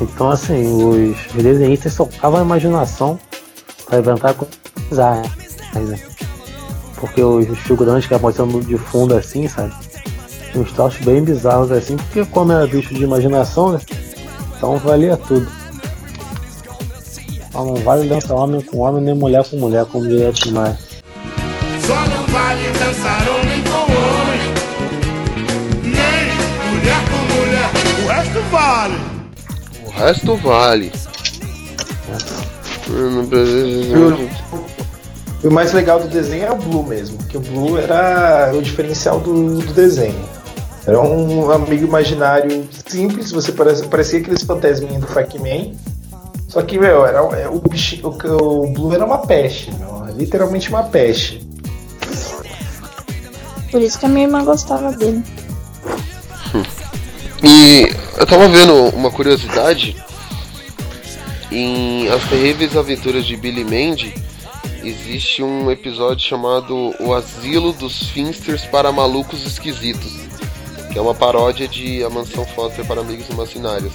então 0.00 0.30
assim, 0.30 1.10
os 1.10 1.42
desenhistas 1.42 1.92
socavam 1.92 2.40
a 2.40 2.44
imaginação 2.44 3.18
para 3.86 3.98
inventar 3.98 4.34
coisas 4.34 4.52
né? 5.80 5.98
Porque 6.96 7.22
os 7.22 7.58
figurantes 7.60 8.06
que 8.06 8.14
apareciam 8.14 8.48
de 8.60 8.78
fundo 8.78 9.16
assim, 9.16 9.48
sabe? 9.48 9.72
Uns 10.54 10.72
traços 10.72 11.04
bem 11.04 11.22
bizarros 11.22 11.72
assim, 11.72 11.96
porque 11.96 12.24
como 12.26 12.52
era 12.52 12.66
bicho 12.66 12.94
de 12.94 13.02
imaginação, 13.02 13.72
né? 13.72 13.80
Então 14.56 14.76
valia 14.78 15.16
tudo. 15.16 15.46
Só 17.50 17.64
não 17.64 17.74
vale 17.76 18.08
dançar 18.08 18.36
homem 18.36 18.60
com 18.60 18.78
homem, 18.78 19.02
nem 19.02 19.14
mulher 19.14 19.44
com 19.44 19.56
mulher, 19.56 19.84
como 19.86 20.06
diria 20.06 20.32
Timar. 20.32 20.76
Só 21.86 21.94
não 21.94 22.26
vale 22.28 22.68
dançar 22.78 23.28
homem 23.28 23.62
com 23.64 23.92
homem, 23.92 24.40
nem 25.82 26.72
mulher 26.72 27.00
com 27.10 27.34
mulher. 27.34 27.70
O 28.04 28.08
resto 28.08 28.40
vale. 28.50 29.11
O 30.02 30.04
resto 30.04 30.36
vale. 30.36 30.90
E 35.44 35.46
o 35.46 35.50
mais 35.52 35.72
legal 35.72 36.00
do 36.00 36.08
desenho 36.08 36.44
é 36.44 36.50
o 36.50 36.56
Blue 36.56 36.82
mesmo, 36.82 37.18
que 37.28 37.36
o 37.36 37.40
Blue 37.40 37.78
era 37.78 38.50
o 38.52 38.60
diferencial 38.60 39.20
do, 39.20 39.60
do 39.60 39.72
desenho. 39.72 40.28
Era 40.84 41.00
um 41.00 41.52
amigo 41.52 41.86
imaginário 41.86 42.68
simples, 42.84 43.30
você 43.30 43.52
parece, 43.52 43.86
parecia 43.86 44.18
aqueles 44.18 44.42
fantasminhas 44.42 45.00
do 45.02 45.06
Pac-Man. 45.06 45.70
Só 46.48 46.62
que, 46.62 46.80
meu, 46.80 47.06
era, 47.06 47.20
é, 47.40 47.48
o, 47.48 47.60
bichinho, 47.60 48.08
o, 48.08 48.64
o 48.64 48.72
Blue 48.72 48.92
era 48.92 49.04
uma 49.04 49.18
peste, 49.18 49.72
meu, 49.72 50.04
literalmente 50.16 50.68
uma 50.68 50.82
peste. 50.82 51.46
Por 53.70 53.80
isso 53.80 54.00
que 54.00 54.06
a 54.06 54.08
minha 54.08 54.26
irmã 54.26 54.44
gostava 54.44 54.90
dele. 54.90 55.22
E 57.42 57.92
eu 58.18 58.26
tava 58.26 58.48
vendo 58.48 58.72
uma 58.94 59.10
curiosidade. 59.10 59.96
Em 61.50 62.08
As 62.08 62.22
Terríveis 62.28 62.76
Aventuras 62.76 63.26
de 63.26 63.36
Billy 63.36 63.64
Mandy, 63.64 64.14
existe 64.82 65.42
um 65.42 65.70
episódio 65.70 66.26
chamado 66.26 66.94
O 66.98 67.12
Asilo 67.12 67.72
dos 67.72 68.08
Finsters 68.10 68.64
para 68.64 68.90
Malucos 68.92 69.44
Esquisitos, 69.44 70.12
que 70.92 70.98
é 70.98 71.02
uma 71.02 71.14
paródia 71.14 71.68
de 71.68 72.02
A 72.04 72.08
Mansão 72.08 72.46
Foster 72.46 72.86
para 72.86 73.00
Amigos 73.00 73.28
Imaginários. 73.28 73.92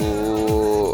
O... 0.00 0.92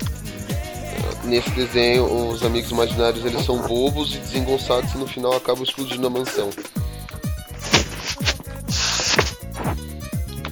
Nesse 1.24 1.51
desenho, 1.51 2.28
os 2.28 2.44
amigos 2.44 2.70
imaginários 2.70 3.24
eles 3.24 3.44
são 3.44 3.59
bobos 3.62 4.15
e 4.15 4.19
desengonçados 4.19 4.93
e 4.93 4.99
no 4.99 5.07
final 5.07 5.32
acabam 5.32 5.62
explodindo 5.65 6.07
a 6.07 6.11
mansão. 6.11 6.51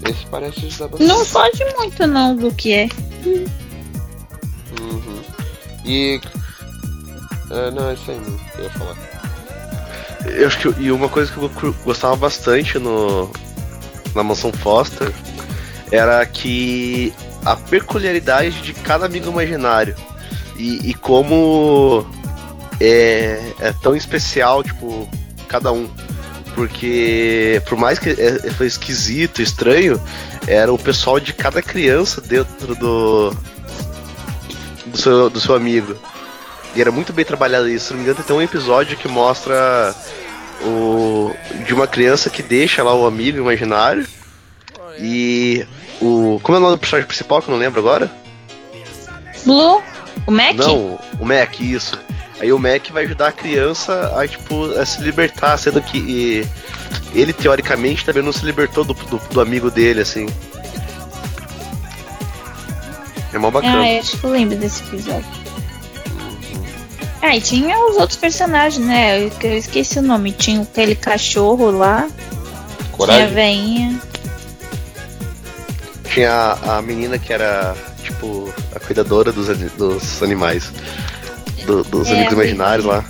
Esse 0.08 0.26
parece 0.26 0.66
ajudar 0.66 0.88
bastante. 0.88 1.08
Não 1.08 1.24
foge 1.24 1.64
muito 1.76 2.06
não 2.06 2.36
do 2.36 2.52
que 2.54 2.72
é. 2.72 2.88
Uhum. 4.80 5.22
E. 5.84 6.20
É, 7.50 7.70
não, 7.70 7.90
é 7.90 7.94
isso 7.94 8.10
aí 8.10 8.18
mesmo 8.18 8.38
que 8.38 8.58
eu 8.58 8.64
ia 8.64 8.70
falar. 8.70 8.96
Eu 10.24 10.46
acho 10.46 10.58
que 10.58 10.82
e 10.82 10.92
uma 10.92 11.08
coisa 11.08 11.32
que 11.32 11.38
eu 11.38 11.74
gostava 11.84 12.14
bastante 12.16 12.78
no 12.78 13.30
na 14.14 14.22
mansão 14.22 14.52
Foster 14.52 15.12
era 15.90 16.24
que 16.26 17.12
a 17.44 17.56
peculiaridade 17.56 18.60
de 18.62 18.74
cada 18.74 19.06
amigo 19.06 19.30
imaginário 19.30 19.94
e, 20.56 20.90
e 20.90 20.94
como 20.94 22.06
é, 22.80 23.52
é 23.60 23.72
tão 23.82 23.96
especial 23.96 24.62
tipo 24.62 25.08
cada 25.48 25.72
um 25.72 25.88
porque 26.54 27.62
por 27.66 27.78
mais 27.78 27.98
que 27.98 28.10
é, 28.10 28.50
foi 28.50 28.66
esquisito 28.66 29.40
estranho 29.40 30.00
era 30.46 30.72
o 30.72 30.78
pessoal 30.78 31.20
de 31.20 31.32
cada 31.32 31.62
criança 31.62 32.20
dentro 32.20 32.74
do 32.74 33.34
do 34.86 34.98
seu, 34.98 35.30
do 35.30 35.40
seu 35.40 35.54
amigo 35.54 35.96
e 36.74 36.80
era 36.80 36.92
muito 36.92 37.12
bem 37.12 37.24
trabalhado 37.24 37.68
isso. 37.68 37.86
Se 37.86 37.92
não 37.92 37.98
me 37.98 38.04
engano, 38.04 38.24
tem 38.24 38.36
um 38.36 38.42
episódio 38.42 38.96
que 38.96 39.08
mostra 39.08 39.94
o 40.62 41.34
de 41.66 41.74
uma 41.74 41.86
criança 41.86 42.30
que 42.30 42.42
deixa 42.42 42.82
lá 42.82 42.94
o 42.94 43.06
amigo 43.06 43.38
imaginário 43.38 44.06
e 44.98 45.66
o 46.00 46.40
como 46.42 46.56
é 46.56 46.58
o 46.58 46.62
nome 46.62 46.76
do 46.76 46.78
personagem 46.78 47.06
principal 47.06 47.42
que 47.42 47.48
eu 47.48 47.52
não 47.52 47.58
lembro 47.58 47.80
agora? 47.80 48.10
Blue? 49.44 49.82
O 50.26 50.30
Mac? 50.30 50.54
Não, 50.54 50.98
o 51.18 51.24
Mac, 51.24 51.60
isso. 51.60 51.98
Aí 52.40 52.52
o 52.52 52.58
Mac 52.58 52.88
vai 52.90 53.04
ajudar 53.04 53.28
a 53.28 53.32
criança 53.32 54.12
a 54.18 54.26
tipo 54.26 54.72
a 54.72 54.86
se 54.86 55.02
libertar, 55.02 55.56
sendo 55.58 55.82
que 55.82 55.98
e, 55.98 56.48
ele 57.14 57.32
teoricamente 57.32 58.04
também 58.04 58.22
não 58.22 58.32
se 58.32 58.44
libertou 58.44 58.82
do, 58.82 58.94
do, 58.94 59.18
do 59.18 59.40
amigo 59.40 59.70
dele, 59.70 60.00
assim. 60.00 60.26
É 63.32 63.38
mó 63.38 63.50
bacana. 63.50 63.82
Ah, 63.82 63.92
eu 63.92 64.00
acho 64.00 64.18
que 64.18 64.24
eu 64.24 64.30
lembro 64.30 64.56
desse 64.56 64.82
episódio. 64.84 65.40
Ah, 67.22 67.36
e 67.36 67.40
tinha 67.40 67.78
os 67.78 67.96
outros 67.96 68.16
personagens, 68.16 68.84
né? 68.84 69.20
Eu, 69.20 69.30
eu 69.42 69.58
esqueci 69.58 69.98
o 69.98 70.02
nome. 70.02 70.32
Tinha 70.32 70.62
aquele 70.62 70.94
cachorro 70.94 71.70
lá. 71.70 72.08
Tinha 72.08 72.80
a 72.80 72.96
Coragem? 72.96 73.34
veinha. 73.34 74.00
Tinha 76.04 76.32
a, 76.32 76.78
a 76.78 76.82
menina 76.82 77.18
que 77.18 77.32
era, 77.32 77.76
tipo, 78.02 78.52
a 78.74 78.80
cuidadora 78.80 79.30
dos, 79.30 79.46
dos 79.72 80.22
animais. 80.22 80.72
Do- 81.70 81.84
dos 81.84 82.08
É, 82.08 82.14
amigos 82.14 82.32
imaginários 82.32 82.84
lá. 82.84 83.04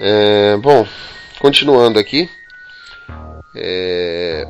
É, 0.00 0.56
bom, 0.58 0.86
continuando 1.40 1.98
aqui. 1.98 2.28
É, 3.56 4.46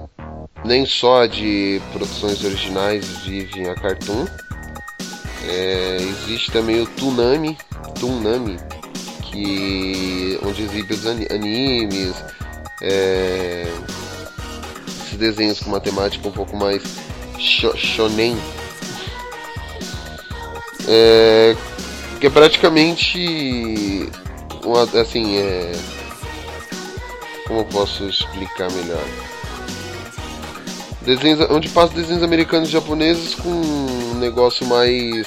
nem 0.65 0.85
só 0.85 1.25
de 1.27 1.81
produções 1.93 2.45
originais 2.45 3.07
vive 3.19 3.69
a 3.69 3.75
Cartoon. 3.75 4.27
É, 5.49 5.97
existe 6.01 6.51
também 6.53 6.81
o 6.83 6.87
Toonami, 6.87 7.57
Toonami, 7.99 8.59
que 9.23 10.39
onde 10.45 10.63
exibe 10.65 10.93
os 10.95 11.07
ani- 11.07 11.29
animes, 11.31 12.15
é, 12.83 13.67
desenhos 15.19 15.61
com 15.61 15.71
uma 15.71 15.81
temática 15.81 16.27
um 16.27 16.33
pouco 16.33 16.57
mais 16.57 16.83
sho- 17.39 17.77
shonen. 17.77 18.37
É, 20.87 21.55
que 22.21 22.27
é 22.27 22.31
praticamente 22.31 24.09
uma, 24.65 24.83
assim, 25.01 25.37
é. 25.37 25.73
Como 27.47 27.61
eu 27.61 27.65
posso 27.67 28.05
explicar 28.05 28.71
melhor? 28.73 29.05
Desenhos, 31.03 31.41
onde 31.51 31.69
passa 31.71 31.95
desenhos 31.95 32.23
americanos 32.23 32.69
e 32.69 32.73
japoneses 32.73 33.35
com 33.35 33.49
um 33.49 34.15
negócio 34.19 34.67
mais. 34.67 35.27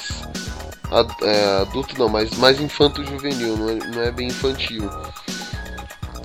é, 1.22 1.60
adulto 1.62 1.98
não, 1.98 2.08
mas 2.08 2.30
mais 2.38 2.60
infanto-juvenil, 2.60 3.56
não 3.56 3.68
é, 3.70 3.74
não 3.74 4.02
é 4.02 4.10
bem 4.12 4.28
infantil. 4.28 4.88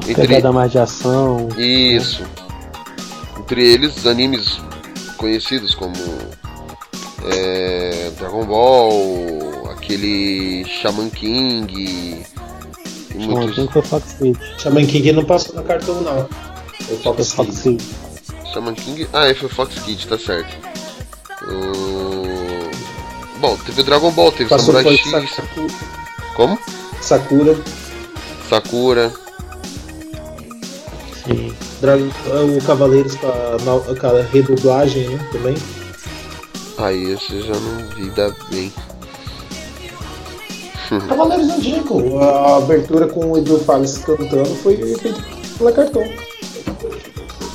Entre, 0.07 0.27
Pegada 0.27 0.52
mais 0.52 0.72
de 0.72 0.77
ação. 0.80 1.49
isso. 1.57 2.23
Entre 3.49 3.64
eles, 3.65 4.06
animes 4.06 4.60
conhecidos 5.15 5.74
como 5.74 5.94
é, 7.32 8.11
Dragon 8.19 8.45
Ball, 8.45 9.72
aquele 9.72 10.65
Shaman 10.65 11.10
King 11.10 11.74
e 11.74 12.26
Não, 13.15 13.28
muitos. 13.38 13.56
quem 13.56 13.68
foi 13.69 13.82
Fox 13.84 14.14
Kids? 14.19 14.61
Shaman 14.61 14.86
King 14.86 15.14
não 15.14 15.24
passou 15.24 15.56
no 15.56 15.64
cartão, 15.64 16.02
não. 16.02 16.28
Foi 16.28 16.88
Foi 16.88 16.98
Fox 16.98 17.32
Fox 17.32 17.61
Kids. 17.61 17.64
Kids. 17.64 18.52
Shaman 18.53 18.74
King. 18.74 19.07
Ah, 19.14 19.28
é, 19.28 19.34
foi 19.34 19.48
Fox 19.48 19.80
Kids, 19.80 20.06
tá 20.06 20.19
certo. 20.19 20.53
O- 21.48 22.69
Bom, 23.40 23.56
teve 23.65 23.82
Dragon 23.82 24.11
Ball, 24.11 24.32
teve 24.34 24.49
Passou 24.49 24.74
Samurai 24.74 24.98
X. 24.98 25.10
Sakura, 25.34 25.68
Como? 26.36 26.60
Sakura, 26.99 27.57
Sakura. 28.49 29.14
Sim. 31.26 31.53
Dragon, 31.82 32.06
o 32.58 32.62
Cavaleiros 32.66 33.16
com 33.16 33.28
a, 33.28 33.58
no- 33.64 33.95
com 33.99 34.08
a 34.08 34.22
redublagem, 34.32 35.10
né, 35.10 35.20
também. 35.32 35.56
Aí 36.78 37.12
esse 37.12 37.36
eu 37.36 37.41
já 37.44 37.54
não 37.54 37.90
vi 37.95 38.10
da 38.12 38.32
bem. 38.52 38.72
Cavaleiros 41.08 41.49
Antigo, 41.49 42.18
a 42.20 42.58
abertura 42.58 43.08
com 43.08 43.32
o 43.32 43.38
Edu 43.38 43.60
Fares 43.60 43.98
cantando 43.99 44.45
foi 44.58 44.78
feita 44.95 45.20
pela 45.58 45.72
cartão. 45.72 46.04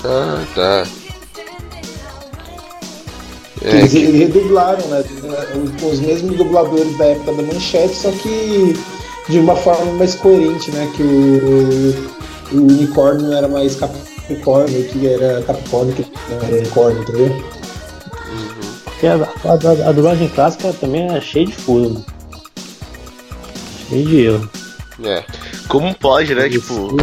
Ah, 0.05 0.45
tá. 0.55 0.87
É, 3.65 3.77
Eles 3.79 3.93
que- 3.93 3.99
redublaram, 4.11 4.85
né? 4.89 5.05
Com 5.81 5.87
os 5.91 6.01
mesmos 6.01 6.37
dubladores 6.37 6.97
da 6.99 7.07
época 7.07 7.33
da 7.35 7.43
manchete, 7.45 7.95
só 7.95 8.11
que 8.11 8.77
de 9.29 9.39
uma 9.39 9.55
forma 9.55 9.93
mais 9.93 10.17
coerente, 10.17 10.71
né? 10.73 10.91
Que 10.97 11.03
o, 11.03 12.57
o 12.57 12.61
unicórnio 12.67 13.29
não 13.29 13.37
era 13.37 13.47
mais 13.47 13.77
Capricórnio, 14.37 14.89
que 14.89 15.07
era 15.07 15.43
Capricórnio, 15.43 15.95
que 15.95 16.07
era 16.31 16.57
unicórnio, 16.57 17.03
entendeu? 17.03 17.45
Porque 18.85 19.07
a, 19.07 19.15
a, 19.15 19.17
a- 19.17 19.89
a 19.89 19.93
dublagem 19.93 20.29
clássica 20.29 20.73
também 20.75 21.09
é 21.15 21.21
cheia 21.21 21.47
de 21.47 21.53
furo. 21.55 21.91
né? 21.91 22.05
Cheia 23.89 24.05
de 24.07 24.21
erro. 24.27 24.51
é. 25.05 25.25
Como 25.69 25.95
pode, 25.95 26.35
né? 26.35 26.49
Tipo, 26.49 26.97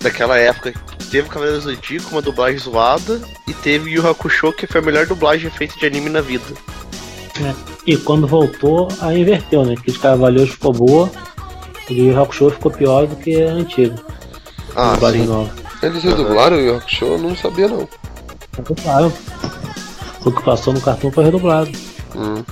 daquela 0.00 0.38
época 0.38 0.74
teve 1.10 1.28
Cavaleiros 1.28 1.64
do 1.64 1.70
Zodíaco 1.74 2.06
com 2.10 2.16
uma 2.16 2.22
dublagem 2.22 2.58
zoada 2.58 3.20
e 3.48 3.52
teve 3.54 3.90
Yu 3.92 4.06
Hakusho 4.06 4.52
que 4.52 4.66
foi 4.66 4.80
a 4.80 4.84
melhor 4.84 5.06
dublagem 5.06 5.50
feita 5.50 5.74
de 5.78 5.86
anime 5.86 6.10
na 6.10 6.20
vida. 6.20 6.44
E 7.86 7.96
quando 7.96 8.26
voltou, 8.26 8.88
aí 9.00 9.22
inverteu, 9.22 9.64
né? 9.64 9.74
Que 9.82 9.92
de 9.92 9.98
Cavaleiros 9.98 10.50
ficou 10.52 10.72
boa, 10.72 11.10
e 11.88 12.02
o 12.02 12.06
Yu 12.12 12.20
Hakusho 12.22 12.50
ficou 12.50 12.70
pior 12.70 13.06
do 13.06 13.16
que 13.16 13.42
a 13.42 13.52
antiga. 13.52 13.94
Ah, 14.76 14.92
dublagem 14.94 15.22
sim. 15.22 15.28
nova. 15.28 15.52
Eles 15.84 16.02
redublaram 16.02 16.56
o 16.56 16.60
Yu 16.60 16.76
Hakusho? 16.76 17.04
Eu 17.04 17.18
não 17.18 17.36
sabia 17.36 17.68
não. 17.68 17.88
Redublaram. 18.56 19.12
O 20.24 20.32
que 20.32 20.42
passou 20.42 20.72
no 20.72 20.80
cartão 20.80 21.10
foi 21.12 21.24
redublado. 21.24 21.70
Hum. 22.16 22.42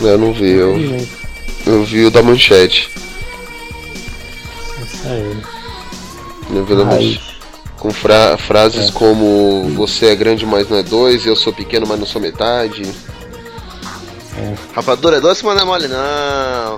Eu 0.00 0.18
não 0.18 0.32
vi, 0.32 0.50
eu, 0.50 0.76
Infelizmente. 0.76 1.12
eu 1.66 1.84
vi 1.84 2.04
o 2.06 2.10
da 2.10 2.22
manchete. 2.22 2.90
Isso 4.82 5.06
aí. 5.06 5.42
Eu 6.50 6.64
vi 6.64 6.74
da 6.76 6.84
manchete. 6.84 7.34
Com 7.78 7.90
fra- 7.92 8.36
frases 8.38 8.88
É. 8.88 8.92
como 8.92 9.70
Você 9.76 10.06
é 10.06 10.14
grande, 10.16 10.44
mas 10.46 10.68
não 10.68 10.78
é 10.78 10.82
dois, 10.82 11.24
eu 11.26 11.36
sou 11.36 11.52
pequeno, 11.52 11.86
mas 11.86 11.98
não 11.98 12.06
sou 12.06 12.20
metade. 12.20 12.82
Rapadura 14.74 15.18
é 15.18 15.20
doce, 15.20 15.44
mas 15.44 15.54
não 15.54 15.62
é 15.62 15.64
mole, 15.66 15.86
não. 15.88 16.76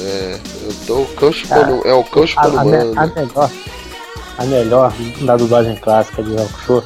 É, 0.00 0.38
eu 0.64 0.74
tô 0.86 1.00
o 1.02 1.06
cão 1.14 1.28
Ah, 1.28 1.32
chupando. 1.32 1.82
É 1.86 1.92
o 1.94 2.04
cão 2.04 2.24
A, 2.36 2.46
a, 2.46 2.64
me- 2.64 2.76
a 2.98 3.06
melhor, 3.06 3.50
a 4.38 4.44
melhor 4.44 4.92
da 5.22 5.36
dublagem 5.36 5.76
clássica 5.76 6.22
de 6.22 6.30
Yu 6.30 6.42
Hakusho 6.42 6.82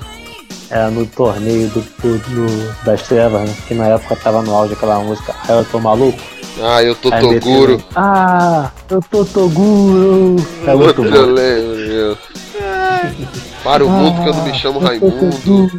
Era 0.71 0.91
no 0.91 1.07
torneio 1.07 1.69
do, 1.69 1.81
do- 1.81 2.19
do- 2.19 2.85
das 2.85 3.03
trevas, 3.03 3.49
né? 3.49 3.55
Que 3.69 3.75
na 3.75 3.87
época 3.87 4.17
tava 4.17 4.43
no 4.43 4.55
auge 4.55 4.73
aquela 4.75 4.99
música. 4.99 5.35
Aí 5.49 5.57
eu 5.57 5.65
tô 5.65 5.79
maluco. 5.79 6.19
Ah, 6.61 6.83
eu 6.83 6.95
tô 6.95 7.13
Aí 7.13 7.21
Toguro. 7.21 7.73
meteu, 7.73 7.87
Ah, 7.95 8.71
eu 8.91 9.01
tô 9.11 9.25
Toguro. 9.25 10.37
É 10.67 10.75
muito 10.75 11.03
bom. 11.03 11.09
eu 11.09 11.27
lembro. 11.33 12.19
Para 13.63 13.85
o 13.85 13.89
mundo 13.91 14.23
que 14.23 14.29
eu 14.29 14.35
não 14.35 14.43
me 14.45 14.55
chamo 14.55 14.79
Raimundo. 14.79 15.71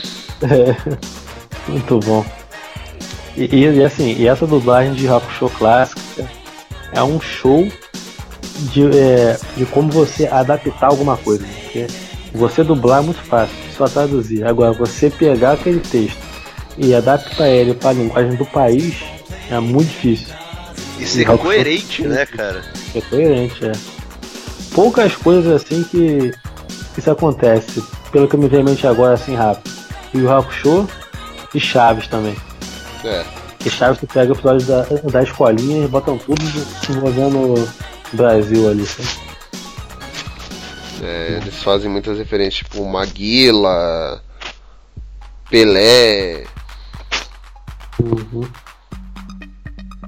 É, 0.42 0.74
muito 1.68 1.98
bom. 2.00 2.24
E, 3.36 3.44
e- 3.44 3.74
e 3.76 3.84
assim, 3.84 4.14
e 4.18 4.26
essa 4.26 4.46
dublagem 4.46 4.94
de 4.94 5.06
rock 5.06 5.30
show 5.34 5.50
clássica 5.50 6.00
é 6.92 7.02
um 7.02 7.20
show 7.20 7.66
de, 8.72 8.84
é, 8.96 9.38
de 9.56 9.64
como 9.66 9.90
você 9.90 10.26
adaptar 10.26 10.86
alguma 10.88 11.16
coisa. 11.16 11.44
Porque 11.62 11.86
você 12.34 12.62
dublar 12.62 13.00
é 13.02 13.06
muito 13.06 13.22
fácil, 13.22 13.54
só 13.76 13.86
traduzir. 13.86 14.44
Agora, 14.46 14.72
você 14.72 15.10
pegar 15.10 15.52
aquele 15.52 15.80
texto 15.80 16.18
e 16.78 16.94
adaptar 16.94 17.48
ele 17.48 17.74
para 17.74 17.90
a 17.90 17.92
linguagem 17.92 18.34
do 18.36 18.46
país 18.46 18.96
é 19.50 19.58
muito 19.58 19.88
difícil. 19.88 20.34
E 20.98 21.06
ser 21.06 21.24
show- 21.26 21.38
coerente, 21.38 22.02
né, 22.02 22.26
cara? 22.26 22.62
É 22.94 23.00
coerente, 23.00 23.64
é. 23.64 23.72
Poucas 24.74 25.16
coisas 25.16 25.62
assim 25.62 25.82
que 25.82 26.30
isso 26.96 27.10
acontece, 27.10 27.82
pelo 28.12 28.28
que 28.28 28.34
eu 28.36 28.40
me 28.40 28.48
vejo 28.48 28.62
em 28.62 28.64
mente 28.64 28.86
agora 28.86 29.14
assim 29.14 29.34
rápido. 29.34 29.70
E 30.14 30.20
o 30.20 30.30
Hakusho 30.30 30.88
e 31.54 31.60
Chaves 31.60 32.06
também. 32.06 32.36
É. 33.04 33.24
Que 33.60 33.70
Chaves 33.70 34.00
que 34.00 34.06
pega 34.06 34.32
o 34.32 34.34
episódio 34.34 34.66
da, 34.66 34.82
da 35.10 35.22
escolinha 35.22 35.84
e 35.84 35.88
botam 35.88 36.16
tudo 36.16 36.42
envolvendo 36.88 37.54
o 37.54 38.16
Brasil 38.16 38.68
ali. 38.68 38.86
sabe? 38.86 39.08
É, 41.02 41.38
eles 41.40 41.62
fazem 41.62 41.90
muitas 41.90 42.18
referências, 42.18 42.66
tipo 42.66 42.84
Maguila, 42.86 44.22
Pelé. 45.48 46.44
Uhum. 47.98 48.48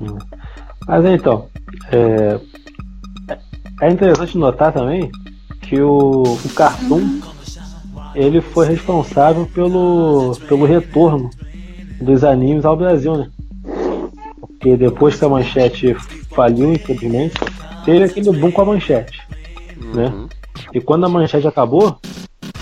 Hum. 0.00 0.18
Mas 0.86 1.04
então, 1.04 1.48
é, 1.90 2.40
é 3.82 3.90
interessante 3.90 4.36
notar 4.36 4.72
também 4.72 5.10
que 5.62 5.80
o, 5.80 6.22
o 6.22 6.48
Cartoon 6.54 7.20
ele 8.14 8.40
foi 8.40 8.66
responsável 8.66 9.46
pelo, 9.46 10.36
pelo 10.48 10.66
retorno 10.66 11.30
dos 12.00 12.24
animes 12.24 12.64
ao 12.64 12.76
Brasil, 12.76 13.16
né? 13.16 13.30
Porque 14.62 14.76
depois 14.76 15.16
que 15.16 15.24
a 15.24 15.28
manchete 15.28 15.96
faliu, 16.36 16.72
infelizmente, 16.72 17.34
teve 17.84 18.04
aquele 18.04 18.30
boom 18.30 18.52
com 18.52 18.62
a 18.62 18.64
manchete, 18.66 19.18
né? 19.92 20.28
E 20.72 20.80
quando 20.80 21.04
a 21.04 21.08
manchete 21.08 21.48
acabou, 21.48 21.98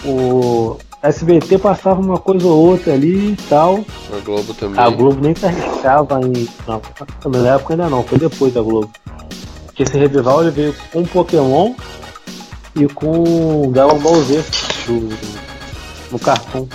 o 0.03 0.79
SBT 1.03 1.59
passava 1.59 2.01
uma 2.01 2.17
coisa 2.17 2.47
ou 2.47 2.69
outra 2.71 2.95
ali 2.95 3.33
e 3.33 3.37
tal, 3.51 3.85
A 4.11 4.19
Globo 4.25 4.55
também. 4.55 4.83
a 4.83 4.89
Globo 4.89 5.21
nem 5.21 5.35
se 5.35 5.45
arriscava 5.45 6.19
em. 6.23 6.49
Não, 6.67 6.81
na 7.39 7.55
época 7.57 7.75
ainda 7.75 7.91
não, 7.91 8.03
foi 8.03 8.19
depois 8.19 8.55
da 8.55 8.63
Globo. 8.63 8.91
Porque 9.67 9.83
esse 9.83 9.99
revival 9.99 10.41
ele 10.41 10.53
veio 10.53 10.75
com 10.91 11.05
Pokémon 11.05 11.75
e 12.77 12.89
com 12.89 13.71
Dragon 13.73 13.99
Ball 13.99 14.23
Z 14.23 14.43
do, 14.87 15.11
no 16.11 16.19
Cartoon. 16.19 16.67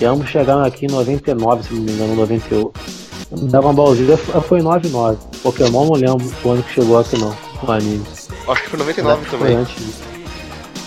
E 0.00 0.04
ambos 0.04 0.28
chegaram 0.28 0.62
aqui 0.62 0.86
em 0.86 0.90
99, 0.90 1.64
se 1.64 1.74
não 1.74 1.82
me 1.82 1.90
engano, 1.90 2.14
98. 2.14 2.99
Dragon 3.32 3.72
Ball 3.74 3.94
Z 3.94 4.16
foi- 4.16 4.40
foi 4.40 4.58
em 4.60 4.62
99. 4.62 5.18
Pokémon 5.42 5.84
não 5.86 5.92
lembro 5.92 6.32
o 6.44 6.50
ano 6.50 6.62
que 6.62 6.72
chegou 6.74 6.98
aqui 6.98 7.16
não, 7.18 7.34
no 7.62 7.72
anime. 7.72 8.04
Acho 8.48 8.62
que 8.64 8.70
foi 8.70 8.78
99 8.78 9.24
Foi 9.26 9.38
também. 9.38 9.56
antes 9.56 9.76
disso. 9.76 10.00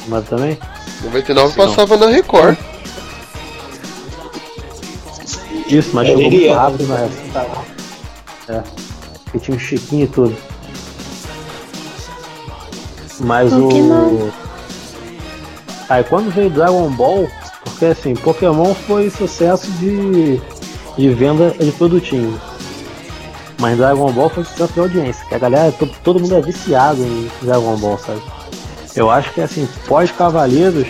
Mas 0.07 0.27
também? 0.27 0.57
99 1.03 1.53
Sim, 1.53 1.59
não. 1.59 1.67
passava 1.67 1.97
na 1.97 2.07
Record. 2.07 2.57
Isso, 5.67 5.89
mas 5.93 6.07
chegou 6.07 6.23
muito 6.29 6.53
rápido 6.53 6.87
na 6.87 6.95
época. 6.99 7.61
É. 8.49 8.61
Porque 9.23 9.39
tinha 9.39 9.55
um 9.55 9.59
chiquinho 9.59 10.03
e 10.03 10.07
tudo. 10.07 10.35
Mas 13.21 13.51
Pokémon. 13.53 13.93
o. 14.09 14.33
Aí 15.89 16.03
quando 16.03 16.31
veio 16.33 16.49
Dragon 16.49 16.89
Ball, 16.91 17.27
porque 17.63 17.85
assim, 17.85 18.13
Pokémon 18.15 18.73
foi 18.73 19.09
sucesso 19.09 19.71
de, 19.73 20.41
de 20.97 21.09
venda 21.09 21.51
de 21.51 21.71
produtinho. 21.71 22.39
Mas 23.59 23.77
Dragon 23.77 24.11
Ball 24.11 24.29
foi 24.29 24.43
sucesso 24.43 24.73
de 24.73 24.79
audiência, 24.79 25.25
que 25.27 25.35
a 25.35 25.39
galera, 25.39 25.71
to- 25.71 25.89
todo 26.03 26.19
mundo 26.19 26.35
é 26.35 26.41
viciado 26.41 27.01
em 27.01 27.29
Dragon 27.41 27.75
Ball, 27.77 27.97
sabe? 27.97 28.21
Eu 28.95 29.09
acho 29.09 29.31
que 29.33 29.41
assim, 29.41 29.67
pós-Cavaleiros 29.87 30.87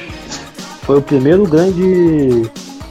foi 0.83 0.97
o 0.97 1.01
primeiro 1.01 1.45
grande 1.45 2.49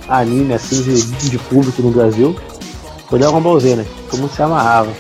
anime 0.09 0.55
assim 0.55 0.81
de, 0.83 1.03
de 1.31 1.39
público 1.39 1.83
no 1.83 1.91
Brasil. 1.91 2.37
Foi 3.09 3.19
Dragon 3.19 3.41
Ball 3.41 3.61
Z, 3.61 3.77
né? 3.77 3.87
Todo 4.11 4.21
mundo 4.21 4.33
se 4.35 4.43
amarrava. 4.43 4.91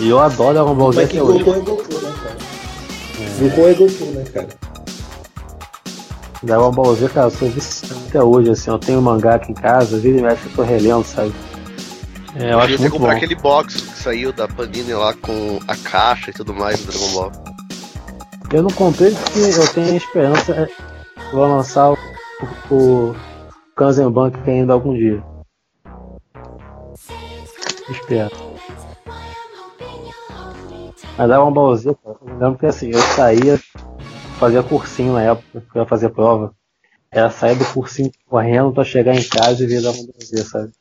E 0.00 0.08
eu 0.08 0.18
adoro 0.20 0.54
Dragon 0.54 0.74
Ball 0.74 0.92
Z 0.92 1.00
Mas 1.02 1.10
que 1.10 1.18
até 1.18 1.26
hoje. 1.26 1.44
Goku 1.44 1.56
é 1.58 1.60
Goku, 1.62 1.94
né, 1.94 2.12
cara? 2.22 2.36
Goku 3.40 3.60
é 3.66 3.74
Goku, 3.74 4.04
né, 4.14 4.24
cara? 4.34 4.48
Dragon 6.42 6.70
Ball 6.70 6.94
Z, 6.94 7.08
cara, 7.08 7.26
eu 7.26 7.30
sou 7.30 7.48
viciado 7.48 8.00
até 8.08 8.22
hoje, 8.22 8.50
assim, 8.50 8.70
eu 8.70 8.78
tenho 8.78 9.02
mangá 9.02 9.34
aqui 9.34 9.52
em 9.52 9.54
casa, 9.54 9.98
vira 9.98 10.18
e 10.18 10.22
mexe 10.22 10.46
eu 10.46 10.52
tô 10.52 10.62
relendo, 10.62 11.04
sabe? 11.04 11.32
É, 12.36 12.52
eu 12.52 12.60
acho 12.60 12.78
muito 12.78 12.92
comprar 12.92 13.10
bom. 13.10 13.16
aquele 13.16 13.34
box 13.34 13.74
que 13.74 13.98
saiu 13.98 14.32
da 14.32 14.46
Panini 14.46 14.92
lá 14.94 15.12
com 15.14 15.58
a 15.66 15.76
caixa 15.76 16.30
e 16.30 16.32
tudo 16.32 16.54
mais 16.54 16.78
do 16.84 16.92
Dragon 16.92 17.12
Ball. 17.12 17.32
Eu 18.52 18.62
não 18.62 18.70
comprei 18.70 19.10
porque 19.10 19.40
eu 19.40 19.72
tenho 19.72 19.92
a 19.92 19.96
esperança 19.96 20.52
é, 20.52 20.66
que 20.66 21.34
vou 21.34 21.46
lançar 21.48 21.90
o, 21.90 21.96
o 22.70 23.16
Kanzenbank 23.74 24.38
ainda 24.48 24.72
algum 24.72 24.94
dia. 24.94 25.22
Espero. 27.90 28.30
Mas 31.16 31.26
Dragon 31.26 31.52
Ball 31.52 31.76
Z, 31.76 31.96
cara, 32.04 32.16
eu 32.20 32.34
me 32.34 32.40
lembro 32.40 32.58
que 32.58 32.66
assim, 32.66 32.90
eu 32.92 33.00
saía, 33.00 33.58
fazia 34.38 34.62
cursinho 34.62 35.14
na 35.14 35.22
época, 35.22 35.62
ia 35.74 35.86
fazer 35.86 36.10
prova. 36.10 36.54
Era 37.10 37.30
sair 37.30 37.56
do 37.56 37.64
cursinho 37.64 38.10
correndo 38.26 38.72
pra 38.72 38.84
chegar 38.84 39.14
em 39.14 39.28
casa 39.28 39.64
e 39.64 39.66
ver 39.66 39.80
Dragon 39.80 40.04
Ball 40.04 40.20
Z, 40.22 40.44
sabe? 40.44 40.72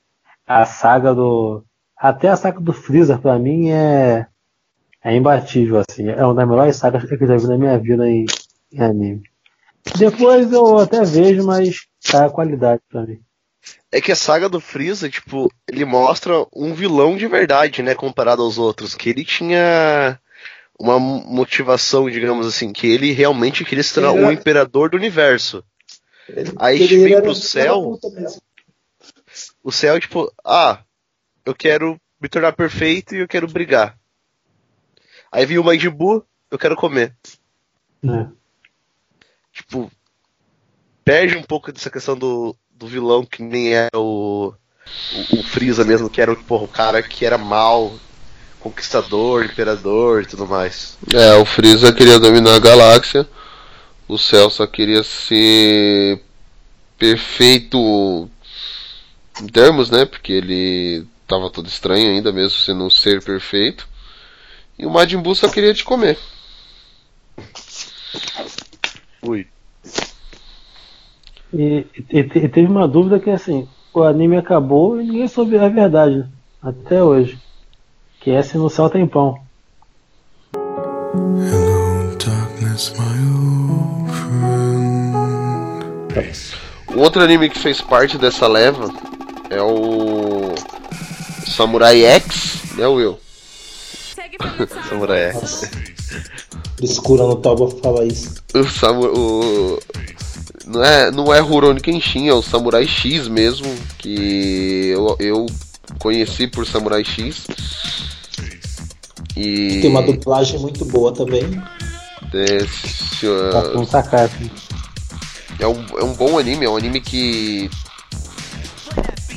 A 0.46 0.66
saga 0.66 1.14
do. 1.14 1.64
Até 1.98 2.30
a 2.30 2.36
saga 2.36 2.60
do 2.60 2.74
Freezer 2.74 3.20
pra 3.20 3.40
mim 3.40 3.70
é. 3.70 4.28
É 5.04 5.16
imbatível, 5.16 5.82
assim. 5.88 6.10
É 6.10 6.24
uma 6.24 6.34
das 6.34 6.48
melhores 6.48 6.76
sagas 6.76 7.04
que 7.06 7.14
eu 7.14 7.28
já 7.28 7.38
vi 7.38 7.48
na 7.48 7.58
minha 7.58 7.78
vida 7.78 8.10
em, 8.10 8.26
em 8.74 8.82
anime. 8.82 9.24
Depois 9.98 10.52
eu 10.52 10.78
até 10.80 11.04
vejo, 11.04 11.46
mas 11.46 11.88
tá 12.04 12.26
a 12.26 12.30
qualidade 12.30 12.82
pra 12.90 13.06
mim. 13.06 13.22
É 13.92 14.02
que 14.02 14.12
a 14.12 14.16
saga 14.16 14.50
do 14.50 14.60
Freeza, 14.60 15.10
tipo, 15.10 15.50
ele 15.68 15.86
mostra 15.86 16.46
um 16.54 16.74
vilão 16.74 17.16
de 17.16 17.26
verdade, 17.28 17.82
né, 17.82 17.96
comparado 17.96 18.42
aos 18.42 18.58
outros, 18.58 18.96
que 18.96 19.10
ele 19.10 19.24
tinha 19.24 20.20
uma 20.80 21.00
motivação, 21.00 22.10
digamos 22.10 22.46
assim, 22.46 22.72
que 22.72 22.88
ele 22.88 23.12
realmente 23.12 23.66
queria 23.66 23.84
se 23.84 23.94
tornar 23.94 24.12
o 24.14 24.32
imperador 24.32 24.90
do 24.90 24.98
universo. 24.98 25.64
Ele- 26.30 26.52
Aí 26.58 26.82
ele 26.82 26.98
vem 27.04 27.22
pro 27.22 27.34
céu, 27.36 28.00
o 29.64 29.72
céu, 29.72 30.00
tipo, 30.00 30.32
ah, 30.46 30.80
eu 31.46 31.56
quero 31.56 32.00
me 32.22 32.28
tornar 32.30 32.54
perfeito 32.54 33.16
e 33.16 33.20
eu 33.20 33.28
quero 33.28 33.48
brigar. 33.48 33.98
Aí 35.32 35.46
vem 35.46 35.58
o 35.58 35.64
Majin 35.64 35.90
Buu, 35.90 36.24
eu 36.52 36.58
quero 36.60 36.76
comer. 36.76 37.16
né? 38.02 38.32
Tipo, 39.54 39.92
perde 41.04 41.36
um 41.38 41.44
pouco 41.44 41.72
dessa 41.72 41.90
questão 41.90 42.16
do, 42.16 42.56
do 42.70 42.86
vilão 42.88 43.26
que 43.26 43.42
nem 43.42 43.74
é 43.76 43.88
o, 43.96 44.54
o, 45.32 45.40
o 45.40 45.44
Freeza 45.44 45.84
mesmo, 45.84 46.10
que 46.10 46.22
era 46.22 46.32
o, 46.32 46.44
porra, 46.44 46.64
o 46.66 46.68
cara 46.68 47.02
que 47.02 47.26
era 47.26 47.38
mal, 47.38 47.94
conquistador, 48.60 49.46
imperador 49.46 50.24
e 50.24 50.26
tudo 50.26 50.46
mais. 50.48 50.98
É, 51.14 51.36
o 51.36 51.46
Freeza 51.46 51.94
queria 51.94 52.20
dominar 52.20 52.56
a 52.56 52.60
galáxia. 52.60 53.28
O 54.08 54.18
Cell 54.18 54.50
só 54.50 54.66
queria 54.66 55.04
ser 55.04 56.22
perfeito 56.98 58.30
em 59.42 59.48
termos, 59.48 59.90
né? 59.90 60.06
Porque 60.06 60.34
ele 60.34 61.06
tava 61.28 61.50
todo 61.50 61.68
estranho 61.68 62.10
ainda, 62.12 62.32
mesmo 62.32 62.58
sendo 62.58 62.86
um 62.86 62.90
ser 62.90 63.22
perfeito. 63.24 63.88
E 64.80 64.86
o 64.86 64.90
Majin 64.90 65.18
Buu 65.18 65.36
só 65.36 65.50
queria 65.50 65.74
te 65.74 65.84
comer. 65.84 66.18
Ui. 69.22 69.48
E, 71.54 71.86
e- 71.94 72.20
e 72.20 72.24
teve 72.50 72.68
uma 72.68 72.88
dúvida 72.88 73.20
que 73.20 73.30
assim, 73.30 73.68
o 73.94 74.04
anime 74.04 74.38
acabou 74.38 75.00
e 75.02 75.06
ninguém 75.06 75.28
soube 75.28 75.58
a 75.58 75.68
verdade, 75.68 76.18
né? 76.18 76.30
até 76.62 77.02
hoje. 77.04 77.40
Que 78.28 78.34
é 78.34 78.44
se 78.44 78.58
no 78.58 78.70
céu 78.70 78.90
tem 78.90 79.08
pão. 79.08 79.40
Um 86.94 87.00
outro 87.00 87.22
anime 87.22 87.50
que 87.50 87.58
fez 87.58 87.80
parte 87.80 88.18
dessa 88.18 88.46
leva 88.46 88.94
é 89.50 89.62
o 89.62 90.54
Samurai 91.46 92.04
X, 92.04 92.74
né, 92.76 92.86
Will? 92.86 93.18
Samurai 94.90 95.32
Frescura 96.76 97.24
no 97.24 97.38
Toba 97.38 97.72
falar 97.82 98.04
isso. 98.04 98.44
O, 98.54 98.64
Samu 98.66 99.06
o 99.06 99.80
Não 100.66 100.84
é, 100.84 101.12
não 101.12 101.34
é 101.34 101.40
Rurouni 101.40 101.80
Kenshin, 101.80 102.28
é 102.28 102.34
o 102.34 102.42
Samurai 102.42 102.86
X 102.86 103.30
mesmo, 103.30 103.74
que 103.98 104.88
eu, 104.88 105.16
eu 105.18 105.46
conheci 105.98 106.46
por 106.46 106.68
Samurai 106.68 107.06
X. 107.06 107.46
E 109.38 109.82
Tem 109.82 109.90
uma 109.90 110.02
dublagem 110.02 110.60
muito 110.60 110.84
boa 110.86 111.14
também. 111.14 111.44
desse, 112.32 113.28
Tá 113.52 113.62
com 113.70 113.86
sacato. 113.86 114.36
é, 115.60 115.68
um, 115.68 115.86
é 116.00 116.04
um 116.04 116.14
bom 116.14 116.38
anime, 116.40 116.66
é 116.66 116.70
um 116.70 116.76
anime 116.78 117.00
que 117.02 117.70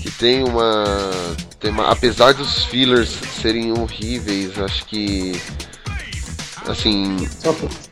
que 0.03 0.11
tem 0.13 0.43
uma, 0.43 1.11
tem 1.61 1.71
uma 1.71 1.91
apesar 1.91 2.33
dos 2.33 2.65
fillers 2.65 3.11
serem 3.43 3.71
horríveis, 3.73 4.59
acho 4.59 4.87
que 4.87 5.39
assim, 6.67 7.17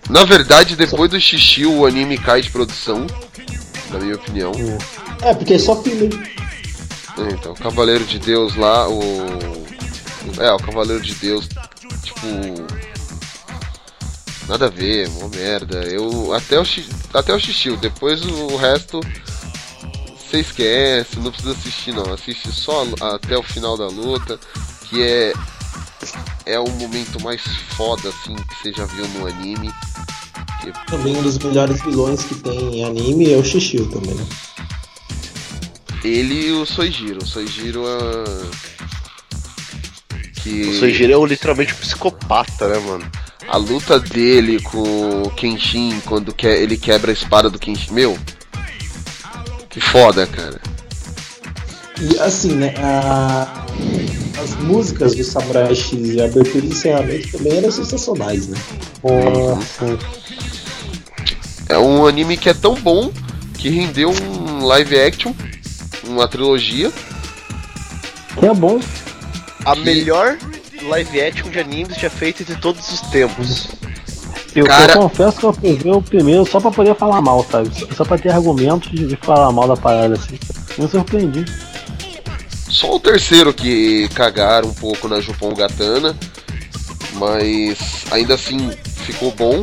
na 0.09 0.25
verdade 0.25 0.75
depois 0.75 1.11
do 1.11 1.21
xixi 1.21 1.67
o 1.67 1.85
anime 1.85 2.17
cai 2.17 2.41
de 2.41 2.51
produção, 2.51 3.07
na 3.91 3.99
minha 3.99 4.15
opinião. 4.15 4.53
É, 5.23 5.35
porque 5.35 5.55
é 5.55 5.59
só 5.59 5.83
filme. 5.83 6.09
É, 7.19 7.33
Então, 7.35 7.53
o 7.53 7.57
Cavaleiro 7.57 8.05
de 8.05 8.19
Deus 8.19 8.55
lá, 8.57 8.89
o. 8.89 9.03
É, 10.39 10.53
o 10.53 10.59
Cavaleiro 10.59 11.03
de 11.03 11.15
Deus, 11.17 11.49
tipo. 12.03 12.27
Nada 14.49 14.67
a 14.67 14.71
ver, 14.71 15.09
mó 15.11 15.29
merda. 15.29 15.79
Eu. 15.85 16.33
Até 16.33 16.59
o, 16.59 16.65
até 17.15 17.35
o 17.35 17.39
Xixi, 17.39 17.77
depois 17.77 18.25
o 18.25 18.57
resto. 18.57 19.01
Você 20.19 20.41
esquece, 20.41 21.19
não 21.21 21.31
precisa 21.31 21.53
assistir 21.53 21.93
não. 21.93 22.13
Assiste 22.13 22.53
só 22.53 22.85
até 23.01 23.37
o 23.37 23.43
final 23.43 23.77
da 23.77 23.89
luta, 23.89 24.39
que 24.89 25.03
é. 25.03 25.33
É 26.47 26.59
o 26.59 26.71
momento 26.71 27.23
mais 27.23 27.43
foda 27.77 28.09
assim 28.09 28.35
que 28.35 28.55
você 28.55 28.73
já 28.73 28.85
viu 28.87 29.07
no 29.09 29.27
anime. 29.27 29.71
Que 30.63 30.73
Também 30.87 31.17
um 31.17 31.23
dos 31.23 31.39
melhores 31.39 31.83
vilões 31.83 32.25
que 32.25 32.35
tem 32.37 32.81
em 32.81 32.85
anime 32.85 33.33
é 33.33 33.37
o 33.37 33.45
Shishio 33.45 33.87
também. 33.91 34.15
né? 34.15 34.27
ele 36.05 36.49
e 36.49 36.53
o 36.53 36.65
Soijiro. 36.67 37.23
O 37.23 37.27
Soijiro 37.27 37.85
é. 37.87 38.25
Que... 40.43 40.63
O 40.69 40.79
Soijiro 40.79 41.13
é 41.13 41.19
um, 41.19 41.25
literalmente 41.27 41.73
um 41.73 41.77
psicopata, 41.77 42.69
né, 42.69 42.79
mano? 42.79 43.05
A 43.49 43.57
luta 43.57 43.99
dele 43.99 44.61
com 44.63 45.23
o 45.23 45.31
Kenshin 45.31 46.01
quando 46.05 46.35
que- 46.35 46.47
ele 46.47 46.77
quebra 46.77 47.11
a 47.11 47.15
espada 47.15 47.49
do 47.49 47.59
Kenshin. 47.59 47.93
Meu, 47.93 48.19
que 49.71 49.81
foda, 49.81 50.27
cara. 50.27 50.61
E 52.01 52.19
assim, 52.21 52.53
né? 52.55 52.75
a- 52.79 53.65
As 54.43 54.55
músicas 54.61 55.17
do 55.17 55.25
Samurai 55.25 55.75
X 55.75 55.93
e 55.93 56.21
a 56.21 56.27
abertura 56.27 56.65
e 56.65 56.69
encerramento 56.69 57.33
também 57.33 57.57
eram 57.59 57.73
sensacionais, 57.73 58.47
né? 58.47 58.57
Sim. 59.79 59.99
É 61.69 61.77
um 61.79 62.07
anime 62.07 62.37
que 62.37 62.49
é 62.49 62.55
tão 62.55 62.75
bom 62.75 63.11
que 63.55 63.69
rendeu 63.69 64.11
um 64.11 64.65
live 64.65 64.97
action, 65.01 65.35
uma 66.07 66.29
trilogia. 66.29 66.93
Que 68.39 68.47
é 68.47 68.55
bom. 68.55 68.79
A 69.69 69.75
melhor 69.75 70.39
live 70.83 71.21
action 71.21 71.51
de 71.51 71.61
animes 71.61 71.97
já 71.99 72.09
feita 72.09 72.43
de 72.43 72.57
todos 72.57 72.91
os 72.91 73.01
tempos. 73.11 73.69
Eu, 74.55 74.65
Cara- 74.67 74.95
eu 74.95 75.03
confesso 75.03 75.39
que 75.39 75.45
eu 75.45 75.53
fui 75.53 75.75
ver 75.75 75.91
o 75.91 76.01
primeiro 76.01 76.47
só 76.47 76.59
pra 76.59 76.71
poder 76.71 76.95
falar 76.95 77.21
mal, 77.21 77.45
sabe? 77.51 77.71
Só 77.95 78.03
pra 78.03 78.17
ter 78.17 78.31
argumentos 78.31 78.91
de, 78.91 79.15
falar 79.17 79.53
mal 79.53 79.69
da 79.69 79.77
parada, 79.77 80.15
assim. 80.15 80.39
Me 80.79 80.89
surpreendi. 80.89 81.45
Só 82.71 82.97
o 82.97 83.01
terceiro 83.01 83.53
que 83.53 84.09
cagaram 84.15 84.69
um 84.71 84.75
pouco 84.75 85.07
na 85.07 85.21
Jupon 85.21 85.53
Gatana, 85.53 86.17
mas 87.15 87.79
ainda 88.11 88.35
assim 88.35 88.71
ficou 89.05 89.33
bom. 89.33 89.63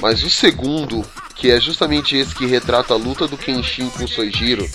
Mas 0.00 0.22
o 0.22 0.30
segundo, 0.30 1.04
que 1.34 1.50
é 1.50 1.60
justamente 1.60 2.16
esse 2.16 2.34
que 2.34 2.46
retrata 2.46 2.94
a 2.94 2.96
luta 2.96 3.26
do 3.26 3.36
Kenshin 3.36 3.88
com 3.90 4.04
o 4.04 4.08
Soijiro, 4.08 4.68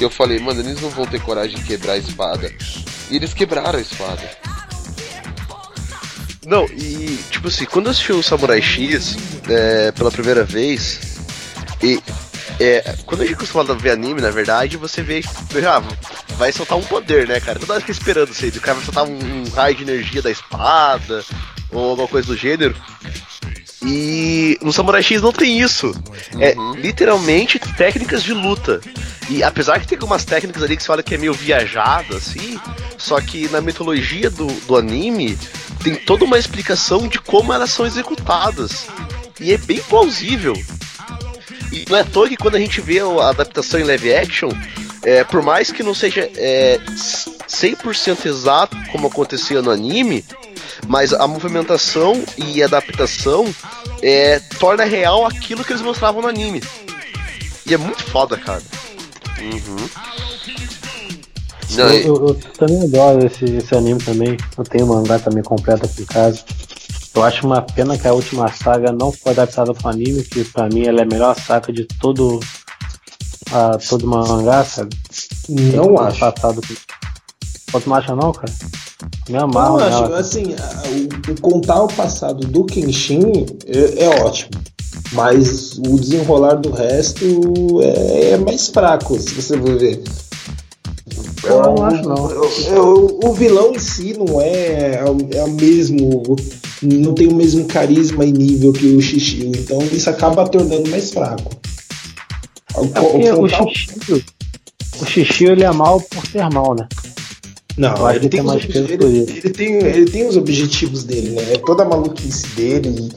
que 0.00 0.04
eu 0.04 0.08
falei, 0.08 0.38
mano, 0.38 0.62
eles 0.62 0.80
não 0.80 0.88
vão 0.88 1.04
ter 1.04 1.20
coragem 1.20 1.58
de 1.58 1.62
quebrar 1.62 1.92
a 1.92 1.98
espada. 1.98 2.50
E 3.10 3.16
eles 3.16 3.34
quebraram 3.34 3.78
a 3.78 3.82
espada. 3.82 4.30
Não, 6.46 6.64
e 6.64 7.22
tipo 7.30 7.48
assim, 7.48 7.66
quando 7.66 7.86
eu 7.86 7.90
assisti 7.90 8.10
o 8.10 8.22
Samurai 8.22 8.62
X 8.62 9.14
é, 9.46 9.92
pela 9.92 10.10
primeira 10.10 10.42
vez, 10.42 11.18
e 11.82 12.02
é, 12.58 12.96
quando 13.04 13.20
a 13.20 13.26
gente 13.26 13.36
costuma 13.36 13.62
ver 13.74 13.90
anime, 13.90 14.22
na 14.22 14.30
verdade, 14.30 14.78
você 14.78 15.02
vê, 15.02 15.22
ah, 15.68 15.82
vai 16.38 16.50
soltar 16.50 16.78
um 16.78 16.82
poder, 16.82 17.28
né, 17.28 17.38
cara? 17.38 17.58
Toda 17.58 17.74
hora 17.74 17.80
fica 17.80 17.92
esperando 17.92 18.30
isso 18.30 18.42
aí, 18.42 18.50
o 18.50 18.60
cara 18.60 18.76
vai 18.76 18.84
soltar 18.86 19.04
um, 19.04 19.18
um 19.18 19.50
raio 19.50 19.76
de 19.76 19.82
energia 19.82 20.22
da 20.22 20.30
espada, 20.30 21.22
ou 21.70 21.90
alguma 21.90 22.08
coisa 22.08 22.26
do 22.26 22.36
gênero. 22.38 22.74
E 23.82 24.58
no 24.60 24.72
Samurai 24.72 25.02
X 25.02 25.22
não 25.22 25.32
tem 25.32 25.60
isso. 25.60 25.94
É 26.38 26.54
literalmente 26.76 27.58
técnicas 27.58 28.22
de 28.22 28.34
luta. 28.34 28.80
E 29.28 29.42
apesar 29.42 29.80
que 29.80 29.86
tem 29.86 29.96
algumas 29.96 30.24
técnicas 30.24 30.62
ali 30.62 30.76
que 30.76 30.82
você 30.82 30.92
olha 30.92 31.02
que 31.02 31.14
é 31.14 31.18
meio 31.18 31.32
viajado, 31.32 32.16
assim, 32.16 32.58
só 32.98 33.20
que 33.20 33.48
na 33.48 33.60
mitologia 33.60 34.28
do, 34.28 34.46
do 34.46 34.76
anime 34.76 35.38
tem 35.82 35.94
toda 35.94 36.24
uma 36.24 36.38
explicação 36.38 37.08
de 37.08 37.18
como 37.18 37.52
elas 37.52 37.70
são 37.70 37.86
executadas. 37.86 38.86
E 39.40 39.52
é 39.52 39.58
bem 39.58 39.80
plausível. 39.80 40.54
E 41.72 41.84
não 41.88 41.96
é 41.96 42.00
à 42.00 42.04
toa 42.04 42.28
que 42.28 42.36
quando 42.36 42.56
a 42.56 42.60
gente 42.60 42.80
vê 42.80 43.00
a 43.00 43.28
adaptação 43.28 43.80
em 43.80 43.84
live 43.84 44.12
action, 44.12 44.50
é, 45.02 45.24
por 45.24 45.42
mais 45.42 45.70
que 45.70 45.82
não 45.82 45.94
seja 45.94 46.28
é, 46.36 46.78
100% 47.48 48.26
exato 48.26 48.76
como 48.92 49.06
acontecia 49.06 49.62
no 49.62 49.70
anime, 49.70 50.24
mas 50.86 51.12
a 51.12 51.26
movimentação 51.26 52.22
e 52.36 52.62
adaptação 52.62 53.52
é, 54.02 54.38
torna 54.58 54.84
real 54.84 55.26
aquilo 55.26 55.64
que 55.64 55.72
eles 55.72 55.82
mostravam 55.82 56.22
no 56.22 56.28
anime. 56.28 56.62
E 57.66 57.74
é 57.74 57.76
muito 57.76 58.02
foda, 58.04 58.36
cara. 58.36 58.62
Uhum. 59.40 59.88
Eu, 62.04 62.16
eu- 62.16 62.28
eu 62.28 62.34
também 62.58 62.82
adoro 62.82 63.24
esse, 63.26 63.44
esse 63.44 63.74
anime 63.76 64.00
também. 64.02 64.36
Eu 64.58 64.64
tenho 64.64 64.86
o 64.86 64.88
mangá 64.88 65.18
também 65.18 65.42
completo 65.42 65.86
aqui 65.86 66.02
em 66.02 66.06
casa. 66.06 66.42
Eu 67.14 67.22
acho 67.22 67.46
uma 67.46 67.62
pena 67.62 67.96
que 67.98 68.06
a 68.08 68.12
última 68.12 68.52
saga 68.52 68.92
não 68.92 69.12
foi 69.12 69.32
adaptada 69.32 69.72
para 69.74 69.90
anime, 69.90 70.22
que 70.24 70.44
pra 70.44 70.68
mim 70.68 70.84
ela 70.86 71.00
é 71.00 71.02
a 71.02 71.06
melhor 71.06 71.36
saga 71.38 71.72
de 71.72 71.84
todo 71.84 72.40
a, 73.52 73.78
todo 73.78 74.06
mangá, 74.06 74.64
sabe? 74.64 74.96
Não 75.48 75.98
acho. 76.00 76.18
Passado. 76.20 76.60
Tu 76.60 77.82
não 77.88 77.94
acha 77.96 78.14
não, 78.16 78.32
cara? 78.32 78.52
Me 79.28 79.34
Eu 79.36 79.40
amarro 79.42 79.78
acho, 79.78 80.02
nela. 80.02 80.18
assim, 80.18 80.54
a- 80.54 80.82
o, 81.28 81.32
o 81.32 81.40
contar 81.40 81.82
o 81.82 81.88
passado 81.88 82.46
do 82.46 82.64
Kenshin 82.64 83.46
é, 83.66 84.04
é 84.04 84.08
ótimo. 84.24 84.50
Mas 85.12 85.76
o 85.78 85.98
desenrolar 85.98 86.54
do 86.56 86.70
resto 86.70 87.80
é, 87.82 88.30
é 88.32 88.36
mais 88.36 88.68
fraco, 88.68 89.18
se 89.18 89.30
você 89.34 89.56
for 89.58 89.76
ver. 89.78 90.02
Eu 91.42 91.62
não 91.62 91.82
acho, 91.84 92.02
não. 92.08 92.30
Eu- 92.30 92.50
eu- 92.68 93.20
o 93.24 93.32
vilão 93.32 93.72
em 93.74 93.78
si 93.78 94.14
não 94.16 94.40
é, 94.40 95.02
é 95.32 95.42
o 95.44 95.50
mesmo. 95.50 96.36
Não 96.82 97.12
tem 97.14 97.26
o 97.28 97.34
mesmo 97.34 97.64
carisma 97.66 98.24
e 98.24 98.32
nível 98.32 98.72
que 98.72 98.86
o 98.86 99.00
Xixi. 99.00 99.46
Então 99.46 99.80
isso 99.92 100.08
acaba 100.10 100.46
tornando 100.48 100.88
mais 100.90 101.10
fraco. 101.10 101.50
O, 102.74 102.84
É 103.20 103.32
o 103.34 103.36
contar 103.40 103.64
o- 103.64 103.68
xixi, 103.68 104.24
o 105.00 105.04
xixi 105.06 105.44
ele 105.46 105.64
é 105.64 105.72
mal 105.72 106.00
por 106.00 106.24
ser 106.26 106.48
mal, 106.50 106.74
né? 106.74 106.86
Não, 107.80 108.06
acho 108.06 108.16
ele 108.18 108.28
tem, 108.28 108.30
tem 108.30 108.42
mais 108.42 108.64
peso 108.66 108.86
por 108.86 109.06
ele, 109.06 109.18
ele 109.30 109.50
tem, 109.50 109.74
ele 109.76 110.04
tem 110.10 110.26
os 110.28 110.36
objetivos 110.36 111.04
dele, 111.04 111.30
né? 111.30 111.54
É 111.54 111.58
toda 111.58 111.82
a 111.82 111.88
maluquice 111.88 112.46
dele 112.48 113.10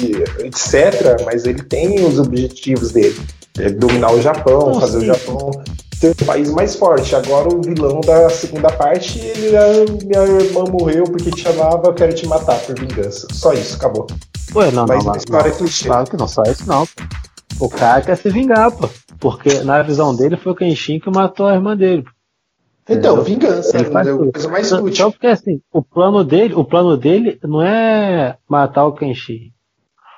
e, 0.00 0.04
e- 0.04 0.06
e 0.06 0.46
etc. 0.46 1.22
Mas 1.24 1.44
ele 1.44 1.62
tem 1.62 2.04
os 2.06 2.18
objetivos 2.18 2.90
dele. 2.92 3.18
É 3.58 3.68
dominar 3.70 4.12
o 4.12 4.22
Japão, 4.22 4.80
fazer 4.80 5.00
sim. 5.00 5.10
o 5.10 5.14
Japão 5.14 5.50
ser 6.02 6.10
um 6.20 6.26
país 6.26 6.50
mais 6.50 6.74
forte. 6.74 7.14
Agora 7.14 7.54
o 7.54 7.62
vilão 7.62 8.00
da 8.00 8.28
segunda 8.30 8.70
parte, 8.72 9.18
ele 9.20 9.56
ah, 9.56 9.84
minha 10.04 10.40
irmã 10.42 10.64
morreu 10.64 11.04
porque 11.04 11.30
te 11.30 11.46
amava, 11.46 11.88
eu 11.88 11.94
quero 11.94 12.14
te 12.14 12.26
matar 12.26 12.58
por 12.60 12.78
vingança. 12.78 13.28
Só 13.32 13.52
isso, 13.52 13.76
acabou. 13.76 14.06
Ué, 14.54 14.70
não, 14.72 14.86
Mas 14.86 15.04
não, 15.04 15.12
a 15.12 15.14
não, 15.14 15.16
história 15.16 15.48
não. 15.50 15.54
é 15.54 15.58
clichê. 15.58 15.86
Claro 15.86 16.10
que 16.10 16.16
não, 16.16 16.26
só 16.26 16.42
isso 16.44 16.66
não. 16.66 16.88
O 17.60 17.68
cara 17.68 18.00
quer 18.02 18.16
se 18.16 18.28
vingar, 18.30 18.72
pô. 18.72 18.88
Porque 19.20 19.60
na 19.60 19.82
visão 19.82 20.14
dele 20.16 20.36
foi 20.36 20.52
o 20.52 20.56
Kenshin 20.56 20.98
que 20.98 21.10
matou 21.10 21.46
a 21.46 21.54
irmã 21.54 21.76
dele. 21.76 22.04
Pô. 22.84 22.92
Então, 22.92 23.14
Entendeu? 23.20 23.24
vingança, 23.24 23.76
Ele 23.78 23.90
faz 23.90 24.06
é 24.08 24.10
a 24.12 24.16
tudo. 24.16 24.32
coisa 24.32 24.48
mais 24.48 24.66
Então, 24.72 24.84
útil. 24.84 25.10
porque 25.12 25.26
assim, 25.26 25.60
o 25.72 25.82
plano 25.82 26.24
dele, 26.24 26.54
o 26.54 26.64
plano 26.64 26.96
dele 26.96 27.38
não 27.42 27.62
é 27.62 28.36
matar 28.48 28.86
o 28.86 28.92
Kenshin. 28.92 29.52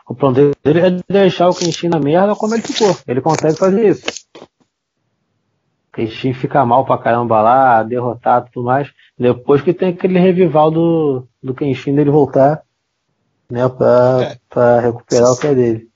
O 0.08 0.14
plano 0.14 0.52
dele 0.62 0.80
é 0.80 0.90
deixar 1.12 1.48
o 1.48 1.54
Kenshin 1.54 1.88
na 1.88 1.98
merda 1.98 2.34
como 2.34 2.54
ele 2.54 2.62
ficou. 2.62 2.94
Ele 3.06 3.20
consegue 3.20 3.56
fazer 3.56 3.88
isso. 3.88 4.04
O 4.36 5.96
Kenshin 5.96 6.34
fica 6.34 6.64
mal 6.66 6.84
pra 6.84 6.98
caramba 6.98 7.40
lá, 7.40 7.82
derrotado 7.82 8.48
e 8.48 8.50
tudo 8.52 8.66
mais. 8.66 8.90
Depois 9.18 9.62
que 9.62 9.72
tem 9.72 9.90
aquele 9.90 10.18
revival 10.18 10.70
do, 10.70 11.26
do 11.42 11.54
Kenshin 11.54 11.94
dele 11.94 12.10
voltar, 12.10 12.62
né, 13.50 13.68
pra, 13.68 14.18
É. 14.22 14.38
pra 14.50 14.80
recuperar 14.80 15.32
o 15.32 15.36
que 15.38 15.46
é 15.46 15.54
dele. 15.54 15.88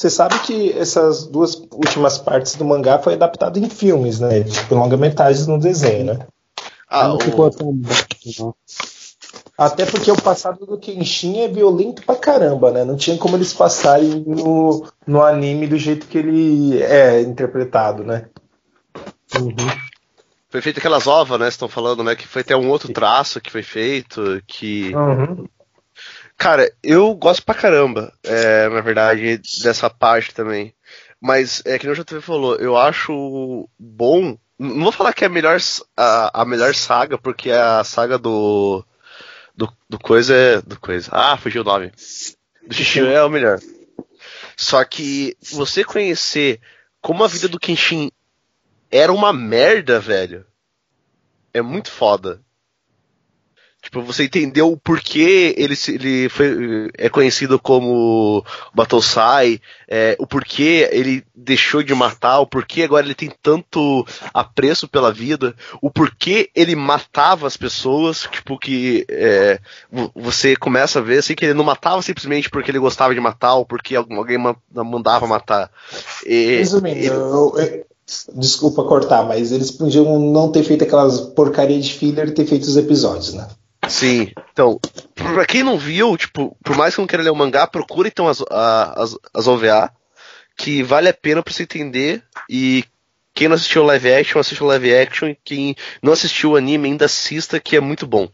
Você 0.00 0.08
sabe 0.08 0.38
que 0.38 0.72
essas 0.78 1.26
duas 1.26 1.56
últimas 1.70 2.16
partes 2.16 2.54
do 2.54 2.64
mangá 2.64 2.98
foi 2.98 3.12
adaptado 3.12 3.58
em 3.58 3.68
filmes, 3.68 4.18
né? 4.18 4.42
Tipo, 4.44 4.74
longa-metragens 4.74 5.46
no 5.46 5.58
desenho, 5.58 6.06
né? 6.14 6.26
Ah, 6.88 7.08
não 7.08 7.16
o- 7.16 7.20
ficou 7.20 7.50
tão 7.50 7.70
bom, 7.70 7.92
não. 8.38 8.54
Até 9.58 9.84
porque 9.84 10.10
o 10.10 10.16
passado 10.16 10.64
do 10.64 10.78
Kenshin 10.78 11.40
é 11.40 11.48
violento 11.48 12.02
pra 12.06 12.16
caramba, 12.16 12.70
né? 12.70 12.82
Não 12.82 12.96
tinha 12.96 13.18
como 13.18 13.36
eles 13.36 13.52
passarem 13.52 14.24
no, 14.26 14.86
no 15.06 15.22
anime 15.22 15.66
do 15.66 15.76
jeito 15.76 16.06
que 16.06 16.16
ele 16.16 16.82
é 16.82 17.20
interpretado, 17.20 18.02
né? 18.02 18.24
Foi 20.48 20.62
feito 20.62 20.78
aquelas 20.78 21.06
ovas, 21.06 21.38
né? 21.38 21.46
Estão 21.48 21.68
falando, 21.68 22.02
né? 22.02 22.16
Que 22.16 22.26
foi 22.26 22.40
até 22.40 22.56
um 22.56 22.70
outro 22.70 22.90
traço 22.90 23.38
que 23.38 23.50
foi 23.50 23.62
feito. 23.62 24.42
Que. 24.46 24.94
Uhum. 24.94 25.44
Cara, 26.40 26.72
eu 26.82 27.14
gosto 27.14 27.44
pra 27.44 27.54
caramba, 27.54 28.14
é, 28.24 28.66
na 28.70 28.80
verdade, 28.80 29.36
dessa 29.62 29.90
parte 29.90 30.32
também. 30.32 30.74
Mas, 31.20 31.62
é 31.66 31.78
que 31.78 31.86
nem 31.86 31.92
o 31.92 31.94
JTV 31.94 32.22
falou, 32.22 32.56
eu 32.56 32.78
acho 32.78 33.68
bom. 33.78 34.38
Não 34.58 34.84
vou 34.84 34.90
falar 34.90 35.12
que 35.12 35.22
é 35.22 35.26
a 35.26 35.30
melhor, 35.30 35.58
a, 35.94 36.40
a 36.40 36.44
melhor 36.46 36.74
saga, 36.74 37.18
porque 37.18 37.50
a 37.50 37.84
saga 37.84 38.16
do. 38.16 38.82
Do, 39.54 39.70
do 39.86 39.98
coisa 39.98 40.34
é. 40.34 40.62
Do 40.62 40.80
coisa. 40.80 41.10
Ah, 41.12 41.36
fugiu 41.36 41.60
o 41.60 41.64
nome. 41.64 41.92
Do 42.66 42.72
Xixi 42.74 43.00
é 43.00 43.22
o 43.22 43.28
melhor. 43.28 43.60
Só 44.56 44.82
que 44.82 45.36
você 45.52 45.84
conhecer 45.84 46.58
como 47.02 47.22
a 47.22 47.28
vida 47.28 47.48
do 47.48 47.60
Kenshin 47.60 48.10
era 48.90 49.12
uma 49.12 49.30
merda, 49.30 50.00
velho. 50.00 50.46
É 51.52 51.60
muito 51.60 51.90
foda. 51.90 52.40
Tipo, 53.82 54.02
você 54.02 54.24
entendeu 54.24 54.70
o 54.70 54.76
porquê 54.76 55.54
ele, 55.56 55.74
ele 55.88 56.28
foi, 56.28 56.90
é 56.98 57.08
conhecido 57.08 57.58
como 57.58 58.44
Batosai, 58.74 59.58
é, 59.88 60.14
o 60.18 60.26
porquê 60.26 60.88
ele 60.92 61.24
deixou 61.34 61.82
de 61.82 61.94
matar, 61.94 62.40
o 62.40 62.46
porquê 62.46 62.82
agora 62.82 63.06
ele 63.06 63.14
tem 63.14 63.32
tanto 63.42 64.06
apreço 64.34 64.86
pela 64.86 65.10
vida, 65.10 65.54
o 65.80 65.90
porquê 65.90 66.50
ele 66.54 66.76
matava 66.76 67.46
as 67.46 67.56
pessoas, 67.56 68.28
tipo, 68.30 68.58
que 68.58 69.06
é, 69.08 69.58
vo- 69.90 70.12
você 70.14 70.54
começa 70.54 70.98
a 70.98 71.02
ver 71.02 71.18
assim 71.18 71.34
que 71.34 71.44
ele 71.46 71.54
não 71.54 71.64
matava 71.64 72.02
simplesmente 72.02 72.50
porque 72.50 72.70
ele 72.70 72.78
gostava 72.78 73.14
de 73.14 73.20
matar 73.20 73.54
ou 73.54 73.64
porque 73.64 73.96
alguém 73.96 74.36
ma- 74.36 74.56
mandava 74.72 75.26
matar. 75.26 75.70
E- 76.26 76.58
Resumindo, 76.58 76.98
ele- 76.98 77.08
eu- 77.08 77.54
eu- 77.58 77.84
desculpa 78.34 78.84
cortar, 78.84 79.24
mas 79.24 79.52
eles 79.52 79.70
podiam 79.70 80.18
não 80.18 80.50
ter 80.52 80.64
feito 80.64 80.84
aquelas 80.84 81.20
porcaria 81.20 81.80
de 81.80 81.94
filler 81.94 82.28
e 82.28 82.32
ter 82.32 82.44
feito 82.44 82.64
os 82.64 82.76
episódios, 82.76 83.32
né? 83.34 83.48
Sim, 83.90 84.30
então, 84.52 84.78
pra 85.16 85.44
quem 85.44 85.64
não 85.64 85.76
viu, 85.76 86.16
tipo, 86.16 86.56
por 86.62 86.76
mais 86.76 86.94
que 86.94 87.00
não 87.00 87.08
queira 87.08 87.24
ler 87.24 87.30
o 87.30 87.34
mangá, 87.34 87.66
procura 87.66 88.06
então 88.06 88.28
as, 88.28 88.40
as, 88.48 89.16
as 89.34 89.48
OVA, 89.48 89.90
que 90.56 90.80
vale 90.82 91.08
a 91.08 91.14
pena 91.14 91.42
pra 91.42 91.52
você 91.52 91.64
entender. 91.64 92.22
E 92.48 92.84
quem 93.34 93.48
não 93.48 93.56
assistiu 93.56 93.82
live 93.82 94.12
action, 94.12 94.38
assiste 94.38 94.62
live 94.62 94.94
action. 94.94 95.28
E 95.30 95.38
quem 95.44 95.74
não 96.00 96.12
assistiu 96.12 96.52
o 96.52 96.56
anime, 96.56 96.88
ainda 96.88 97.06
assista, 97.06 97.58
que 97.58 97.76
é 97.76 97.80
muito 97.80 98.06
bom. 98.06 98.28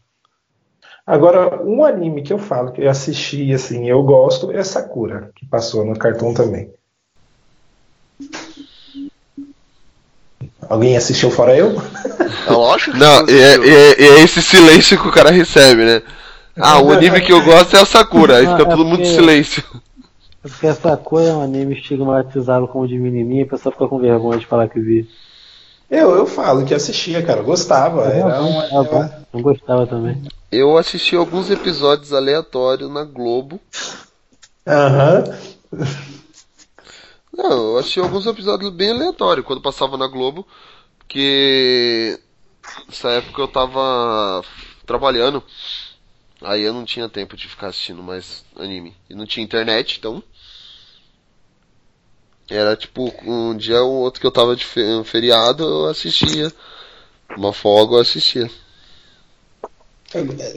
Agora, 1.05 1.63
um 1.63 1.83
anime 1.83 2.21
que 2.21 2.33
eu 2.33 2.37
falo 2.37 2.71
que 2.71 2.81
eu 2.81 2.89
assisti, 2.89 3.51
assim, 3.51 3.89
eu 3.89 4.03
gosto, 4.03 4.51
é 4.51 4.63
Sakura, 4.63 5.31
que 5.35 5.45
passou 5.45 5.83
no 5.83 5.97
Cartoon 5.97 6.33
também. 6.33 6.71
Alguém 10.69 10.97
assistiu 10.97 11.31
fora 11.31 11.55
eu? 11.55 11.81
É 12.47 12.51
lógico 12.51 12.91
que 12.91 12.97
Não, 12.97 13.27
e 13.29 13.39
é, 13.39 13.57
e 13.57 13.69
é- 13.69 14.01
é 14.19 14.23
esse 14.23 14.41
silêncio 14.41 14.99
que 15.01 15.07
o 15.07 15.11
cara 15.11 15.31
recebe, 15.31 15.83
né? 15.85 16.01
Ah, 16.59 16.81
o 16.81 16.91
anime 16.91 17.21
que 17.21 17.31
eu 17.31 17.41
gosto 17.43 17.75
é 17.77 17.81
o 17.81 17.85
Sakura, 17.85 18.37
aí 18.37 18.45
Ah, 18.47 18.51
fica 18.57 18.63
é 18.63 18.65
todo 18.75 18.85
mundo 18.85 19.01
em 19.01 19.05
silêncio. 19.05 19.63
É 20.43 20.47
Porque 20.47 20.67
essa 20.67 20.97
coisa 20.97 21.29
é 21.29 21.33
um 21.33 21.41
anime 21.41 21.75
estigmatizado 21.75 22.67
como 22.67 22.87
de 22.87 22.97
menininha 22.97 23.41
e 23.41 23.45
a 23.45 23.49
pessoa 23.49 23.71
fica 23.71 23.87
com 23.87 23.99
vergonha 23.99 24.39
de 24.39 24.45
falar 24.45 24.67
que 24.67 24.79
vi. 24.79 25.07
Eu, 25.89 26.15
eu 26.15 26.25
falo 26.25 26.65
que 26.65 26.73
assistia, 26.73 27.21
cara, 27.21 27.39
eu 27.41 27.45
gostava. 27.45 28.05
Era 28.05 28.41
um, 28.43 28.59
Ah, 28.59 28.83
bom. 28.83 29.09
Não 29.33 29.41
gostava 29.41 29.85
também. 29.87 30.21
Eu 30.51 30.77
assisti 30.77 31.15
alguns 31.15 31.49
episódios 31.49 32.11
aleatórios 32.11 32.89
na 32.91 33.03
Globo. 33.03 33.59
Aham. 34.65 35.23
Não, 37.37 37.73
eu 37.73 37.77
assisti 37.77 37.99
alguns 37.99 38.25
episódios 38.25 38.71
bem 38.73 38.89
aleatórios 38.91 39.45
quando 39.45 39.61
passava 39.61 39.95
na 39.97 40.07
Globo, 40.07 40.45
porque 40.99 42.19
nessa 42.87 43.11
época 43.11 43.41
eu 43.41 43.47
tava 43.47 44.43
trabalhando, 44.85 45.43
aí 46.41 46.63
eu 46.63 46.73
não 46.73 46.85
tinha 46.85 47.09
tempo 47.09 47.37
de 47.37 47.47
ficar 47.49 47.69
assistindo 47.69 48.03
mais 48.03 48.45
anime. 48.55 48.95
E 49.09 49.15
não 49.15 49.25
tinha 49.25 49.43
internet, 49.45 49.97
então. 49.99 50.23
Era 52.49 52.75
tipo, 52.75 53.13
um 53.25 53.55
dia 53.55 53.81
ou 53.81 54.01
outro 54.01 54.19
que 54.19 54.27
eu 54.27 54.31
tava 54.31 54.53
de 54.55 54.65
fe- 54.65 55.03
feriado, 55.05 55.63
eu 55.63 55.85
assistia. 55.85 56.51
Uma 57.35 57.53
folga 57.53 57.95
eu 57.95 58.01
assistia. 58.01 58.49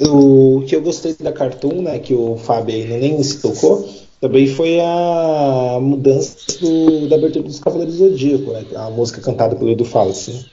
O 0.08 0.64
que 0.66 0.74
eu 0.76 0.82
gostei 0.82 1.14
da 1.14 1.32
Cartoon, 1.32 1.82
né, 1.82 1.98
que 1.98 2.14
o 2.14 2.36
Fábio 2.36 2.74
ainda 2.74 2.96
nem 2.98 3.22
se 3.22 3.40
tocou, 3.40 3.88
também 4.20 4.46
foi 4.46 4.78
a 4.80 5.78
mudança 5.80 6.36
do- 6.60 7.08
da 7.08 7.16
abertura 7.16 7.44
dos 7.44 7.58
Cavaleiros 7.60 7.96
do 7.96 8.08
Zodíaco, 8.10 8.52
né, 8.52 8.64
a 8.76 8.90
música 8.90 9.20
cantada 9.20 9.56
pelo 9.56 9.70
Edu 9.70 9.84
Falas, 9.84 10.28
né? 10.28 10.44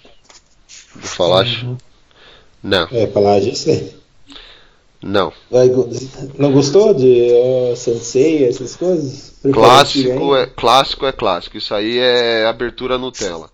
Do 0.96 1.08
Falache? 1.08 1.66
Não, 2.64 2.88
É, 2.92 3.08
Palágio, 3.08 3.52
eu 3.52 3.56
sei. 3.56 3.96
não. 5.02 5.32
Não 6.38 6.52
gostou 6.52 6.94
de 6.94 7.32
ó, 7.34 7.76
Sensei, 7.76 8.46
essas 8.46 8.76
coisas? 8.76 9.34
Clássico 9.54 10.36
é, 10.36 10.46
clássico 10.48 11.06
é 11.06 11.12
clássico. 11.12 11.58
Isso 11.58 11.74
aí 11.74 11.98
é 12.00 12.46
abertura 12.46 12.98
Nutella. 12.98 13.50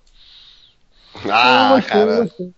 Ah, 1.29 1.75
gostei, 1.75 1.89
cara, 1.89 2.21
gostei. 2.23 2.53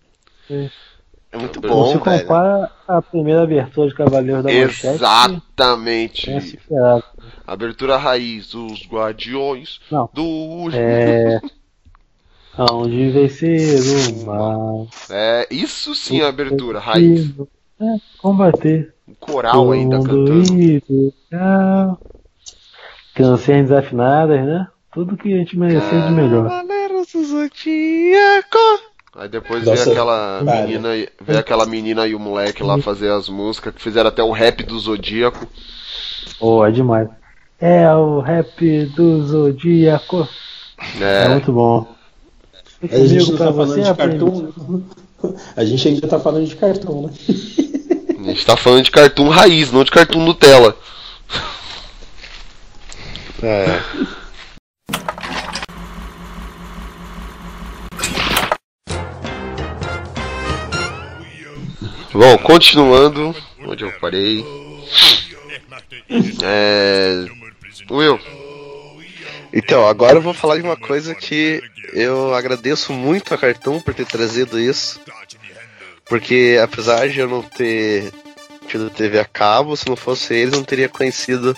É 1.35 1.37
muito 1.37 1.59
bom, 1.59 1.99
velho. 1.99 1.99
compara 1.99 2.71
a 2.87 3.01
primeira 3.01 3.43
abertura 3.43 3.89
de 3.89 3.93
Cavaleiros 3.93 4.43
da 4.43 4.51
Manchete. 4.51 4.87
Exatamente. 4.87 6.31
É. 6.31 7.03
Abertura 7.45 7.97
raiz, 7.97 8.53
os 8.53 8.87
guardiões 8.87 9.81
Não. 9.91 10.09
do. 10.13 10.69
É. 10.73 11.41
Onde 12.57 13.09
vencer 13.11 13.81
o 14.13 14.25
mal. 14.25 14.87
É, 15.09 15.45
isso 15.51 15.93
sim 15.93 16.21
é 16.21 16.25
abertura, 16.25 16.79
raiz. 16.79 17.29
É, 17.81 17.85
combater. 18.17 18.93
Um 19.05 19.13
coral 19.15 19.73
ainda 19.73 19.97
cantando. 19.97 20.61
ideal. 20.61 21.99
Canções 23.13 23.63
desafinadas, 23.63 24.45
né? 24.45 24.67
Tudo 24.93 25.17
que 25.17 25.33
a 25.33 25.37
gente 25.37 25.59
merecia 25.59 26.01
de 26.01 26.11
melhor. 26.11 26.47
Cavaleiros 26.47 27.11
do 27.11 27.25
Zodíaco. 27.25 28.94
Aí 29.15 29.29
depois 29.29 29.63
Nossa, 29.63 29.83
veio 29.85 29.91
aquela 29.95 30.41
cara. 30.43 30.61
menina, 30.61 30.95
e- 30.95 31.09
veio 31.21 31.39
aquela 31.39 31.65
menina 31.65 32.05
e 32.05 32.13
o 32.13 32.19
moleque 32.19 32.61
lá 32.61 32.77
fazer 32.79 33.09
as 33.11 33.29
músicas, 33.29 33.73
que 33.73 33.81
fizeram 33.81 34.09
até 34.09 34.21
o 34.21 34.31
rap 34.31 34.61
do 34.63 34.77
Zodíaco. 34.77 35.47
Pô, 36.37 36.65
é 36.65 36.71
demais. 36.71 37.07
É 37.59 37.89
o 37.93 38.19
rap 38.19 38.85
do 38.87 39.25
Zodíaco. 39.25 40.27
É, 40.99 41.23
É, 41.25 41.29
muito 41.29 41.51
bom. 41.53 41.87
A 42.83 42.97
gente 43.05 43.29
não 43.31 43.37
pra 43.37 43.45
tá 43.47 43.53
falando 43.53 43.69
você 43.73 43.81
de 43.83 43.89
aprender. 43.89 44.19
Cartoon. 44.19 44.81
A 45.55 45.63
gente 45.65 45.87
ainda 45.87 46.07
tá 46.07 46.19
falando 46.19 46.45
de 46.45 46.55
Cartoon, 46.55 47.07
né? 47.07 47.13
a 48.19 48.27
gente 48.29 48.45
tá 48.45 48.55
falando 48.57 48.83
de 48.83 48.91
cartoon 48.91 49.29
raiz, 49.29 49.71
não 49.71 49.83
de 49.83 49.89
cartoon 49.89 50.23
Nutella. 50.25 50.75
É. 53.41 53.79
Bom, 62.17 62.37
continuando 62.39 63.35
onde 63.65 63.83
eu 63.83 63.91
parei. 63.99 64.45
É. 66.43 67.25
Will, 67.91 68.19
Então, 69.53 69.87
agora 69.87 70.17
eu 70.17 70.21
vou 70.21 70.33
falar 70.33 70.55
de 70.57 70.61
uma 70.63 70.77
coisa 70.77 71.13
que 71.13 71.61
eu 71.93 72.33
agradeço 72.33 72.93
muito 72.93 73.33
a 73.33 73.37
Cartoon 73.37 73.79
por 73.81 73.93
ter 73.93 74.05
trazido 74.05 74.59
isso. 74.59 74.99
Porque 76.05 76.57
apesar 76.63 77.09
de 77.09 77.19
eu 77.19 77.27
não 77.27 77.41
ter 77.41 78.11
tido 78.67 78.89
TV 78.89 79.19
a 79.19 79.25
cabo, 79.25 79.75
se 79.75 79.87
não 79.87 79.95
fosse 79.95 80.33
eles, 80.33 80.53
eu 80.53 80.59
não 80.59 80.65
teria 80.65 80.89
conhecido 80.89 81.55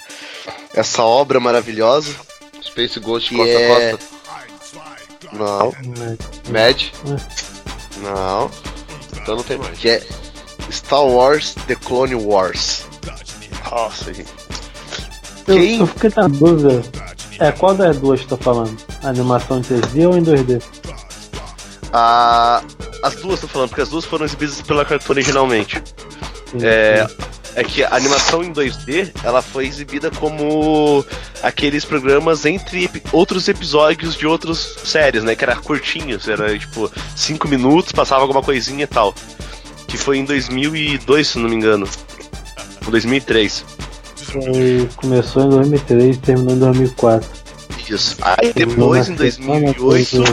essa 0.73 1.03
obra 1.03 1.39
maravilhosa. 1.39 2.15
Space 2.63 2.99
Ghost 2.99 3.29
Que 3.29 3.35
Costa 3.35 3.51
é- 3.53 3.91
Costa. 3.91 4.17
Não, 5.33 5.73
Mad, 6.49 6.81
não. 8.01 8.51
então 9.13 9.35
não 9.35 9.43
tem 9.43 9.57
mais. 9.57 9.77
Que 9.77 9.89
é 9.89 10.03
Star 10.71 11.05
Wars 11.05 11.55
The 11.67 11.75
Clone 11.75 12.15
Wars. 12.15 12.85
Nossa, 13.71 14.13
gente. 14.13 14.29
Eu, 15.47 15.55
Quem- 15.55 15.79
eu 15.79 15.87
fiquei 15.87 16.11
na 16.15 16.27
dúvida. 16.27 16.81
É, 17.39 17.51
qual 17.51 17.73
das 17.75 17.97
duas 17.97 18.23
tô 18.25 18.35
falando? 18.37 18.75
Animação 19.03 19.59
em 19.59 19.61
3D 19.61 20.07
ou 20.07 20.17
em 20.17 20.23
2D? 20.23 20.61
Ah, 21.93 22.61
as 23.03 23.15
duas 23.15 23.39
tô 23.39 23.47
falando, 23.47 23.69
porque 23.69 23.81
as 23.81 23.89
duas 23.89 24.05
foram 24.05 24.25
exibidas 24.25 24.61
pela 24.61 24.83
Cartoon 24.83 25.13
originalmente. 25.13 25.81
É, 26.61 27.07
é 27.55 27.63
que 27.63 27.83
a 27.83 27.95
animação 27.95 28.43
em 28.43 28.51
2D 28.51 29.11
ela 29.23 29.41
foi 29.41 29.67
exibida 29.67 30.09
como 30.11 31.05
aqueles 31.41 31.85
programas 31.85 32.45
entre 32.45 32.89
outros 33.11 33.47
episódios 33.47 34.15
de 34.15 34.25
outras 34.27 34.57
séries, 34.83 35.23
né? 35.23 35.35
Que 35.35 35.43
era 35.43 35.55
curtinhos, 35.55 36.27
era 36.27 36.57
tipo 36.57 36.91
5 37.15 37.47
minutos, 37.47 37.91
passava 37.91 38.21
alguma 38.21 38.41
coisinha 38.41 38.83
e 38.83 38.87
tal. 38.87 39.13
Que 39.87 39.97
foi 39.97 40.17
em 40.17 40.25
2002, 40.25 41.27
se 41.27 41.39
não 41.39 41.49
me 41.49 41.55
engano. 41.55 41.87
2003. 42.89 43.65
Foi- 44.15 44.89
começou 44.97 45.43
em 45.43 45.49
2003 45.49 46.15
e 46.15 46.19
terminou 46.19 46.53
em 46.55 46.59
2004. 46.59 47.29
Isso. 47.89 48.17
Aí 48.21 48.51
depois, 48.53 49.07
em 49.09 49.15
2008, 49.15 50.23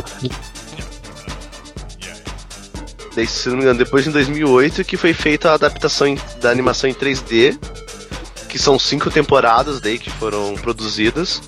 daí, 3.14 3.26
se 3.26 3.48
não 3.48 3.56
me 3.56 3.62
engano, 3.62 3.78
depois 3.78 4.06
em 4.06 4.10
2008 4.10 4.84
que 4.84 4.96
foi 4.96 5.12
feita 5.12 5.50
a 5.50 5.54
adaptação 5.54 6.06
em- 6.08 6.18
da 6.40 6.50
animação 6.50 6.90
em 6.90 6.94
3D, 6.94 7.56
que 8.48 8.58
são 8.58 8.78
cinco 8.78 9.10
temporadas 9.10 9.80
daí 9.80 9.98
que 9.98 10.10
foram 10.10 10.54
produzidas 10.56 11.40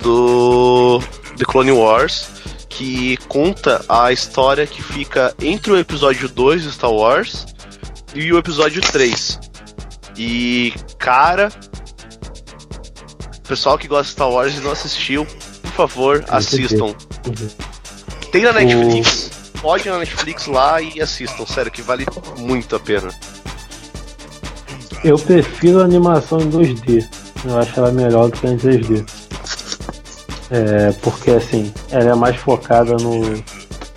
do 0.00 1.00
The 1.36 1.44
Clone 1.44 1.70
Wars, 1.72 2.26
que 2.74 3.16
conta 3.28 3.84
a 3.88 4.12
história 4.12 4.66
que 4.66 4.82
fica 4.82 5.34
entre 5.40 5.72
o 5.72 5.78
episódio 5.78 6.28
2 6.28 6.62
de 6.62 6.72
Star 6.72 6.90
Wars 6.90 7.46
e 8.14 8.32
o 8.32 8.38
episódio 8.38 8.82
3. 8.82 9.40
E 10.16 10.72
cara, 10.98 11.50
pessoal 13.46 13.78
que 13.78 13.86
gosta 13.86 14.04
de 14.04 14.10
Star 14.10 14.30
Wars 14.30 14.56
e 14.56 14.60
não 14.60 14.72
assistiu, 14.72 15.24
por 15.62 15.70
favor, 15.72 16.24
assistam. 16.28 16.94
Tem 18.32 18.42
na 18.42 18.52
Netflix, 18.52 19.30
pode 19.60 19.88
ir 19.88 19.92
na 19.92 19.98
Netflix 19.98 20.46
lá 20.46 20.80
e 20.82 21.00
assistam, 21.00 21.46
sério, 21.46 21.70
que 21.70 21.82
vale 21.82 22.04
muito 22.38 22.74
a 22.74 22.80
pena. 22.80 23.08
Eu 25.04 25.16
prefiro 25.16 25.80
a 25.80 25.84
animação 25.84 26.40
em 26.40 26.50
2D. 26.50 27.06
Eu 27.44 27.58
acho 27.58 27.78
ela 27.78 27.92
melhor 27.92 28.30
do 28.30 28.40
que 28.40 28.46
em 28.46 28.56
3D. 28.56 29.23
É, 30.50 30.92
porque 31.02 31.30
assim, 31.30 31.72
ela 31.90 32.10
é 32.10 32.14
mais 32.14 32.36
focada 32.36 32.96
no, 32.96 33.20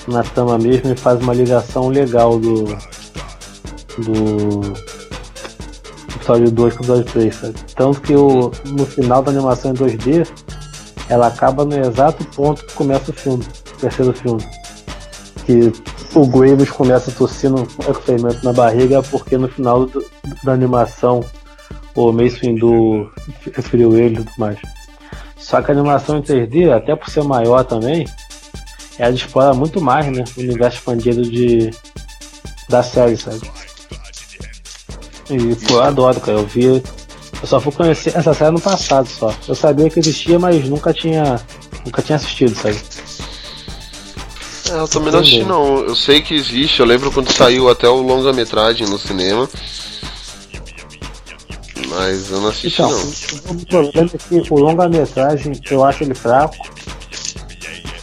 na 0.08 0.24
trama 0.24 0.58
mesmo 0.58 0.92
e 0.92 0.96
faz 0.96 1.20
uma 1.22 1.34
ligação 1.34 1.90
legal 1.90 2.40
do. 2.40 2.64
do. 3.98 4.74
episódio 6.16 6.52
2 6.52 6.74
com 6.74 6.80
o 6.80 6.86
episódio 6.86 7.04
3, 7.12 7.36
sabe? 7.36 7.54
Tanto 7.76 8.02
que 8.02 8.16
o, 8.16 8.52
no 8.66 8.86
final 8.86 9.22
da 9.22 9.32
animação 9.32 9.72
em 9.72 9.76
2D, 9.76 10.28
ela 11.10 11.28
acaba 11.28 11.64
no 11.66 11.78
exato 11.80 12.24
ponto 12.36 12.66
que 12.66 12.74
começa 12.74 13.12
o 13.12 13.14
filme, 13.14 13.44
o 13.76 13.78
terceiro 13.80 14.14
filme. 14.14 14.44
Que 15.46 15.72
o 16.14 16.26
Graves 16.28 16.70
começa 16.70 17.12
tossindo 17.12 17.62
um 17.62 18.44
na 18.44 18.52
barriga 18.54 19.02
porque 19.04 19.38
no 19.38 19.48
final 19.48 19.86
do- 19.86 20.04
da 20.44 20.52
animação 20.54 21.24
o 21.96 22.12
Mace 22.12 22.40
Windu 22.42 23.10
referiu 23.54 23.98
ele 23.98 24.16
e 24.16 24.18
tudo 24.24 24.32
mais. 24.38 24.58
Só 25.48 25.62
que 25.62 25.72
a 25.72 25.74
animação 25.74 26.18
em 26.18 26.22
3D, 26.22 26.76
até 26.76 26.94
por 26.94 27.10
ser 27.10 27.24
maior 27.24 27.64
também, 27.64 28.06
ela 29.00 29.16
explora 29.16 29.54
muito 29.54 29.80
mais, 29.80 30.06
né? 30.08 30.26
O 30.36 30.42
universo 30.42 30.80
expandido 30.80 31.22
de, 31.22 31.72
da 32.68 32.84
série, 32.84 33.16
sabe? 33.16 33.50
E 35.30 35.56
pô, 35.66 35.76
eu 35.76 35.84
adoro, 35.84 36.20
cara. 36.20 36.38
Eu 36.38 36.46
vi. 36.46 36.66
Eu 36.66 36.84
só 37.46 37.62
fui 37.62 37.72
conhecer 37.72 38.14
essa 38.14 38.34
série 38.34 38.52
no 38.52 38.60
passado 38.60 39.08
só. 39.08 39.34
Eu 39.48 39.56
sabia 39.56 39.90
que 39.90 40.00
existia, 40.00 40.38
mas 40.38 40.68
nunca 40.68 40.94
tinha. 40.94 41.40
Nunca 41.86 42.02
tinha 42.02 42.18
assistido, 42.18 42.54
sabe? 42.54 42.78
É, 44.70 44.80
eu 44.80 44.88
também 44.90 45.14
não 45.14 45.20
assisti 45.20 45.44
não. 45.46 45.78
Eu 45.80 45.96
sei 45.96 46.22
que 46.22 46.34
existe, 46.34 46.82
eu 46.82 46.86
lembro 46.86 47.10
quando 47.10 47.32
saiu 47.32 47.70
até 47.70 47.88
o 47.88 48.02
longa-metragem 48.02 48.86
no 48.86 49.00
cinema. 49.00 49.48
Mas 52.08 52.32
eu 52.32 52.40
não 52.40 52.48
assisti 52.48 52.82
Então, 52.82 52.90
não. 52.90 53.62
o 53.62 53.66
problema 53.66 54.10
é 54.14 54.18
que 54.18 54.54
o 54.54 54.58
longa-metragem 54.58 55.52
eu 55.70 55.84
acho 55.84 56.04
ele 56.06 56.16
fraco. 56.16 56.56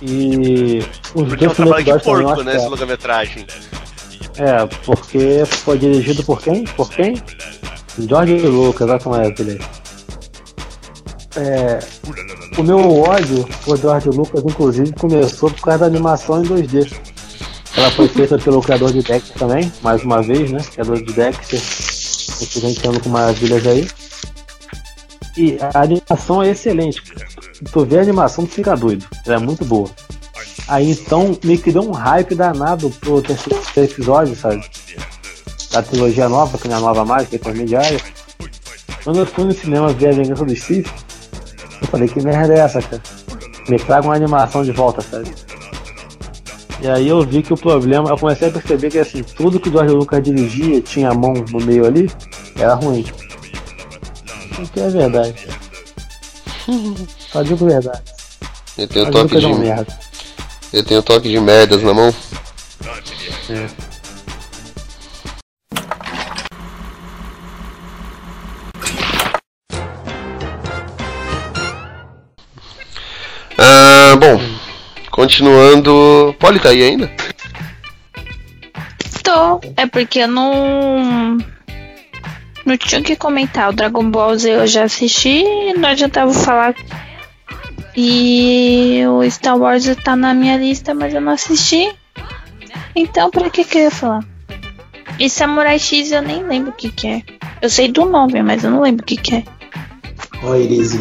E 0.03 0.81
os 1.15 1.29
Porque 1.29 1.45
é 1.45 1.49
um 1.49 1.55
dois 1.55 1.57
trabalho 1.57 1.85
de 1.85 2.05
porco, 2.05 2.31
acho 2.31 2.45
né, 2.45 2.57
esse 2.57 2.69
longa-metragem. 2.69 3.47
É, 4.37 4.67
porque 4.85 5.45
foi 5.47 5.79
dirigido 5.79 6.23
por 6.25 6.43
quem? 6.43 6.65
Por 6.65 6.91
quem? 6.91 7.15
George 7.99 8.35
Lucas, 8.41 8.91
olha 8.91 9.01
como 9.01 9.17
é 9.17 9.29
aquele. 9.29 9.59
É, 11.37 11.79
o 12.59 12.63
meu 12.63 13.01
ódio 13.01 13.49
por 13.65 13.79
George 13.79 14.11
Lucas, 14.11 14.43
inclusive, 14.45 14.93
começou 14.93 15.51
por 15.51 15.63
causa 15.63 15.79
da 15.79 15.87
animação 15.87 16.45
em 16.45 16.47
2D. 16.47 16.95
Ela 17.75 17.91
foi 17.93 18.07
feita 18.09 18.39
pelo 18.39 18.61
criador 18.61 18.93
de 18.93 19.03
Dexter 19.03 19.39
também, 19.39 19.73
mais 19.83 20.03
uma 20.03 20.23
vez, 20.23 20.53
né? 20.53 20.59
Criador 20.75 21.03
de 21.03 21.13
Dexter, 21.13 21.61
representando 22.41 23.01
com 23.01 23.09
maravilhas 23.09 23.67
aí. 23.67 23.89
E 25.37 25.59
a 25.61 25.81
animação 25.81 26.43
é 26.43 26.51
excelente. 26.51 27.03
Tu 27.73 27.85
vê 27.85 27.99
a 27.99 28.03
animação, 28.03 28.47
tu 28.47 28.53
fica 28.53 28.77
doido. 28.77 29.07
Ela 29.27 29.37
é 29.37 29.39
muito 29.39 29.65
boa. 29.65 29.89
Aí 30.69 30.93
então 30.93 31.39
me 31.45 31.59
criou 31.59 31.89
um 31.89 31.93
hype 31.93 32.35
danado 32.35 32.91
pro 32.91 33.21
terceiro 33.21 33.61
episódio, 33.77 34.35
sabe? 34.37 34.65
Da 35.73 35.83
trilogia 35.83 36.29
nova, 36.29 36.57
que 36.57 36.69
não 36.69 36.77
é 36.77 36.79
a 36.79 36.81
nova 36.81 37.05
mais, 37.05 37.29
que 37.29 37.37
é 37.37 37.39
intermediária. 37.39 38.01
Quando 39.03 39.19
eu 39.19 39.27
fui 39.27 39.45
no 39.45 39.53
cinema 39.53 39.93
ver 39.93 40.09
a 40.09 40.13
vingança 40.13 40.45
do 40.45 40.57
Steve, 40.57 40.89
eu 41.83 41.89
falei, 41.89 42.09
que 42.09 42.23
merda 42.23 42.55
é 42.55 42.61
essa, 42.61 42.81
cara? 42.81 43.03
Me 43.69 43.79
traga 43.79 44.07
uma 44.07 44.15
animação 44.15 44.65
de 44.65 44.73
volta, 44.73 45.03
sabe? 45.03 45.29
E 46.85 46.87
aí 46.87 47.09
eu 47.09 47.23
vi 47.23 47.43
que 47.43 47.51
o 47.51 47.57
problema, 47.57 48.11
eu 48.11 48.19
comecei 48.19 48.49
a 48.49 48.51
perceber 48.51 48.91
que 48.91 48.99
assim, 48.99 49.23
tudo 49.23 49.59
que 49.59 49.71
o 49.71 49.73
George 49.73 49.95
Lucas 49.95 50.23
dirigia, 50.23 50.83
tinha 50.83 51.09
a 51.09 51.15
mão 51.15 51.33
no 51.33 51.59
meio 51.65 51.87
ali, 51.87 52.11
era 52.59 52.75
ruim. 52.75 53.07
O 54.59 54.69
que 54.69 54.81
é 54.81 54.91
verdade. 54.91 55.47
Só 57.33 57.43
digo 57.43 57.65
verdade. 57.65 58.03
Ele 58.77 58.87
tem 58.87 59.01
o 59.01 59.07
Só 59.07 59.13
toque 59.13 59.39
de. 59.39 59.47
Ele 60.75 60.83
tem 60.83 60.99
o 60.99 61.03
toque 61.03 61.31
de 61.31 61.41
merdas 61.41 61.83
na 61.83 61.95
mão. 61.95 62.15
É. 63.49 63.94
Continuando. 75.25 76.37
Polly 76.39 76.61
tá 76.61 76.69
aí 76.69 76.83
ainda? 76.83 77.11
Tô. 79.23 79.59
É 79.75 79.87
porque 79.87 80.19
eu 80.19 80.29
não. 80.29 81.39
Não 82.67 82.77
tinha 82.77 83.01
o 83.01 83.05
que 83.05 83.17
comentar. 83.17 83.71
O 83.71 83.73
Dragon 83.73 84.11
Ball 84.11 84.37
Z 84.37 84.51
eu 84.51 84.67
já 84.67 84.85
assisti, 84.85 85.43
não 85.79 85.89
adiantava 85.89 86.31
falar. 86.31 86.75
E 87.97 89.03
o 89.09 89.31
Star 89.31 89.57
Wars 89.57 89.87
tá 90.05 90.15
na 90.15 90.35
minha 90.35 90.59
lista, 90.59 90.93
mas 90.93 91.15
eu 91.15 91.23
não 91.23 91.33
assisti. 91.33 91.91
Então, 92.95 93.31
pra 93.31 93.49
que 93.49 93.65
que 93.65 93.79
eu 93.79 93.83
ia 93.85 93.91
falar? 93.91 94.23
E 95.19 95.31
Samurai 95.31 95.79
X 95.79 96.13
eu 96.13 96.21
nem 96.21 96.45
lembro 96.47 96.71
o 96.71 96.75
que 96.75 96.91
que 96.91 97.07
é. 97.07 97.23
Eu 97.63 97.71
sei 97.71 97.89
do 97.89 98.05
nome, 98.05 98.43
mas 98.43 98.63
eu 98.63 98.71
não 98.71 98.83
lembro 98.83 99.03
o 99.03 99.07
que 99.07 99.17
que 99.17 99.37
é. 99.37 99.45
Ó, 100.43 100.55
heresia. 100.55 101.01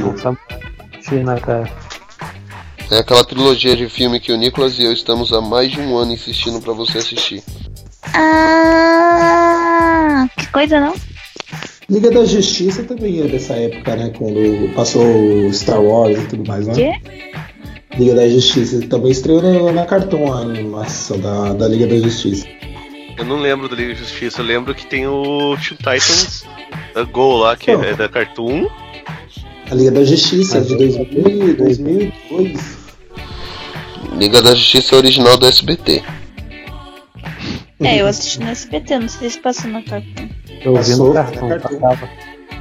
Sim, 1.02 1.24
na 1.24 1.38
cara. 1.38 1.70
É 2.92 3.00
aquela 3.00 3.24
trilogia 3.24 3.76
de 3.76 3.90
filme 3.90 4.20
que 4.20 4.32
o 4.32 4.38
Nicolas 4.38 4.78
e 4.78 4.84
eu 4.84 4.94
estamos 4.94 5.34
há 5.34 5.42
mais 5.42 5.72
de 5.72 5.80
um 5.80 5.98
ano 5.98 6.14
insistindo 6.14 6.62
pra 6.62 6.74
você 6.74 7.00
assistir. 7.00 7.44
Ah, 8.14 10.28
que 10.38 10.48
coisa 10.48 10.80
não? 10.80 10.94
Liga 11.90 12.12
da 12.12 12.26
Justiça 12.26 12.84
também 12.84 13.22
é 13.22 13.28
dessa 13.28 13.54
época, 13.54 13.96
né? 13.96 14.12
Quando 14.18 14.74
passou 14.74 15.06
o 15.06 15.54
Star 15.54 15.82
Wars 15.82 16.20
e 16.20 16.28
tudo 16.28 16.48
mais, 16.48 16.68
né? 16.68 16.74
Quê? 16.74 16.92
Liga 17.98 18.16
da 18.16 18.28
Justiça 18.28 18.82
também 18.88 19.12
estreou 19.12 19.42
na, 19.42 19.72
na 19.72 19.86
Cartoon 19.86 20.34
a 20.34 20.40
animação 20.40 21.20
da, 21.20 21.54
da 21.54 21.68
Liga 21.68 21.88
da 21.88 21.98
Justiça. 21.98 22.48
Eu 23.18 23.26
não 23.26 23.38
lembro 23.38 23.70
do 23.70 23.76
Liga 23.76 23.94
da 23.94 24.00
Justiça, 24.00 24.42
eu 24.42 24.46
lembro 24.46 24.74
que 24.74 24.86
tem 24.86 25.08
o 25.08 25.56
Teen 25.58 25.78
Titans 25.78 26.44
uh, 26.96 27.06
Go 27.06 27.38
lá, 27.38 27.56
que 27.56 27.70
é 27.70 27.94
da 27.94 28.10
Cartoon. 28.10 28.68
A 29.74 29.76
Liga 29.76 29.90
da 29.90 30.04
Justiça 30.04 30.62
de 30.62 30.76
2000, 30.78 31.58
2002. 31.58 32.78
Liga 34.16 34.40
da 34.40 34.54
Justiça 34.54 34.94
é 34.94 34.98
original 35.00 35.36
do 35.36 35.48
SBT. 35.48 36.04
É, 37.80 38.00
eu 38.00 38.06
assisti 38.06 38.40
no 38.40 38.50
SBT, 38.50 39.00
não 39.00 39.10
sei 39.10 39.32
se 39.32 39.40
passou 39.40 39.72
na 39.72 39.82
Cartoon. 39.82 40.30
Eu 40.64 40.76
vi 40.76 40.96
no 40.96 41.12
Cartoon. 41.12 41.60
passava, 41.60 42.10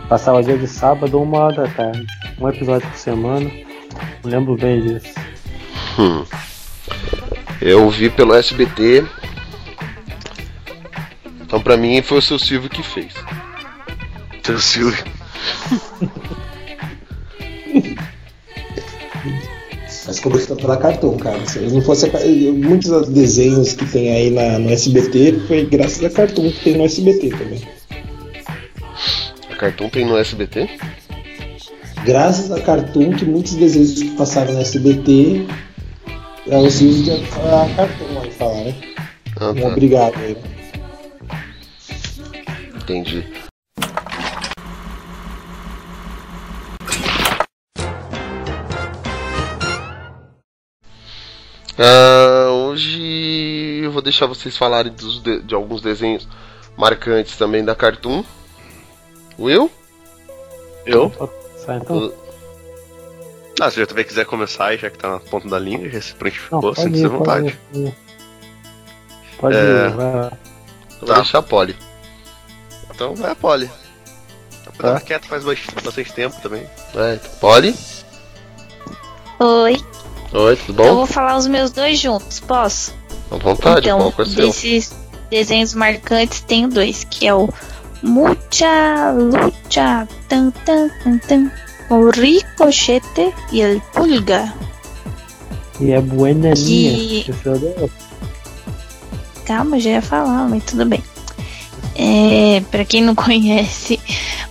passava 0.09 0.43
dia 0.43 0.57
de 0.57 0.67
sábado, 0.67 1.21
uma 1.21 1.39
hora 1.39 1.65
da 1.65 1.69
tarde. 1.69 2.07
Um 2.41 2.49
episódio 2.49 2.89
por 2.89 2.97
semana. 2.97 3.51
Não 4.25 4.31
lembro 4.31 4.57
bem 4.57 4.81
disso. 4.81 5.15
Hum. 5.99 6.25
Eu 7.61 7.91
vi 7.91 8.09
pelo 8.09 8.35
SBT. 8.35 9.05
Então 11.43 11.61
pra 11.61 11.77
mim 11.77 12.01
foi 12.01 12.17
o 12.17 12.23
seu 12.23 12.39
Silvio 12.39 12.71
que 12.71 12.83
fez. 12.83 13.13
Seu 14.43 14.59
Silvio. 14.59 15.05
Mas 20.07 20.19
começou 20.19 20.57
pela 20.57 20.77
Cartoon, 20.77 21.17
cara. 21.17 21.47
Se 21.47 21.61
não 21.61 21.81
fosse 21.83 22.07
a, 22.07 22.11
muitos 22.53 22.91
dos 22.91 23.09
desenhos 23.09 23.73
que 23.75 23.87
tem 23.87 24.13
aí 24.13 24.31
na, 24.31 24.59
no 24.59 24.71
SBT 24.71 25.41
foi 25.47 25.65
graças 25.67 26.03
a 26.03 26.11
Cartoon 26.11 26.51
que 26.51 26.65
tem 26.65 26.77
no 26.77 26.85
SBT 26.85 27.31
também. 27.31 27.63
A 29.51 29.57
Cartoon 29.57 29.89
tem 29.89 30.05
no 30.05 30.17
SBT? 30.17 30.69
Graças 32.05 32.51
a 32.51 32.61
Cartoon 32.61 33.13
que 33.13 33.25
muitos 33.25 33.55
desenhos 33.55 34.03
que 34.03 34.11
passaram 34.17 34.55
no 34.55 34.61
SBT 34.61 35.47
é 36.49 36.57
os 36.57 36.81
usos 36.81 37.05
de 37.05 37.13
a 37.13 37.75
Cartoon 37.77 38.21
aí 38.23 38.31
falar, 38.33 38.65
né? 38.65 38.75
Ah, 39.37 39.55
tá. 39.55 39.69
Obrigado 39.69 40.17
aí. 40.19 40.37
Entendi. 42.75 43.25
Ah, 51.79 52.51
hoje 52.51 53.81
eu 53.83 53.91
vou 53.91 54.03
deixar 54.03 54.27
vocês 54.27 54.57
falarem 54.57 54.93
dos 54.93 55.23
de, 55.23 55.41
de 55.43 55.55
alguns 55.55 55.81
desenhos 55.81 56.29
marcantes 56.77 57.37
também 57.37 57.65
da 57.65 57.75
Cartoon. 57.75 58.23
Will? 59.39 59.71
Eu? 60.85 61.11
Sai 61.65 61.79
então. 61.79 62.13
Ah, 63.61 63.71
se 63.71 63.79
já 63.81 63.87
também 63.87 64.05
quiser 64.05 64.25
começar 64.27 64.67
aí, 64.67 64.79
já 64.79 64.91
que 64.91 64.99
tá 64.99 65.11
na 65.11 65.21
ponta 65.21 65.49
da 65.49 65.59
linha, 65.59 65.89
já 65.91 66.01
se 66.01 66.15
prontificou, 66.15 66.75
sinta-se 66.75 67.03
ir, 67.03 67.07
à 67.07 67.09
vontade. 67.09 67.59
pode 67.73 67.85
ir. 67.87 67.95
Pode 69.39 69.57
É. 69.57 69.61
ir, 69.61 69.91
vai 69.91 70.15
lá. 70.15 70.33
Eu 71.01 71.07
Tá. 71.07 71.15
Vou 71.15 71.23
deixar 71.23 71.39
a 71.39 71.43
Polly. 71.43 71.77
Então 72.91 73.15
vai 73.15 73.31
a 73.33 73.35
Polly. 73.35 73.71
Tá. 74.79 74.89
Ela 74.89 75.01
quieta 75.01 75.27
faz 75.29 75.45
bastante, 75.45 75.85
bastante 75.85 76.13
tempo 76.13 76.41
também. 76.41 76.63
É, 76.95 77.15
então, 77.15 77.31
Polly? 77.41 77.75
Oi. 79.41 79.77
Oi, 80.33 80.57
tudo 80.57 80.83
Eu 80.83 80.89
bom? 80.91 80.95
vou 80.97 81.07
falar 81.07 81.37
os 81.37 81.47
meus 81.47 81.71
dois 81.71 81.99
juntos, 81.99 82.41
posso? 82.41 82.95
À 83.31 83.37
vontade, 83.37 83.81
então, 83.87 83.99
qual 83.99 84.13
que 84.13 84.21
é 84.21 84.25
o 84.25 84.27
seu? 84.27 84.47
desses 84.47 84.93
desenhos 85.31 85.75
marcantes, 85.75 86.41
tenho 86.41 86.69
dois, 86.69 87.05
que 87.05 87.27
é 87.27 87.35
o 87.35 87.49
Mucha 88.03 89.13
Lucha 89.13 90.09
tan, 90.29 90.51
tan, 90.65 90.89
tan, 91.05 91.19
tan, 91.19 91.51
o 91.91 92.11
Ricochete 92.11 93.33
e 93.53 93.61
el 93.61 93.81
Pulga. 93.93 94.53
E 95.81 95.91
é 95.93 96.01
buenaninha. 96.01 97.25
Que- 97.25 97.31
o 97.31 97.59
dela. 97.59 97.91
Calma, 99.45 99.79
já 99.81 99.91
ia 99.91 100.03
falar, 100.03 100.49
mas 100.49 100.65
tudo 100.65 100.85
bem. 100.87 101.03
É, 101.95 102.63
para 102.71 102.85
quem 102.85 103.03
não 103.03 103.15
conhece, 103.17 104.01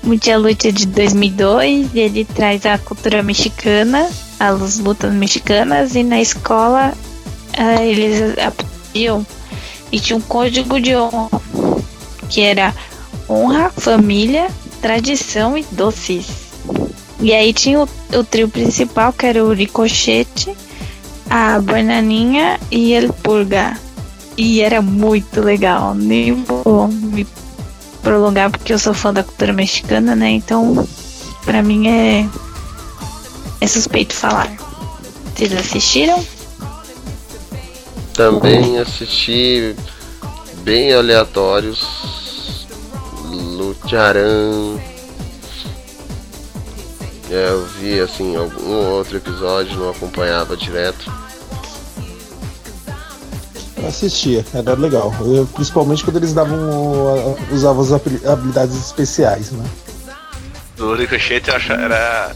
Mucha 0.03 0.37
Lucha 0.37 0.69
é 0.69 0.71
de 0.71 0.85
2002, 0.87 1.93
ele 1.95 2.23
traz 2.25 2.65
a 2.65 2.77
cultura 2.77 3.21
mexicana, 3.23 4.09
as 4.47 4.79
lutas 4.79 5.13
mexicanas, 5.13 5.95
e 5.95 6.03
na 6.03 6.21
escola 6.21 6.93
ah, 7.57 7.83
eles 7.83 8.37
aprendiam 8.37 9.25
e 9.91 9.99
tinha 9.99 10.17
um 10.17 10.21
código 10.21 10.79
de 10.79 10.95
honra, 10.95 11.29
que 12.29 12.41
era 12.41 12.73
honra, 13.29 13.69
família, 13.69 14.49
tradição 14.81 15.57
e 15.57 15.65
doces. 15.71 16.27
E 17.19 17.33
aí 17.33 17.53
tinha 17.53 17.79
o, 17.79 17.89
o 18.17 18.23
trio 18.23 18.49
principal, 18.49 19.13
que 19.13 19.25
era 19.25 19.43
o 19.43 19.53
Ricochete, 19.53 20.55
a 21.29 21.59
Bananinha 21.59 22.59
e 22.71 22.93
el 22.93 23.13
Pulga. 23.13 23.77
E 24.37 24.61
era 24.61 24.81
muito 24.81 25.41
legal. 25.41 25.93
Nem 25.93 26.33
vou 26.33 26.87
me 26.87 27.27
prolongar 28.01 28.49
porque 28.49 28.73
eu 28.73 28.79
sou 28.79 28.93
fã 28.93 29.13
da 29.13 29.23
cultura 29.23 29.53
mexicana, 29.53 30.15
né? 30.15 30.31
Então, 30.31 30.87
pra 31.45 31.61
mim 31.61 31.87
é. 31.87 32.27
É 33.61 33.67
suspeito 33.67 34.13
falar. 34.13 34.49
Vocês 35.35 35.53
assistiram? 35.53 36.25
Também 38.13 38.79
assisti 38.79 39.75
bem 40.63 40.93
aleatórios. 40.93 42.67
Lucharan. 43.25 44.77
É, 47.29 47.49
eu 47.49 47.65
vi 47.79 47.99
assim 47.99 48.35
algum 48.35 48.73
outro 48.91 49.15
episódio, 49.17 49.77
não 49.77 49.91
acompanhava 49.91 50.57
direto. 50.57 51.09
Eu 53.77 53.87
assistia, 53.87 54.45
era 54.53 54.73
legal. 54.73 55.13
Eu- 55.21 55.47
principalmente 55.53 56.03
quando 56.03 56.17
eles 56.17 56.33
davam. 56.33 56.57
o- 56.59 57.37
usavam 57.51 57.81
as 57.83 57.91
habili- 57.93 58.21
habilidades 58.27 58.75
especiais, 58.75 59.51
né? 59.51 59.63
Do 60.75 60.93
Ricochet 60.95 61.47
eu 61.47 61.55
acho 61.55 61.71
era. 61.71 62.31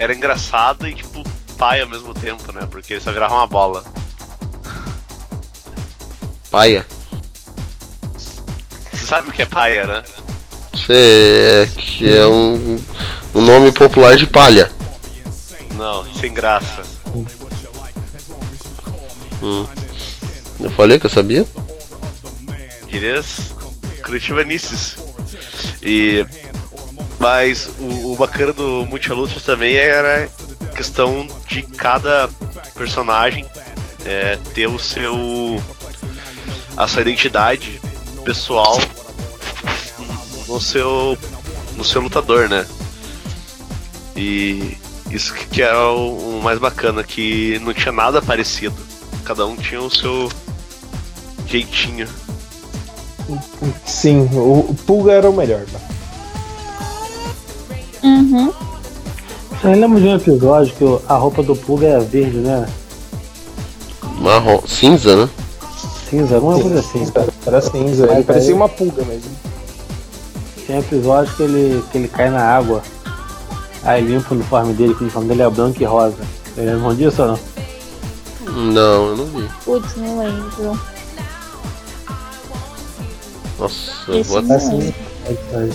Era 0.00 0.14
engraçado 0.14 0.88
e 0.88 0.94
tipo 0.94 1.22
pai 1.58 1.82
ao 1.82 1.88
mesmo 1.88 2.14
tempo, 2.14 2.50
né? 2.52 2.66
Porque 2.70 2.94
ele 2.94 3.02
só 3.02 3.12
virava 3.12 3.34
uma 3.34 3.46
bola. 3.46 3.84
Paia. 6.50 6.86
Você 8.90 9.04
sabe 9.04 9.28
o 9.28 9.32
que 9.32 9.42
é 9.42 9.46
paia, 9.46 9.86
né? 9.86 10.02
Cê, 10.86 10.94
é, 10.94 11.66
que 11.66 12.16
é 12.16 12.26
um, 12.26 12.82
um 13.34 13.42
nome 13.42 13.70
popular 13.72 14.16
de 14.16 14.26
palha. 14.26 14.72
Não, 15.74 16.02
sem 16.14 16.32
graça. 16.32 16.82
Hum. 19.42 19.66
Eu 20.58 20.70
falei 20.70 20.98
que 20.98 21.04
eu 21.04 21.10
sabia? 21.10 21.46
Querias 22.88 23.52
Curitibanices. 24.02 24.96
E. 25.82 26.24
Mas 27.20 27.68
o, 27.78 28.12
o 28.12 28.16
bacana 28.16 28.50
do 28.54 28.86
Multilutas 28.86 29.42
também 29.42 29.76
era 29.76 30.26
questão 30.74 31.28
de 31.46 31.62
cada 31.62 32.30
personagem 32.74 33.44
é, 34.06 34.38
ter 34.54 34.66
o 34.66 34.78
seu. 34.78 35.62
a 36.74 36.88
sua 36.88 37.02
identidade 37.02 37.78
pessoal 38.24 38.80
no 40.48 40.58
seu. 40.58 41.18
no 41.76 41.84
seu 41.84 42.00
lutador, 42.00 42.48
né? 42.48 42.66
E 44.16 44.78
isso 45.10 45.34
que 45.34 45.60
era 45.60 45.90
o, 45.90 46.38
o 46.38 46.42
mais 46.42 46.58
bacana, 46.58 47.04
que 47.04 47.58
não 47.58 47.74
tinha 47.74 47.92
nada 47.92 48.22
parecido. 48.22 48.76
Cada 49.26 49.44
um 49.44 49.56
tinha 49.56 49.82
o 49.82 49.90
seu 49.90 50.30
jeitinho. 51.46 52.08
Sim, 53.84 54.26
o, 54.32 54.74
Pulga 54.86 55.12
era 55.12 55.28
o 55.28 55.36
melhor. 55.36 55.60
Né? 55.60 55.99
Uhum. 58.02 58.52
Você 59.50 59.74
lembra 59.74 60.00
de 60.00 60.06
um 60.06 60.16
episódio 60.16 60.74
que 60.74 60.84
a 61.08 61.14
roupa 61.16 61.42
do 61.42 61.54
Pulga 61.54 61.86
era 61.86 62.00
verde, 62.00 62.38
né? 62.38 62.66
Marrom. 64.20 64.60
Cinza, 64.66 65.16
né? 65.16 65.28
Cinza, 66.08 66.36
alguma 66.36 66.58
coisa 66.60 66.80
assim. 66.80 67.06
Era 67.46 67.60
cinza, 67.60 68.10
ele 68.12 68.24
parecia 68.24 68.54
uma 68.54 68.68
pulga 68.68 69.04
mesmo. 69.04 69.30
Tem 70.66 70.76
um 70.76 70.80
episódio 70.80 71.34
que 71.36 71.42
ele, 71.42 71.84
que 71.90 71.98
ele 71.98 72.08
cai 72.08 72.30
na 72.30 72.42
água. 72.42 72.82
Aí 73.84 74.02
limpa 74.04 74.32
o 74.32 74.36
uniforme 74.36 74.72
dele, 74.74 74.94
que 74.94 75.00
o 75.00 75.02
uniforme 75.04 75.28
dele 75.28 75.42
é 75.42 75.50
branco 75.50 75.80
e 75.82 75.84
rosa. 75.84 76.16
Vocês 76.54 76.66
lembram 76.66 76.94
disso 76.94 77.22
ou 77.22 77.28
não? 77.28 77.38
Não, 78.72 79.06
eu 79.08 79.16
não 79.16 79.26
vi. 79.26 79.48
Putz, 79.64 79.96
não 79.96 80.18
lembro. 80.18 80.80
Nossa, 83.58 83.92
eu 84.08 84.20
Esse 84.20 84.30
vou, 84.30 84.42
não 84.42 84.54
É 84.54 84.58
lembro. 84.58 84.94
é 85.26 85.32
isso 85.32 85.56
aí. 85.56 85.72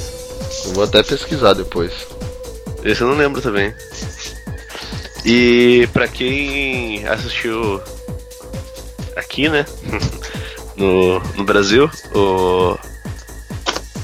eu 0.65 0.73
vou 0.73 0.83
até 0.83 1.03
pesquisar 1.03 1.53
depois. 1.53 1.91
Esse 2.85 3.01
eu 3.01 3.07
não 3.07 3.17
lembro 3.17 3.41
também. 3.41 3.73
E 5.25 5.89
pra 5.91 6.07
quem 6.07 7.05
assistiu 7.07 7.81
aqui, 9.15 9.49
né? 9.49 9.65
no, 10.77 11.19
no 11.35 11.43
Brasil, 11.43 11.89
o, 12.13 12.77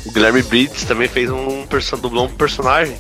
o 0.06 0.12
Guilherme 0.12 0.42
Briggs 0.42 0.86
também 0.88 1.08
fez 1.08 1.30
um 1.30 1.66
dublou 2.02 2.26
um 2.26 2.36
personagem. 2.36 2.98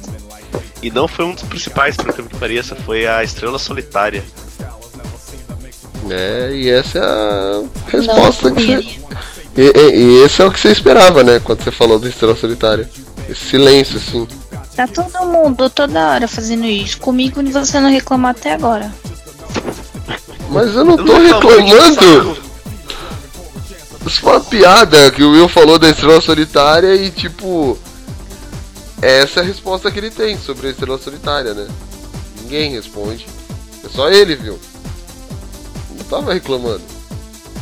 E 0.84 0.90
não 0.92 1.08
foi 1.08 1.26
um 1.26 1.34
dos 1.34 1.44
principais, 1.44 1.96
por 1.96 2.14
que 2.14 2.22
pareça, 2.38 2.76
foi 2.76 3.06
a 3.08 3.24
Estrela 3.24 3.58
Solitária. 3.60 4.24
É, 6.10 6.52
e 6.54 6.70
essa 6.70 6.98
é 6.98 7.02
a 7.02 7.64
resposta 7.90 8.50
Não 8.50 8.56
que 8.56 8.66
você. 8.66 9.00
E, 9.58 9.62
e- 9.62 9.96
e 9.96 10.24
esse 10.24 10.42
é 10.42 10.46
o 10.46 10.52
que 10.52 10.60
você 10.60 10.70
esperava, 10.72 11.24
né? 11.24 11.40
Quando 11.44 11.64
você 11.64 11.72
falou 11.72 12.00
da 12.00 12.08
Estrela 12.10 12.36
Solitária. 12.36 12.90
Esse 13.30 13.46
silêncio, 13.46 13.98
assim. 13.98 14.28
Tá 14.76 14.88
todo 14.88 15.26
mundo 15.26 15.70
toda 15.70 16.10
hora 16.10 16.28
fazendo 16.28 16.66
isso. 16.66 16.98
Comigo 16.98 17.42
e 17.42 17.52
você 17.52 17.80
não 17.80 17.90
reclamou 17.90 18.32
até 18.32 18.54
agora. 18.54 18.92
Mas 20.50 20.76
eu 20.76 20.84
não 20.84 20.98
tô 20.98 21.18
reclamando! 21.18 22.38
Isso 24.06 24.22
foi 24.22 24.34
uma 24.34 24.42
piada 24.42 25.12
que 25.12 25.24
o 25.24 25.32
Will 25.32 25.48
falou 25.48 25.78
da 25.78 25.90
Estrela 25.90 26.22
Solitária 26.22 26.96
e, 26.96 27.12
tipo. 27.12 27.78
Essa 29.02 29.40
é 29.40 29.44
a 29.44 29.46
resposta 29.46 29.90
que 29.92 30.00
ele 30.00 30.12
tem 30.12 30.38
sobre 30.38 30.68
a 30.68 30.70
Estrela 30.72 30.98
Solitária, 30.98 31.54
né? 31.54 31.68
Ninguém 32.42 32.72
responde. 32.72 33.26
É 33.84 33.90
só 33.90 34.10
ele, 34.10 34.36
viu? 34.36 34.60
Não 35.98 36.06
tava 36.06 36.34
reclamando. 36.34 36.84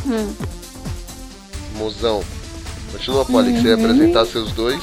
Hum. 0.06 0.34
Mozão. 1.76 2.22
Continua, 2.92 3.24
Polly, 3.24 3.52
que 3.54 3.62
você 3.62 3.68
ia 3.68 3.74
apresentar 3.74 4.26
seus 4.26 4.52
dois. 4.52 4.82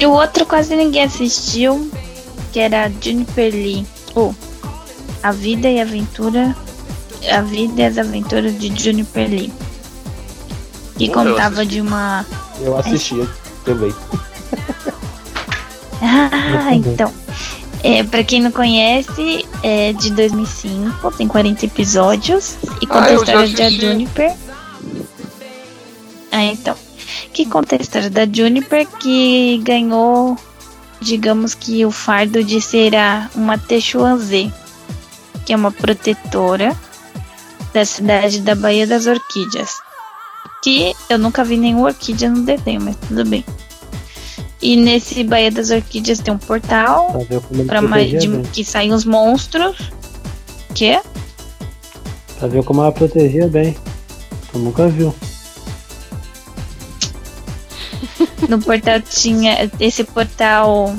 E 0.00 0.06
o 0.06 0.12
outro 0.12 0.46
quase 0.46 0.74
ninguém 0.74 1.04
assistiu, 1.04 1.90
que 2.52 2.58
era 2.58 2.90
Juniper 3.00 3.52
Lee. 3.52 3.86
Ou 4.14 4.34
A 5.22 5.30
Vida 5.30 5.68
e 5.68 5.78
a 5.78 5.82
Aventura. 5.82 6.56
A 7.30 7.42
Vida 7.42 7.82
e 7.82 7.84
as 7.84 7.98
Aventuras 7.98 8.58
de 8.58 8.68
Juniper 8.82 9.28
Lee. 9.28 9.52
Que 10.96 11.08
eu 11.08 11.12
contava 11.12 11.66
de 11.66 11.82
uma. 11.82 12.24
Eu 12.60 12.76
assistia 12.78 13.28
também. 13.64 13.94
Ah, 16.02 16.74
então. 16.74 17.12
É, 17.82 18.02
pra 18.02 18.24
quem 18.24 18.40
não 18.40 18.50
conhece, 18.50 19.44
é 19.62 19.92
de 19.92 20.10
2005, 20.12 21.10
tem 21.12 21.28
40 21.28 21.66
episódios 21.66 22.56
e 22.80 22.86
conta 22.86 23.04
Ah, 23.04 23.10
a 23.10 23.14
história 23.14 23.42
assisti. 23.42 23.80
Juniper. 23.80 24.34
Ah, 26.32 26.44
então. 26.44 26.74
Que 27.40 27.46
conta 27.46 27.74
a 27.74 27.80
história 27.80 28.10
da 28.10 28.26
Juniper 28.30 28.86
que 28.86 29.62
ganhou, 29.64 30.36
digamos 31.00 31.54
que 31.54 31.86
o 31.86 31.90
fardo 31.90 32.44
de 32.44 32.60
ser 32.60 32.94
a, 32.94 33.30
uma 33.34 33.56
Techuanzê, 33.56 34.50
que 35.46 35.54
é 35.54 35.56
uma 35.56 35.72
protetora 35.72 36.76
da 37.72 37.82
cidade 37.82 38.42
da 38.42 38.54
Baía 38.54 38.86
das 38.86 39.06
Orquídeas. 39.06 39.70
Que 40.62 40.92
eu 41.08 41.18
nunca 41.18 41.42
vi 41.42 41.56
nenhuma 41.56 41.86
orquídea 41.86 42.28
no 42.28 42.42
desenho, 42.42 42.82
mas 42.82 42.96
tudo 43.08 43.24
bem. 43.24 43.42
E 44.60 44.76
nesse 44.76 45.24
Baía 45.24 45.50
das 45.50 45.70
Orquídeas 45.70 46.18
tem 46.18 46.34
um 46.34 46.38
portal 46.38 47.10
Pra 47.66 47.80
mais 47.80 48.12
bem. 48.12 48.42
que 48.52 48.62
saem 48.66 48.92
os 48.92 49.06
monstros. 49.06 49.78
Que? 50.74 51.00
Pra 52.38 52.48
ver 52.48 52.62
como 52.64 52.82
ela 52.82 52.92
protegia 52.92 53.48
bem. 53.48 53.74
Tu 54.52 54.58
nunca 54.58 54.88
viu. 54.88 55.14
No 58.50 58.58
portal 58.60 59.00
tinha. 59.00 59.70
Esse 59.78 60.02
portal 60.02 60.92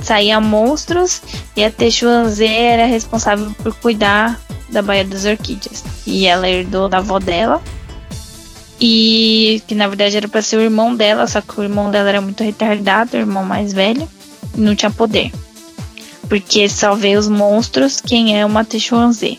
saía 0.00 0.40
monstros 0.40 1.20
e 1.56 1.64
a 1.64 1.70
Texuanzê 1.70 2.46
era 2.46 2.86
responsável 2.86 3.50
por 3.64 3.74
cuidar 3.74 4.40
da 4.68 4.80
Baía 4.80 5.04
das 5.04 5.24
Orquídeas. 5.24 5.82
E 6.06 6.24
ela 6.26 6.48
herdou 6.48 6.88
da 6.88 6.98
avó 6.98 7.18
dela. 7.18 7.60
E 8.80 9.60
que 9.66 9.74
na 9.74 9.88
verdade 9.88 10.16
era 10.16 10.28
pra 10.28 10.40
ser 10.40 10.56
o 10.56 10.60
irmão 10.60 10.94
dela, 10.94 11.26
só 11.26 11.40
que 11.40 11.58
o 11.58 11.64
irmão 11.64 11.90
dela 11.90 12.10
era 12.10 12.20
muito 12.20 12.44
retardado, 12.44 13.16
o 13.16 13.20
irmão 13.20 13.42
mais 13.44 13.72
velho, 13.72 14.08
e 14.56 14.60
não 14.60 14.76
tinha 14.76 14.90
poder. 14.90 15.32
Porque 16.28 16.68
só 16.68 16.94
vê 16.94 17.16
os 17.16 17.26
monstros 17.26 18.00
quem 18.00 18.38
é 18.38 18.46
uma 18.46 18.64
Texuanzê. 18.64 19.36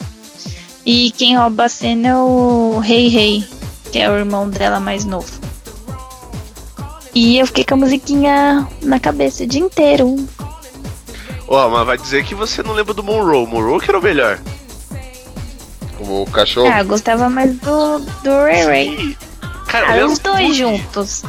E 0.86 1.12
quem 1.12 1.38
rouba 1.38 1.66
a 1.66 1.70
cena 1.70 2.10
é 2.10 2.16
o 2.18 2.80
Rei 2.80 3.08
Rei, 3.08 3.46
que 3.94 4.00
é 4.00 4.10
o 4.10 4.18
irmão 4.18 4.50
dela 4.50 4.80
mais 4.80 5.06
novo. 5.06 5.45
E 7.16 7.38
eu 7.40 7.48
fiquei 7.48 7.64
com 7.64 7.76
a 7.76 7.78
musiquinha 7.78 8.68
na 8.82 9.00
cabeça 9.00 9.44
o 9.44 9.48
dia 9.48 9.62
inteiro. 9.62 10.16
Ó, 11.48 11.70
mas 11.70 11.86
vai 11.86 11.98
dizer 11.98 12.26
que 12.26 12.36
você 12.36 12.62
não 12.62 12.74
lembra 12.74 12.94
do 12.94 13.02
Monroe. 13.04 13.48
Monroe 13.48 13.80
que 13.80 13.90
era 13.90 13.98
o 14.00 14.04
melhor. 14.04 14.38
Como 15.98 16.24
o 16.24 16.30
cachorro. 16.30 16.70
Ah, 16.72 16.80
eu 16.82 16.86
gostava 16.86 17.30
mais 17.30 17.56
do, 17.60 18.00
do 18.00 18.30
Ray 18.44 18.66
Ray. 18.66 19.18
Cara, 19.68 20.02
Ah, 20.02 20.06
os 20.06 20.20
dois 20.20 20.48
pug. 20.48 20.54
juntos. 20.58 21.24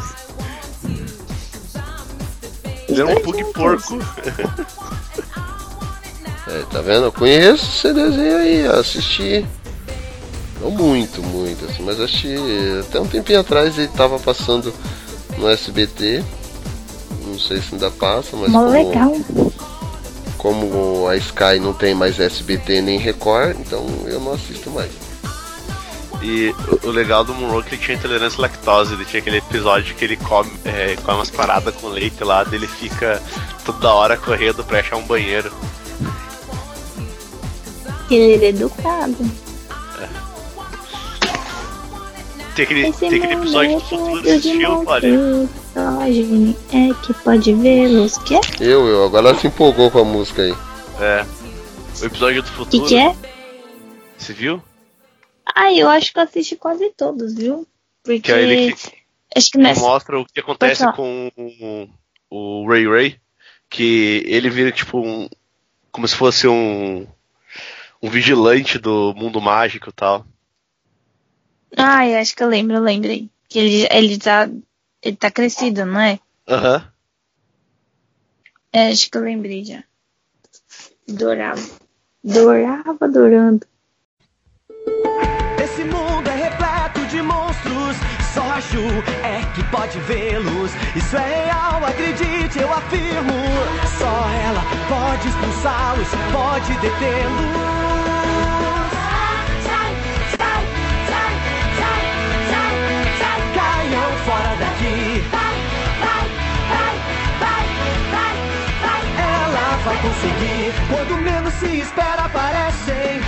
Ele 2.89 3.01
era 3.01 3.11
um 3.11 3.21
pug 3.23 3.45
porco. 3.53 3.99
É, 6.49 6.63
tá 6.71 6.81
vendo? 6.81 7.07
Eu 7.07 7.13
conheço 7.13 7.65
esse 7.89 7.93
desenho 7.93 8.37
aí, 8.39 8.67
assisti. 8.69 9.45
Não 10.61 10.71
muito, 10.71 11.21
muito, 11.21 11.65
assim, 11.65 11.83
mas 11.83 11.99
assisti. 12.01 12.37
Até 12.87 13.01
um 13.01 13.07
tempinho 13.09 13.41
atrás 13.41 13.77
ele 13.77 13.89
tava 13.89 14.17
passando 14.21 14.73
no 15.39 15.49
SBT. 15.49 16.23
Não 17.27 17.39
sei 17.39 17.61
se 17.61 17.75
ainda 17.75 17.91
passa, 17.91 18.37
mas 18.37 18.51
Mó 18.51 18.61
como, 18.61 18.71
legal. 18.73 19.13
como 20.39 21.09
a 21.09 21.17
Sky 21.17 21.59
não 21.61 21.73
tem 21.73 21.95
mais 21.95 22.19
SBT 22.21 22.81
nem 22.83 22.99
Record, 22.99 23.57
então 23.61 23.85
eu 24.07 24.21
não 24.21 24.33
assisto 24.33 24.71
mais. 24.71 24.91
E 26.23 26.55
o- 26.83 26.91
legal 26.91 27.25
do 27.25 27.35
Monroe 27.35 27.61
é 27.61 27.63
que 27.65 27.75
ele 27.75 27.83
tinha 27.83 27.97
intolerância 27.97 28.39
à 28.39 28.43
lactose. 28.43 28.95
Ele 28.95 29.05
tinha 29.05 29.21
aquele 29.21 29.37
episódio 29.39 29.95
que 29.95 30.05
ele 30.05 30.17
come, 30.17 30.51
é, 30.65 30.97
come 31.05 31.19
umas 31.19 31.31
paradas 31.31 31.75
com 31.75 31.89
leite 31.89 32.23
lá, 32.25 32.47
ele 32.51 32.67
fica 32.67 33.21
toda 33.65 33.93
hora 33.93 34.17
correndo 34.17 34.65
pra 34.65 34.79
achar 34.81 34.97
um 34.97 35.03
banheiro. 35.07 35.53
Ele 38.11 38.45
é 38.45 38.49
educado. 38.49 39.17
Tem 42.57 42.65
aquele, 42.65 42.89
Esse 42.89 43.01
tem 43.01 43.19
aquele 43.19 43.35
episódio 43.35 43.75
do 43.75 43.81
futuro, 43.81 44.23
de 44.23 44.31
assistiu, 44.31 44.85
olha? 44.87 45.07
é 46.73 46.95
que 47.07 47.15
pode 47.23 47.53
vê-los. 47.53 48.17
Que? 48.17 48.41
Eu, 48.59 48.87
eu, 48.87 49.05
agora 49.05 49.29
ela 49.29 49.39
se 49.39 49.47
empolgou 49.47 49.91
com 49.91 49.99
a 49.99 50.05
música 50.05 50.41
aí. 50.41 50.55
É. 50.99 51.27
O 52.01 52.07
episódio 52.07 52.43
do 52.43 52.49
Que 52.49 52.57
futuro. 52.57 52.87
que 52.87 52.97
é? 52.97 53.15
Você 54.17 54.33
viu? 54.33 54.63
Ah, 55.55 55.71
eu 55.71 55.87
acho 55.87 56.11
que 56.15 56.19
eu 56.19 56.23
assisti 56.23 56.57
quase 56.57 56.91
todos, 56.97 57.35
viu? 57.35 57.67
Porque 58.03 58.21
Que 58.21 58.33
é 58.33 58.43
ele 58.43 58.73
que, 58.73 58.89
acho 59.37 59.47
que 59.47 59.53
que 59.53 59.59
nessa. 59.59 59.81
mostra 59.83 60.19
o 60.19 60.25
que 60.25 60.41
acontece 60.41 60.91
com 60.95 61.31
o, 61.37 61.89
o 62.31 62.67
Ray 62.69 62.89
Ray. 62.89 63.17
Que 63.69 64.25
ele 64.27 64.49
vira 64.49 64.73
tipo 64.73 64.99
um. 64.99 65.29
Como 65.93 66.09
se 66.09 66.17
fosse 66.17 66.49
um. 66.49 67.07
Um 68.03 68.09
vigilante 68.09 68.79
do 68.79 69.13
mundo 69.15 69.43
mágico 69.43 69.91
e 69.91 69.93
tal. 69.93 70.25
Ah, 71.77 72.07
eu 72.07 72.19
acho 72.19 72.37
que 72.37 72.43
eu 72.43 72.49
lembro, 72.49 72.77
eu 72.77 72.83
lembrei. 72.83 73.31
Que 73.49 73.59
ele, 73.59 73.89
ele 73.91 74.19
tá. 74.19 74.49
Ele 75.03 75.17
tá 75.17 75.31
crescido, 75.31 75.87
não 75.87 76.01
é? 76.01 76.19
Aham. 76.49 76.85
É, 78.73 78.89
acho 78.89 79.11
que 79.11 79.17
eu 79.17 79.23
lembrei 79.23 79.65
já. 79.65 79.83
Adorava. 81.09 81.63
Adorava, 82.25 83.05
adorando. 83.05 83.67
Esse 85.63 85.85
mundo 85.85 86.29
é 86.29 86.37
repleto 86.37 87.07
de 87.07 87.23
monstros. 87.23 87.97
Só 88.35 88.43
a 88.43 88.61
Ju 88.61 88.83
é 89.25 89.55
que 89.55 89.65
pode 89.71 89.99
vê-los. 90.01 90.73
Isso 90.95 91.17
é 91.17 91.47
real, 91.47 91.85
acredite, 91.85 92.59
eu 92.59 92.73
afirmo. 92.73 93.33
Só 93.99 94.29
ela 94.45 94.63
pode 94.89 95.29
expulsá-los, 95.29 96.09
pode 96.33 96.73
detê-los. 96.81 98.06
Vai 109.87 109.97
conseguir. 110.03 110.75
Quando 110.89 111.23
menos 111.23 111.55
se 111.55 111.79
espera, 111.79 112.25
aparecem 112.25 113.23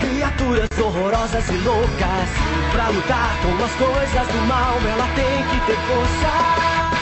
criaturas 0.00 0.68
horrorosas 0.78 1.48
e 1.48 1.56
loucas. 1.58 2.28
Pra 2.70 2.88
lutar 2.88 3.36
com 3.42 3.64
as 3.64 3.72
coisas 3.74 4.28
do 4.28 4.46
mal, 4.46 4.78
ela 4.88 5.08
tem 5.16 5.42
que 5.50 5.66
ter 5.66 5.76
força. 5.88 6.30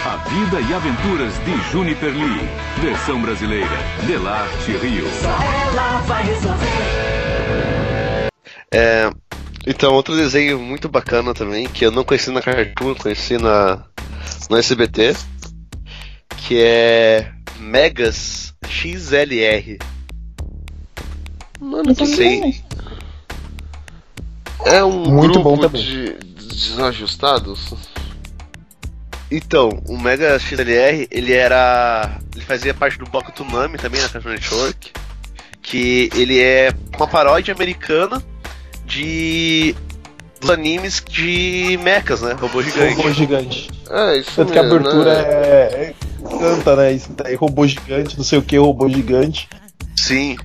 A 0.04 0.16
vida 0.28 0.60
e 0.60 0.74
aventuras 0.74 1.34
de 1.44 1.70
Juniper 1.70 2.10
Lee. 2.10 2.48
Versão 2.80 3.20
brasileira. 3.20 3.76
Delarte 4.06 4.72
Rio. 4.78 5.06
Só 5.20 5.28
ela 5.28 5.98
vai 6.06 6.24
resolver. 6.24 6.72
É, 8.74 9.10
então, 9.66 9.92
outro 9.92 10.16
desenho 10.16 10.58
muito 10.58 10.88
bacana 10.88 11.34
também, 11.34 11.68
que 11.68 11.84
eu 11.84 11.90
não 11.90 12.02
conheci 12.02 12.30
na 12.30 12.40
Cartoon, 12.40 12.94
conheci 12.94 13.36
na, 13.36 13.84
no 14.48 14.56
SBT, 14.56 15.14
que 16.38 16.58
é 16.58 17.30
Megas 17.60 18.51
XLR. 18.68 19.78
Mano, 21.60 21.94
que 21.94 22.06
sei. 22.06 22.62
É 24.64 24.82
um 24.84 25.10
Muito 25.10 25.34
grupo 25.34 25.56
bom 25.56 25.58
também. 25.58 25.82
de 25.82 26.12
desajustados. 26.36 27.74
Então, 29.30 29.70
o 29.86 29.96
Mega 29.98 30.38
XLR, 30.38 31.08
ele 31.10 31.32
era. 31.32 32.18
Ele 32.34 32.44
fazia 32.44 32.74
parte 32.74 32.98
do 32.98 33.06
bloco 33.06 33.32
Tsunami 33.32 33.78
também 33.78 34.00
na 34.00 34.08
Cartoon 34.08 34.30
Network. 34.30 34.92
Que 35.62 36.10
ele 36.14 36.38
é 36.40 36.72
uma 36.96 37.06
paródia 37.06 37.54
americana 37.54 38.22
de. 38.84 39.74
Dos 40.42 40.50
animes 40.50 41.02
de 41.08 41.78
mechas, 41.82 42.20
né? 42.20 42.32
Robô 42.32 42.62
gigante. 42.62 42.96
Robô 42.96 43.12
gigante. 43.12 43.70
É, 43.88 44.18
isso 44.18 44.32
Tanto 44.36 44.52
que 44.52 44.58
a 44.58 44.62
mesmo, 44.62 44.76
abertura 44.76 45.14
né? 45.14 45.22
é, 45.22 45.94
é. 45.94 45.94
Canta, 46.38 46.76
né? 46.76 46.92
Isso 46.92 47.12
daí, 47.12 47.34
robô 47.34 47.66
gigante, 47.66 48.16
não 48.16 48.24
sei 48.24 48.38
o 48.38 48.42
que, 48.42 48.58
robô 48.58 48.88
gigante. 48.88 49.48
Sim. 49.96 50.36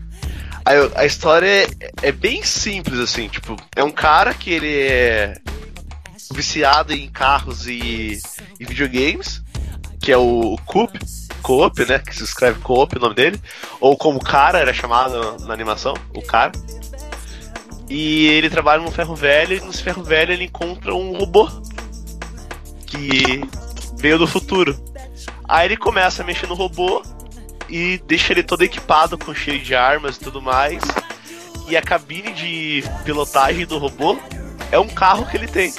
A, 0.64 1.02
a 1.02 1.06
história 1.06 1.48
é, 1.48 1.68
é 2.04 2.12
bem 2.12 2.44
simples, 2.44 3.00
assim, 3.00 3.28
tipo, 3.28 3.56
é 3.76 3.84
um 3.84 3.92
cara 3.92 4.34
que 4.34 4.52
ele 4.52 4.80
é 4.80 5.34
viciado 6.34 6.94
em 6.94 7.10
carros 7.10 7.68
e, 7.68 8.20
e 8.60 8.66
videogames, 8.66 9.42
que 10.00 10.12
é 10.12 10.18
o 10.18 10.58
Coop, 10.66 11.00
Coop, 11.42 11.86
né? 11.86 12.00
Que 12.00 12.16
se 12.16 12.24
escreve 12.24 12.60
Coop 12.60 12.98
o 12.98 13.00
nome 13.00 13.16
dele. 13.16 13.42
Ou 13.80 13.98
como 13.98 14.20
cara 14.20 14.60
era 14.60 14.74
chamado 14.74 15.38
na 15.46 15.54
animação, 15.54 15.94
o 16.14 16.22
cara. 16.22 16.52
E 17.90 18.28
ele 18.28 18.50
trabalha 18.50 18.82
num 18.82 18.92
ferro 18.92 19.16
velho 19.16 19.58
e 19.58 19.62
nesse 19.62 19.82
ferro 19.82 20.04
velho 20.04 20.34
ele 20.34 20.46
encontra 20.46 20.94
um 20.94 21.18
robô 21.18 21.50
que 22.86 23.42
veio 23.98 24.18
do 24.18 24.28
futuro. 24.28 24.78
Aí 25.48 25.68
ele 25.68 25.78
começa 25.78 26.22
a 26.22 26.26
mexer 26.26 26.48
no 26.48 26.56
robô 26.56 27.02
e 27.70 28.02
deixa 28.06 28.34
ele 28.34 28.44
todo 28.44 28.64
equipado 28.64 29.18
com 29.18 29.34
cheio 29.34 29.62
de 29.62 29.74
armas 29.74 30.18
e 30.18 30.20
tudo 30.20 30.42
mais. 30.42 30.82
E 31.68 31.76
a 31.76 31.82
cabine 31.82 32.34
de 32.34 32.84
pilotagem 33.04 33.66
do 33.66 33.78
robô 33.78 34.18
é 34.72 34.80
um 34.80 34.88
carro 34.88 35.26
que 35.26 35.38
ele 35.38 35.48
tem. 35.48 35.74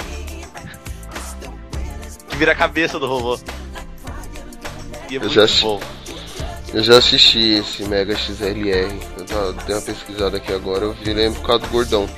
Que 2.29 2.37
vira 2.37 2.51
a 2.51 2.55
cabeça 2.55 2.99
do 2.99 3.07
robô. 3.07 3.39
E 5.09 5.13
é 5.13 5.17
Eu 5.17 5.21
muito 5.21 5.33
já 5.33 5.47
bom. 5.61 5.79
Eu 6.73 6.83
já 6.83 6.97
assisti 6.97 7.59
esse 7.59 7.83
Mega 7.83 8.15
XLR. 8.15 8.99
Tava- 9.29 9.53
dei 9.65 9.75
uma 9.75 9.81
pesquisada 9.81 10.37
aqui 10.37 10.51
agora, 10.51 10.83
eu 10.85 10.93
vi 10.93 11.13
lembro 11.13 11.39
por 11.41 11.47
causa 11.47 11.65
do 11.65 11.69
gordão. 11.71 12.09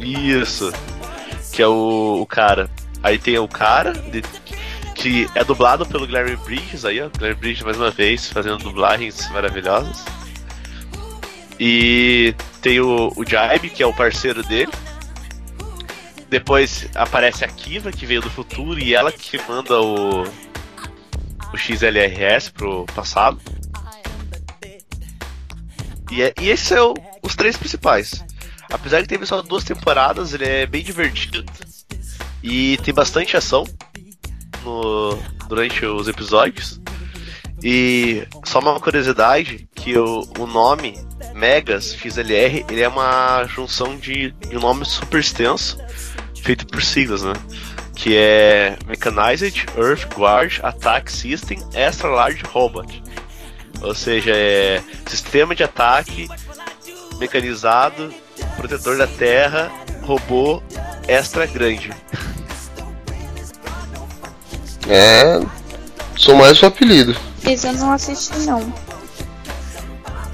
Isso. 0.00 0.72
Que 1.52 1.62
é 1.62 1.66
o, 1.66 2.20
o 2.22 2.26
cara. 2.26 2.70
Aí 3.02 3.18
tem 3.18 3.38
o 3.38 3.48
cara, 3.48 3.92
de- 3.92 4.22
que 4.94 5.28
é 5.34 5.44
dublado 5.44 5.84
pelo 5.86 6.06
Larry 6.10 6.36
Bridges 6.36 6.84
aí, 6.84 7.00
ó. 7.02 7.10
Larry 7.20 7.34
Bridges 7.34 7.62
mais 7.64 7.76
uma 7.76 7.90
vez, 7.90 8.28
fazendo 8.28 8.58
dublagens 8.58 9.28
maravilhosas. 9.30 10.04
E 11.58 12.34
tem 12.60 12.80
o, 12.80 13.12
o 13.16 13.24
Jibe, 13.24 13.70
que 13.70 13.82
é 13.82 13.86
o 13.86 13.94
parceiro 13.94 14.42
dele. 14.42 14.70
Depois 16.28 16.88
aparece 16.94 17.44
a 17.44 17.48
Kiva, 17.48 17.92
que 17.92 18.04
veio 18.04 18.20
do 18.20 18.28
futuro, 18.30 18.78
e 18.78 18.94
ela 18.94 19.12
que 19.12 19.40
manda 19.48 19.80
o. 19.80 20.22
o 21.52 21.56
XLRS 21.56 22.50
pro 22.50 22.84
passado. 22.94 23.40
E, 26.10 26.22
é, 26.22 26.32
e 26.40 26.48
esses 26.48 26.68
são 26.68 26.94
os 27.22 27.34
três 27.34 27.56
principais. 27.56 28.24
Apesar 28.70 29.00
de 29.00 29.06
ter 29.06 29.24
só 29.26 29.42
duas 29.42 29.64
temporadas, 29.64 30.32
ele 30.32 30.44
é 30.44 30.66
bem 30.66 30.82
divertido. 30.82 31.44
E 32.42 32.76
tem 32.78 32.92
bastante 32.92 33.36
ação 33.36 33.64
no, 34.64 35.18
durante 35.48 35.84
os 35.84 36.08
episódios. 36.08 36.80
E 37.62 38.26
só 38.44 38.58
uma 38.58 38.78
curiosidade, 38.78 39.68
que 39.74 39.96
o, 39.98 40.28
o 40.38 40.46
nome 40.46 40.94
Megas 41.34 41.94
XLR, 41.94 42.64
ele 42.68 42.82
é 42.82 42.88
uma 42.88 43.44
junção 43.44 43.96
de, 43.96 44.30
de 44.32 44.56
um 44.56 44.60
nome 44.60 44.84
super 44.84 45.20
extenso, 45.20 45.78
feito 46.42 46.66
por 46.66 46.82
siglas, 46.82 47.22
né? 47.22 47.32
Que 47.94 48.16
é 48.16 48.76
Mechanized 48.86 49.66
Earth 49.76 50.14
Guard 50.14 50.60
Attack 50.62 51.10
System 51.10 51.58
Extra 51.72 52.08
Large 52.08 52.42
Robot. 52.52 53.02
Ou 53.82 53.94
seja, 53.94 54.32
é 54.34 54.82
sistema 55.06 55.54
de 55.54 55.62
ataque 55.62 56.28
mecanizado, 57.18 58.12
protetor 58.56 58.98
da 58.98 59.06
terra, 59.06 59.70
robô 60.02 60.62
extra 61.08 61.46
grande. 61.46 61.90
É. 64.88 65.40
Sou 66.16 66.36
mais 66.36 66.62
o 66.62 66.66
apelido. 66.66 67.16
Esse 67.44 67.66
eu 67.66 67.72
não 67.74 67.92
assisti, 67.92 68.38
não. 68.40 68.72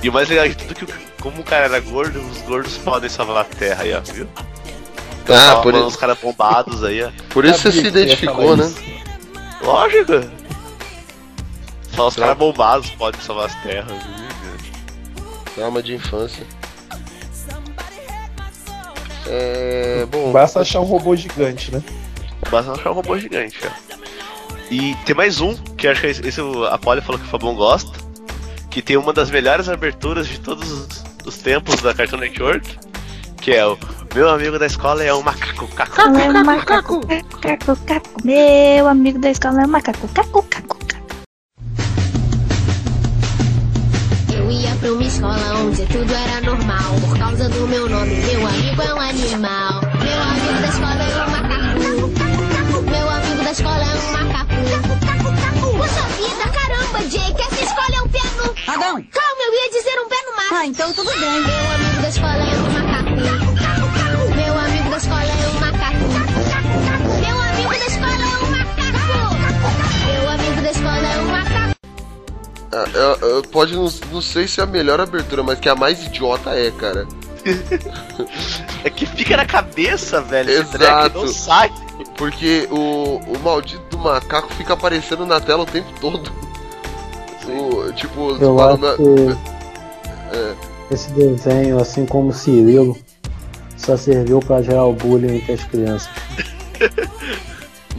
E 0.02 0.09
o 0.09 0.12
mais 0.12 0.28
legal 0.28 0.48
de 0.48 0.56
tudo 0.56 0.73
é 0.73 0.74
que, 0.74 1.23
como 1.23 1.40
o 1.40 1.44
cara 1.44 1.66
era 1.66 1.81
gordo, 1.81 2.20
os 2.20 2.39
gordos 2.43 2.77
podem 2.78 3.09
salvar 3.09 3.43
a 3.43 3.44
terra 3.44 3.82
aí, 3.85 3.94
ó, 3.94 4.01
viu? 4.01 4.28
Ah, 5.28 5.52
Só 5.52 5.62
por, 5.62 5.74
os 5.74 5.97
caras 5.97 6.19
bombados 6.19 6.82
aí, 6.82 7.02
ó. 7.02 7.10
por 7.31 7.44
isso 7.44 7.60
você 7.60 7.73
se 7.73 7.86
identificou, 7.86 8.56
né? 8.56 8.64
isso. 8.64 8.82
Lógico! 9.62 10.12
Só 11.94 12.09
os 12.09 12.16
caras 12.16 12.36
bombados 12.36 12.90
podem 12.90 13.20
salvar 13.20 13.47
as 13.47 13.55
terras, 13.62 13.93
viu? 13.93 15.44
Trauma 15.55 15.82
de 15.82 15.94
infância. 15.94 16.47
É. 19.27 20.06
Bom. 20.10 20.32
Basta 20.32 20.60
achar 20.60 20.81
um 20.81 20.85
robô 20.85 21.14
gigante, 21.14 21.73
né? 21.73 21.82
Basta 22.51 22.73
achar 22.73 22.90
um 22.90 22.94
robô 22.94 23.19
gigante, 23.19 23.59
ó. 23.64 23.93
E 24.70 24.94
tem 25.05 25.14
mais 25.14 25.40
um, 25.40 25.55
que 25.77 25.86
acho 25.86 26.01
que 26.01 26.06
esse 26.06 26.27
esse 26.27 26.40
o- 26.40 26.64
a 26.64 26.78
Polly 26.78 27.01
falou 27.02 27.19
que 27.20 27.27
o 27.27 27.31
Fabão 27.31 27.55
gosta, 27.55 27.93
que 28.70 28.81
tem 28.81 28.97
uma 28.97 29.12
das 29.12 29.31
melhores 29.31 29.69
aberturas 29.69 30.27
de 30.27 30.40
todos 30.40 30.70
os, 30.70 31.05
os 31.27 31.36
tempos 31.39 31.81
da 31.82 31.93
Cartoon 31.94 32.16
Network, 32.16 32.78
que 33.40 33.52
é 33.52 33.66
o 33.66 33.78
Meu 34.14 34.28
amigo 34.28 34.59
da 34.59 34.66
escola 34.66 35.02
é 35.05 35.12
um 35.14 35.23
macaco, 35.23 35.66
caco, 35.69 35.93
Caco, 35.97 36.19
é 36.19 36.28
um 36.28 36.44
macaco, 36.44 37.01
caco, 37.40 37.77
caco. 37.86 38.10
Meu 38.24 38.86
amigo 38.89 39.19
da 39.19 39.31
escola 39.31 39.62
é 39.62 39.66
um 39.66 39.69
macaco, 39.69 40.09
caco, 40.09 40.43
caco. 40.44 40.78
Ia 44.53 44.74
pra 44.77 44.93
uma 44.93 45.03
escola 45.05 45.55
onde 45.65 45.87
tudo 45.87 46.12
era 46.12 46.41
normal. 46.43 46.95
Por 47.01 47.19
causa 47.19 47.49
do 47.49 47.66
meu 47.69 47.89
nome, 47.89 48.15
meu 48.15 48.47
amigo 48.47 48.83
é 48.83 48.95
um 48.95 49.01
animal. 49.01 49.81
Meu 49.81 50.23
amigo 50.23 50.61
da 50.61 50.69
escola 50.69 51.03
é 51.03 51.24
um 51.24 51.31
macaco. 51.31 52.83
Meu 52.91 53.11
amigo 53.11 53.43
da 53.43 53.51
escola 53.51 53.83
é 53.83 53.95
um 53.97 54.12
macaco. 54.12 54.53
Puxa 55.77 56.03
vida, 56.19 56.45
caramba, 56.53 56.99
Jake, 57.09 57.43
essa 57.43 57.65
escola 57.65 57.97
é 57.97 58.03
um 58.03 58.09
pé 58.09 58.20
no. 58.37 58.73
Adão! 58.73 59.05
Calma, 59.11 59.43
eu 59.47 59.55
ia 59.55 59.70
dizer 59.70 59.99
um 60.01 60.09
pé 60.09 60.16
no 60.27 60.37
mato. 60.37 60.55
Ah, 60.55 60.66
então 60.66 60.93
tudo 60.93 61.11
bem. 61.11 61.41
Meu 61.41 61.70
amigo 61.74 62.03
da 62.03 62.09
escola 62.09 62.37
é 62.37 62.57
um 62.57 62.73
macaco. 62.73 63.52
Ah, 72.74 73.43
pode 73.51 73.74
não, 73.77 73.89
não 74.11 74.23
sei 74.23 74.49
se 74.49 74.61
é 74.61 74.62
a 74.62 74.66
melhor 74.66 74.99
abertura, 75.01 75.43
mas 75.43 75.59
que 75.61 75.69
a 75.69 75.74
mais 75.74 76.03
idiota 76.05 76.51
é, 76.51 76.70
cara. 76.70 77.07
É 78.85 78.90
que 78.90 79.07
fica 79.07 79.36
na 79.36 79.44
cabeça, 79.47 80.20
velho. 80.20 80.51
esse 80.51 80.61
Exato. 80.77 80.78
treco, 81.11 81.19
Não 81.27 81.28
sai. 81.32 81.73
Porque 82.16 82.66
o, 82.70 83.20
o 83.27 83.39
maldito 83.43 83.82
do 83.90 83.99
macaco 83.99 84.53
fica 84.55 84.73
aparecendo 84.73 85.24
na 85.24 85.39
tela 85.40 85.62
o 85.62 85.66
tempo 85.66 85.89
todo. 86.01 86.32
O, 87.47 87.93
tipo, 87.93 88.36
Eu 88.40 88.61
acho 88.61 88.78
"Meu- 88.78 88.97
que 88.97 89.36
é, 90.36 90.55
esse 90.90 91.11
desenho, 91.12 91.78
assim 91.81 92.05
como 92.07 92.31
o 92.31 92.32
Cirilo, 92.32 92.97
só 93.77 93.97
serviu 93.97 94.40
pra 94.40 94.62
gerar 94.62 94.85
o 94.86 94.93
bullying 94.93 95.36
entre 95.36 95.53
as 95.53 95.65
crianças. 95.65 96.11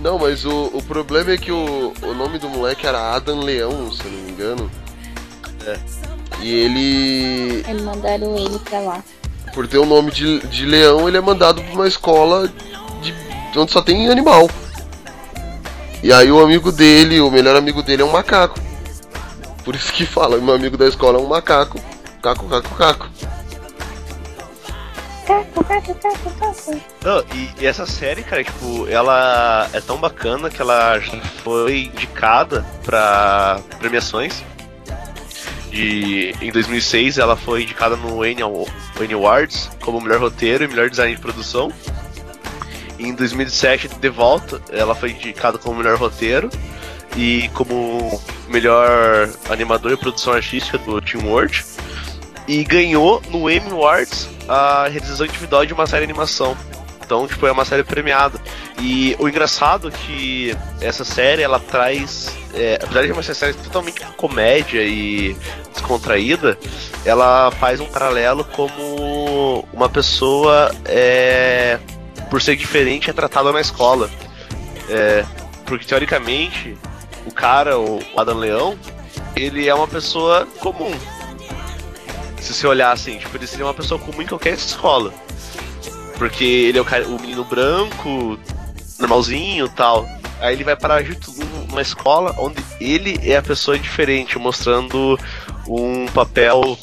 Não, 0.04 0.20
mas 0.20 0.44
o, 0.44 0.66
o 0.74 0.84
problema 0.84 1.32
é 1.32 1.38
que 1.38 1.50
o, 1.52 1.94
o 2.02 2.14
nome 2.14 2.38
do 2.38 2.50
moleque 2.50 2.86
era 2.86 3.16
Adam 3.16 3.40
Leão, 3.40 3.90
se 3.90 4.04
eu 4.04 4.12
não 4.12 4.20
me 4.20 4.32
engano. 4.32 4.72
É. 5.66 5.80
E 6.42 6.54
ele, 6.54 7.64
Eles 7.66 7.82
mandaram 7.82 8.36
ele 8.36 8.60
pra 8.60 8.80
lá. 8.80 9.04
por 9.54 9.66
ter 9.66 9.78
o 9.78 9.86
nome 9.86 10.12
de, 10.12 10.40
de 10.48 10.66
leão, 10.66 11.08
ele 11.08 11.16
é 11.16 11.22
mandado 11.22 11.62
pra 11.64 11.74
uma 11.74 11.88
escola 11.88 12.52
de, 13.02 13.16
onde 13.58 13.72
só 13.72 13.82
tem 13.82 14.10
animal. 14.10 14.50
E 16.04 16.12
aí 16.12 16.30
o 16.30 16.44
amigo 16.44 16.70
dele, 16.70 17.22
o 17.22 17.32
melhor 17.32 17.56
amigo 17.56 17.82
dele 17.82 18.02
é 18.02 18.06
um 18.06 18.12
macaco. 18.12 18.60
Por 19.64 19.74
isso 19.74 19.94
que 19.94 20.06
fala, 20.06 20.38
meu 20.38 20.54
amigo 20.54 20.76
da 20.76 20.86
escola 20.86 21.18
é 21.18 21.22
um 21.22 21.28
macaco. 21.28 21.80
Caco, 22.22 22.46
caco, 22.50 22.76
caco. 22.76 23.10
Não, 27.04 27.24
e, 27.34 27.62
e 27.62 27.66
essa 27.66 27.86
série, 27.86 28.24
cara, 28.24 28.44
tipo, 28.44 28.88
ela 28.88 29.70
é 29.74 29.80
tão 29.80 29.98
bacana 29.98 30.50
que 30.50 30.62
ela 30.62 31.00
já 31.00 31.18
foi 31.44 31.92
indicada 31.94 32.66
pra 32.84 33.60
premiações. 33.80 34.44
De, 35.70 36.36
em 36.40 36.52
2006 36.52 37.18
ela 37.18 37.36
foi 37.36 37.64
indicada 37.64 37.96
no 37.96 38.22
Annie 38.22 38.44
Awards 39.14 39.72
como 39.82 40.00
melhor 40.00 40.20
roteiro 40.20 40.64
e 40.64 40.68
melhor 40.68 40.90
design 40.90 41.16
de 41.16 41.22
produção. 41.22 41.72
E 43.00 43.08
em 43.08 43.16
2007, 43.16 43.88
de 43.88 44.10
volta, 44.10 44.62
ela 44.70 44.94
foi 44.94 45.12
indicada 45.12 45.58
como 45.58 45.78
melhor 45.78 45.98
roteiro 45.98 46.50
e 47.18 47.50
como 47.54 48.22
melhor 48.48 49.30
animador 49.50 49.94
e 49.94 49.98
produção 49.98 50.34
artística 50.34 50.78
do 50.78 51.02
Team 51.02 51.26
World. 51.26 51.66
E 52.48 52.64
ganhou 52.64 53.22
no 53.30 53.50
Emmy 53.50 53.72
Awards 53.72 54.30
a 54.48 54.88
realização 54.88 55.26
individual 55.26 55.66
de 55.66 55.74
uma 55.74 55.88
série 55.88 56.06
de 56.06 56.12
animação. 56.12 56.58
Então, 57.06 57.28
tipo, 57.28 57.46
é 57.46 57.52
uma 57.52 57.66
série 57.66 57.84
premiada. 57.84 58.40
E 58.80 59.16
o 59.20 59.28
engraçado 59.28 59.90
é 59.90 59.92
que 59.92 60.58
essa 60.82 61.04
série, 61.04 61.42
ela 61.42 61.60
traz... 61.60 62.36
é, 62.54 62.80
apesar 62.82 63.06
de 63.06 63.12
uma 63.12 63.22
série 63.22 63.54
totalmente 63.54 64.02
comédia 64.18 64.82
e 64.82 65.36
descontraída, 65.74 66.58
ela 67.06 67.52
faz 67.52 67.80
um 67.80 67.86
paralelo 67.86 68.44
como 68.46 69.66
uma 69.74 69.90
pessoa, 69.90 70.74
é, 70.86 71.78
por 72.30 72.42
ser 72.42 72.56
diferente, 72.56 73.10
é 73.10 73.14
tratada 73.14 73.52
na 73.52 73.62
escola. 73.62 74.10
É, 74.90 75.26
porque, 75.66 75.86
teoricamente, 75.86 76.78
o 77.26 77.32
cara, 77.32 77.78
o 77.78 78.00
Adam 78.18 78.38
Leão, 78.38 78.78
ele 79.36 79.68
é 79.68 79.76
uma 79.76 79.88
pessoa 79.88 80.48
comum. 80.60 80.94
Se 82.44 82.54
você 82.54 82.68
olhar 82.68 82.92
assim, 82.92 83.18
tipo, 83.18 83.38
ele 83.38 83.48
seria 83.48 83.66
uma 83.66 83.74
pessoa 83.74 83.98
comum 83.98 84.22
em 84.22 84.28
qualquer 84.28 84.54
escola. 84.54 85.14
Porque 86.18 86.44
ele 86.44 86.78
é 86.78 86.82
o, 86.82 86.86
cara, 86.86 87.08
o 87.08 87.18
menino 87.18 87.46
branco, 87.46 88.38
normalzinho 89.00 89.70
tal. 89.70 90.06
Aí 90.42 90.54
ele 90.54 90.66
vai 90.66 90.76
parar 90.76 91.02
junto 91.04 91.32
numa 91.70 91.82
escola 91.82 92.36
onde 92.38 92.62
ele 92.82 93.18
é 93.24 93.38
a 93.38 93.42
pessoa 93.42 93.80
diferente, 93.80 94.38
mostrando 94.38 95.18
um 95.66 96.06
papel 96.08 96.78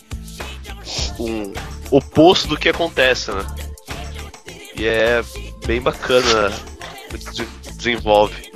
um 1.19 1.53
oposto 1.91 2.49
do 2.49 2.57
que 2.57 2.71
acontece, 2.71 3.31
né? 3.31 3.45
E 4.75 4.87
é 4.87 5.23
bem 5.67 5.83
bacana 5.83 6.51
o 7.13 7.19
que 7.19 7.37
se 7.37 7.73
desenvolve. 7.77 8.51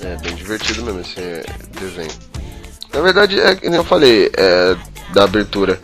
É 0.00 0.16
bem 0.16 0.34
divertido 0.34 0.82
mesmo 0.82 1.00
esse 1.00 1.44
desenho. 1.78 2.27
Na 2.92 3.00
verdade, 3.00 3.38
é 3.38 3.54
que 3.54 3.68
nem 3.68 3.78
eu 3.78 3.84
falei, 3.84 4.30
é, 4.36 4.76
da 5.12 5.24
abertura. 5.24 5.80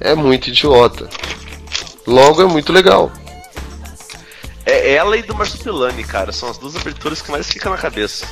É 0.00 0.14
muito 0.14 0.48
idiota. 0.48 1.08
Logo 2.06 2.42
é 2.42 2.46
muito 2.46 2.72
legal. 2.72 3.10
É 4.64 4.94
ela 4.94 5.16
e 5.16 5.22
do 5.22 5.34
Marsupilami, 5.34 6.04
cara, 6.04 6.32
são 6.32 6.48
as 6.48 6.58
duas 6.58 6.76
aberturas 6.76 7.20
que 7.20 7.30
mais 7.30 7.48
ficam 7.48 7.72
na 7.72 7.78
cabeça. 7.78 8.26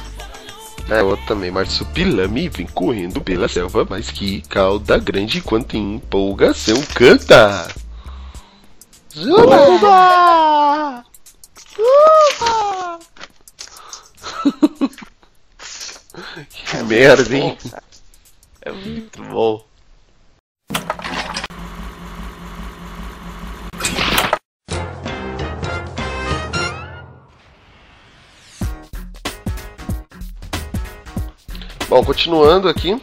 É, 0.89 1.03
outro 1.03 1.25
também, 1.27 1.51
Marsupilame 1.51 2.49
vem 2.49 2.67
correndo 2.67 3.21
pela 3.21 3.47
selva, 3.49 3.87
mas 3.89 4.11
que 4.11 4.41
cauda 4.43 4.99
grande 4.99 5.41
quanto 5.41 5.77
em 5.77 5.95
empolgação 5.97 6.83
canta. 6.95 7.69
Juba! 9.15 11.05
que 16.51 16.77
merda, 16.85 17.37
hein? 17.37 17.57
É 18.71 18.73
muito 18.73 19.21
bom. 19.25 19.65
Bom, 31.89 32.05
continuando 32.05 32.69
aqui. 32.69 33.03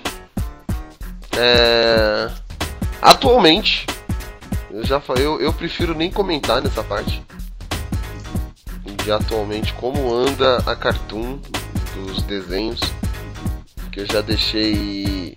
É... 1.37 2.29
Atualmente, 3.01 3.85
eu 4.71 4.85
já 4.85 5.01
falei, 5.01 5.25
eu, 5.25 5.41
eu 5.41 5.51
prefiro 5.51 5.93
nem 5.93 6.09
comentar 6.09 6.61
nessa 6.61 6.81
parte. 6.81 7.21
De 9.03 9.11
atualmente 9.11 9.73
como 9.73 10.13
anda 10.13 10.59
a 10.65 10.73
cartoon 10.77 11.39
dos 11.93 12.21
desenhos 12.21 12.79
que 13.91 13.99
eu 13.99 14.05
já 14.05 14.21
deixei 14.21 15.33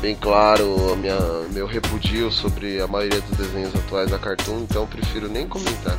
bem 0.00 0.14
claro 0.14 0.92
a 0.92 0.96
minha, 0.96 1.18
meu 1.52 1.66
repudio 1.66 2.30
sobre 2.30 2.80
a 2.80 2.86
maioria 2.86 3.20
dos 3.20 3.36
desenhos 3.36 3.74
atuais 3.74 4.10
da 4.10 4.18
Cartoon, 4.18 4.60
então 4.60 4.82
eu 4.82 4.88
prefiro 4.88 5.28
nem 5.28 5.46
comentar. 5.46 5.96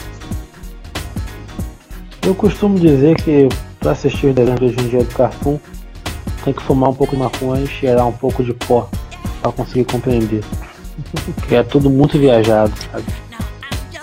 Eu 2.21 2.34
costumo 2.35 2.80
dizer 2.80 3.15
que 3.21 3.49
pra 3.80 3.91
assistir 3.91 4.27
os 4.27 4.35
desenhos 4.35 4.61
hoje 4.61 4.80
em 4.80 4.89
dia 4.89 5.03
do 5.03 5.13
Cartoon, 5.13 5.59
tem 6.43 6.53
que 6.53 6.61
fumar 6.63 6.89
um 6.89 6.93
pouco 6.93 7.15
de 7.15 7.21
maconha 7.21 7.63
e 7.63 7.67
cheirar 7.67 8.07
um 8.07 8.13
pouco 8.13 8.43
de 8.43 8.53
pó 8.53 8.89
pra 9.41 9.51
conseguir 9.51 9.85
compreender. 9.85 10.43
que 11.47 11.55
é 11.55 11.63
tudo 11.63 11.89
muito 11.89 12.17
viajado, 12.17 12.73
sabe? 12.91 13.05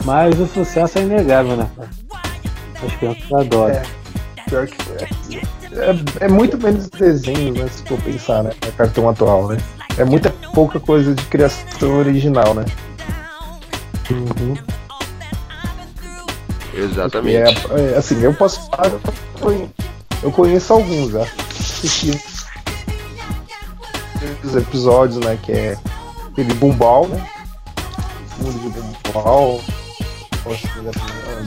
Mas 0.05 0.39
o 0.39 0.47
sucesso 0.47 0.98
é 0.98 1.02
inegável, 1.02 1.56
né, 1.56 1.68
cara? 1.77 1.90
As 2.85 2.94
crianças 2.97 3.32
adoram. 3.32 3.74
É, 3.74 3.82
pior 4.48 4.66
que 4.66 4.77
é. 4.93 5.56
É, 5.73 6.24
é 6.24 6.28
muito 6.28 6.56
menos 6.59 6.89
desenho, 6.89 7.52
né? 7.55 7.68
Se 7.68 7.82
for 7.82 8.01
pensar, 8.02 8.43
né? 8.44 8.51
A 8.66 8.73
cartão 8.73 9.09
atual, 9.09 9.48
né? 9.48 9.59
É 9.98 10.05
muita 10.05 10.31
pouca 10.52 10.78
coisa 10.78 11.14
de 11.14 11.23
criação 11.24 11.98
original, 11.98 12.55
né? 12.55 12.64
Uhum. 14.10 14.55
Exatamente. 16.74 17.36
É, 17.70 17.93
é, 17.94 17.97
assim, 17.97 18.20
eu 18.23 18.35
posso 18.35 18.68
falar, 18.70 18.89
eu 18.90 19.01
conhe- 19.40 19.70
eu 20.23 20.31
conheço 20.32 20.73
alguns 20.73 21.10
já. 21.12 21.23
Assisti 21.23 22.20
os 24.44 24.55
episódios, 24.56 25.18
né? 25.24 25.39
Que 25.43 25.52
é 25.52 25.78
aquele 26.31 26.52
Bumbal, 26.55 27.06
né? 27.09 27.27
Mundo 28.39 28.59
de 28.60 28.68
Bumbal. 29.12 29.60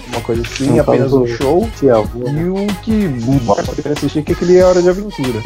Uma 0.07 0.21
coisa 0.21 0.41
assim, 0.41 0.65
Não, 0.71 0.79
apenas 0.81 1.11
fala 1.11 1.23
um 1.23 1.27
show. 1.27 1.69
Avô, 1.95 2.27
E 2.27 2.49
um 2.49 2.67
que 2.67 3.07
Bumbal 3.07 3.55
pode 3.57 3.87
assistir, 3.87 4.23
que 4.23 4.31
é 4.31 4.35
aquele 4.35 4.61
Hora 4.61 4.81
de 4.81 4.89
Aventura. 4.89 5.41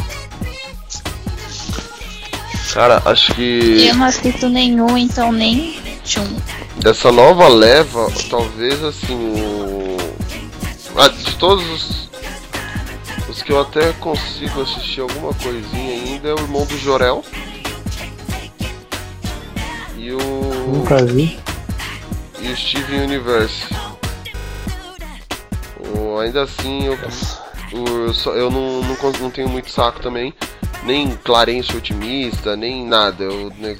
Cara, 2.74 3.02
acho 3.06 3.34
que 3.36 3.88
Eu 3.88 3.96
não 3.96 4.06
assisto 4.06 4.50
nenhum, 4.50 4.98
então 4.98 5.32
nem 5.32 5.80
tchum. 6.04 6.26
dessa 6.78 7.12
nova 7.12 7.48
leva, 7.48 8.12
talvez 8.30 8.84
assim, 8.84 9.14
o. 9.16 9.98
Ah, 10.98 11.08
de 11.08 11.36
todos 11.36 11.64
os. 11.70 12.04
Os 13.30 13.42
que 13.44 13.52
eu 13.52 13.62
até 13.62 13.94
consigo 13.94 14.62
assistir 14.62 15.02
alguma 15.02 15.34
coisinha 15.36 15.94
ainda 15.94 16.30
é 16.30 16.34
o 16.34 16.40
irmão 16.40 16.66
do 16.66 16.78
Jorel. 16.78 17.24
E 19.98 20.12
o. 20.12 20.20
Nunca 20.74 20.98
vi. 21.06 21.40
e 22.42 22.48
o 22.52 22.58
Steven 22.58 23.02
Universe. 23.04 23.66
O, 25.96 26.18
ainda 26.20 26.44
assim, 26.44 26.86
eu, 26.86 26.98
o- 27.80 28.14
só- 28.14 28.34
eu 28.34 28.50
não, 28.50 28.82
não, 28.82 29.12
não 29.20 29.30
tenho 29.30 29.50
muito 29.50 29.70
saco 29.72 30.00
também. 30.00 30.34
Nem 30.86 31.12
Clarence 31.24 31.76
Otimista, 31.76 32.56
nem 32.56 32.86
nada. 32.86 33.24
Eu, 33.24 33.52
né, 33.58 33.78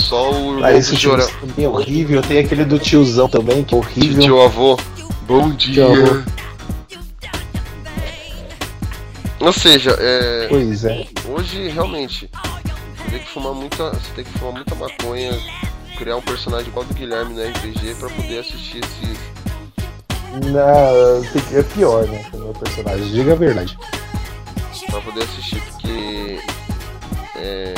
só 0.00 0.32
o 0.32 0.64
Ah, 0.64 0.80
Jorel. 0.80 1.28
também 1.40 1.64
é 1.64 1.68
horrível. 1.68 2.20
Tem 2.22 2.38
aquele 2.38 2.64
do 2.64 2.78
tiozão 2.78 3.28
também, 3.28 3.62
que 3.62 3.74
é 3.74 3.78
horrível. 3.78 4.22
Tio 4.22 4.42
avô, 4.42 4.76
bom 5.22 5.50
dia. 5.50 5.86
Avô. 5.86 6.22
Ou 9.38 9.52
seja, 9.52 9.96
é, 10.00 10.46
Pois 10.48 10.84
é. 10.84 11.06
hoje 11.28 11.68
realmente 11.68 12.28
você 12.96 13.10
tem 13.10 13.18
que 13.20 13.28
fumar 13.28 13.52
muita, 13.52 13.90
você 13.90 14.10
tem 14.16 14.24
que 14.24 14.38
fumar 14.38 14.54
muita 14.54 14.74
maconha, 14.74 15.30
criar 15.96 16.16
um 16.16 16.22
personagem 16.22 16.68
igual 16.68 16.84
do 16.86 16.94
Guilherme 16.94 17.34
no 17.34 17.42
RPG 17.42 17.94
pra 18.00 18.08
poder 18.08 18.38
assistir 18.40 18.78
esses 18.82 20.46
Não, 20.50 21.58
é 21.58 21.62
pior, 21.74 22.06
né? 22.08 22.24
O 22.32 22.38
meu 22.38 22.54
personagem. 22.54 23.06
Diga 23.12 23.32
a 23.32 23.36
verdade. 23.36 23.78
Pra 24.90 25.00
poder 25.00 25.24
assistir, 25.24 25.60
porque 25.62 26.40
é 27.36 27.74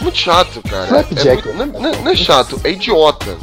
muito 0.00 0.16
chato, 0.18 0.62
cara. 0.68 0.84
É, 0.84 0.88
Flapjack. 1.04 1.48
muito- 1.48 1.52
não, 1.54 1.64
é- 1.64 1.66
não 1.80 1.90
é- 2.00 2.02
não 2.04 2.10
é 2.12 2.16
chato, 2.16 2.60
é 2.64 2.70
idiota. 2.70 3.36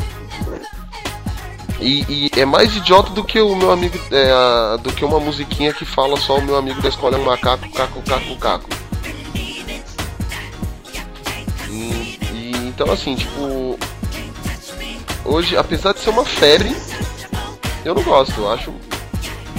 E, 1.79 2.29
e 2.35 2.39
é 2.39 2.43
mais 2.43 2.75
idiota 2.75 3.11
do 3.11 3.23
que 3.23 3.39
o 3.39 3.55
meu 3.55 3.69
amigo, 3.71 3.97
é, 4.11 4.31
a- 4.31 4.77
do 4.77 4.91
que 4.91 5.05
uma 5.05 5.19
musiquinha 5.19 5.71
que 5.71 5.85
fala 5.85 6.17
só 6.17 6.37
o 6.37 6.41
meu 6.41 6.55
amigo 6.57 6.81
da 6.81 6.89
escola 6.89 7.15
é 7.17 7.19
um 7.19 7.25
macaco, 7.25 7.69
caco, 7.71 8.01
caco, 8.01 8.35
caco. 8.37 8.69
E, 11.69 12.19
e 12.33 12.51
então 12.67 12.91
assim, 12.91 13.15
tipo, 13.15 13.77
hoje, 15.23 15.55
apesar 15.55 15.93
de 15.93 15.99
ser 15.99 16.09
uma 16.09 16.25
febre, 16.25 16.75
eu 17.85 17.93
não 17.93 18.01
gosto, 18.01 18.33
eu 18.41 18.51
acho 18.51 18.73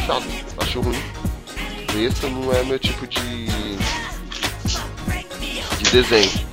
chato, 0.05 0.25
acho 0.59 0.81
ruim. 0.81 1.01
Besta 1.93 2.29
não 2.29 2.53
é 2.53 2.63
meu 2.65 2.79
tipo 2.79 3.07
de 3.07 3.49
de 5.79 5.91
desenho. 5.91 6.49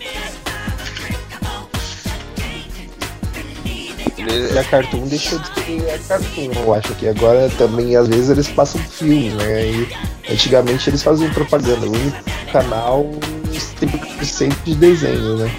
E 4.18 4.58
a 4.58 4.64
Cartoon 4.64 5.08
deixou 5.08 5.38
de 5.40 5.48
ser 5.48 5.90
a 5.94 6.00
Cartoon, 6.00 6.52
eu 6.56 6.74
acho 6.74 6.96
que 6.96 7.08
agora 7.08 7.50
também 7.58 7.96
às 7.96 8.08
vezes 8.08 8.30
eles 8.30 8.48
passam 8.50 8.82
filmes, 8.82 9.34
né? 9.34 9.68
E 9.68 9.88
antigamente 10.32 10.90
eles 10.90 11.04
faziam 11.04 11.32
propaganda. 11.32 11.86
O 11.86 11.92
único 11.92 12.18
canal 12.52 13.06
100% 13.52 14.56
de 14.64 14.76
desenho, 14.76 15.38
né? 15.38 15.52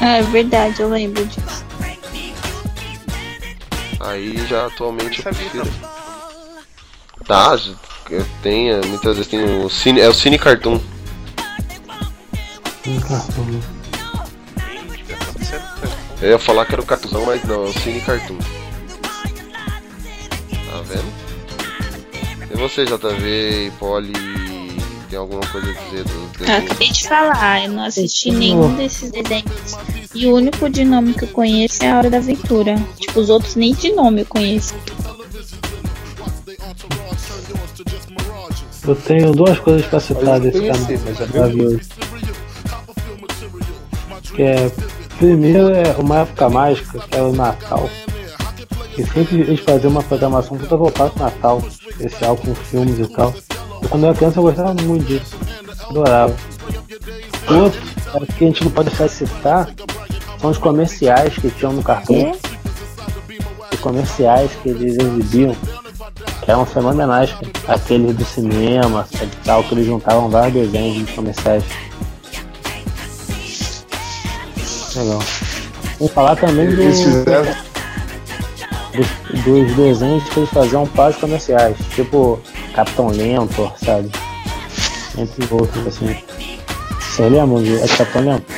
É 0.00 0.22
verdade, 0.22 0.80
eu 0.80 0.88
lembro 0.88 1.24
disso. 1.26 1.64
Aí 4.00 4.46
já 4.46 4.66
atualmente 4.66 5.18
eu 5.18 5.24
prefiro. 5.24 5.68
Tá, 7.26 7.58
eu 8.10 8.26
tenho, 8.42 8.80
muitas 8.86 9.16
vezes 9.16 9.30
tem 9.30 9.42
o 9.64 9.68
Cine, 9.68 10.00
é 10.00 10.08
o 10.08 10.14
Cine 10.14 10.38
Cartoon. 10.38 10.80
Um 12.86 13.00
cartão. 13.00 13.44
Eu 16.20 16.30
ia 16.30 16.38
falar 16.38 16.64
que 16.66 16.72
era 16.72 16.82
o 16.82 16.86
Cartuzão, 16.86 17.24
mas 17.26 17.44
não, 17.44 17.66
é 17.66 17.68
o 17.68 17.72
Cine 17.72 18.00
Cartoon. 18.00 18.38
Tá 20.70 20.82
vendo? 20.84 21.12
E 22.50 22.56
você, 22.56 22.84
JV 22.84 23.66
e 23.66 23.70
Polly, 23.78 24.12
tem 25.08 25.18
alguma 25.18 25.46
coisa 25.46 25.70
a 25.70 25.72
dizer 25.72 26.04
dos 26.04 26.12
Eu 26.14 26.28
desenhos? 26.38 26.64
acabei 26.64 26.88
de 26.90 27.08
falar, 27.08 27.64
eu 27.64 27.70
não 27.72 27.84
assisti 27.84 28.30
nenhum 28.30 28.74
desses 28.76 29.10
desenhos. 29.12 29.76
E 30.14 30.26
o 30.26 30.34
único 30.34 30.68
de 30.68 30.84
nome 30.84 31.14
que 31.14 31.24
eu 31.24 31.28
conheço 31.28 31.84
é 31.84 31.90
a 31.90 31.98
Hora 31.98 32.10
da 32.10 32.16
Aventura. 32.16 32.74
Tipo, 32.98 33.20
os 33.20 33.28
outros 33.30 33.54
nem 33.54 33.74
de 33.74 33.92
nome 33.92 34.22
eu 34.22 34.26
conheço. 34.26 34.74
Eu 38.88 38.96
tenho 38.96 39.32
duas 39.32 39.58
coisas 39.58 39.84
pra 39.84 40.00
citar 40.00 40.40
desse 40.40 40.62
maravilhoso. 41.34 41.80
Que 44.34 44.42
é, 44.42 44.72
primeiro 45.18 45.68
é 45.74 45.94
uma 45.98 46.20
época 46.20 46.48
mágica, 46.48 46.98
que 46.98 47.14
é 47.14 47.20
o 47.20 47.30
Natal. 47.30 47.90
E 48.96 49.04
sempre 49.04 49.42
eles 49.42 49.60
faziam 49.60 49.90
uma 49.90 50.02
programação 50.02 50.56
toda 50.56 50.74
voltada 50.74 51.10
pro 51.10 51.22
Natal, 51.22 51.62
especial 51.90 52.34
com 52.38 52.54
filmes 52.54 52.98
e 52.98 53.06
tal. 53.08 53.34
E 53.82 53.88
quando 53.88 54.04
eu 54.04 54.08
era 54.08 54.16
criança 54.16 54.38
eu 54.38 54.44
gostava 54.44 54.72
muito 54.82 55.04
disso. 55.04 55.36
Adorava. 55.90 56.34
Outro, 57.62 57.80
é 58.14 58.32
que 58.32 58.44
a 58.44 58.46
gente 58.46 58.64
não 58.64 58.70
pode 58.70 58.88
deixar 58.88 59.06
de 59.06 59.12
citar, 59.12 59.70
são 60.40 60.48
os 60.48 60.56
comerciais 60.56 61.34
que 61.34 61.50
tinham 61.50 61.74
no 61.74 61.82
cartão. 61.82 62.32
Os 63.70 63.80
comerciais 63.80 64.50
que 64.62 64.70
eles 64.70 64.96
exibiam, 64.96 65.54
eram 66.48 66.64
fenomenais, 66.64 67.34
aqueles 67.66 68.16
do 68.16 68.24
cinema 68.24 69.06
e 69.12 69.26
tal, 69.44 69.62
que 69.64 69.74
eles 69.74 69.86
juntavam 69.86 70.30
vários 70.30 70.54
desenhos 70.54 71.02
nos 71.02 71.10
comerciais. 71.10 71.64
Legal. 74.96 75.18
Vou 75.98 76.08
falar 76.08 76.36
também 76.36 76.66
do, 76.66 76.80
Eles 76.80 77.02
fizeram. 77.02 77.54
dos, 78.94 79.42
dos 79.44 79.76
desenhos 79.76 80.24
que 80.24 80.40
eles 80.40 80.50
faziam 80.50 80.86
para 80.86 81.10
os 81.10 81.16
comerciais, 81.16 81.76
tipo 81.94 82.40
Capitão 82.74 83.08
Lento, 83.08 83.70
sabe? 83.84 84.10
Entre 85.16 85.54
outros, 85.54 85.86
assim. 85.86 86.16
Você 87.00 87.28
lembra 87.28 87.62
de 87.62 87.76
é 87.76 87.88
Capitão 87.88 88.22
Lento? 88.22 88.52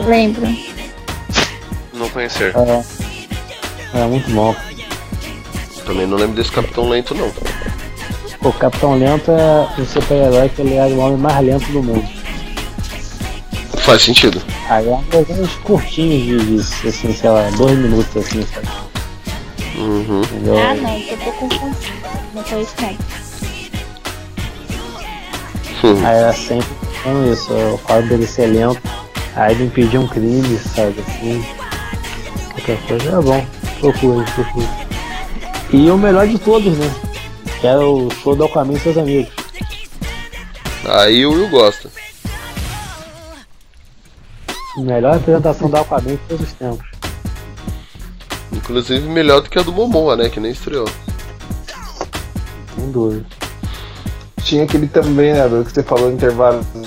Lembro. 0.00 0.46
Não 1.92 2.08
conhecer. 2.10 2.54
É, 2.56 2.84
era 3.92 4.06
muito 4.06 4.30
bom. 4.30 4.54
Também 5.86 6.04
não 6.04 6.18
lembro 6.18 6.34
desse 6.34 6.50
Capitão 6.50 6.88
Lento, 6.88 7.14
não. 7.14 7.32
O 8.42 8.52
Capitão 8.52 8.98
Lento 8.98 9.30
é 9.30 9.80
o 9.80 9.86
super-herói 9.86 10.48
que 10.48 10.60
ele 10.60 10.74
era 10.74 10.92
o 10.92 10.98
homem 10.98 11.16
mais 11.16 11.46
lento 11.46 11.70
do 11.70 11.80
mundo. 11.80 12.04
Faz 13.78 14.02
sentido. 14.02 14.42
Aí 14.68 14.84
eram 14.84 15.04
desenhos 15.04 15.52
curtinhos 15.62 16.22
de, 16.24 16.56
de, 16.56 16.88
assim, 16.88 17.14
sei 17.14 17.30
lá, 17.30 17.48
dois 17.56 17.78
minutos 17.78 18.16
assim, 18.16 18.42
sabe? 18.42 18.66
Uhum. 19.76 20.22
Entendeu? 20.22 20.58
Ah, 20.58 20.74
não, 20.74 20.98
eu 20.98 21.16
tô 21.18 21.32
confundindo. 21.32 21.76
Não 22.34 22.42
foi 22.42 22.62
isso 22.62 22.74
não. 22.80 22.88
Aí 26.04 26.16
era 26.16 26.32
sempre 26.32 26.66
falando 27.02 27.32
isso, 27.32 27.52
o 27.52 27.78
quadro 27.78 28.08
dele 28.08 28.26
ser 28.26 28.46
lento. 28.46 28.82
Aí 29.36 29.54
ele 29.54 29.66
impedia 29.66 30.00
um 30.00 30.08
crime, 30.08 30.58
sabe, 30.58 30.96
assim. 31.06 31.44
Qualquer 32.54 32.78
coisa 32.88 33.08
é 33.08 33.22
bom. 33.22 33.46
Procure, 33.78 34.24
procure. 34.32 34.85
E 35.72 35.90
o 35.90 35.98
melhor 35.98 36.26
de 36.26 36.38
todos, 36.38 36.76
né? 36.78 36.94
Que 37.60 37.66
era 37.66 37.80
o 37.80 38.10
show 38.10 38.36
do 38.36 38.44
Aquaman 38.44 38.74
e 38.74 38.80
seus 38.80 38.96
amigos. 38.96 39.32
Aí 40.88 41.26
o 41.26 41.32
Will 41.32 41.48
gosta. 41.48 41.90
Melhor 44.76 45.16
apresentação 45.16 45.68
do 45.68 45.76
Aquaman 45.76 46.12
de 46.12 46.16
todos 46.28 46.46
os 46.46 46.52
tempos. 46.52 46.86
Inclusive 48.52 49.08
melhor 49.08 49.40
do 49.40 49.50
que 49.50 49.58
a 49.58 49.62
do 49.62 49.72
Momoa, 49.72 50.16
né? 50.16 50.28
Que 50.28 50.38
nem 50.38 50.52
estreou. 50.52 50.88
Sem 52.74 52.90
dúvida. 52.92 53.26
Tinha 54.42 54.64
aquele 54.64 54.86
também, 54.86 55.32
né, 55.32 55.48
do 55.48 55.64
que 55.64 55.72
você 55.72 55.82
falou 55.82 56.08
no 56.08 56.14
intervalo. 56.14 56.60
assim, 56.60 56.86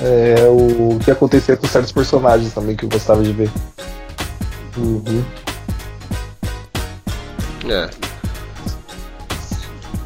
É, 0.00 0.36
o 0.48 0.98
que 1.00 1.10
acontecia 1.10 1.56
com 1.56 1.66
certos 1.66 1.90
personagens 1.90 2.54
também 2.54 2.76
que 2.76 2.84
eu 2.84 2.88
gostava 2.88 3.22
de 3.22 3.32
ver. 3.32 3.50
Uhum. 4.76 5.24
É. 7.70 7.88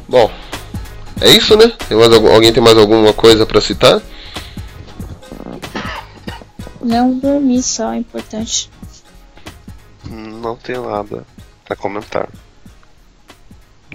Bom, 0.07 0.29
é 1.19 1.29
isso, 1.29 1.57
né? 1.57 1.73
Tem 1.89 1.97
mais 1.97 2.13
algum- 2.13 2.31
alguém 2.31 2.53
tem 2.53 2.61
mais 2.63 2.77
alguma 2.77 3.11
coisa 3.11 3.45
pra 3.45 3.59
citar? 3.59 4.01
Não 6.81 7.17
dormir 7.17 7.63
só 7.63 7.93
é 7.93 7.97
importante. 7.97 8.69
Não 10.07 10.55
tenho 10.55 10.87
nada 10.87 11.25
pra 11.65 11.75
comentar. 11.75 12.29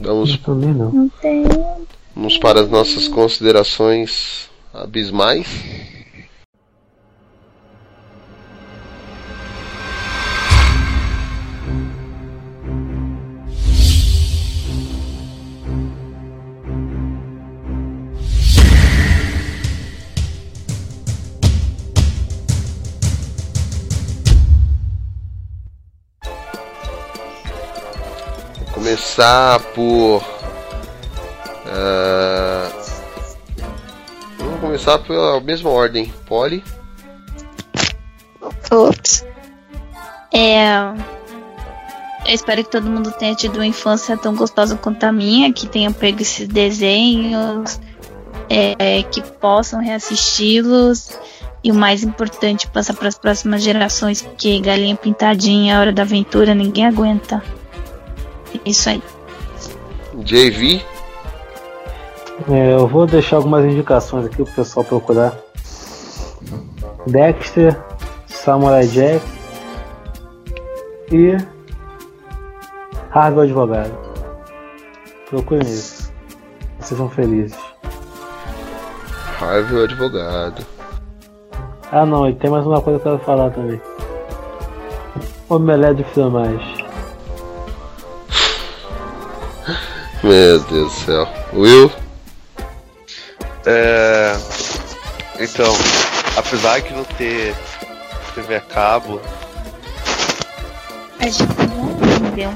Vamos, 0.02 0.36
Também 0.38 0.74
não. 0.74 0.90
Não 0.90 1.08
tem. 1.08 1.44
vamos 2.16 2.38
para 2.38 2.60
as 2.62 2.68
nossas 2.68 3.06
considerações 3.06 4.50
abismais. 4.74 5.46
Começar 28.90 29.60
por. 29.72 30.20
ah, 31.66 32.68
Vamos 34.36 34.60
começar 34.60 34.98
pela 34.98 35.40
mesma 35.40 35.70
ordem. 35.70 36.12
Polly. 36.26 36.64
Ops. 38.72 39.24
É. 40.34 40.66
Eu 42.26 42.34
espero 42.34 42.64
que 42.64 42.70
todo 42.70 42.90
mundo 42.90 43.12
tenha 43.12 43.34
tido 43.34 43.56
uma 43.56 43.66
infância 43.66 44.16
tão 44.16 44.34
gostosa 44.34 44.76
quanto 44.76 45.04
a 45.04 45.12
minha, 45.12 45.52
que 45.52 45.68
tenha 45.68 45.90
pego 45.92 46.20
esses 46.22 46.48
desenhos, 46.48 47.80
é, 48.48 49.02
que 49.04 49.22
possam 49.22 49.80
reassisti-los. 49.80 51.16
E 51.62 51.70
o 51.70 51.74
mais 51.74 52.02
importante, 52.02 52.66
passar 52.68 52.94
para 52.94 53.08
as 53.08 53.18
próximas 53.18 53.62
gerações, 53.62 54.22
porque 54.22 54.58
galinha 54.60 54.96
pintadinha, 54.96 55.78
hora 55.78 55.92
da 55.92 56.02
aventura, 56.02 56.54
ninguém 56.54 56.86
aguenta. 56.86 57.42
Isso 58.64 58.88
aí. 58.88 59.02
JV. 60.14 60.82
É, 62.48 62.74
eu 62.74 62.86
vou 62.86 63.06
deixar 63.06 63.36
algumas 63.36 63.64
indicações 63.64 64.26
aqui 64.26 64.42
pro 64.42 64.52
pessoal 64.52 64.84
procurar. 64.84 65.34
Dexter, 67.06 67.78
Samurai 68.26 68.86
Jack 68.86 69.24
e 71.12 71.36
Harvey 73.12 73.38
o 73.38 73.42
Advogado. 73.42 73.92
Procurem 75.28 75.68
isso. 75.68 76.12
Vocês 76.78 76.98
são 76.98 77.08
felizes. 77.08 77.58
Harvey 79.40 79.78
o 79.78 79.84
advogado. 79.84 80.66
Ah 81.92 82.06
não, 82.06 82.28
e 82.28 82.34
tem 82.34 82.50
mais 82.50 82.64
uma 82.66 82.80
coisa 82.80 83.00
que 83.00 83.08
eu 83.08 83.12
quero 83.12 83.24
falar 83.24 83.50
também. 83.50 83.80
Omelete 85.48 86.02
de 86.02 86.04
filmagem. 86.04 86.79
Meu 90.22 90.58
Deus 90.60 90.92
do 90.92 91.00
céu. 91.04 91.28
Will. 91.52 91.90
É, 93.66 94.32
Então, 95.38 95.72
apesar 96.36 96.80
de 96.80 96.92
não 96.92 97.04
ter 97.04 97.54
TV 98.34 98.56
a 98.56 98.60
cabo, 98.60 99.20
A 101.18 101.24
gente 101.24 101.42
não 101.42 101.90
entendeu. 102.16 102.52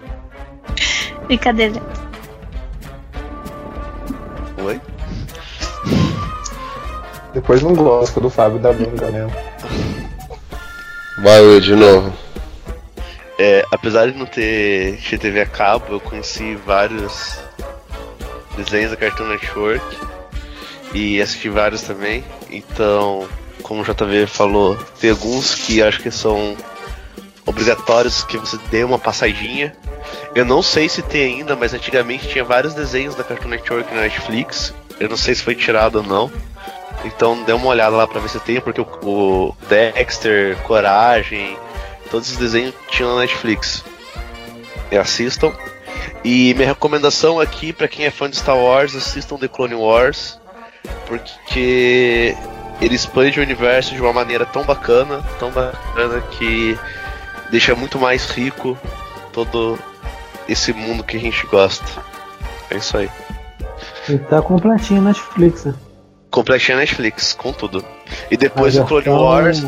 Brincadeira. 1.26 1.80
oi? 4.62 4.80
Depois 7.32 7.62
não 7.62 7.74
gosto 7.74 8.20
do 8.20 8.28
Fábio 8.28 8.58
da 8.58 8.72
Bunda 8.72 9.10
mesmo. 9.10 9.32
Vai, 11.22 11.40
Will, 11.40 11.60
de 11.60 11.76
novo. 11.76 12.12
É, 13.42 13.64
apesar 13.70 14.12
de 14.12 14.18
não 14.18 14.26
ter 14.26 15.00
TV 15.18 15.40
a 15.40 15.46
cabo, 15.46 15.94
eu 15.94 15.98
conheci 15.98 16.56
vários 16.56 17.38
desenhos 18.54 18.90
da 18.90 18.98
Cartoon 18.98 19.28
Network 19.28 19.82
e 20.92 21.22
assisti 21.22 21.48
vários 21.48 21.80
também. 21.80 22.22
Então, 22.50 23.26
como 23.62 23.80
o 23.80 23.82
JV 23.82 24.26
falou, 24.26 24.76
tem 25.00 25.08
alguns 25.08 25.54
que 25.54 25.82
acho 25.82 26.02
que 26.02 26.10
são 26.10 26.54
obrigatórios 27.46 28.22
que 28.24 28.36
você 28.36 28.58
dê 28.70 28.84
uma 28.84 28.98
passadinha. 28.98 29.74
Eu 30.34 30.44
não 30.44 30.62
sei 30.62 30.86
se 30.90 31.00
tem 31.00 31.36
ainda, 31.36 31.56
mas 31.56 31.72
antigamente 31.72 32.28
tinha 32.28 32.44
vários 32.44 32.74
desenhos 32.74 33.14
da 33.14 33.24
Cartoon 33.24 33.48
Network 33.48 33.94
na 33.94 34.02
Netflix. 34.02 34.74
Eu 35.00 35.08
não 35.08 35.16
sei 35.16 35.34
se 35.34 35.42
foi 35.42 35.54
tirado 35.54 35.96
ou 35.96 36.02
não. 36.02 36.30
Então 37.06 37.42
dê 37.44 37.54
uma 37.54 37.68
olhada 37.68 37.96
lá 37.96 38.06
pra 38.06 38.20
ver 38.20 38.28
se 38.28 38.38
tem, 38.40 38.60
porque 38.60 38.82
o, 38.82 38.86
o 39.02 39.56
Dexter, 39.66 40.58
Coragem, 40.58 41.56
todos 42.10 42.26
esses 42.26 42.38
desenhos 42.38 42.74
tinham 42.90 43.14
na 43.14 43.20
Netflix. 43.22 43.84
E 44.90 44.96
assistam. 44.96 45.52
E 46.24 46.52
minha 46.54 46.68
recomendação 46.68 47.40
aqui 47.40 47.72
pra 47.72 47.88
quem 47.88 48.04
é 48.04 48.10
fã 48.10 48.28
de 48.28 48.36
Star 48.36 48.56
Wars, 48.56 48.94
assistam 48.94 49.38
The 49.38 49.48
Clone 49.48 49.74
Wars, 49.74 50.38
porque 51.06 52.36
ele 52.80 52.94
expande 52.94 53.38
o 53.40 53.42
universo 53.42 53.94
de 53.94 54.00
uma 54.00 54.12
maneira 54.12 54.44
tão 54.44 54.64
bacana, 54.64 55.22
tão 55.38 55.50
bacana 55.50 56.20
que 56.32 56.78
deixa 57.50 57.74
muito 57.74 57.98
mais 57.98 58.26
rico 58.30 58.78
todo 59.32 59.78
esse 60.48 60.72
mundo 60.72 61.04
que 61.04 61.16
a 61.16 61.20
gente 61.20 61.46
gosta. 61.46 61.84
É 62.70 62.76
isso 62.76 62.96
aí. 62.96 63.10
E 64.08 64.18
tá 64.18 64.42
completinho 64.42 65.02
na 65.02 65.10
Netflix, 65.10 65.64
né? 65.64 65.74
Completinho 66.30 66.76
na 66.76 66.82
Netflix, 66.82 67.32
com 67.32 67.52
tudo. 67.52 67.84
E 68.30 68.36
depois 68.36 68.76
o 68.76 68.84
Clone 68.84 69.08
Wars. 69.08 69.64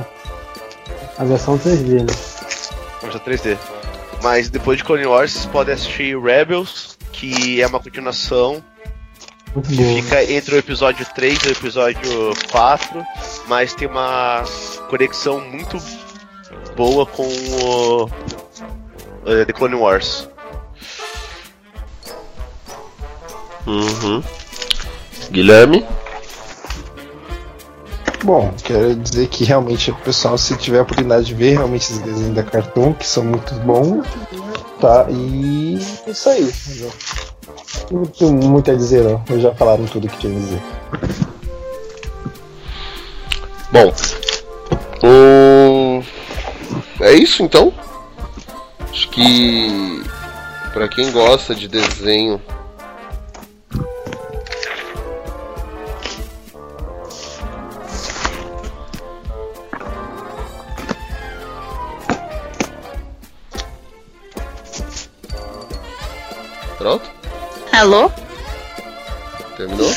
A 1.19 1.25
versão 1.25 1.59
3D, 1.59 2.03
né? 2.03 2.32
Versão 3.03 3.21
3D. 3.21 3.59
Mas 4.23 4.49
depois 4.49 4.79
de 4.79 4.85
Clone 4.85 5.07
Wars 5.07 5.33
vocês 5.33 5.47
podem 5.47 5.75
assistir 5.75 6.19
Rebels, 6.19 6.97
que 7.13 7.61
é 7.61 7.67
uma 7.67 7.81
continuação 7.81 8.63
Muito 9.55 9.69
que 9.69 9.77
boa. 9.77 10.03
fica 10.03 10.33
entre 10.33 10.55
o 10.55 10.59
episódio 10.59 11.05
3 11.15 11.39
e 11.45 11.49
o 11.49 11.53
episódio 11.53 12.33
4, 12.51 13.05
mas 13.49 13.75
tem 13.75 13.89
uma 13.89 14.45
conexão 14.89 15.41
muito 15.41 15.77
boa 16.77 17.05
com 17.05 17.27
o 17.27 18.11
eh, 19.27 19.45
The 19.45 19.53
Clone 19.53 19.75
Wars. 19.75 20.29
Uhum. 23.67 24.23
Guilherme. 25.31 25.85
Bom, 28.25 28.55
quero 28.63 28.95
dizer 28.95 29.27
que 29.29 29.43
realmente 29.43 29.91
o 29.91 29.97
pessoal, 29.97 30.39
se 30.39 30.57
tiver 30.57 30.79
a 30.79 30.83
oportunidade 30.83 31.25
de 31.27 31.35
ver 31.35 31.55
realmente 31.55 31.83
esses 31.83 31.99
desenhos 31.99 32.37
da 32.37 32.45
Cartoon, 32.45 32.93
que 32.95 33.05
são 33.05 33.25
muito 33.25 33.53
bons, 33.57 34.07
tá? 34.81 35.07
E 35.11 35.79
é 36.07 36.11
isso 36.11 36.29
aí. 36.29 36.53
Não 37.91 38.05
tenho 38.05 38.35
muito 38.35 38.71
a 38.71 38.75
dizer, 38.75 39.03
não. 39.03 39.25
Eu 39.29 39.41
já 39.41 39.53
falaram 39.53 39.85
tudo 39.87 40.09
que 40.09 40.19
tinha 40.19 40.37
a 40.37 40.41
dizer. 40.41 40.63
Bom. 43.73 43.93
hum, 45.03 46.03
é 47.01 47.13
isso 47.15 47.43
então. 47.43 47.73
Acho 48.89 49.09
que 49.09 50.05
pra 50.73 50.87
quem 50.87 51.11
gosta 51.11 51.57
de 51.57 51.67
desenho 51.67 52.41
Alô? 67.73 68.11
Terminou? 69.57 69.91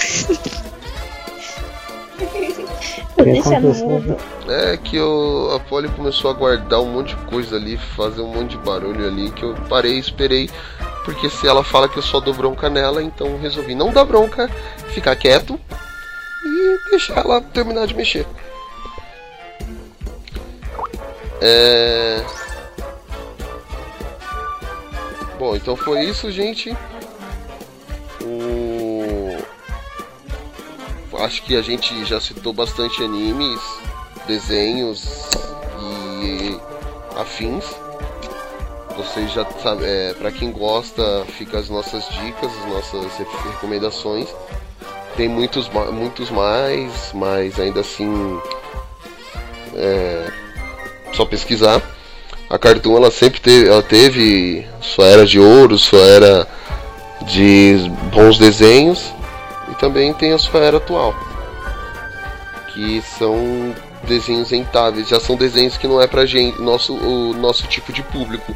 Deixa 3.18 3.60
no 3.60 3.74
mudo. 3.74 4.18
É 4.48 4.78
que 4.78 4.96
eu, 4.96 5.52
a 5.54 5.60
Polly 5.60 5.90
começou 5.90 6.32
a 6.32 6.34
guardar 6.34 6.80
um 6.80 6.86
monte 6.86 7.16
de 7.16 7.26
coisa 7.26 7.58
ali, 7.58 7.78
fazer 7.78 8.22
um 8.22 8.34
monte 8.34 8.52
de 8.52 8.58
barulho 8.58 9.06
ali, 9.06 9.30
que 9.32 9.44
eu 9.44 9.56
parei 9.68 9.96
e 9.96 10.00
esperei. 10.00 10.50
Porque 11.04 11.30
se 11.30 11.48
ela 11.48 11.64
fala 11.64 11.90
que 11.90 11.98
eu 11.98 12.02
só 12.02 12.20
dou 12.20 12.34
bronca 12.34 12.70
nela, 12.70 13.04
então 13.04 13.38
resolvi 13.38 13.76
não 13.76 13.92
dar 13.92 14.06
bronca, 14.06 14.50
ficar 14.94 15.16
quieto 15.16 15.60
e 16.46 16.90
deixar 16.90 17.18
ela 17.26 17.42
terminar 17.42 17.88
de 17.88 17.94
mexer. 17.94 18.26
É... 21.42 22.24
Bom, 25.38 25.56
então 25.56 25.76
foi 25.76 26.06
isso, 26.06 26.32
gente. 26.32 26.76
O... 28.26 29.38
Acho 31.20 31.44
que 31.44 31.56
a 31.56 31.62
gente 31.62 32.04
já 32.06 32.20
citou 32.20 32.52
bastante 32.52 33.02
animes, 33.04 33.62
desenhos 34.28 35.30
e 35.80 36.60
afins. 37.16 37.64
Vocês 38.98 39.32
já 39.32 39.46
sabem, 39.62 39.86
é, 39.88 40.14
para 40.14 40.32
quem 40.32 40.52
gosta, 40.52 41.26
fica 41.38 41.60
as 41.60 41.70
nossas 41.70 42.08
dicas, 42.10 42.52
as 42.64 42.70
nossas 42.70 43.18
re- 43.18 43.26
recomendações. 43.52 44.28
Tem 45.18 45.28
muitos, 45.28 45.70
muitos 45.92 46.30
mais, 46.30 47.12
mas 47.14 47.60
ainda 47.60 47.82
assim 47.82 48.40
é 49.74 50.32
só 51.14 51.26
pesquisar. 51.26 51.82
A 52.50 52.58
Cartoon 52.58 52.98
ela 52.98 53.10
sempre 53.10 53.40
teve, 53.40 53.68
ela 53.70 53.82
teve 53.84 54.68
sua 54.82 55.06
era 55.06 55.26
de 55.26 55.40
ouro, 55.40 55.78
sua 55.78 56.02
era 56.02 56.48
de 57.24 57.90
bons 58.12 58.38
desenhos 58.38 59.14
e 59.72 59.76
também 59.76 60.14
tem 60.14 60.34
a 60.34 60.38
sua 60.38 60.60
era 60.62 60.78
atual, 60.78 61.14
que 62.74 63.02
são 63.18 63.74
desenhos 64.04 64.52
rentáveis, 64.52 65.08
já 65.08 65.20
são 65.20 65.36
desenhos 65.36 65.78
que 65.78 65.88
não 65.88 66.02
é 66.02 66.08
pra 66.08 66.26
gente, 66.26 66.62
nosso, 66.62 66.94
o 66.94 67.34
nosso 67.34 67.66
tipo 67.68 67.92
de 67.92 68.04
público, 68.04 68.56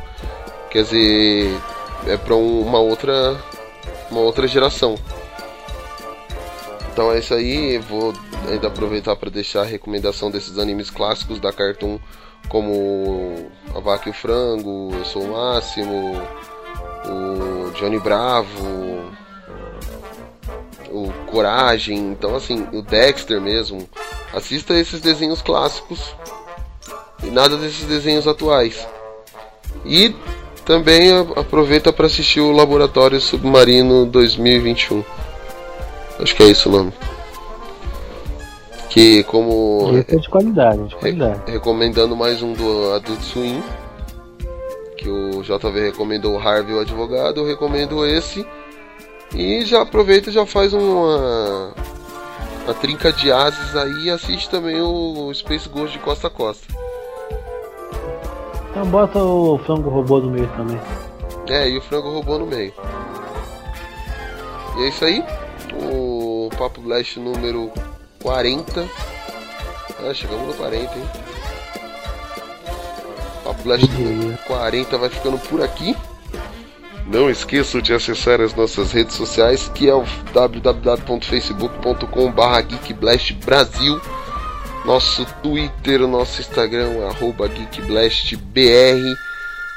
quer 0.69 0.83
dizer, 0.83 1.59
é 2.05 2.33
um- 2.33 2.61
uma 2.61 2.79
outra, 2.79 3.37
uma 4.11 4.21
outra 4.21 4.47
geração. 4.47 4.95
Então 6.91 7.11
é 7.11 7.19
isso 7.19 7.33
aí, 7.33 7.75
eu 7.75 7.81
vou 7.81 8.13
ainda 8.49 8.67
aproveitar 8.67 9.15
para 9.15 9.29
deixar 9.29 9.61
a 9.61 9.65
recomendação 9.65 10.29
desses 10.29 10.59
animes 10.59 10.89
clássicos 10.89 11.39
da 11.39 11.51
Cartoon, 11.51 11.97
como 12.49 13.49
A 13.75 13.79
Vaca 13.79 14.09
e 14.09 14.11
o 14.11 14.13
Frango, 14.15 14.91
Eu 14.93 15.05
Sou 15.05 15.23
o 15.23 15.31
Máximo, 15.31 16.21
o 17.05 17.71
Johnny 17.71 17.99
Bravo, 17.99 19.11
o 20.91 21.11
Coragem, 21.27 21.97
então 22.11 22.35
assim, 22.35 22.67
o 22.73 22.81
Dexter 22.81 23.39
mesmo. 23.39 23.87
Assista 24.33 24.73
esses 24.73 25.01
desenhos 25.01 25.41
clássicos 25.41 26.15
e 27.23 27.27
nada 27.27 27.57
desses 27.57 27.85
desenhos 27.85 28.27
atuais. 28.27 28.87
E 29.85 30.15
também 30.65 31.11
aproveita 31.35 31.91
para 31.91 32.05
assistir 32.05 32.41
o 32.41 32.51
Laboratório 32.51 33.19
Submarino 33.19 34.05
2021. 34.05 35.03
Acho 36.19 36.35
que 36.35 36.43
é 36.43 36.47
isso 36.47 36.69
o 36.69 36.71
nome. 36.71 36.93
Que 38.89 39.23
como 39.23 40.03
é 40.07 40.15
de 40.15 40.29
qualidade, 40.29 40.87
de 40.87 40.95
qualidade. 40.95 41.51
recomendando 41.51 42.15
mais 42.15 42.41
um 42.41 42.53
do 42.53 42.93
Adult 42.93 43.21
Swim, 43.21 43.63
que 44.99 45.09
o 45.09 45.41
JV 45.41 45.79
recomendou 45.79 46.35
o 46.35 46.39
Harvey 46.39 46.75
o 46.75 46.79
advogado, 46.79 47.39
eu 47.39 47.47
recomendo 47.47 48.05
esse. 48.05 48.45
E 49.33 49.63
já 49.63 49.81
aproveita 49.81 50.29
e 50.29 50.33
já 50.33 50.45
faz 50.45 50.73
uma, 50.73 51.73
uma 52.65 52.73
trinca 52.73 53.13
de 53.13 53.31
ases 53.31 53.75
aí 53.75 54.05
e 54.05 54.09
assiste 54.09 54.49
também 54.49 54.81
o 54.81 55.33
Space 55.33 55.69
Ghost 55.69 55.97
de 55.97 56.03
Costa 56.03 56.27
a 56.27 56.29
Costa. 56.29 56.67
Então 58.71 58.85
bota 58.87 59.19
o 59.19 59.57
frango 59.59 59.89
robô 59.89 60.19
no 60.19 60.31
meio 60.31 60.49
também. 60.57 60.79
É, 61.47 61.69
e 61.69 61.77
o 61.77 61.81
frango 61.81 62.09
robô 62.11 62.37
no 62.37 62.45
meio. 62.45 62.73
E 64.77 64.83
é 64.83 64.89
isso 64.89 65.05
aí. 65.05 65.23
O 65.81 66.49
Papo 66.57 66.81
Blast 66.81 67.17
número 67.19 67.71
40. 68.21 68.85
Ah, 69.99 70.13
chegamos 70.13 70.47
no 70.47 70.53
40, 70.55 70.97
hein? 70.97 71.28
Papo 73.43 73.61
Blast 73.63 73.85
número 73.91 74.37
40 74.47 74.97
vai 74.97 75.09
ficando 75.09 75.37
por 75.37 75.61
aqui. 75.61 75.95
Não 77.05 77.29
esqueçam 77.29 77.81
de 77.81 77.93
acessar 77.93 78.39
as 78.39 78.53
nossas 78.53 78.91
redes 78.91 79.15
sociais, 79.15 79.69
que 79.73 79.89
é 79.89 79.95
o 79.95 80.03
www.facebook.com.br 80.31 82.61
geekblastbrasil. 82.69 83.99
Nosso 84.85 85.25
Twitter, 85.41 85.99
nosso 86.07 86.39
Instagram, 86.39 87.07
arroba 87.07 87.47
geekblastbr. 87.47 89.17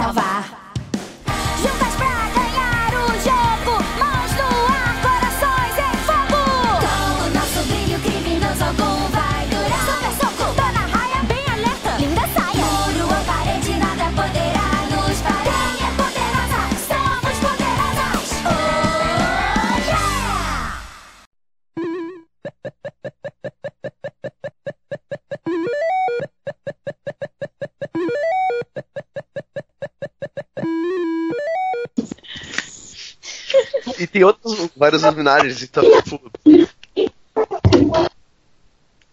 Salvar. 0.00 0.49
Vários 34.90 35.02
luminares, 35.02 35.62
então, 35.62 35.84
tipo. 36.02 36.30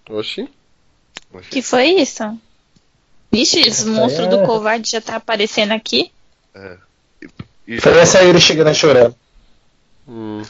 Oxi. 0.09 0.49
que 1.49 1.61
foi 1.61 1.87
isso? 1.89 2.23
Vixe, 3.31 3.59
esse 3.59 3.85
monstro 3.85 4.25
é- 4.25 4.27
do 4.29 4.45
covarde 4.45 4.89
já 4.89 5.01
tá 5.01 5.17
aparecendo 5.17 5.73
aqui. 5.73 6.11
É. 6.55 6.77
E, 7.67 7.81
Foi 7.81 7.97
essa 7.97 8.19
aí 8.19 8.29
ele 8.29 8.39
chegando 8.39 8.73
chorando. 8.73 9.15
Hum. 10.07 10.41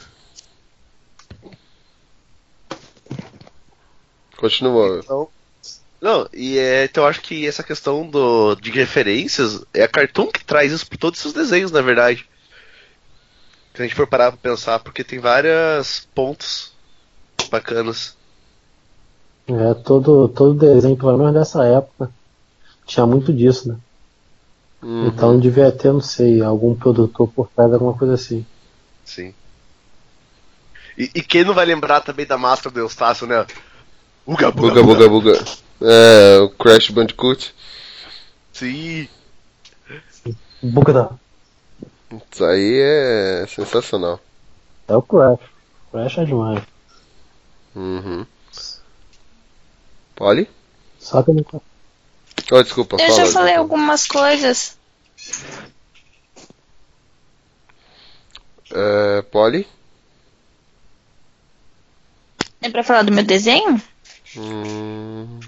Continua. 4.36 5.00
Então, 5.02 5.28
não, 6.00 6.28
e 6.32 6.56
é, 6.58 6.84
então 6.84 7.02
eu 7.02 7.08
acho 7.08 7.20
que 7.20 7.44
essa 7.44 7.64
questão 7.64 8.08
do, 8.08 8.54
de 8.54 8.70
referências 8.70 9.64
é 9.74 9.82
a 9.82 9.88
Cartoon 9.88 10.28
que 10.28 10.44
traz 10.44 10.70
isso 10.70 10.86
por 10.88 10.96
todos 10.96 11.18
os 11.18 11.22
seus 11.22 11.34
desenhos, 11.34 11.72
na 11.72 11.82
verdade. 11.82 12.24
Se 13.78 13.82
a 13.82 13.86
gente 13.86 13.94
for 13.94 14.08
parar 14.08 14.32
pra 14.32 14.50
pensar, 14.50 14.80
porque 14.80 15.04
tem 15.04 15.20
vários 15.20 16.08
pontos 16.12 16.72
bacanas. 17.48 18.16
É, 19.46 19.72
todo, 19.72 20.26
todo 20.30 20.58
desenho, 20.58 20.96
pelo 20.96 21.16
menos 21.16 21.32
dessa 21.32 21.64
época, 21.64 22.10
tinha 22.84 23.06
muito 23.06 23.32
disso, 23.32 23.68
né? 23.68 23.76
Uhum. 24.82 25.06
Então 25.06 25.38
devia 25.38 25.70
ter, 25.70 25.92
não 25.92 26.00
sei, 26.00 26.42
algum 26.42 26.74
produtor 26.74 27.28
por 27.28 27.48
trás, 27.50 27.72
alguma 27.72 27.94
coisa 27.94 28.14
assim. 28.14 28.44
Sim. 29.04 29.32
E, 30.98 31.12
e 31.14 31.22
quem 31.22 31.44
não 31.44 31.54
vai 31.54 31.64
lembrar 31.64 32.00
também 32.00 32.26
da 32.26 32.36
máscara 32.36 32.74
do 32.74 32.80
Eustácio, 32.80 33.28
né? 33.28 33.46
Uga, 34.26 34.50
Buga, 34.50 34.82
buga, 34.82 35.08
buga. 35.08 35.44
É, 35.80 36.40
o 36.40 36.48
Crash 36.48 36.90
Bandicoot. 36.90 37.54
Sim. 38.52 39.08
Boca 40.60 40.92
da. 40.92 41.10
Isso 42.10 42.44
aí 42.44 42.80
é 42.80 43.46
sensacional. 43.46 44.18
É 44.86 44.96
o 44.96 45.02
Crash. 45.02 45.40
Crash 45.90 46.18
é 46.18 46.24
demais. 46.24 46.62
Uhum. 47.76 48.26
Polly? 50.16 50.48
Só 50.98 51.22
que 51.22 51.30
eu 51.30 51.34
não. 51.34 51.62
Oh, 52.50 52.62
desculpa, 52.62 52.96
Eu 52.96 53.06
fala. 53.12 53.26
já 53.26 53.32
falei 53.32 53.54
algumas 53.56 54.06
coisas. 54.06 54.76
É, 58.70 59.22
Polly? 59.22 59.66
É 62.60 62.68
pra 62.70 62.82
falar 62.82 63.02
do 63.02 63.12
meu 63.12 63.24
desenho? 63.24 63.80
Hum, 64.36 65.40